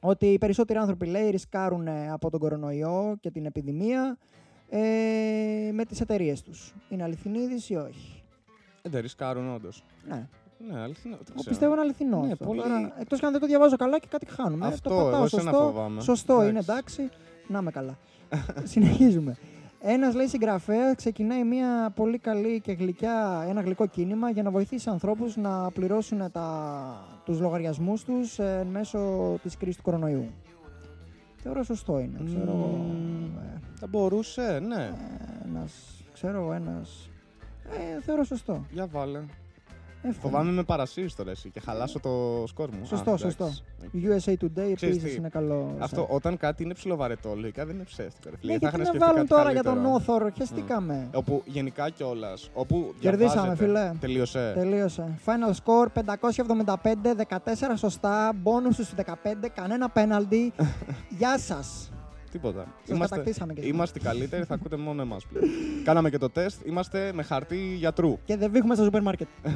[0.00, 4.18] Ότι οι περισσότεροι άνθρωποι, λέει, ρισκάρουν ε, από τον κορονοϊό και την επιδημία
[4.68, 4.78] ε,
[5.72, 6.74] με τις εταιρείες τους.
[6.88, 8.22] Είναι αληθινή είδηση ή όχι;
[8.82, 9.84] Ε, δεν ρισκάρουν, όντως.
[10.08, 10.28] Ναι.
[10.68, 11.14] Ναι, αληθινό.
[11.16, 11.48] δεν Εγώ ξέρω.
[11.48, 12.20] πιστεύω είναι αληθινό.
[12.20, 12.44] Ναι, αυτό.
[12.44, 14.66] πολύ- Τώρα, εκτός και αν δεν το διαβάζω καλά και κάτι χάνουμε.
[14.66, 15.58] Αυτό, το πατάω εγώ εσένα σωστό.
[15.64, 16.00] φοβάμαι.
[16.00, 16.50] Σωστό Εντάξει.
[16.50, 17.08] είναι, εντάξει.
[17.46, 17.98] Να είμαι καλά.
[18.72, 19.36] Συνεχίζουμε.
[19.82, 24.90] Ένας λέει συγγραφέας ξεκινάει μια πολύ καλή και γλυκιά, ένα γλυκό κίνημα για να βοηθήσει
[24.90, 28.98] ανθρώπους να πληρώσουν τα, τους λογαριασμούς τους ε, εν μέσω
[29.42, 30.24] της κρίσης του κορονοϊού.
[31.36, 32.20] Θεωρώ σωστό είναι.
[32.26, 33.24] Ξέρω, εγώ, Μμμ.
[33.38, 34.90] ε, Θα μπορούσε, ναι.
[35.48, 35.72] ένας,
[36.12, 37.10] ξέρω εγώ, ένας...
[37.96, 38.64] Ε, θεωρώ σωστό.
[38.70, 39.20] Για βάλε.
[40.02, 40.32] Εύκολο.
[40.32, 42.86] Φοβάμαι με παρασύρεις τώρα εσύ και χαλάσω το σκορ μου.
[42.86, 43.44] Σωστό, Α, σωστό.
[43.44, 44.32] εντάξει.
[44.34, 45.74] USA Today Ξέρεις επίσης τι, είναι καλό.
[45.78, 46.14] Αυτό, site.
[46.14, 48.30] όταν κάτι είναι ψιλοβαρετό, λογικά δεν είναι ψεύτικο.
[48.30, 49.94] Ρε, φίλε, Ναι, θα γιατί είχαν να σκεφτεί βάλουν κάτι τώρα για τον καλύτερο.
[49.96, 51.08] όθωρο, χαιστήκαμε.
[51.14, 52.50] Όπου γενικά κιόλας.
[52.54, 53.92] Όπου Κερδίσαμε, διαβάζετε- φίλε.
[54.00, 54.52] Τελείωσε.
[54.56, 55.18] Τελείωσε.
[55.26, 60.52] Final score 575, 14 σωστά, bonus στους 15, κανένα πέναλτι.
[61.18, 61.90] Γεια σας.
[62.30, 62.66] Τίποτα.
[62.84, 63.76] Σας κατακτήσαμε και σήμερα.
[63.76, 65.44] είμαστε οι καλύτεροι, θα ακούτε μόνο εμάς πλέον.
[65.84, 66.66] Κάναμε και το τεστ.
[66.66, 68.18] Είμαστε με χαρτί γιατρού.
[68.24, 69.28] Και δεν βήχουμε στο σούπερ μάρκετ.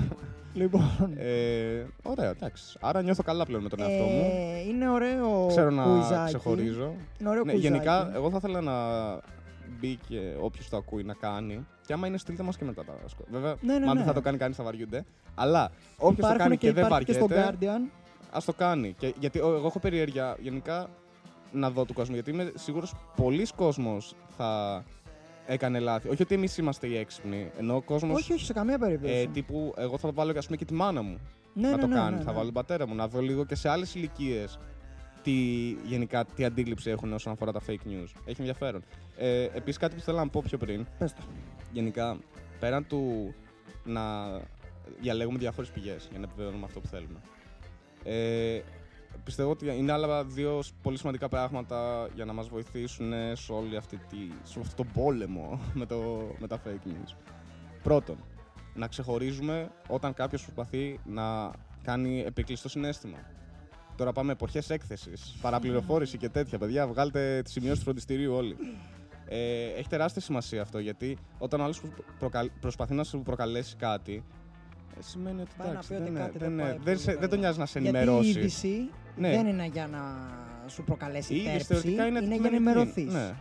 [0.54, 1.12] λοιπόν.
[1.16, 2.78] Ε, ωραία, εντάξει.
[2.80, 4.30] Άρα νιώθω καλά πλέον με τον εαυτό μου.
[4.54, 6.24] Ε, είναι ωραίο Ξέρω να κουιζάκι.
[6.24, 6.94] ξεχωρίζω.
[7.20, 7.72] Είναι ωραίο Ναι, κουιζάκι.
[7.72, 8.74] γενικά, εγώ θα ήθελα να
[9.80, 11.66] μπει και όποιος το ακούει να κάνει.
[11.86, 13.98] Και άμα είναι, στείλτε μας και μετά τα σκο- Βέβαια, Ναι, ναι, μάλλον ναι.
[13.98, 15.04] δεν θα το κάνει κανείς, θα βαριούνται.
[15.34, 17.90] Αλλά όποιος το Υπάρχουν κάνει και, και, δεν υπάρχει και στο βαριέται, Guardian.
[18.30, 18.94] ας το κάνει.
[18.98, 20.88] Και, γιατί ο- εγώ έχω περιέργεια γενικά
[21.54, 22.14] να δω του κόσμου.
[22.14, 24.84] Γιατί είμαι σίγουρος πολλοί κόσμος θα
[25.46, 26.08] έκανε λάθη.
[26.08, 27.50] Όχι ότι εμείς είμαστε οι έξυπνοι.
[27.58, 28.20] Ενώ ο κόσμος.
[28.20, 29.14] Όχι, όχι, σε καμία περίπτωση.
[29.14, 31.18] Ε, τύπου, εγώ θα βάλω ας πούμε, και τη μάνα μου
[31.54, 32.16] ναι, να ναι, το ναι, κάνει.
[32.16, 32.32] ναι, θα ναι.
[32.32, 34.58] βάλω τον πατέρα μου να δω λίγο και σε άλλες ηλικίες
[35.22, 35.32] τι,
[35.84, 38.08] γενικά, τι αντίληψη έχουν όσον αφορά τα fake news.
[38.24, 38.84] Έχει ενδιαφέρον.
[39.16, 41.22] Ε, Επίσης, κάτι που θέλω να πω πιο πριν, Πες το.
[41.72, 42.16] γενικά,
[42.60, 43.34] πέραν του
[43.84, 44.02] να
[45.00, 47.20] διαλέγουμε διάφορες πηγές για να επιβεβαιώνουμε αυτό που θέλουμε.
[48.04, 48.60] Ε,
[49.24, 53.96] πιστεύω ότι είναι άλλα δύο πολύ σημαντικά πράγματα για να μας βοηθήσουν σε, όλη αυτή
[53.96, 57.14] τη, σε όλο αυτό το πόλεμο με, το, με τα fake news.
[57.82, 58.16] Πρώτον,
[58.74, 61.50] να ξεχωρίζουμε όταν κάποιος προσπαθεί να
[61.82, 63.18] κάνει επίκλειστο στο συνέστημα.
[63.96, 66.58] Τώρα πάμε εποχές έκθεσης, παραπληροφόρηση και τέτοια.
[66.58, 68.56] Παιδιά, βγάλτε τις σημειώσεις του φροντιστηρίου όλοι.
[69.26, 71.82] Ε, έχει τεράστια σημασία αυτό γιατί όταν ο άλλος
[72.60, 74.43] προσπαθεί να σου προκαλέσει κάτι, ε,
[74.98, 76.82] σημαίνει ότι Πάει να εντάξει, πει ότι δεν, είναι- κάτι δεν, δεν είναι- πάει δεν,
[76.82, 77.28] πολύ σε- δεν καλά.
[77.28, 78.28] τον νοιάζει να σε Γιατί η ενημερώσει.
[78.28, 79.30] είδηση Ναι.
[79.30, 80.00] δεν είναι για να
[80.68, 83.00] σου προκαλέσει Η είδηση τέρψη, θεωρητικά είναι, είναι για να αντικειμενική.
[83.00, 83.12] ενημερωθείς.
[83.28, 83.34] Ναι.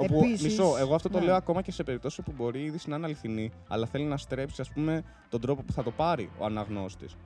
[0.00, 1.24] Όπου, Επίσης, μισό, εγώ αυτό το ναι.
[1.24, 4.16] λέω ακόμα και σε περίπτωση που μπορεί η είδηση να είναι αληθινή, αλλά θέλει να
[4.16, 7.16] στρέψει ας πούμε, τον τρόπο που θα το πάρει ο αναγνώστης.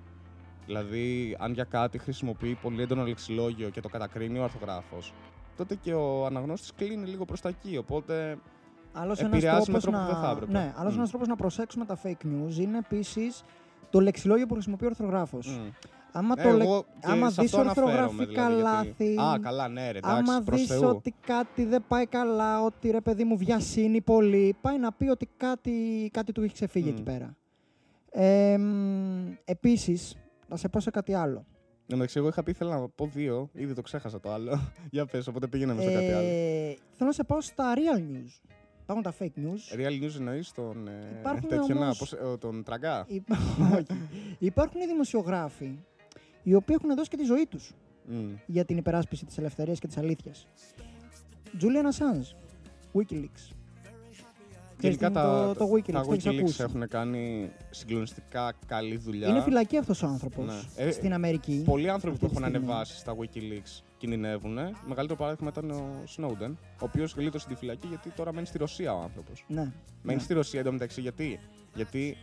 [0.66, 5.12] Δηλαδή, αν για κάτι χρησιμοποιεί πολύ έντονο λεξιλόγιο και το κατακρίνει ο αρθογράφος,
[5.56, 7.76] τότε και ο αναγνώστης κλείνει λίγο προς τα εκεί.
[7.76, 8.38] Οπότε,
[8.92, 10.04] Άλλος ένας επηρεάζει με τρόπος τρόπο να...
[10.06, 10.52] που δεν θα έπρεπε.
[10.52, 10.96] Ναι, άλλος Μμ.
[10.98, 13.42] ένας τρόπος να προσέξουμε τα fake news είναι επίσης
[13.90, 15.46] το λεξιλόγιο που χρησιμοποιεί ο ορθογράφος.
[15.46, 15.68] μ.
[16.14, 19.20] Άμα, Ε, το λε- εγώ και άμα σε δεις αυτό αναφέρομαι, ορθογραφικά δηλαδή, λάθη, γιατί-
[19.20, 20.88] Α, καλά, ναι, ρε, εντάξει, άμα προς δεις Θεού.
[20.88, 25.28] ότι κάτι δεν πάει καλά, ότι ρε παιδί μου βιασύνει πολύ, πάει να πει ότι
[25.36, 26.92] κάτι, κάτι του έχει ξεφύγει Μμ.
[26.94, 27.36] εκεί πέρα.
[28.10, 28.58] Ε,
[29.44, 30.16] Επίσης,
[30.48, 31.44] να σε πω σε κάτι άλλο.
[31.86, 34.60] Ναι, μεταξύ, εγώ είχα πει ήθελα να πω δύο, ήδη το ξέχασα το άλλο.
[34.90, 36.26] Για πες, οπότε πήγαινε σε κάτι άλλο.
[36.26, 38.40] Ε, θέλω να σε πάω στα real news.
[38.92, 39.80] Υπάρχουν τα fake news.
[39.80, 43.36] Real news εννοείς τον, ε, Υπάρχουν τέτοιο, να, όμως- πώς, ε, τον τραγκά; Υπά-
[43.74, 43.86] Όχι.
[44.38, 45.78] Υπάρχουν οι δημοσιογράφοι
[46.42, 47.72] οι οποίοι έχουν δώσει και τη ζωή τους
[48.06, 48.30] Μμ.
[48.46, 50.46] για την υπεράσπιση της ελευθερίας και της αλήθειας.
[51.60, 52.34] Julian Assange,
[52.98, 53.50] Wikileaks.
[54.76, 56.62] Ξέρεις Γενικά τι τα, είναι το, το Wikileaks, τα το έχεις Wikileaks ακούσει.
[56.62, 59.28] έχουν κάνει συγκλονιστικά καλή δουλειά.
[59.28, 60.46] Είναι φυλακή αυτός ο άνθρωπος
[60.76, 60.84] Ναι.
[60.84, 61.62] Ε, στην Αμερική.
[61.64, 62.72] Πολλοί άνθρωποι που αυτή έχουν τη στιγμή.
[62.72, 64.58] ανεβάσει στα Wikileaks κινδυνεύουν.
[64.86, 66.50] Μεγαλύτερο παράδειγμα ήταν ο Snowden,
[66.80, 69.44] ο οποίος γλίτωσε τη φυλακή γιατί τώρα μένει στη Ρωσία ο άνθρωπος.
[69.48, 69.60] Ναι.
[70.02, 70.24] Μένει ναι.
[70.24, 71.40] στη Ρωσία εντωμεταξύ γιατί,
[71.74, 72.16] γιατί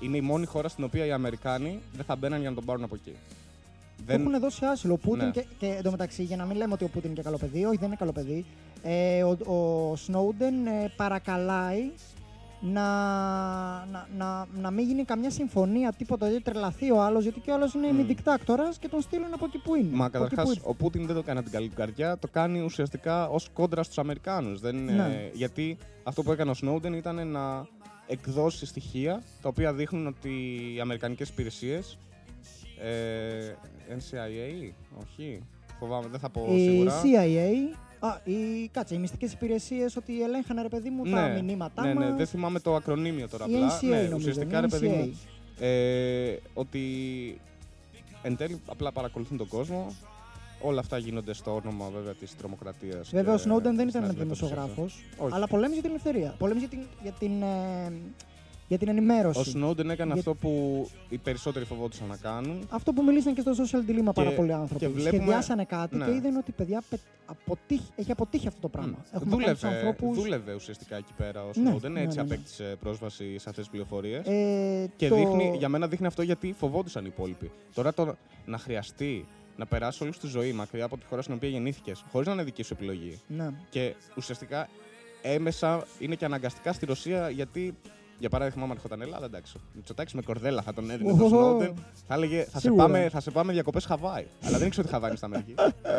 [0.00, 2.84] είναι η μόνη χώρα στην οποία οι Αμερικάνοι δεν θα μπαίναν για να τον πάρουν
[2.84, 3.14] από εκεί.
[4.06, 4.92] Του έχουν δώσει άσυλο.
[4.92, 5.30] Ο Πούτιν Ναι.
[5.30, 7.76] και, και εντωμεταξύ, για να μην λέμε ότι ο Πούτιν είναι και καλό παιδί, όχι
[7.76, 8.44] δεν είναι καλό παιδί,
[8.82, 11.90] ε, ο, ο Σνόουντεν ε, παρακαλάει
[12.64, 12.82] να,
[13.86, 17.54] να, να, να μην γίνει καμιά συμφωνία, τίποτα, δεν τρελαθεί ο άλλος, γιατί και ο
[17.54, 17.94] άλλος είναι Μμ.
[17.94, 19.96] ημιδικτάκτορα και τον στείλουν από εκεί που είναι.
[19.96, 22.18] Μα Από εκεί καταρχάς, που- ο Πούτιν δεν το κάνει από την καλή του καρδιά,
[22.18, 24.60] το κάνει ουσιαστικά ως κόντρα στους Αμερικάνους.
[24.60, 25.30] Ναι.
[25.32, 27.66] Γιατί αυτό που έκανε ο Snowden ήταν να
[28.06, 30.28] εκδώσει στοιχεία τα οποία δείχνουν ότι
[30.76, 31.98] οι Αμερικανικές υπηρεσίες.
[32.82, 33.54] Ε,
[33.96, 34.72] NCIA,
[35.02, 35.42] όχι.
[35.78, 37.00] Φοβάμαι, δεν θα πω η σίγουρα.
[37.02, 37.76] CIA,
[38.06, 41.92] α, η, κάτσε, οι μυστικές υπηρεσίες ότι ελέγχανε ρε παιδί μου τα ναι, μηνύματά ναι,
[41.92, 42.16] ναι, μας.
[42.16, 43.78] δεν θυμάμαι το ακρονίμιο τώρα Η απλά.
[43.78, 44.96] NCA ναι, νομίζω, ουσιαστικά η ρε παιδί NCA.
[44.96, 45.18] μου,
[45.66, 46.80] ε, ότι
[48.22, 49.94] εν τέλει απλά παρακολουθούν τον κόσμο.
[50.64, 53.10] Όλα αυτά γίνονται στο όνομα βέβαια της τρομοκρατίας.
[53.10, 55.34] Βέβαια, ο Σνόντεν δεν ήταν δημοσιογράφος, Όχι.
[55.34, 56.34] αλλά πολέμησε για την ελευθερία.
[56.38, 57.92] Πολέμησε για την, για την, ε,
[58.72, 59.40] για την ενημέρωση.
[59.40, 60.50] Ο Σνόντεν έκανε Για- αυτό που
[61.08, 62.66] οι περισσότεροι φοβόντουσαν να κάνουν.
[62.70, 64.84] Αυτό που μιλήσαν και στο social dilemma πάρα πολλοί άνθρωποι.
[64.84, 66.04] και βλέπουμε- Σχεδιάσανε κάτι Ναι.
[66.04, 69.04] και είδαν ότι παιδιά πε- αποτύχει, έχει αποτύχει αυτό το πράγμα.
[69.12, 72.22] Έχουμε κάνει τους Δούλευε, ανθρώπους, δούλευε ουσιαστικά εκεί πέρα ο Ναι, Σνόντεν, ναι, έτσι ναι,
[72.22, 72.34] ναι.
[72.34, 74.26] απέκτησε πρόσβαση σε αυτές τις πληροφορίες.
[74.26, 75.14] ε, Και το...
[75.14, 77.50] δείχνει, για μένα δείχνει αυτό γιατί φοβόντουσαν οι υπόλοιποι.
[77.74, 78.14] Τώρα το
[78.46, 79.26] να χρειαστεί
[79.56, 82.42] να περάσει όλη τη ζωή μακριά από τη χώρα στην οποία γεννήθηκες, χωρίς να είναι
[82.44, 83.20] δική σου επιλογή.
[83.26, 83.48] Ναι.
[83.70, 84.68] Και ουσιαστικά
[85.22, 87.74] έμεσα είναι και αναγκαστικά στη Ρωσία γιατί.
[88.22, 89.56] Για παράδειγμα, άμα ερχόταν Ελλάδα, εντάξει.
[89.56, 91.74] Ο Μητσοτάκης με κορδέλα θα τον έδινε Ω, τον Σνόντεν.
[92.06, 92.82] Θα έλεγε θα σε, Σίγουρα.
[92.82, 94.26] πάμε, θα σε πάμε διακοπές Χαβάη.
[94.44, 95.54] Αλλά δεν ήξερα ότι Χαβάη είναι στην Αμερική.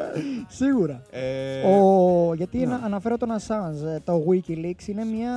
[0.59, 1.01] Σίγουρα.
[1.09, 2.33] Ε, Ο...
[2.33, 2.65] Γιατί ναι.
[2.65, 5.33] να αναφέρω τον Assange, το Wikileaks είναι μια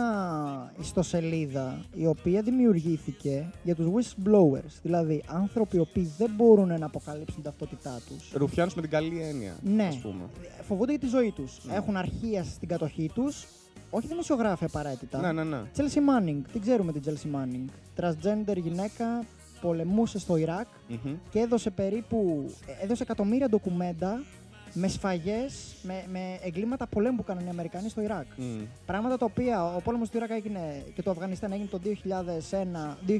[0.80, 7.34] ιστοσελίδα η οποία δημιουργήθηκε για τους whistleblowers, δηλαδή άνθρωποι οι οποίοι δεν μπορούν να αποκαλύψουν
[7.34, 8.32] την ταυτότητά τους.
[8.32, 9.56] Ρουφιάνους με την καλή έννοια.
[9.62, 9.86] Ναι.
[9.86, 10.24] Ας πούμε.
[10.62, 11.58] Φοβούνται για τη ζωή τους.
[11.62, 11.74] Ναι.
[11.74, 13.46] Έχουν αρχεία στην κατοχή τους,
[13.90, 15.20] όχι δημοσιογράφοι απαραίτητα.
[15.20, 15.62] Ναι, ναι, ναι.
[15.76, 17.70] Chelsea Manning, την ξέρουμε την Chelsea Manning.
[18.00, 19.24] Transgender γυναίκα,
[19.60, 21.14] πολεμούσε στο Ιράκ Μμμ.
[21.30, 22.50] και έδωσε περίπου,
[22.82, 24.22] έδωσε εκατομμύρια ντοκουμέντα
[24.72, 28.26] με σφαγές, με, με εγκλήματα πολέμου που κάνανε οι Αμερικανοί στο Ιράκ.
[28.36, 28.62] Μμ.
[28.86, 31.80] Πράγματα τα οποία ο πόλεμος του Ιράκ έγινε και το Αφγανιστάν έγινε το
[33.06, 33.10] 2001,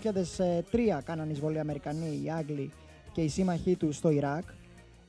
[0.71, 2.71] 2003 κάνανε εισβολή οι Αμερικανοί, οι Άγγλοι
[3.13, 4.45] και οι σύμμαχοί τους στο Ιράκ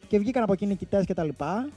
[0.07, 1.69] και βγήκαν από εκεί νικητές και τα λοιπά.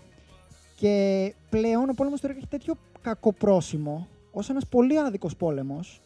[0.76, 6.00] Και πλέον ο πόλεμος του Ιράκ έχει τέτοιο κακό πρόσημο ως ένας πολύ άδικος πόλεμος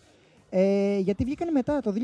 [0.56, 1.94] ε, γιατί βγήκαν μετά το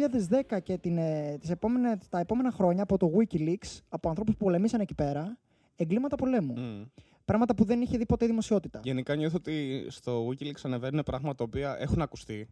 [0.50, 4.44] 2010 και την, ε, τις επόμενες, τα επόμενα χρόνια από το Wikileaks, από ανθρώπους που
[4.44, 5.38] πολεμήσαν εκεί πέρα,
[5.76, 6.54] εγκλήματα πολέμου.
[6.58, 6.82] Μμ.
[7.24, 8.80] Πράγματα που δεν είχε δει ποτέ η δημοσιότητα.
[8.84, 12.48] Γενικά νιώθω ότι στο Wikileaks ανεβαίνουν πράγματα τα οποία έχουν ακουστεί,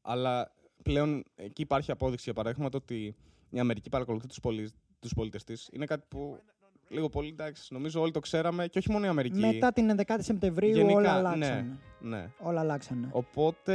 [0.00, 0.52] αλλά
[0.82, 3.16] πλέον εκεί υπάρχει απόδειξη για παράδειγμα το ότι
[3.50, 4.70] η Αμερική παρακολουθεί τους, πολι...
[4.98, 5.68] τους πολίτες της.
[5.72, 6.38] Είναι κάτι που
[6.88, 9.38] λίγο πολύ εντάξει, νομίζω όλοι το ξέραμε και όχι μόνο η Αμερική.
[9.40, 11.18] Μετά την 11η Σεπτεμβρίου Γενικά, όλα ναι.
[11.18, 11.78] αλλάξανε.
[12.00, 12.30] Ναι.
[12.38, 13.08] Όλα αλλάξανε.
[13.10, 13.74] Οπότε...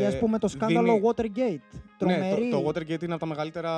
[0.00, 1.78] Ή ας πούμε το σκάνδαλο δίνει- Watergate.
[1.98, 2.44] Τρομερή.
[2.44, 3.70] Ναι, το, το Watergate είναι από τα μεγαλύτερα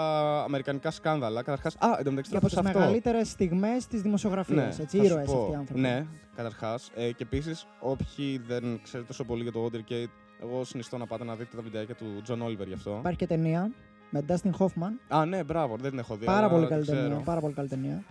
[0.43, 1.43] αμερικανικά σκάνδαλα.
[1.43, 2.79] Καταρχάς, α, εντωμεταξύ και από θα τις πω σε αυτό.
[2.79, 4.77] μεγαλύτερες στιγμές της δημοσιογραφίας.
[4.79, 5.39] Ναι, έτσι, θα σου ήρωες πω.
[5.41, 5.81] αυτοί οι άνθρωποι.
[5.81, 6.07] Ναι,
[6.37, 6.91] καταρχάς.
[6.95, 10.11] Ε, και επίσης, όποιοι δεν ξέρετε τόσο πολύ για το Watergate,
[10.43, 12.97] εγώ συνιστώ να πάτε να δείτε τα βιντεάκια του John Oliver γι' αυτό.
[12.99, 13.71] Υπάρχει και ταινία
[14.15, 15.17] με Dustin Hoffman.
[15.19, 16.25] Α, ναι, μπράβο, δεν την έχω δει.
[16.25, 17.01] Πάρα αλλά πολύ την καλή ξέρω.
[17.01, 17.17] ταινία.
[17.25, 18.03] Πάρα πολύ καλή ταινία.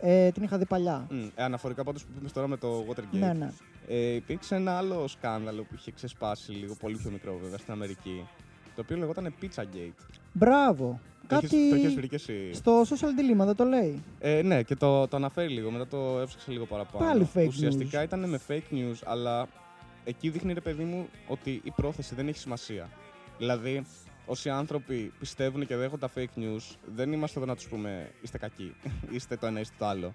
[0.00, 1.06] Ε, την είχα δει παλιά.
[1.10, 3.18] Μμ, ε, αναφορικά πάντως που είπαμε τώρα με το Watergate.
[3.18, 3.52] Ναι, ναι.
[3.88, 8.26] Ε, υπήρξε ένα άλλο σκάνδαλο που είχε ξεσπάσει λίγο πολύ πιο μικρό βέβαια στην Αμερική.
[8.74, 10.06] Το οποίο λεγόταν Pizzagate.
[10.32, 11.00] Μπράβο.
[11.20, 12.52] Το Κάτι έχεις- Το έχεις βρει και εσύ.
[12.52, 14.02] στο social dilemma δεν το λέει.
[14.20, 17.04] Ε, ναι, και το, το αναφέρει λίγο, μετά το έψαξε λίγο παραπάνω.
[17.06, 18.04] Πάλι fake Ουσιαστικά news.
[18.04, 19.46] ήταν με fake news, αλλά
[20.04, 22.88] εκεί δείχνει ρε παιδί μου ότι η πρόθεση δεν έχει σημασία.
[23.38, 23.84] Δηλαδή,
[24.26, 28.38] όσοι άνθρωποι πιστεύουν και δέχονται τα fake news, δεν είμαστε εδώ να τους πούμε είστε
[28.38, 28.74] κακοί,
[29.14, 30.12] είστε το ένα, είστε το άλλο.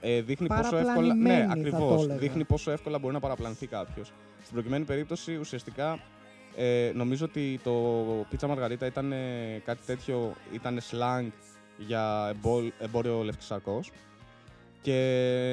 [0.00, 0.84] Ε, δείχνει πόσο εύκολα.
[0.84, 1.80] Παραπλανημένοι, Ναι, θα ακριβώς.
[1.80, 2.18] το έλεγα.
[2.18, 4.12] Δείχνει πόσο εύκολα μπορεί να παραπλανθεί κάποιος.
[4.42, 5.98] Στην προκειμένη περίπτωση, ουσιαστικά
[6.56, 7.72] ε, νομίζω ότι το
[8.30, 11.28] πίτσα μαργαρίτα ήταν ε, κάτι τέτοιο, ήταν slang
[11.78, 13.90] για εμπό- εμπόριο λευκισαρκός
[14.82, 14.92] και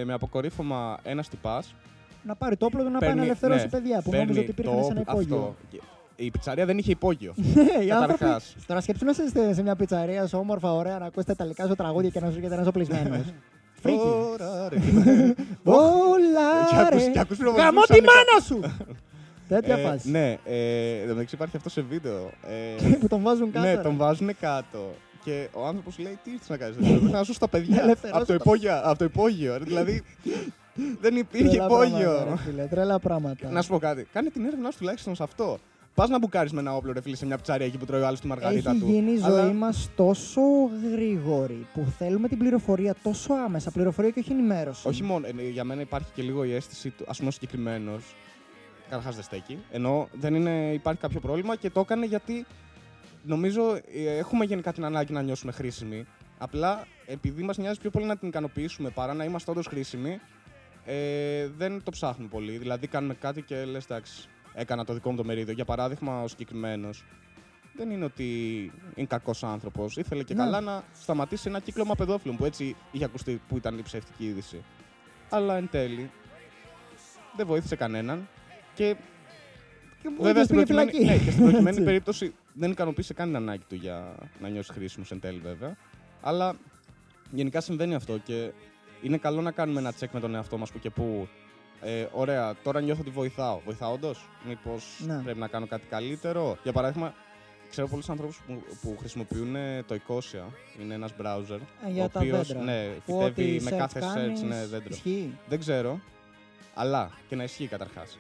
[0.06, 1.76] με αποκορύφωμα ένας τυπάς
[2.24, 4.40] Να πάρει το όπλο του να πάει να Παίρνει- ελευθερώσει ναι, παιδιά που παίρνει νόμιζε
[4.40, 5.56] ότι υπήρχαν το σε ένα όπλο- υπόγειο.
[5.72, 5.88] αυτό.
[6.22, 7.34] Και η πιτσαρία δεν είχε υπόγειο.
[7.36, 8.18] Ναι, οι άνθρωποι.
[8.18, 8.56] Καταρχάς.
[8.68, 11.76] Τώρα σκέψου να είστε σε μια πιτσαρία, σε όμορφα, ωραία, να ακούσετε τα λικά σου
[11.76, 13.26] τραγούδια και να σου έρχεται ένας οπλισμένος.
[13.82, 13.98] Φρίκη.
[13.98, 14.78] Ωρα, ρε.
[15.64, 17.10] Όλα Και ακούς- ρε.
[17.12, 18.14] και ακούς πυροβολισμούς Γαμώ τη ξαφνικά.
[18.14, 18.60] μάνα σου!
[19.48, 20.10] Τέτοια Ε, φάση.
[20.12, 22.32] Ναι, ε, εν τω μεταξύ υπάρχει αυτό σε βίντεο.
[22.90, 23.66] Ε, Που τον βάζουν κάτω.
[23.68, 23.82] ναι, ρε.
[23.82, 24.94] τον βάζουν κάτω.
[25.24, 27.82] Και ο άνθρωπος λέει: Τι ήρθες να κάνεις, Πρέπει να σώσω τα παιδιά.
[27.82, 29.58] Ελευθερώσω από, το τα- υπόγειο, από το υπόγειο.
[29.58, 29.64] ρε.
[29.64, 30.04] Δηλαδή
[31.02, 32.24] δεν υπήρχε Τρελά πράγματα, υπόγειο.
[32.30, 33.50] ρε φίλε, Τρελά πράγματα.
[33.50, 34.08] Να σου πω κάτι.
[34.14, 35.60] Κάνε την έρευνά σου τουλάχιστον σε αυτό.
[35.96, 38.06] Πας να μπουκάρεις με ένα όπλο, ρε φίλε, σε μια πιτσαρία εκεί που τρώει ο
[38.08, 38.86] άλλος τη μαργαρίτα Έχει του.
[38.90, 40.42] γίνει η ζωή Αλλά- μας τόσο
[40.92, 43.72] γρήγορη που θέλουμε την πληροφορία τόσο άμεσα.
[43.72, 44.88] Πληροφορία και όχι ενημέρωση.
[44.88, 45.28] Όχι μόνο.
[45.28, 48.16] ε, για μένα υπάρχει και λίγο η αίσθηση του, ας πούμε, ο συγκεκριμένος.
[48.90, 49.58] Καταρχάς δεν στέκει.
[49.72, 52.46] Ενώ δεν είναι, υπάρχει κάποιο πρόβλημα και το έκανε γιατί
[53.24, 56.06] νομίζω ε, έχουμε γενικά την ανάγκη να νιώσουμε χρήσιμοι.
[56.38, 60.20] Απλά επειδή μας νοιάζει πιο πολύ να την ικανοποιήσουμε παρά να είμαστε όντως χρήσιμοι,
[60.86, 62.58] ε, δεν το ψάχνουμε πολύ.
[62.58, 65.54] Δηλαδή κάνουμε κάτι και λες, εντάξει, έκανα το δικό μου το μερίδιο.
[65.54, 67.04] Για παράδειγμα, ο συγκεκριμένος
[67.76, 68.26] δεν είναι ότι
[68.96, 69.98] είναι κακός άνθρωπος.
[69.98, 70.44] Ήθελε και Ναι.
[70.44, 74.64] καλά να σταματήσει ένα κύκλωμα παιδόφιλων που έτσι είχε ακουστεί που ήταν η ψεύτικη είδηση.
[75.30, 76.10] Αλλά εν τέλει
[77.36, 78.28] δεν βοήθησε κανέναν
[78.74, 78.96] και
[80.02, 81.20] Και ο βέβαια ίδιος στην πήγε προκειμένη, φυλακή.
[81.20, 81.84] ναι, και στην προκειμένη Έτσι.
[81.84, 85.76] περίπτωση δεν ικανοποίησε καν την ανάγκη του για να νιώσει χρήσιμος εν τέλει βέβαια.
[86.22, 86.56] Αλλά
[87.32, 88.52] γενικά συμβαίνει αυτό και
[89.02, 91.28] είναι καλό να κάνουμε ένα τσεκ με τον εαυτό μας που και που.
[91.82, 93.60] Ε, ωραία, τώρα νιώθω ότι βοηθάω.
[93.66, 95.22] Βοηθάω όντως; Μήπως Ναι.
[95.24, 97.14] πρέπει να κάνω κάτι καλύτερο; Για παράδειγμα,
[97.70, 100.44] ξέρω πολλούς ανθρώπους που, που χρησιμοποιούν ε, το Ecosia.
[100.82, 101.60] Είναι ένας browser.
[101.88, 102.64] Ε, για ο τα οποίος, δέντρα.
[102.64, 104.90] Ναι, Που ό,τι φυτεύει με search κάθε κάνεις, search ναι, δέντρο.
[104.94, 105.38] Ισχύει.
[105.50, 106.00] Δεν ξέρω,
[106.74, 108.18] αλλά και να ισχύει καταρχάς.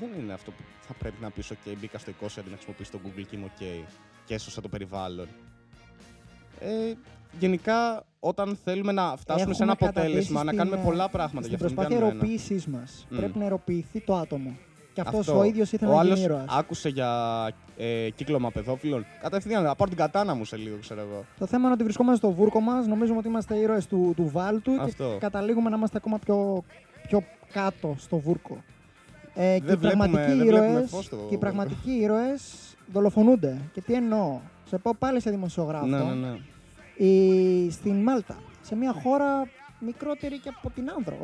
[0.00, 2.90] Δεν είναι αυτό που θα πρέπει να πεις: OK, μπήκα στο 20 αντί να χρησιμοποιήσω
[2.90, 3.84] το Google και είμαι OK
[4.24, 5.28] και έσωσα το περιβάλλον.
[6.64, 6.92] Ε,
[7.38, 11.08] γενικά, όταν θέλουμε να φτάσουμε σε ένα Έχουμε αποτέλεσμα, καταντήσει να κάνουμε στην, πολλά ε,
[11.12, 12.24] πράγματα για Στην αυτόν προσπάθεια τον ένα.
[12.24, 13.16] εροποίησή μας Μμ.
[13.16, 14.56] πρέπει να εροποιηθεί το άτομο.
[14.94, 15.38] Και αυτός Αυτό.
[15.38, 16.44] ο ίδιος ήθελε Ο να άλλος γίνει ήρωας.
[16.48, 17.10] άκουσε για
[17.76, 19.06] ε, κύκλωμα παιδόφιλων.
[19.22, 21.24] Κατευθείαν, θα πάρω την κατάνα μου σε λίγο, ξέρω εγώ.
[21.38, 24.72] Το θέμα είναι ότι βρισκόμαστε στο βούρκο μας, νομίζουμε ότι είμαστε ήρωες του, του βάλτου
[24.80, 25.08] Αυτό.
[25.12, 26.64] και καταλήγουμε να είμαστε ακόμα πιο,
[27.08, 27.22] πιο
[27.52, 28.62] κάτω στο βούρκο.
[29.34, 31.38] Ε, και, οι Δεν βλέπουμε- πραγματικοί δεν βλέπουμε ήρωες, φως στο και οι βούρκο.
[31.38, 32.42] πραγματικοί ήρωες
[32.92, 33.60] δολοφονούνται.
[33.72, 34.38] Και τι εννοώ.
[34.68, 35.86] Σε πω πάλι σε δημοσιογράφο.
[35.86, 36.36] Ναι, ναι, ναι.
[37.06, 39.48] Η, στην Μάλτα, σε μια χώρα
[39.80, 41.16] μικρότερη και από την Άνδρο.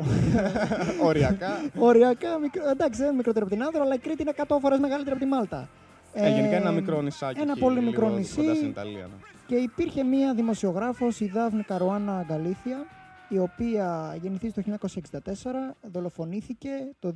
[1.07, 1.51] Οριακά.
[1.77, 2.69] Οριακά, μικρο...
[2.69, 5.23] εντάξει, δεν είναι μικρότερη από την Άνδρο, αλλά η Κρήτη είναι 100 φορές μεγαλύτερη από
[5.23, 5.69] τη Μάλτα.
[6.13, 7.39] Ε, γενικά είναι ένα Ε, μικρό νησάκι.
[7.39, 8.35] ένα εκεί, πολύ λίγο μικρό νησί.
[8.35, 9.01] Κοντά στην Ιταλία.
[9.05, 9.13] Ναι.
[9.47, 12.85] Και υπήρχε μία δημοσιογράφος, η Δάφνη Καρουάνα Γκαλήθια,
[13.29, 16.69] η οποία γεννηθεί το 1964, δολοφονήθηκε
[16.99, 17.13] το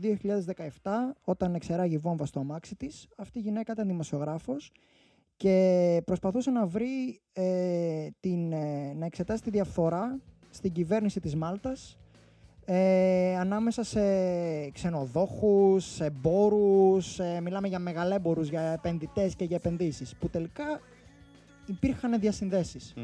[0.84, 0.91] 2017
[1.23, 3.07] όταν εξεράγει βόμβα στο αμάξι της.
[3.18, 4.72] Αυτή η γυναίκα ήταν δημοσιογράφος
[5.38, 10.19] και προσπαθούσε να βρει ε, την, ε, να εξετάσει τη διαφθορά
[10.49, 11.97] στην κυβέρνηση της Μάλτας
[12.65, 14.01] ε, ανάμεσα σε
[14.69, 20.80] ξενοδόχους, σε εμπόρους, ε, μιλάμε για μεγαλέμπορους, για επενδυτές και για επενδύσεις, που τελικά
[21.65, 22.93] υπήρχαν διασυνδέσεις.
[22.95, 23.01] Μμ.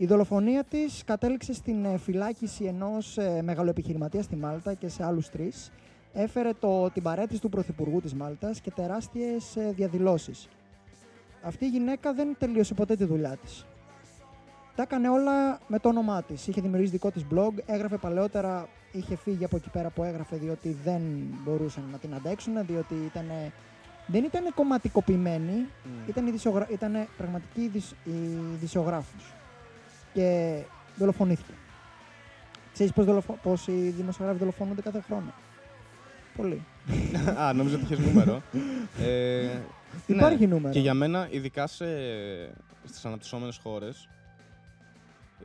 [0.00, 5.28] Η δολοφονία της κατέληξε στην ε, φυλάκιση ενός ε, μεγαλοεπιχειρηματίας στη Μάλτα και σε άλλους
[5.28, 5.72] τρεις.
[6.12, 10.48] Έφερε το, την παρέτηση του Πρωθυπουργού της Μάλτας και τεράστιες ε, διαδηλώσεις.
[11.48, 13.66] Αυτή η γυναίκα δεν τελείωσε ποτέ τη δουλειά της.
[14.76, 16.46] Τα έκανε όλα με το όνομά της.
[16.46, 20.76] Είχε δημιουργήσει δικό της blog, έγραφε παλαιότερα, είχε φύγει από εκεί πέρα που έγραφε διότι
[20.84, 21.00] δεν
[21.44, 23.26] μπορούσαν να την αντέξουν, διότι ήταν,
[24.06, 26.08] δεν ήταν κομματικοποιημένη, Μμ.
[26.08, 26.66] ήταν, ειδησιογρα...
[26.70, 27.94] ήταν πραγματική ειδησ...
[28.04, 29.34] ειδησιογράφος
[30.12, 30.58] και
[30.96, 31.52] δολοφονήθηκε.
[32.72, 33.38] Ξέρεις πώς, δολοφο...
[33.42, 35.32] πώς οι δημοσιογράφοι δολοφονούνται κάθε χρόνο;
[36.36, 36.62] Πολύ.
[37.42, 38.42] Α, νόμιζα ότι είχες νούμερο.
[39.06, 39.48] ε,
[40.06, 40.54] Υπάρχει ναι.
[40.54, 40.72] νούμερο.
[40.72, 41.86] Και για μένα, ειδικά σε,
[42.84, 44.08] στις αναπτυσσόμενες χώρες,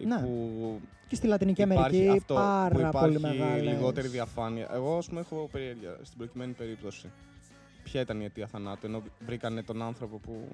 [0.06, 0.18] Ναι.
[0.18, 3.64] που Και στη Λατινική υπάρχει Αμερική αυτό, πάρα που υπάρχει πολύ μεγάλες.
[3.64, 4.68] λιγότερη διαφάνεια.
[4.74, 7.10] Εγώ, ας πούμε, έχω περιέργεια στην προκειμένη περίπτωση.
[7.84, 10.48] Ποια ήταν η αιτία θανάτου, ενώ βρήκανε τον άνθρωπο που.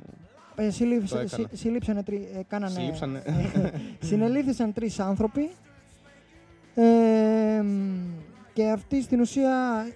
[0.55, 1.47] Ε, συλλήφθη- Το έκανα.
[1.49, 3.23] συ- συλλήψανε τρι- ε, κάνανε- Συλλήψανε.
[4.09, 5.49] συνελήφθησαν τρεις άνθρωποι
[6.75, 7.63] ε,
[8.53, 9.93] και αυτοί στην ουσία ε,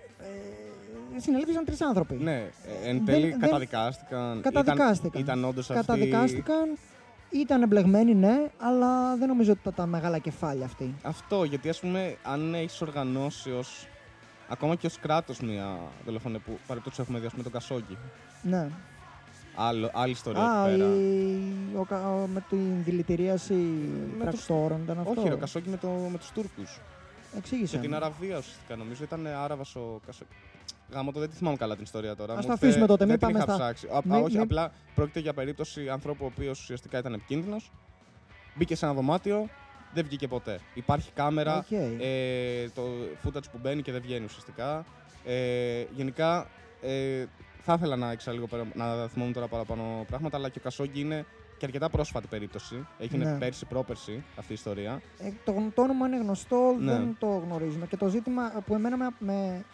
[1.18, 2.16] συνελήφθησαν τρεις άνθρωποι.
[2.16, 2.50] ναι, ε,
[2.90, 4.42] εν Δεν- τέλει δεν- καταδικάστηκαν.
[4.42, 5.22] Καταδικάστηκαν.
[5.22, 5.86] Ήταν, ήταν όντως αυτοί.
[5.86, 6.78] Καταδικάστηκαν,
[7.30, 10.96] ήταν εμπλεγμένοι ναι, αλλά δεν νομίζω ότι ήταν τα μεγάλα κεφάλια αυτοί.
[11.02, 13.88] Αυτό, γιατί ας πούμε, αν έχεις οργανώσει ως,
[14.50, 17.98] ακόμα και ως κράτος μια δολοφονία που παρεπτώσει έχουμε δει, ας πούμε, τον Κασόγκη.
[18.42, 18.68] Ναι.
[19.56, 20.90] Άλλο, άλλη ιστορία Α, εκεί πέρα.
[20.94, 25.38] η- ο κα- ο- με την δηλητηρίαση Με τους- τρακτόρων ήταν αυτό; Όχι, ρε, ο
[25.38, 26.80] Κασόγκη με, το, με τους Τούρκους.
[27.38, 27.76] Εξήγησε.
[27.76, 29.04] Και την Αραβία ουσιαστικά νομίζω.
[29.04, 30.32] Ήταν Άραβας ο Κασόγκι.
[30.94, 32.34] Γαμώτο δεν τη θυμάμαι καλά την ιστορία τώρα.
[32.34, 33.88] Ας Μου το ήρθε- αφήσουμε τότε, μην δεν την πάμε είχα στα- ψάξει.
[33.88, 37.72] Α, Μη- α, όχι, μη- απλά πρόκειται για περίπτωση ανθρώπου ο οποίος ουσιαστικά ήταν επικίνδυνος.
[38.56, 39.50] Μπήκε σε ένα δωμάτιο,
[39.94, 40.60] δεν βγήκε ποτέ.
[40.74, 41.72] Υπάρχει κάμερα, Οκ.
[41.72, 42.82] ε, το
[43.24, 44.86] footage που μπαίνει και δεν βγαίνει ουσιαστικά.
[45.26, 46.48] Ε, γενικά
[46.82, 47.26] ε,
[47.62, 51.00] θα ήθελα να ήξερα λίγο πέρα- να θυμόμουν τώρα παραπάνω πράγματα, αλλά και ο Κασόγκι
[51.00, 51.26] είναι
[51.58, 52.88] και αρκετά πρόσφατη περίπτωση.
[53.00, 53.32] Έχει Ναι.
[53.32, 53.38] ναι.
[53.38, 55.02] πέρσι, πρόπερσι αυτή η ιστορία.
[55.20, 56.92] Ε, το, το όνομα είναι γνωστό, Ναι.
[56.92, 57.86] δεν το γνωρίζουμε.
[57.86, 59.66] Και το ζήτημα που εμένα με, με,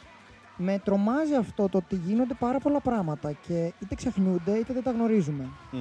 [0.61, 4.91] με τρομάζει αυτό το ότι γίνονται πάρα πολλά πράγματα και είτε ξεχνιούνται είτε δεν τα
[4.91, 5.49] γνωρίζουμε.
[5.71, 5.79] Μμ.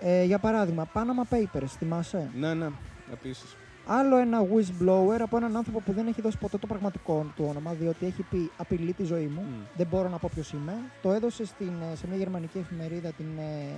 [0.00, 2.66] Ε, για παράδειγμα, Panama Papers, θυμάσαι; Ναι, ναι,
[3.12, 3.56] επίσης.
[3.88, 7.72] Άλλο ένα whistleblower από έναν άνθρωπο που δεν έχει δώσει ποτέ το πραγματικό του όνομα,
[7.72, 9.40] διότι έχει πει απειλεί τη ζωή μου.
[9.40, 9.62] Μμ.
[9.76, 10.74] Δεν μπορώ να πω ποιος είμαι.
[11.02, 13.70] Το έδωσε στην, ε, σε μια γερμανική εφημερίδα, την ε,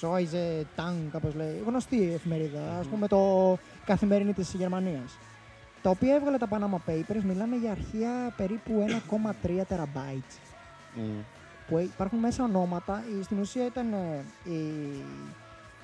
[0.00, 1.62] Soise Tang, κάπως λέει.
[1.66, 5.18] Γνωστή εφημερίδα, ας πούμε το καθημερινή της Γερμανίας.
[5.82, 10.38] Τα οποία έβγαλε τα Panama Papers, μιλάμε για αρχεία περίπου 1,3 terabytes.
[10.94, 11.02] Μμ.
[11.68, 13.02] Που ε- υπάρχουν μέσα ονόματα.
[13.20, 14.58] Η- Στην ουσία ήταν ε, η,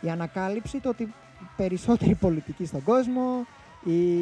[0.01, 1.15] η ανακάλυψη το ότι
[1.57, 3.47] περισσότεροι πολιτικοί στον κόσμο,
[3.85, 4.17] οι,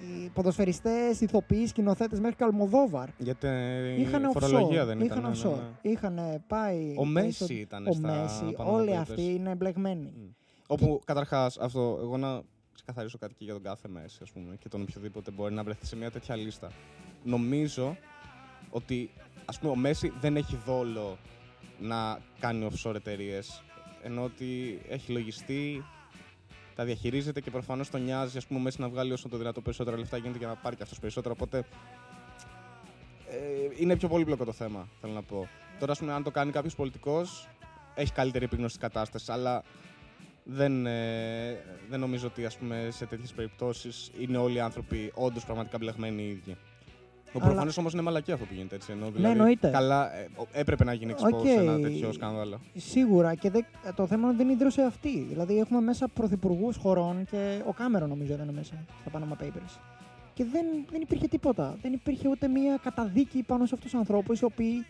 [0.00, 3.46] οι ποδοσφαιριστές, ηθοποιοί, σκηνοθέτες μέχρι και ο Αλμοδόβαρ Γιατί
[3.98, 4.86] είχαν η φορολογία offshore.
[4.86, 5.30] δεν είχαν ήταν.
[5.30, 5.56] ναι, offshore.
[5.82, 5.90] ναι.
[5.90, 6.94] Είχαν πάει.
[6.98, 8.54] Ο Μέση περισσο- ήταν Ο στα Μέση.
[8.58, 9.00] Panama Όλοι Papers.
[9.00, 10.12] αυτοί είναι εμπλεγμένοι.
[10.16, 10.28] Μμ.
[10.66, 12.42] Όπου καταρχάς αυτό, εγώ να
[12.74, 15.86] ξεκαθαρίσω κάτι και για τον κάθε Μέση, ας πούμε, και τον οποιοδήποτε μπορεί να βρεθεί
[15.86, 16.70] σε μια τέτοια λίστα.
[17.24, 17.96] Νομίζω
[18.70, 19.10] ότι
[19.44, 21.18] ας πούμε, ο Μέση δεν έχει δόλο
[21.80, 23.62] να κάνει offshore εταιρείες.
[24.02, 25.84] Ενώ ότι έχει λογιστεί,
[26.74, 29.60] τα διαχειρίζεται και προφανώς τον νοιάζει ας πούμε, ο Μέση να βγάλει όσο το δυνατό
[29.60, 31.34] περισσότερα λεφτά γίνεται για να πάρει και αυτός περισσότερο.
[31.36, 31.64] Οπότε
[33.30, 33.38] ε,
[33.76, 35.48] είναι πιο πολύπλοκο το θέμα, θέλω να πω.
[35.78, 37.48] Τώρα, ας πούμε, αν το κάνει κάποιος πολιτικός,
[37.94, 39.62] έχει καλύτερη επίγνωση τη κατάσταση, αλλά
[40.44, 41.56] δεν, ε,
[41.90, 46.22] δεν νομίζω ότι ας πούμε, σε τέτοιες περιπτώσεις είναι όλοι οι άνθρωποι όντως πραγματικά μπλεγμένοι
[46.22, 46.56] οι ίδιοι.
[47.26, 48.92] Ο Αλλά- προφανώς όμως είναι μαλακία αυτό που γίνεται έτσι.
[48.92, 49.70] Ενώ, Ναι, εννοείται.
[49.70, 51.44] Καλά, ε, ο- έπρεπε να γίνει expose Οκ.
[51.44, 52.60] ένα τέτοιο σκάνδαλο.
[52.74, 55.26] Σίγουρα και δεν- το θέμα είναι ότι δεν ίδρυσε αυτή.
[55.28, 59.78] Δηλαδή έχουμε μέσα πρωθυπουργούς χωρών και ο Κάμερον νομίζω ήταν μέσα στα Panama Papers.
[60.34, 61.76] Και δεν, δεν υπήρχε τίποτα.
[61.82, 64.86] Δεν υπήρχε ούτε μία καταδίκη πάνω σε αυτούς τους ανθρώπους οι οποίοι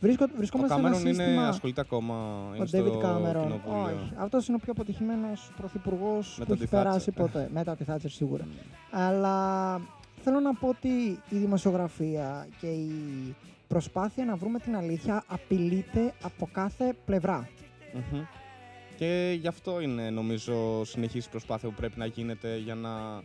[0.00, 1.48] βρίσκω, Ο βρισκόμαστε σε ένα Κάμερον είναι, σύστημα.
[1.48, 3.42] ασχολείται ακόμα είναι Ο στο David Κάμερον.
[3.42, 3.82] κοινοβούλιο.
[3.96, 4.12] Όχι.
[4.16, 7.16] Αυτός είναι ο πιο αποτυχημένος πρωθυπουργός που Μετά έχει τη περάσει Thatcher.
[7.20, 7.48] ποτέ.
[7.58, 8.46] Μετά τη Θάτσερ σίγουρα.
[8.90, 9.80] Αλλά
[10.22, 10.88] θέλω να πω ότι
[11.28, 12.90] η δημοσιογραφία και η
[13.68, 17.48] προσπάθεια να βρούμε την αλήθεια απειλείται από κάθε πλευρά.
[17.94, 18.20] Μμμ.
[18.96, 23.22] Και γι' αυτό είναι νομίζω συνεχής προσπάθεια που πρέπει να γίνεται για να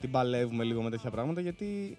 [0.00, 1.98] την παλεύουμε λίγο με τέτοια πράγματα γιατί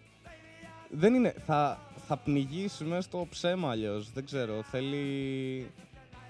[0.90, 1.80] δεν είναι, θα,
[2.10, 4.12] θα πνιγείς μέσα στο ψέμα αλλιώς.
[4.12, 5.72] δεν ξέρω, θέλει,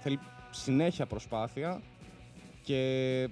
[0.00, 0.18] θέλει
[0.50, 1.80] συνέχεια προσπάθεια
[2.62, 3.28] και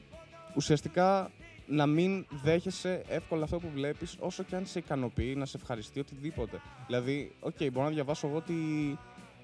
[0.56, 1.30] ουσιαστικά
[1.66, 6.00] να μην δέχεσαι εύκολα αυτό που βλέπεις όσο και αν σε ικανοποιεί να σε ευχαριστεί
[6.00, 6.60] οτιδήποτε.
[6.86, 8.54] Δηλαδή, οκ, μπορώ να διαβάσω εγώ ότι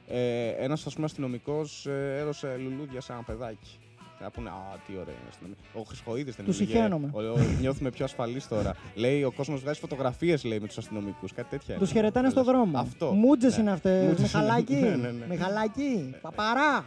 [0.09, 3.79] ε, ένας ας πούμε αστυνομικός ε, έδωσε λουλούδια σε ένα παιδάκι.
[4.19, 4.53] Και να πούνε, Α,
[4.87, 5.61] τι ωραία είναι αστυνομικό.
[5.75, 7.11] Ο Χρυσχοίδης δεν Τους έλεγε, συχαίνομαι.
[7.13, 8.75] «Ο- ο- Νιώθουμε πιο ασφαλείς τώρα.
[8.95, 11.33] λέει, ο κόσμος βγάζει φωτογραφίες λέει με τους αστυνομικούς.
[11.33, 11.75] Κάτι τέτοια.
[11.79, 11.99] Τους είναι.
[12.01, 12.79] χαιρετάνε στον δρόμο.
[12.79, 13.07] Αυτό.
[13.13, 13.63] Μούτζες Ναι.
[13.63, 14.07] είναι αυτές.
[14.09, 14.77] Μούτζες Μιχαλάκι.
[14.79, 14.89] είναι.
[14.89, 15.27] Ναι, ναι, ναι.
[15.29, 16.15] Μιχαλάκι.
[16.21, 16.85] Παπαρά.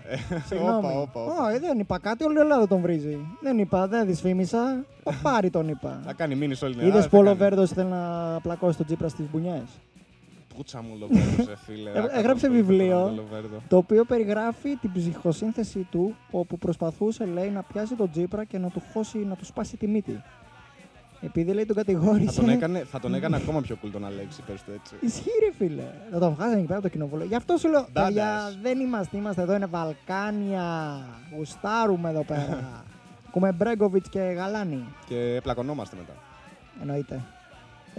[0.47, 0.77] Συγγνώμη.
[0.77, 1.47] όπα, όπα, όπα.
[1.49, 2.23] Όχι, δεν είπα κάτι.
[2.23, 3.17] Όλη η Ελλάδα τον βρίζει.
[3.41, 4.85] Δεν είπα, δεν δυσφήμισα.
[5.03, 6.01] Παπάρι τον είπα.
[6.05, 7.39] Θα κάνει μήνυση όλη την Είδες Ελλάδα, που ο θα κάνει.
[7.39, 9.63] Λοβέρδο θέλει να πλακώσει τον Τζίπρα στις μπουνιές;
[10.57, 11.89] Πούτσα μου Λοβέρδο, ε, φίλε.
[11.89, 13.01] Ε, Άκατα έγραψε αυτό, βιβλίο.
[13.07, 13.61] το Λοβέρδο.
[13.67, 18.69] Το οποίο περιγράφει την ψυχοσύνθεση του, όπου προσπαθούσε, λέει, να πιάσει τον Τζίπρα και να
[18.69, 20.21] του χώσει, να του σπάσει τη μύτη.
[21.21, 22.39] Επειδή λέει τον Θα κατηγόρησε.
[22.41, 24.95] τον, έκανε, θα τον έκανε ακόμα πιο cool τον Αλέξη, πες το έτσι.
[24.99, 25.83] Ισχύει, ρε φίλε.
[26.11, 27.25] Να τον βγάζανε εκεί πέρα από το κοινοβούλιο.
[27.25, 28.03] Γι' αυτό σου λέω, Μπάντας.
[28.05, 30.99] παιδιά, δεν είμαστε, είμαστε εδώ, είναι Βαλκάνια.
[31.35, 32.83] Γουστάρουμε εδώ πέρα.
[33.27, 34.83] Ακούμε Μπρέγκοβιτ και Γαλάνη.
[35.05, 36.13] Και πλακωνόμαστε μετά.
[36.81, 37.21] Εννοείται.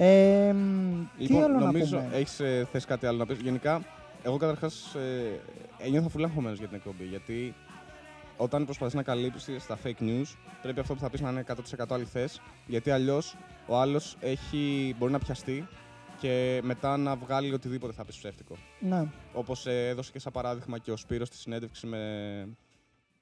[0.00, 3.38] Ε, μ, τι Λοιπόν, άλλο νομίζω να πούμε; έχεις ε, θες κάτι άλλο να πεις;
[3.40, 3.82] Γενικά,
[4.22, 5.40] εγώ καταρχάς ε,
[5.78, 7.04] ένιωθα φουλά αγχωμένο για την εκπομπή.
[7.04, 7.54] Γιατί
[8.36, 11.44] όταν προσπαθείς να καλύψει τα fake news, πρέπει αυτό που θα πεις να είναι
[11.78, 12.28] 100% αληθέ.
[12.66, 14.16] Γιατί αλλιώς ο άλλος
[14.98, 15.66] μπορεί να πιαστεί
[16.20, 18.56] και μετά να βγάλει οτιδήποτε θα πεις ψεύτικο.
[18.80, 19.06] Ναι.
[19.32, 21.98] Όπως έδωσε και σαν παράδειγμα και ο Σπύρος στη συνέντευξη με,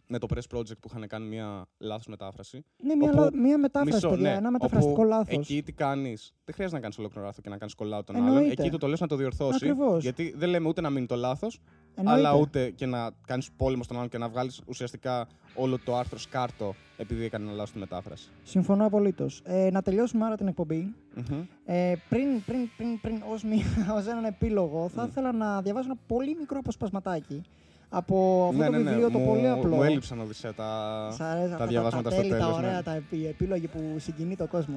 [0.09, 2.65] με το Press Project που είχαν κάνει μια λάθος μετάφραση.
[2.83, 4.31] Ναι, μια, Όπου- λα- μια μετάφραση, Μισό, παιδιά.
[4.31, 5.35] ναι, ένα μεταφραστικό όπου λάθος.
[5.39, 8.39] Εκεί τι κάνεις; Δεν χρειάζεται να κάνεις ολόκληρο λάθος και να κάνεις κολλάω τον Εννοείται.
[8.39, 8.51] άλλον.
[8.51, 9.59] Εκεί του το λες να το διορθώσει.
[9.69, 10.03] Ακριβώς.
[10.03, 11.61] Γιατί δεν λέμε ούτε να μείνει το λάθος,
[11.95, 12.21] Εννοείται.
[12.21, 16.19] αλλά ούτε και να κάνεις πόλεμο στον άλλον και να βγάλεις ουσιαστικά όλο το άρθρο
[16.19, 18.29] σκάρτο επειδή έκανε ένα λάθος στη μετάφραση.
[18.43, 19.43] Συμφωνώ απολύτως.
[19.45, 20.95] Ε, να τελειώσουμε άρα την εκπομπή.
[21.15, 21.43] Μμμ.
[21.65, 23.65] Ε, πριν, πριν, πριν, πριν ως, μία,
[23.97, 25.09] ως έναν επίλογο, θα Mm.
[25.09, 27.43] ήθελα να διαβάσω ένα πολύ μικρό αποσπασματάκι
[27.89, 28.91] από αυτό ναι, το ναι, ναι.
[28.91, 29.75] βιβλίο το μου, πολύ απλό.
[29.77, 31.09] Μου έλειψαν Οδυσσέα τα.
[31.17, 32.83] Σ' αρέσουν αυτά διαβάσματα τα στο τέλη, τα τέλος, ωραία, ναι.
[32.83, 34.75] τα επί, επίλογοι που συγκινεί το κόσμο.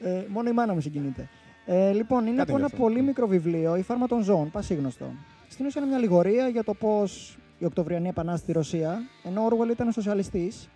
[0.00, 1.28] ε, μόνο η μάνα μου συγκινείται.
[1.66, 2.76] Ε, λοιπόν, είναι Κάτι από είναι ένα αυτό.
[2.78, 5.04] πολύ μικρό βιβλίο, «Η φάρμα των ζώων», πασίγνωστο.
[5.48, 9.44] Στην ουσία είναι μια λιγορία για το πώς η Οκτωβριανή Επανάσταση στη Ρωσία, ενώ ο
[9.44, 10.68] Όργουελ ήταν σοσιαλιστής,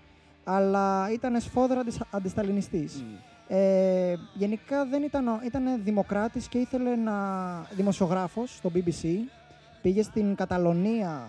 [0.44, 3.02] αλλά ήταν σφόδρα αντισ- αντισταλινιστής.
[3.02, 3.14] Μμ.
[3.50, 7.12] Ε, γενικά δεν ήταν, ήταν δημοκράτης και ήθελε να
[7.70, 9.04] δημοσιογράφος στο BBC
[9.82, 11.28] πήγε στην Καταλωνία,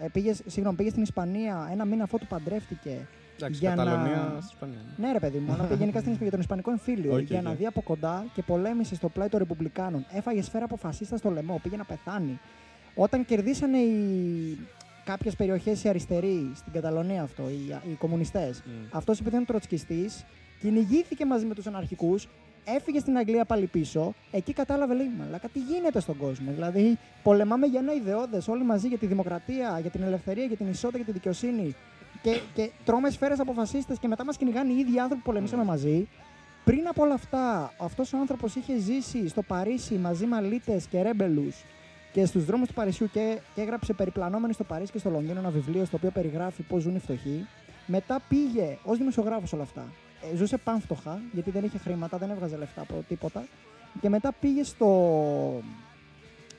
[0.00, 3.06] ε, πήγε, συγγνώμη, πήγε στην Ισπανία ένα μήνα αφού που παντρεύτηκε.
[3.36, 4.78] Εντάξει, Για να- Καταλωνία στη Ισπανία.
[4.96, 7.42] Ναι, ρε παιδί μου, αλλά πήγε γενικά στην Ισπανία για τον Ισπανικό εμφύλιο Οκ, για
[7.42, 7.56] να οκ.
[7.56, 10.06] δει από κοντά και πολέμησε στο πλάι των Ρεπουμπλικάνων.
[10.12, 12.38] Έφαγε σφαίρα από φασίστα στο λαιμό, πήγε να πεθάνει.
[12.94, 14.58] Όταν κερδίσανε οι...
[15.04, 18.70] κάποιες περιοχές οι αριστεροί στην Καταλωνία αυτό, οι, οι κομμουνιστές, Μμ.
[18.90, 20.10] αυτός επειδή ήταν τροτσκιστής,
[20.60, 22.28] κυνηγήθηκε μαζί με τους αναρχικούς,
[22.66, 24.14] έφυγε στην Αγγλία πάλι πίσω.
[24.30, 26.52] Εκεί κατάλαβε, λέει, Μαλάκα, τι γίνεται στον κόσμο.
[26.52, 30.68] Δηλαδή, πολεμάμε για ένα ιδεώδες όλοι μαζί για τη δημοκρατία, για την ελευθερία, για την
[30.68, 31.74] ισότητα, για τη δικαιοσύνη.
[32.22, 35.64] Και, και τρώμε σφαίρες από φασίστες και μετά μας κυνηγάνε οι ίδιοι άνθρωποι που πολεμήσαμε
[35.64, 36.08] μαζί.
[36.64, 41.02] Πριν από όλα αυτά, αυτός ο άνθρωπος είχε ζήσει στο Παρίσι μαζί με αλήτες και
[41.02, 41.64] ρέμπελους
[42.12, 45.50] και στους δρόμους του Παρισιού και, και έγραψε περιπλανόμενοι στο Παρίσι και στο Λονδίνο ένα
[45.50, 47.46] βιβλίο στο οποίο περιγράφει πώς ζουν οι φτωχοί.
[47.86, 49.84] Μετά πήγε ως δημοσιογράφος όλα αυτά.
[50.22, 53.46] Ε, ζούσε πανφτωχά, γιατί δεν είχε χρήματα, δεν έβγαζε λεφτά από τίποτα.
[54.00, 55.62] Και μετά πήγε στο,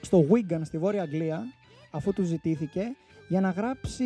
[0.02, 1.44] στο Wigan στη Βόρεια Αγγλία,
[1.92, 2.96] αφού του ζητήθηκε,
[3.28, 4.06] για να γράψει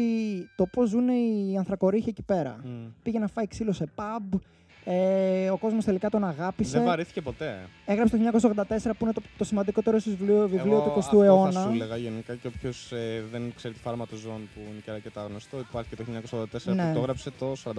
[0.55, 2.59] το πώς ζουν οι ανθρακορίχοι εκεί πέρα.
[2.63, 2.87] Μμ.
[3.03, 4.39] Πήγε να φάει ξύλο σε pub.
[4.85, 6.77] Ε, ο κόσμος τελικά τον αγάπησε.
[6.77, 7.59] Δεν βαρύθηκε ποτέ.
[7.85, 8.63] Έγραψε το 1984
[8.97, 11.51] που είναι το, το σημαντικότερο ίσως βιβλίο, βιβλίο Εγώ του 20ου αυτό αιώνα.
[11.51, 12.93] Θα σου έλεγα γενικά και όποιος
[13.31, 16.73] δεν ξέρει τη φάρμα του ζώων που είναι και αρκετά γνωστό, υπάρχει και το 1984
[16.73, 16.87] Ναι.
[16.87, 17.73] που το έγραψε το 48.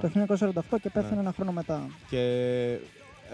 [0.00, 1.20] Το 1948 και πέθανε Ναι.
[1.20, 1.88] ένα χρόνο μετά.
[2.10, 2.22] Και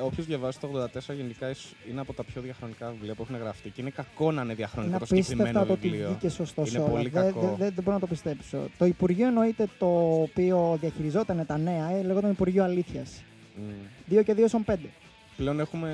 [0.05, 3.71] όποιος διαβάσει το 84 γενικά ίσ- είναι από τα πιο διαχρονικά βιβλία που έχουν γραφτεί.
[3.71, 6.09] Και είναι κακό να είναι διαχρονικό Είναι το συγκεκριμένο απίστευτα το ότι βιβλίο.
[6.09, 6.91] βγήκε σωστό σε Είναι όλα.
[6.91, 7.41] πολύ Δεν, κακό.
[7.41, 8.59] δεν, δεν, δεν μπορώ να το πιστέψω.
[8.79, 9.87] Το Υπουργείο εννοείται το
[10.23, 13.23] οποίο διαχειριζόταν τα νέα, ε, λεγόταν Υπουργείο Αλήθειας.
[13.57, 14.15] Μμ.
[14.19, 14.77] 2 και 2 sont 5.
[15.37, 15.91] Πλέον έχουμε.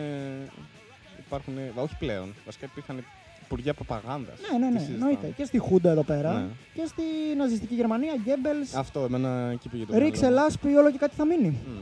[1.27, 1.55] Υπάρχουν.
[1.75, 2.35] Όχι πλέον.
[2.45, 3.05] Βασικά υπήρχαν
[3.45, 4.39] υπουργεία προπαγάνδας.
[4.53, 5.33] Ναι, ναι, ναι, εννοείται.
[5.37, 6.47] Και στη Χούντα εδώ πέρα Ναι.
[6.75, 7.03] και στη
[7.37, 8.75] ναζιστική Γερμανία, Γκέμπελς.
[8.75, 10.43] Αυτό, εμένα εκεί πήγε το Ρίξε μυαλό μου.
[10.43, 11.49] λάσπη, όλο και κάτι θα μείνει.
[11.49, 11.79] Μμ.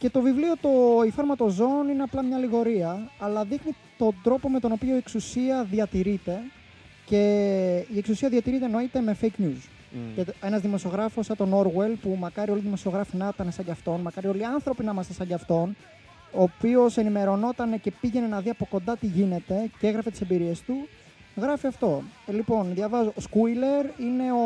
[0.00, 0.70] Και το βιβλίο το
[1.06, 4.94] «Η φάρμα των ζώων» είναι απλά μια λιγορία, αλλά δείχνει τον τρόπο με τον οποίο
[4.94, 6.40] η εξουσία διατηρείται
[7.06, 7.22] και
[7.94, 9.68] η εξουσία διατηρείται εννοείται με fake news.
[9.92, 10.14] Μμ.
[10.14, 13.70] Και ένας δημοσιογράφος σαν τον Orwell, που μακάρι όλοι οι δημοσιογράφοι να ήταν σαν κι
[13.70, 15.76] αυτόν, μακάρι όλοι οι άνθρωποι να είμαστε σαν κι αυτόν,
[16.32, 20.60] ο οποίος ενημερωνόταν και πήγαινε να δει από κοντά τι γίνεται και έγραφε τις εμπειρίες
[20.62, 20.88] του,
[21.36, 22.02] γράφει αυτό.
[22.26, 23.12] Ε, λοιπόν, διαβάζω.
[23.16, 24.44] Ο Σκούιλερ είναι ο,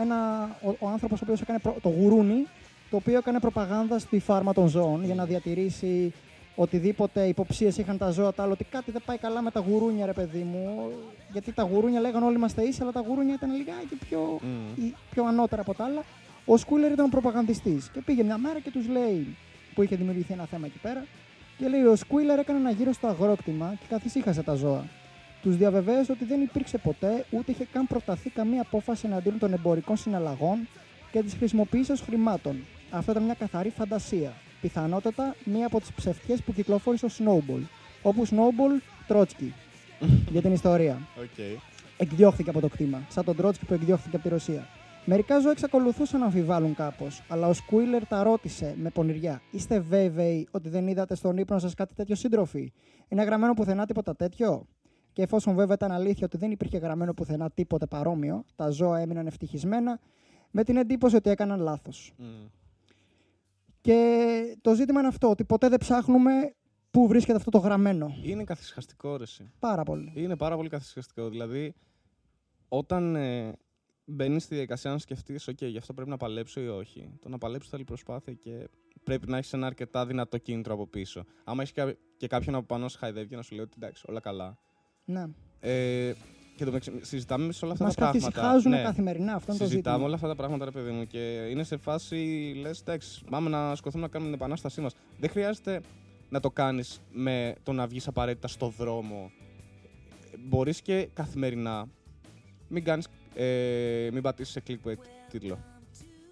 [0.00, 2.46] ένα, ο, ο άνθρωπος ο οποίος έκανε προ- το γουρούνι,
[2.92, 6.12] το οποίο έκανε προπαγάνδα στη φάρμα των ζώων για να διατηρήσει
[6.54, 10.06] οτιδήποτε υποψίες είχαν τα ζώα τα άλλα, ότι κάτι δεν πάει καλά με τα γουρούνια,
[10.06, 10.90] ρε παιδί μου.
[11.32, 14.84] Γιατί τα γουρούνια λέγανε όλοι είμαστε ίσοι, αλλά τα γουρούνια ήταν λιγάκι πιο Μμ.
[14.84, 16.02] ή πιο ανώτερα από τα άλλα.
[16.44, 17.90] Ο Σκούλερ ήταν ο προπαγανδιστής.
[17.92, 19.36] Και πήγε μια μέρα και τους λέει,
[19.74, 21.04] που είχε δημιουργηθεί ένα θέμα εκεί πέρα,
[21.58, 24.84] και λέει: Ο Σκούλερ έκανε ένα γύρο στο αγρόκτημα και καθησύχασε τα ζώα.
[25.42, 29.96] Τους διαβεβαίωσε ότι δεν υπήρξε ποτέ, ούτε είχε καν προταθεί καμία απόφαση εναντίον των εμπορικών
[29.96, 30.68] συναλλαγών
[31.12, 32.56] και της χρησιμοποίησης χρημάτων.
[32.92, 34.32] Αυτό ήταν μια καθαρή φαντασία.
[34.60, 37.62] Πιθανότατα μία από τις ψευτιές που κυκλοφόρησε ο Snowball.
[38.02, 39.54] Όπου Snowball Τρότσκι.
[40.32, 41.60] για την ιστορία Οκ.
[41.96, 44.66] εκδιώχθηκε από το κτήμα, σαν τον Τρότσκι που εκδιώχθηκε από τη Ρωσία.
[45.04, 49.42] Μερικά ζώα εξακολουθούσαν να αμφιβάλλουν κάπως, αλλά ο Σκούιλερ τα ρώτησε με πονηριά.
[49.50, 52.72] Είστε βέβαιοι ότι δεν είδατε στον ύπνο σας κάτι τέτοιο σύντροφοι;
[53.08, 54.66] Είναι γραμμένο πουθενά τίποτα τέτοιο;
[55.12, 59.26] Και εφόσον βέβαια ήταν αλήθεια ότι δεν υπήρχε γραμμένο πουθενά τίποτε παρόμοιο, τα ζώα έμειναν
[59.26, 60.00] ευτυχισμένα
[60.50, 62.12] με την εντύπωση ότι έκαναν λάθος.
[62.16, 62.24] Μμ.
[63.82, 66.54] Και το ζήτημα είναι αυτό, ότι ποτέ δεν ψάχνουμε
[66.90, 68.14] πού βρίσκεται αυτό το γραμμένο.
[68.22, 69.22] Είναι καθυσυχαστικό ρε.
[69.22, 69.50] εσύ.
[69.58, 70.12] Πάρα πολύ.
[70.14, 71.28] Είναι πάρα πολύ καθυσυχαστικό.
[71.28, 71.74] Δηλαδή,
[72.68, 73.52] όταν ε,
[74.04, 77.10] μπαίνει στη διαδικασία να σκεφτείς, OK, γι' αυτό πρέπει να παλέψω ή όχι.
[77.20, 78.68] Το να παλέψω θέλει προσπάθεια και
[79.04, 81.24] πρέπει να έχεις ένα αρκετά δυνατό κίνητρο από πίσω.
[81.44, 84.20] Άμα έχεις και κάποιον από πάνω σε χαϊδεύει και να σου λέει ότι εντάξει, όλα
[84.20, 84.58] καλά.
[85.04, 85.24] Ναι.
[85.60, 86.12] Ε,
[86.56, 88.30] και το μεταξύ, συζητάμε σε όλα αυτά Μας τα πράγματα.
[88.30, 88.82] καθησυχάζουν Ναι.
[88.82, 89.34] καθημερινά.
[89.34, 90.06] Αυτό είναι το Συζητάμε ζήτημα.
[90.06, 92.16] όλα αυτά τα πράγματα, ρε παιδί μου, και είναι σε φάση
[92.60, 94.94] λες: Εντάξει, πάμε να σκοθούμε να κάνουμε την επανάστασή μας.
[95.18, 95.80] Δεν χρειάζεται
[96.28, 99.30] να το κάνεις με το να βγεις απαραίτητα στο δρόμο.
[100.48, 101.88] Μπορείς και καθημερινά.
[102.68, 104.98] Μην κάνεις, ε, μην πατήσεις σε clickbait
[105.30, 105.58] τίτλο.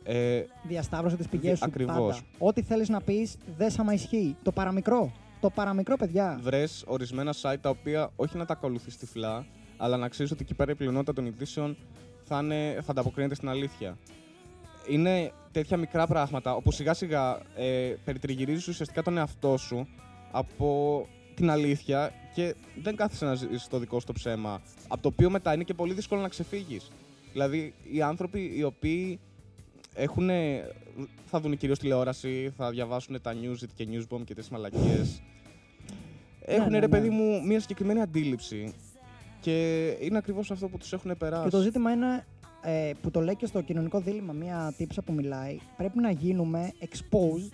[0.02, 1.64] Ε, Διασταύρωσε τις πηγές Δι- σου.
[1.64, 1.96] ακριβώς.
[1.96, 2.18] Πάντα.
[2.38, 4.36] Ό,τι θέλεις να πεις, δεν άμα ισχύει.
[4.42, 5.12] Το παραμικρό.
[5.40, 6.38] Το παραμικρό, παιδιά.
[6.42, 9.46] Βρες ορισμένα site τα οποία όχι να τα ακολουθείς τυφλά,
[9.80, 11.76] αλλά να ξέρεις ότι εκεί πέρα η πλειονότητα των ειδήσεων
[12.22, 13.98] θα, είναι, θα ανταποκρίνεται στην αλήθεια.
[14.88, 19.88] Είναι τέτοια μικρά πράγματα όπου σιγά σιγά ε, περιτριγυρίζεις ουσιαστικά τον εαυτό σου
[20.30, 25.08] από την αλήθεια και δεν κάθεσαι να ζεις το δικό σου το ψέμα, από το
[25.08, 26.90] οποίο μετά είναι και πολύ δύσκολο να ξεφύγεις.
[27.32, 29.20] Δηλαδή, οι άνθρωποι οι οποίοι
[29.94, 30.30] έχουν,
[31.26, 35.22] θα δουν κυρίως τηλεόραση, θα διαβάσουν τα Newsit και Newsbomb και τις μαλακίες,
[36.40, 36.88] έχουν ναι, ρε ναι.
[36.88, 38.74] παιδί μου μια συγκεκριμένη αντίληψη
[39.40, 41.44] και είναι ακριβώς αυτό που τους έχουν περάσει.
[41.44, 42.24] Και το ζήτημα είναι
[42.62, 45.58] ε, που το λέει και στο κοινωνικό δίλημα μια τύψα που μιλάει.
[45.76, 47.52] Πρέπει να γίνουμε exposed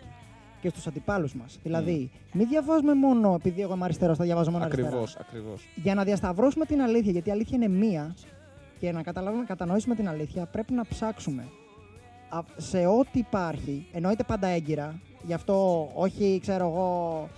[0.61, 1.59] και στους αντιπάλους μας.
[1.63, 5.25] Δηλαδή, μην διαβάζουμε μόνο επειδή εγώ είμαι αριστερός, θα διαβάζω μόνο Ακριβώς, αριστερά.
[5.29, 5.69] ακριβώς.
[5.75, 8.15] Για να διασταυρώσουμε την αλήθεια, γιατί η αλήθεια είναι μία
[8.81, 11.45] και να καταλάβουμε, να κατανοήσουμε την αλήθεια, πρέπει να ψάξουμε
[12.29, 13.87] Α- σε ό,τι υπάρχει.
[13.93, 15.01] Εννοείται πάντα έγκυρα.
[15.27, 17.29] Γι' αυτό όχι, ξέρω εγώ,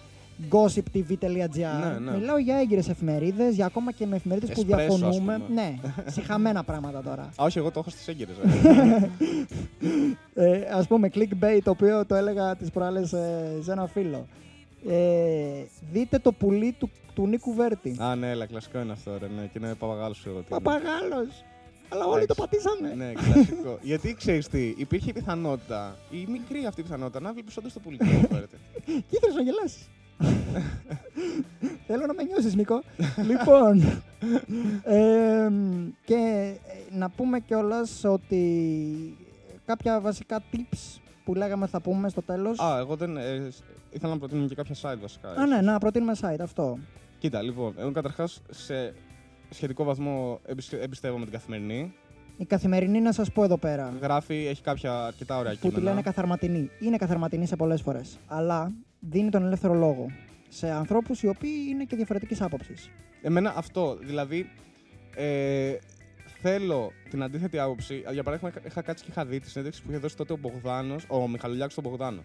[0.51, 1.81] gossiptv.gr.
[1.81, 2.19] Ναι, ναι.
[2.19, 5.19] Μιλάω για έγκυρες εφημερίδες, για ακόμα και με εφημερίδες που Espresso, ας διαφωνούμε.
[5.19, 5.41] πούμε.
[5.55, 5.75] Ναι,
[6.15, 7.23] συχαμένα πράγματα τώρα.
[7.23, 8.37] Α, όχι, εγώ το έχω στις έγκυρες.
[10.35, 14.27] ε, ας πούμε clickbait το οποίο το έλεγα τις προάλλες ε, σε ένα φίλο
[14.87, 19.27] ε, δείτε το πουλί του, του Νίκου Βέρτη Α, ναι, αλλά κλασικό είναι αυτό, ρε,
[19.27, 20.39] ναι, και είναι παπαγάλος σου εγώ.
[20.39, 20.61] τι είναι.
[20.61, 21.45] Παπαγάλος
[21.89, 22.63] αλλά όλοι το Εντάξει.
[22.63, 23.79] πατήσανε Ναι, κλασικό.
[23.91, 27.97] Γιατί ξέρεις τι, υπήρχε πιθανότητα, η μικρή αυτή πιθανότητα, να βλέπει όντως το πολύ
[28.31, 28.57] φέρετε.
[28.85, 29.89] και ήθελες να γελάσεις
[31.87, 32.83] Θέλω να με νιώσεις Νίκο
[33.27, 33.81] Λοιπόν
[34.85, 35.49] ε,
[36.05, 36.15] Και
[36.67, 39.17] ε, να πούμε κιόλας ότι
[39.67, 43.17] κάποια βασικά tips που λέγαμε θα πούμε στο τέλος Α, εγώ δεν.
[43.17, 43.49] Ε,
[43.91, 45.29] ήθελα να προτείνω και κάποια site βασικά.
[45.31, 46.79] Α, ναι, να προτείνουμε site αυτό
[47.19, 48.95] Κοίτα, λοιπόν, εγώ καταρχάς σε
[49.51, 51.93] σχετικό βαθμό εμπιστε- εμπιστεύομαι την καθημερινή.
[52.37, 55.79] Η καθημερινή να σας πω εδώ πέρα Γράφει, έχει κάποια αρκετά ωραία που κείμενα.
[55.79, 56.71] τη λένε καθαρματινή.
[56.81, 58.19] Είναι καθαρματινή σε πολλές φορές.
[58.27, 60.07] Αλλά δίνει τον ελεύθερο λόγο
[60.49, 62.91] σε ανθρώπους οι οποίοι είναι και διαφορετικής άποψης.
[63.23, 64.51] Εμένα αυτό, δηλαδή.
[65.17, 65.77] Ε,
[66.41, 68.03] θέλω την αντίθετη άποψη.
[68.13, 70.37] Για παράδειγμα, είχα- είχα κάτσει και είχα δει τη συνέντευξη που είχε δώσει τότε ο
[70.37, 72.23] Μπογδάνος, ο Μιχαλολιάκος στον Μπογδάνο.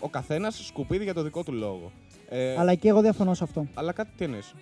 [0.00, 1.92] Ο καθένας σκουπίδι για το δικό του λόγο.
[2.28, 3.66] Ε, Αλλά και εγώ διαφωνώ σε αυτό.
[3.74, 4.54] αλλά κάτι τι εννοείς;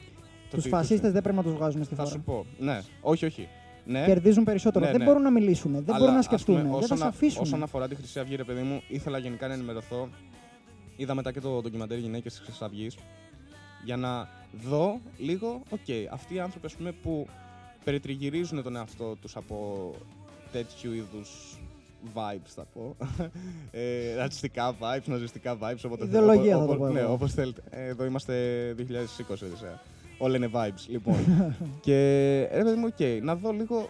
[0.51, 2.15] Τους φασίστες δεν πρέπει να τους βγάζουμε στη Θα φόρα.
[2.15, 2.47] σου πω.
[2.59, 3.49] Ναι, όχι, όχι.
[3.85, 4.85] Ναι, Κερδίζουν περισσότερο.
[4.85, 5.07] Ναι, δεν ναι.
[5.07, 7.09] μπορούν να μιλήσουν, δεν αλλά, μπορούν να ας σκεφτούν, πούμε, δεν θα όσον σε α-
[7.09, 7.43] αφήσουν.
[7.43, 10.09] Όσον αφορά τη Χρυσή Αυγή, ρε παιδί μου, ήθελα γενικά να ενημερωθώ.
[10.97, 12.97] Είδα μετά και το ντοκιμαντέρ Γυναίκες της Χρυσής Αυγής.
[13.85, 14.29] Για να
[14.69, 17.27] δω λίγο, οκ, αυτοί οι άνθρωποι ας πούμε, που
[17.85, 19.91] περιτριγυρίζουν τον εαυτό τους από
[20.53, 21.59] τέτοιου είδους
[22.15, 22.97] vibes, θα πω.
[23.71, 25.81] ε, ρατσιστικά vibes, ναζιστικά vibes.
[25.85, 27.13] Όποτε Ιδεολογία όποτε- θα το πω Ναι, εγώ.
[27.13, 27.63] όπως θέλετε.
[27.71, 28.35] Ε, εδώ είμαστε
[28.79, 29.81] 2020, Οδυσσέα.
[30.19, 31.17] Όλα είναι vibes, λοιπόν.
[31.85, 31.95] και
[32.53, 33.89] ρε παιδί μου, οκ, να δω λίγο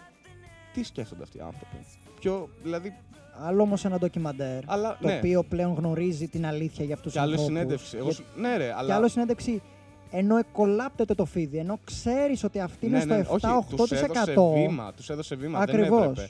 [0.73, 1.77] τι σκέφτονται αυτοί οι άνθρωποι.
[2.19, 2.93] Πιο, δηλαδή,
[3.39, 4.59] Άλλο όμως ένα ντοκιμαντέρ.
[4.65, 7.57] αλλά Το ναι, οποίο πλέον γνωρίζει την αλήθεια για αυτού τους και άλλη ανθρώπους.
[7.57, 7.97] συνέντευξη.
[7.97, 8.87] Εγώ, σου- ναι, ρε, αλλά.
[8.87, 9.61] Και άλλο συνέντευξη
[10.11, 13.57] ενώ εκολάπτεται το φίδι, ενώ ξέρεις ότι αυτή είναι ναι, ναι, στο 7-8%.
[13.59, 15.99] όχι, τους έδωσε βήμα, τους έδωσε βήμα, Ακριβώς.
[15.99, 16.29] δεν έπρεπε.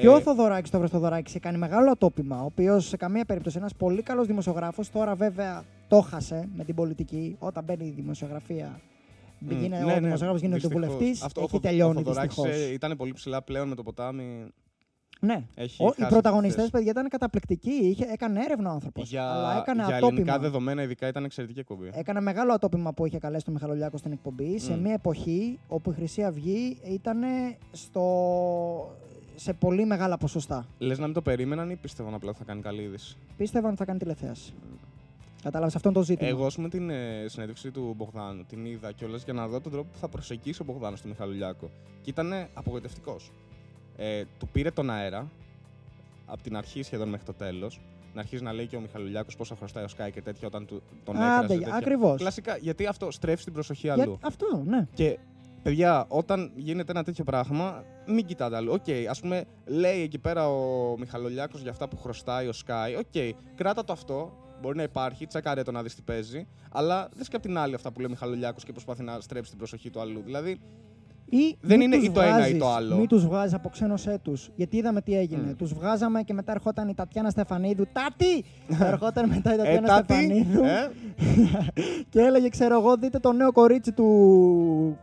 [0.00, 2.40] Και ο Ε, Θοδωράκης, το Βρεστοδωράκη, είχε κάνει μεγάλο ατόπιμα.
[2.40, 4.90] Ο οποίος σε καμία περίπτωση ένας πολύ καλός δημοσιογράφος.
[4.90, 7.36] Τώρα βέβαια το χάσε με την πολιτική.
[7.38, 8.80] Όταν μπαίνει η δημοσιογραφία,
[9.38, 10.86] μ, γίνεται, ναι, ο ναι, δημοσιογράφος γίνεται δυστυχώς.
[10.86, 11.22] βουλευτής.
[11.22, 12.60] Αυτό, ο Έχει Θοδ- τελειώνει Ο Θοδωράκης δυστυχώς.
[12.68, 14.46] ε, ήταν πολύ ψηλά πλέον με το ποτάμι.
[15.26, 15.44] Ναι.
[15.54, 17.70] Έχει Ο, οι χάσει πρωταγωνιστές, τις παιδιά, ήταν καταπληκτικοί.
[17.70, 19.08] Είχε, έκανε έρευνα ο άνθρωπος.
[19.08, 20.38] Για, Αλλά έκανε για ελληνικά ατόπιμα.
[20.38, 21.90] δεδομένα, ειδικά ήταν εξαιρετική εκπομπή.
[21.94, 24.80] Έκανε μεγάλο ατόπιμα που είχε καλέσει τον Μιχαλολιάκο στην εκπομπή σε Μμ.
[24.80, 27.20] μια εποχή όπου η Χρυσή Αυγή ήταν
[27.72, 28.02] στο...
[29.34, 30.66] σε πολύ μεγάλα ποσοστά.
[30.78, 33.78] Λες να μην το περίμεναν ή πίστευαν απλά ότι θα κάνει καλή είδηση; Πίστευαν ότι
[33.78, 34.52] θα κάνει τηλεθέαση.
[35.42, 36.28] Κατάλαβες αυτό είναι το ζήτημα.
[36.28, 39.72] Εγώ, ας πούμε, την ε, συνέντευξη του Μπογδάνου την είδα κιόλας για να δω τον
[39.72, 41.70] τρόπο που θα προσεγγίσει ο Μπογδάνος του Μιχαλουλιάκο.
[42.02, 43.30] Και ήταν απογοητευτικός.
[43.96, 45.30] Ε, του πήρε τον αέρα
[46.26, 47.80] από την αρχή σχεδόν μέχρι το τέλος.
[48.14, 50.82] Να αρχίσει να λέει και ο Μιχαλολιάκος πόσα χρωστάει ο Σκάι και τέτοια όταν του,
[51.04, 51.58] τον Άντε, έκρασε.
[51.60, 51.74] τέτοια.
[51.74, 52.18] ακριβώς.
[52.20, 54.18] Κλασικά, γιατί αυτό στρέφει την προσοχή Για- αλλού.
[54.22, 54.86] Αυτό, ναι.
[54.94, 55.18] Και
[55.62, 58.72] παιδιά, όταν γίνεται ένα τέτοιο πράγμα, μην κοιτάτε αλλού.
[58.72, 62.98] Οκ, ας πούμε, λέει εκεί πέρα ο Μιχαλολιάκος για αυτά που χρωστάει ο Sky.
[62.98, 64.32] Οκ, κράτα το αυτό.
[64.60, 66.46] Μπορεί να υπάρχει, τσεκάρε το να δεις τι παίζει.
[66.72, 69.50] Αλλά δες και απ' την άλλη αυτά που λέει ο Μιχαλολιάκος και προσπαθεί να στρέψει
[69.50, 70.22] την προσοχή του αλλού.
[70.24, 70.60] Δηλαδή,
[71.34, 72.96] Ή Δεν μη είναι τους ή το ένα ή βγάζεις, το άλλο.
[72.96, 74.36] Μην τους βγάζεις, αποξένωσέ του.
[74.54, 75.42] Γιατί είδαμε τι έγινε.
[75.46, 75.56] Μμ.
[75.56, 77.84] Τους βγάζαμε και μετά ερχόταν η Τατιάνα Στεφανίδου.
[77.92, 78.44] Τάτι!
[78.88, 80.90] ερχόταν μετά η ε, Τατιάνα τάτι, Στεφανίδου ε,
[82.10, 84.06] και έλεγε, ξέρω εγώ, δείτε το νέο κορίτσι του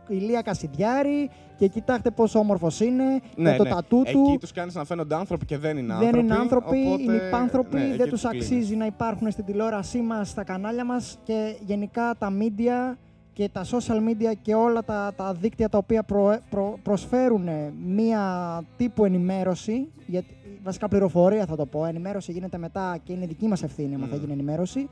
[0.08, 3.04] Ηλία Κασιδιάρη και κοιτάξτε πόσο όμορφος είναι.
[3.36, 3.70] ναι, με το ναι.
[3.70, 4.48] τατού Εκεί τους.
[4.48, 6.18] του κάνεις να φαίνονται άνθρωποι και δεν είναι Δεν άνθρωποι.
[6.24, 8.46] είναι άνθρωποι, οπότε, είναι υπάνθρωποι, ναι, εκεί δεν τους κλείνεις.
[8.46, 12.96] αξίζει να υπάρχουν στην τηλεόρασή μας, στα κανάλια μας και γενικά τα media
[13.40, 17.48] και τα social media και όλα τα, τα δίκτυα τα οποία προ- προ- προσφέρουν
[17.86, 23.46] μία τύπου ενημέρωση, γιατί, βασικά πληροφορία θα το πω, ενημέρωση γίνεται μετά και είναι δική
[23.46, 24.18] μας ευθύνη άμα θα Μμ.
[24.20, 24.88] γίνει ενημέρωση,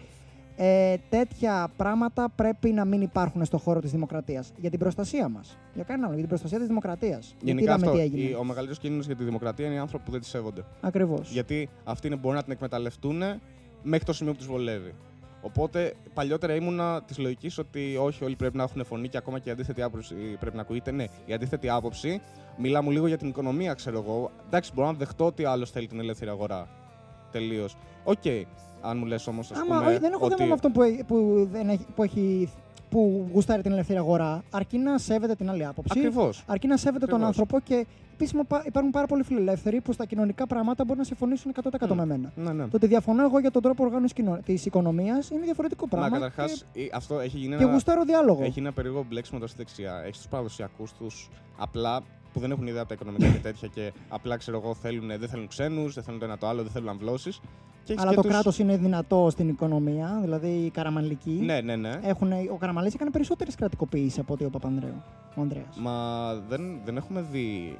[0.56, 4.52] ε, τέτοια πράγματα πρέπει να μην υπάρχουν στον χώρο της δημοκρατίας.
[4.56, 5.58] Για την προστασία μας.
[5.74, 7.26] Για κανέναν άλλο, για την προστασία της δημοκρατίας.
[7.28, 8.28] Γιατί Γενικά είδαμε αυτό, τι έγινε.
[8.30, 10.64] η- ο μεγαλύτερος κίνδυνος για τη δημοκρατία είναι οι άνθρωποι που δεν τη σέβονται.
[10.80, 11.30] Ακριβώς.
[11.32, 13.22] Γιατί αυτοί είναι- μπορούν να την εκμεταλλευτούν
[13.82, 14.94] μέχρι το σημείο που τους βολεύει.
[15.40, 19.48] Οπότε παλιότερα ήμουνα της λογικής ότι όχι, όλοι πρέπει να έχουν φωνή και ακόμα και
[19.48, 20.90] η αντίθετη άποψη πρέπει να ακούγεται.
[20.90, 22.20] Ναι, η αντίθετη άποψη
[22.56, 24.30] μιλά μου λίγο για την οικονομία, ξέρω εγώ.
[24.46, 26.68] Εντάξει, μπορώ να δεχτώ ότι άλλος θέλει την ελεύθερη αγορά.
[27.32, 27.76] Τελείως.
[28.04, 28.26] Οκ.
[28.80, 29.90] Αν μου λες όμως, ας Άμα πούμε.
[29.90, 30.34] όχι, δεν έχω ότι...
[30.34, 32.50] θέμα με αυτό που, έ- που, δεν έχει, που έχει
[32.90, 35.98] που γουστάρει την ελεύθερη αγορά, αρκεί να σέβεται την άλλη άποψη.
[35.98, 36.44] Ακριβώς.
[36.46, 37.38] Αρκεί να σέβεται τον Ακριβώς.
[37.38, 38.36] άνθρωπο και επίσης
[38.66, 42.32] υπάρχουν πάρα πολλοί φιλελεύθεροι που στα κοινωνικά πράγματα μπορούν να συμφωνήσουν 100% με μένα.
[42.36, 42.62] Ναι, ναι.
[42.62, 46.16] Το ότι διαφωνώ εγώ για τον τρόπο οργάνωσης της οικονομίας είναι διαφορετικό Να, πράγμα.
[46.18, 48.42] καταρχάς, και, αυτό έχει γίνει και ένα, γουστάρω διάλογο.
[48.44, 50.02] έχει ένα περίεργο μπλέξιμο τώρα στη δεξιά.
[50.04, 51.28] Έχει τους παραδοσιακούς τους
[51.58, 52.00] απλά
[52.32, 55.28] που δεν έχουν ιδέα από τα οικονομικά και τέτοια και απλά ξέρω εγώ θέλουν, δεν
[55.28, 57.30] θέλουν ξένους, δεν θέλουν το ένα το άλλο, δεν θέλουν αμβλώσει.
[57.96, 61.30] Αλλά το κράτος είναι δυνατό στην οικονομία, δηλαδή οι καραμανλικοί.
[61.30, 62.00] Ναι, ναι, ναι.
[62.02, 65.02] Έχουν, ο Καραμαλής έκανε περισσότερες κρατικοποιήσεις από ότι ο Παπανδρέου.
[65.34, 65.76] Ο Ανδρέας.
[65.80, 67.76] Μα δεν, δεν έχουμε δει,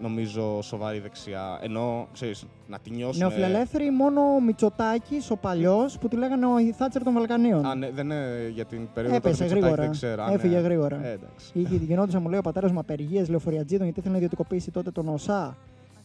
[0.00, 1.58] νομίζω, σοβαρή δεξιά.
[1.62, 3.18] Ενώ, ξέρεις, να τη νιώσουν.
[3.18, 7.66] Νεοφιλελεύθεροι, μόνο ο Μητσοτάκης, ο παλιός, που τη λέγανε ο Θάτσερ των Βαλκανίων.
[7.66, 9.82] Α, ναι, δεν είναι για την περίοδο Έπεσε του Μητσοτάκη, γρήγορα.
[9.82, 10.22] Δεν ξέρω.
[10.22, 10.60] Α, Έφυγε ναι.
[10.60, 11.04] γρήγορα.
[11.04, 11.50] Ε, εντάξει.
[11.52, 15.08] Είχε γινόντουσαν, μου λέει ο πατέρας μου, απεργίες λεωφοριατζίδων γιατί ήθελε να ιδιωτικοποιήσει τότε τον
[15.08, 15.56] ΟΣΑ.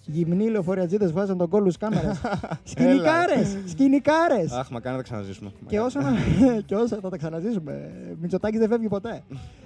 [0.06, 2.12] Γυμνοί λεωφοριατζίδε βγάζαν τον κόλλους κάμερε.
[2.64, 3.58] σκηνικάρες!
[3.66, 4.52] Σκηνικάρες!
[4.52, 5.52] Αχ, μα κάνει να τα ξαναζήσουμε.
[5.68, 6.12] Και όσο, να...
[6.66, 7.92] και όσο θα τα ξαναζήσουμε.
[8.22, 9.24] Μητσοτάκης δεν φεύγει ποτέ.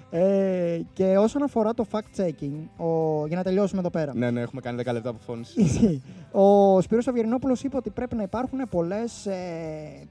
[0.10, 3.26] ε, και όσον αφορά το fact-checking, ο...
[3.28, 4.16] για να τελειώσουμε εδώ πέρα.
[4.16, 5.60] Ναι, ναι, έχουμε κάνει 10 λεπτά αποφώνηση.
[5.64, 6.02] Ισχύει.
[6.32, 9.36] Ο Σπύρος Αυγερινόπουλος είπε ότι πρέπει να υπάρχουν πολλές, ε,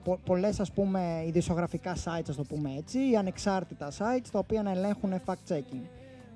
[0.05, 4.63] πο, πολλές ας πούμε ειδησιογραφικά sites, ας το πούμε έτσι, ή ανεξάρτητα sites, τα οποία
[4.63, 5.87] να ελέγχουν fact-checking.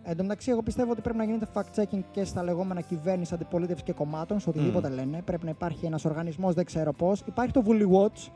[0.02, 3.84] Εν τω μεταξύ, εγώ πιστεύω ότι πρέπει να γίνεται fact-checking και στα λεγόμενα κυβέρνηση, αντιπολίτευση
[3.84, 5.22] και κομμάτων, σε οτιδήποτε λένε.
[5.24, 7.20] Πρέπει να υπάρχει ένας οργανισμός, δεν ξέρω πώς.
[7.26, 8.30] Υπάρχει το Vuli Watch,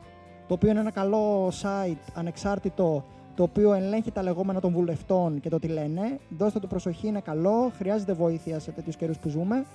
[0.47, 3.05] το οποίο είναι ένα καλό site ανεξάρτητο,
[3.35, 6.19] το οποίο ελέγχει τα λεγόμενα των βουλευτών και το τι λένε.
[6.29, 9.65] Δώστε του προσοχή, είναι καλό, χρειάζεται βοήθεια σε τέτοιους καιρούς που ζούμε.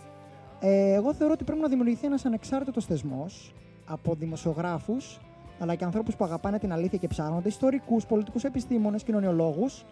[0.60, 3.54] Ε, εγώ θεωρώ ότι πρέπει να δημιουργηθεί ένας ανεξάρτητος θεσμός
[3.86, 5.20] από δημοσιογράφους,
[5.58, 9.84] αλλά και ανθρώπους που αγαπάνε την αλήθεια και ψάχνονται, ιστορικούς, πολιτικούς επιστήμονες, κοινωνιολόγους,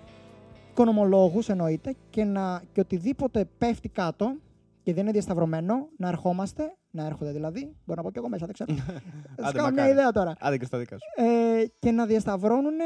[0.82, 4.36] οικονομολόγους εννοείται, και, να, και οτιδήποτε πέφτει κάτω
[4.82, 8.46] και δεν είναι διασταυρωμένο, να ερχόμαστε, να έρχονται δηλαδή, μπορώ να πω και εγώ μέσα,
[8.46, 8.74] δεν ξέρω.
[9.36, 9.90] Θα Άντε, κάνω μια μακάρι.
[9.90, 10.34] ιδέα τώρα.
[10.40, 11.24] Άντε και στα δικά σου.
[11.24, 12.76] Ε, και να διασταυρώνουν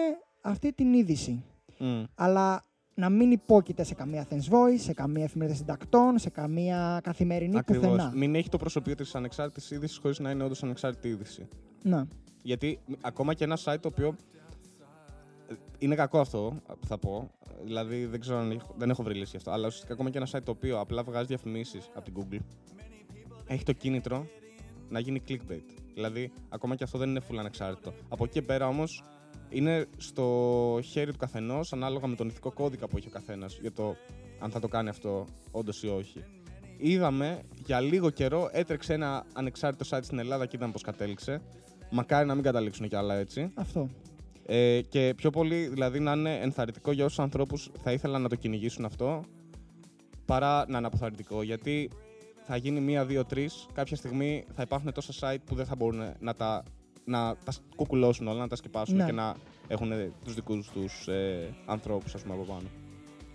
[0.43, 1.45] αυτή την είδηση.
[1.79, 2.03] Μμ.
[2.15, 2.65] Αλλά
[2.95, 7.87] να μην υπόκειται σε καμία Athens Voice, σε καμία εφημερίδα συντακτών, σε καμία καθημερινή Ακριβώς.
[7.91, 8.13] πουθενά.
[8.15, 11.49] Μην έχει το προσωπείο της ανεξάρτητης είδησης χωρίς να είναι όντως ανεξάρτητη είδηση.
[11.83, 12.07] Να.
[12.43, 14.17] Γιατί μ, ακόμα και ένα site το οποίο.
[15.53, 17.31] Ε, Είναι κακό αυτό που θα πω.
[17.65, 19.51] Δηλαδή δεν ξέρω αν έχω, δεν έχω βρει λύση γι' αυτό.
[19.51, 22.39] Αλλά ουσιαστικά ακόμα και ένα site το οποίο απλά βγάζει διαφημίσεις από την Google
[23.47, 24.27] έχει το κίνητρο
[24.89, 25.65] να γίνει clickbait.
[25.95, 27.93] Δηλαδή ακόμα και αυτό δεν είναι full ανεξάρτητο.
[28.09, 29.03] Από εκεί και πέρα όμως
[29.49, 33.73] είναι στο χέρι του καθενός ανάλογα με τον ηθικό κώδικα που έχει ο καθένας για
[33.73, 33.97] το
[34.41, 36.25] αν θα το κάνει αυτό όντως ή όχι.
[36.77, 41.43] Είδαμε για λίγο καιρό έτρεξε ένα ανεξάρτητο site στην Ελλάδα και είδαμε πώ κατέληξε.
[41.91, 43.51] Μακάρι να μην καταλήξουν κι άλλα έτσι.
[43.55, 43.89] Αυτό.
[44.55, 48.35] Ε, και πιο πολύ δηλαδή να είναι ενθαρρυντικό για όσους ανθρώπους θα ήθελαν να το
[48.37, 49.25] κυνηγήσουν αυτό,
[50.25, 51.43] παρά να είναι αποθαρρυντικό.
[51.43, 51.91] Γιατί
[52.43, 53.67] θα γίνει μία, δύο, τρεις.
[53.73, 56.63] Κάποια στιγμή θα υπάρχουν τόσα site που δεν θα μπορούν να τα,
[57.05, 59.05] να τα κουκουλώσουν όλα, να τα σκεπάσουν Ναι.
[59.05, 59.35] και να
[59.69, 59.91] έχουν
[60.25, 62.69] τους δικούς τους ε, ανθρώπους, ας πούμε, από πάνω.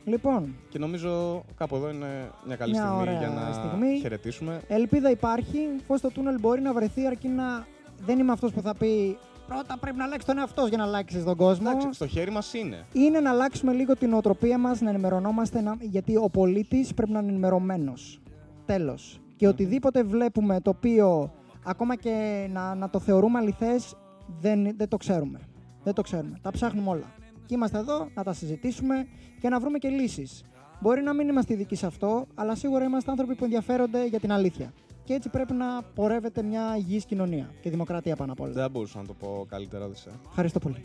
[0.05, 3.99] Λοιπόν, Και νομίζω κάπου εδώ είναι μια καλή Μια στιγμή ωραία για να στιγμή.
[3.99, 4.61] χαιρετήσουμε.
[4.67, 5.59] ελπίδα υπάρχει.
[5.87, 7.67] Φως στο τούνελ μπορεί να βρεθεί αρκεί να.
[8.05, 9.17] Δεν είμαι αυτός που θα πει
[9.47, 11.69] πρώτα πρέπει να αλλάξεις τον εαυτό για να αλλάξεις τον κόσμο.
[11.69, 12.85] Εντάξει, στο χέρι μας είναι.
[12.93, 15.75] Είναι να αλλάξουμε λίγο την οτροπία μας, να ενημερωνόμαστε, να...
[15.79, 18.21] γιατί ο πολίτης πρέπει να είναι ενημερωμένος.
[18.65, 19.21] Τέλος.
[19.35, 21.33] Και οτιδήποτε βλέπουμε το οποίο
[21.63, 23.95] ακόμα και να, να το θεωρούμε αληθές,
[24.39, 25.39] δεν, δεν το ξέρουμε.
[25.83, 26.37] Δεν το ξέρουμε.
[26.41, 27.13] Τα ψάχνουμε όλα.
[27.45, 29.07] Και είμαστε εδώ να τα συζητήσουμε
[29.41, 30.43] και να βρούμε και λύσεις.
[30.81, 34.31] Μπορεί να μην είμαστε ειδικοί σε αυτό, αλλά σίγουρα είμαστε άνθρωποι που ενδιαφέρονται για την
[34.31, 34.73] αλήθεια.
[35.07, 35.65] Και έτσι πρέπει να
[35.95, 38.51] πορεύεται μια υγιής κοινωνία και δημοκρατία πάνω απ' όλα.
[38.51, 40.13] Δεν θα μπορούσα να το πω καλύτερα, Οδυσσέα.
[40.29, 40.83] Ευχαριστώ πολύ.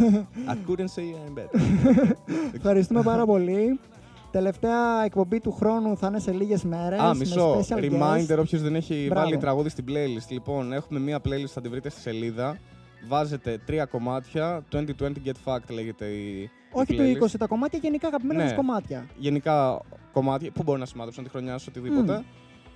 [0.52, 1.60] I couldn't say I'm better.
[2.56, 3.80] Ευχαριστούμε πάρα πολύ.
[4.30, 7.00] Τελευταία εκπομπή του χρόνου θα είναι σε λίγες μέρες.
[7.00, 7.60] Α, μισό.
[7.60, 8.38] special Reminder, guest.
[8.38, 9.24] όποιος δεν έχει Μπράβο.
[9.26, 10.26] βάλει τραγούδι στην playlist.
[10.30, 12.58] Λοιπόν, έχουμε μία playlist, θα τη βρείτε στη σελίδα.
[13.08, 14.64] Βάζετε τρία κομμάτια.
[14.72, 14.82] 2020
[15.24, 16.40] Get Fact λέγεται η.
[16.42, 17.18] η Όχι playlist.
[17.18, 18.48] το 20, τα κομμάτια γενικά αγαπημένα Ναι.
[18.48, 19.06] σας κομμάτια.
[19.18, 19.80] Γενικά
[20.12, 22.24] κομμάτια που μπορεί να σημαδέψουν τη χρονιά σου, οτιδήποτε.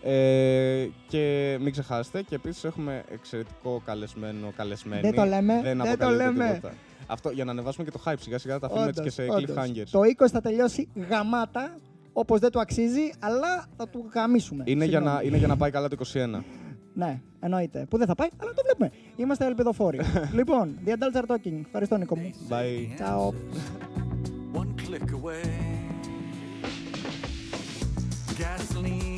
[0.09, 2.23] Ε, και μην ξεχάσετε.
[2.23, 5.01] Και επίσης έχουμε εξαιρετικό καλεσμένο, καλεσμένη.
[5.01, 6.53] Δεν το λέμε, δεν το αποκαλύπτω λέμε.
[6.55, 6.75] τίποτα.
[7.07, 9.53] Αυτό για να ανεβάσουμε και το hype σιγά σιγά τα αφήνουμε έτσι και Όντως, σε
[9.53, 9.67] όντως.
[9.67, 9.89] cliffhangers.
[9.91, 11.77] Το 20 θα τελειώσει γαμάτα,
[12.13, 14.65] όπως δεν του αξίζει, αλλά θα του γαμίσουμε.
[14.67, 15.27] Είναι για, να, Συγγνώμη.
[15.29, 16.45] είναι για να πάει καλά το 21.
[16.95, 17.87] Ναι, εννοείται.
[17.91, 18.91] Που δεν θα πάει, αλλά το βλέπουμε.
[19.17, 20.01] Είμαστε ελπιδοφόροι.
[20.39, 21.61] λοιπόν, The Adults are Talking.
[21.65, 22.31] Ευχαριστώ, Νίκο μου.
[22.49, 22.95] Bye.
[22.95, 23.33] Τσαο.
[24.55, 25.45] one click away.
[28.39, 29.16] Gasoline and dirty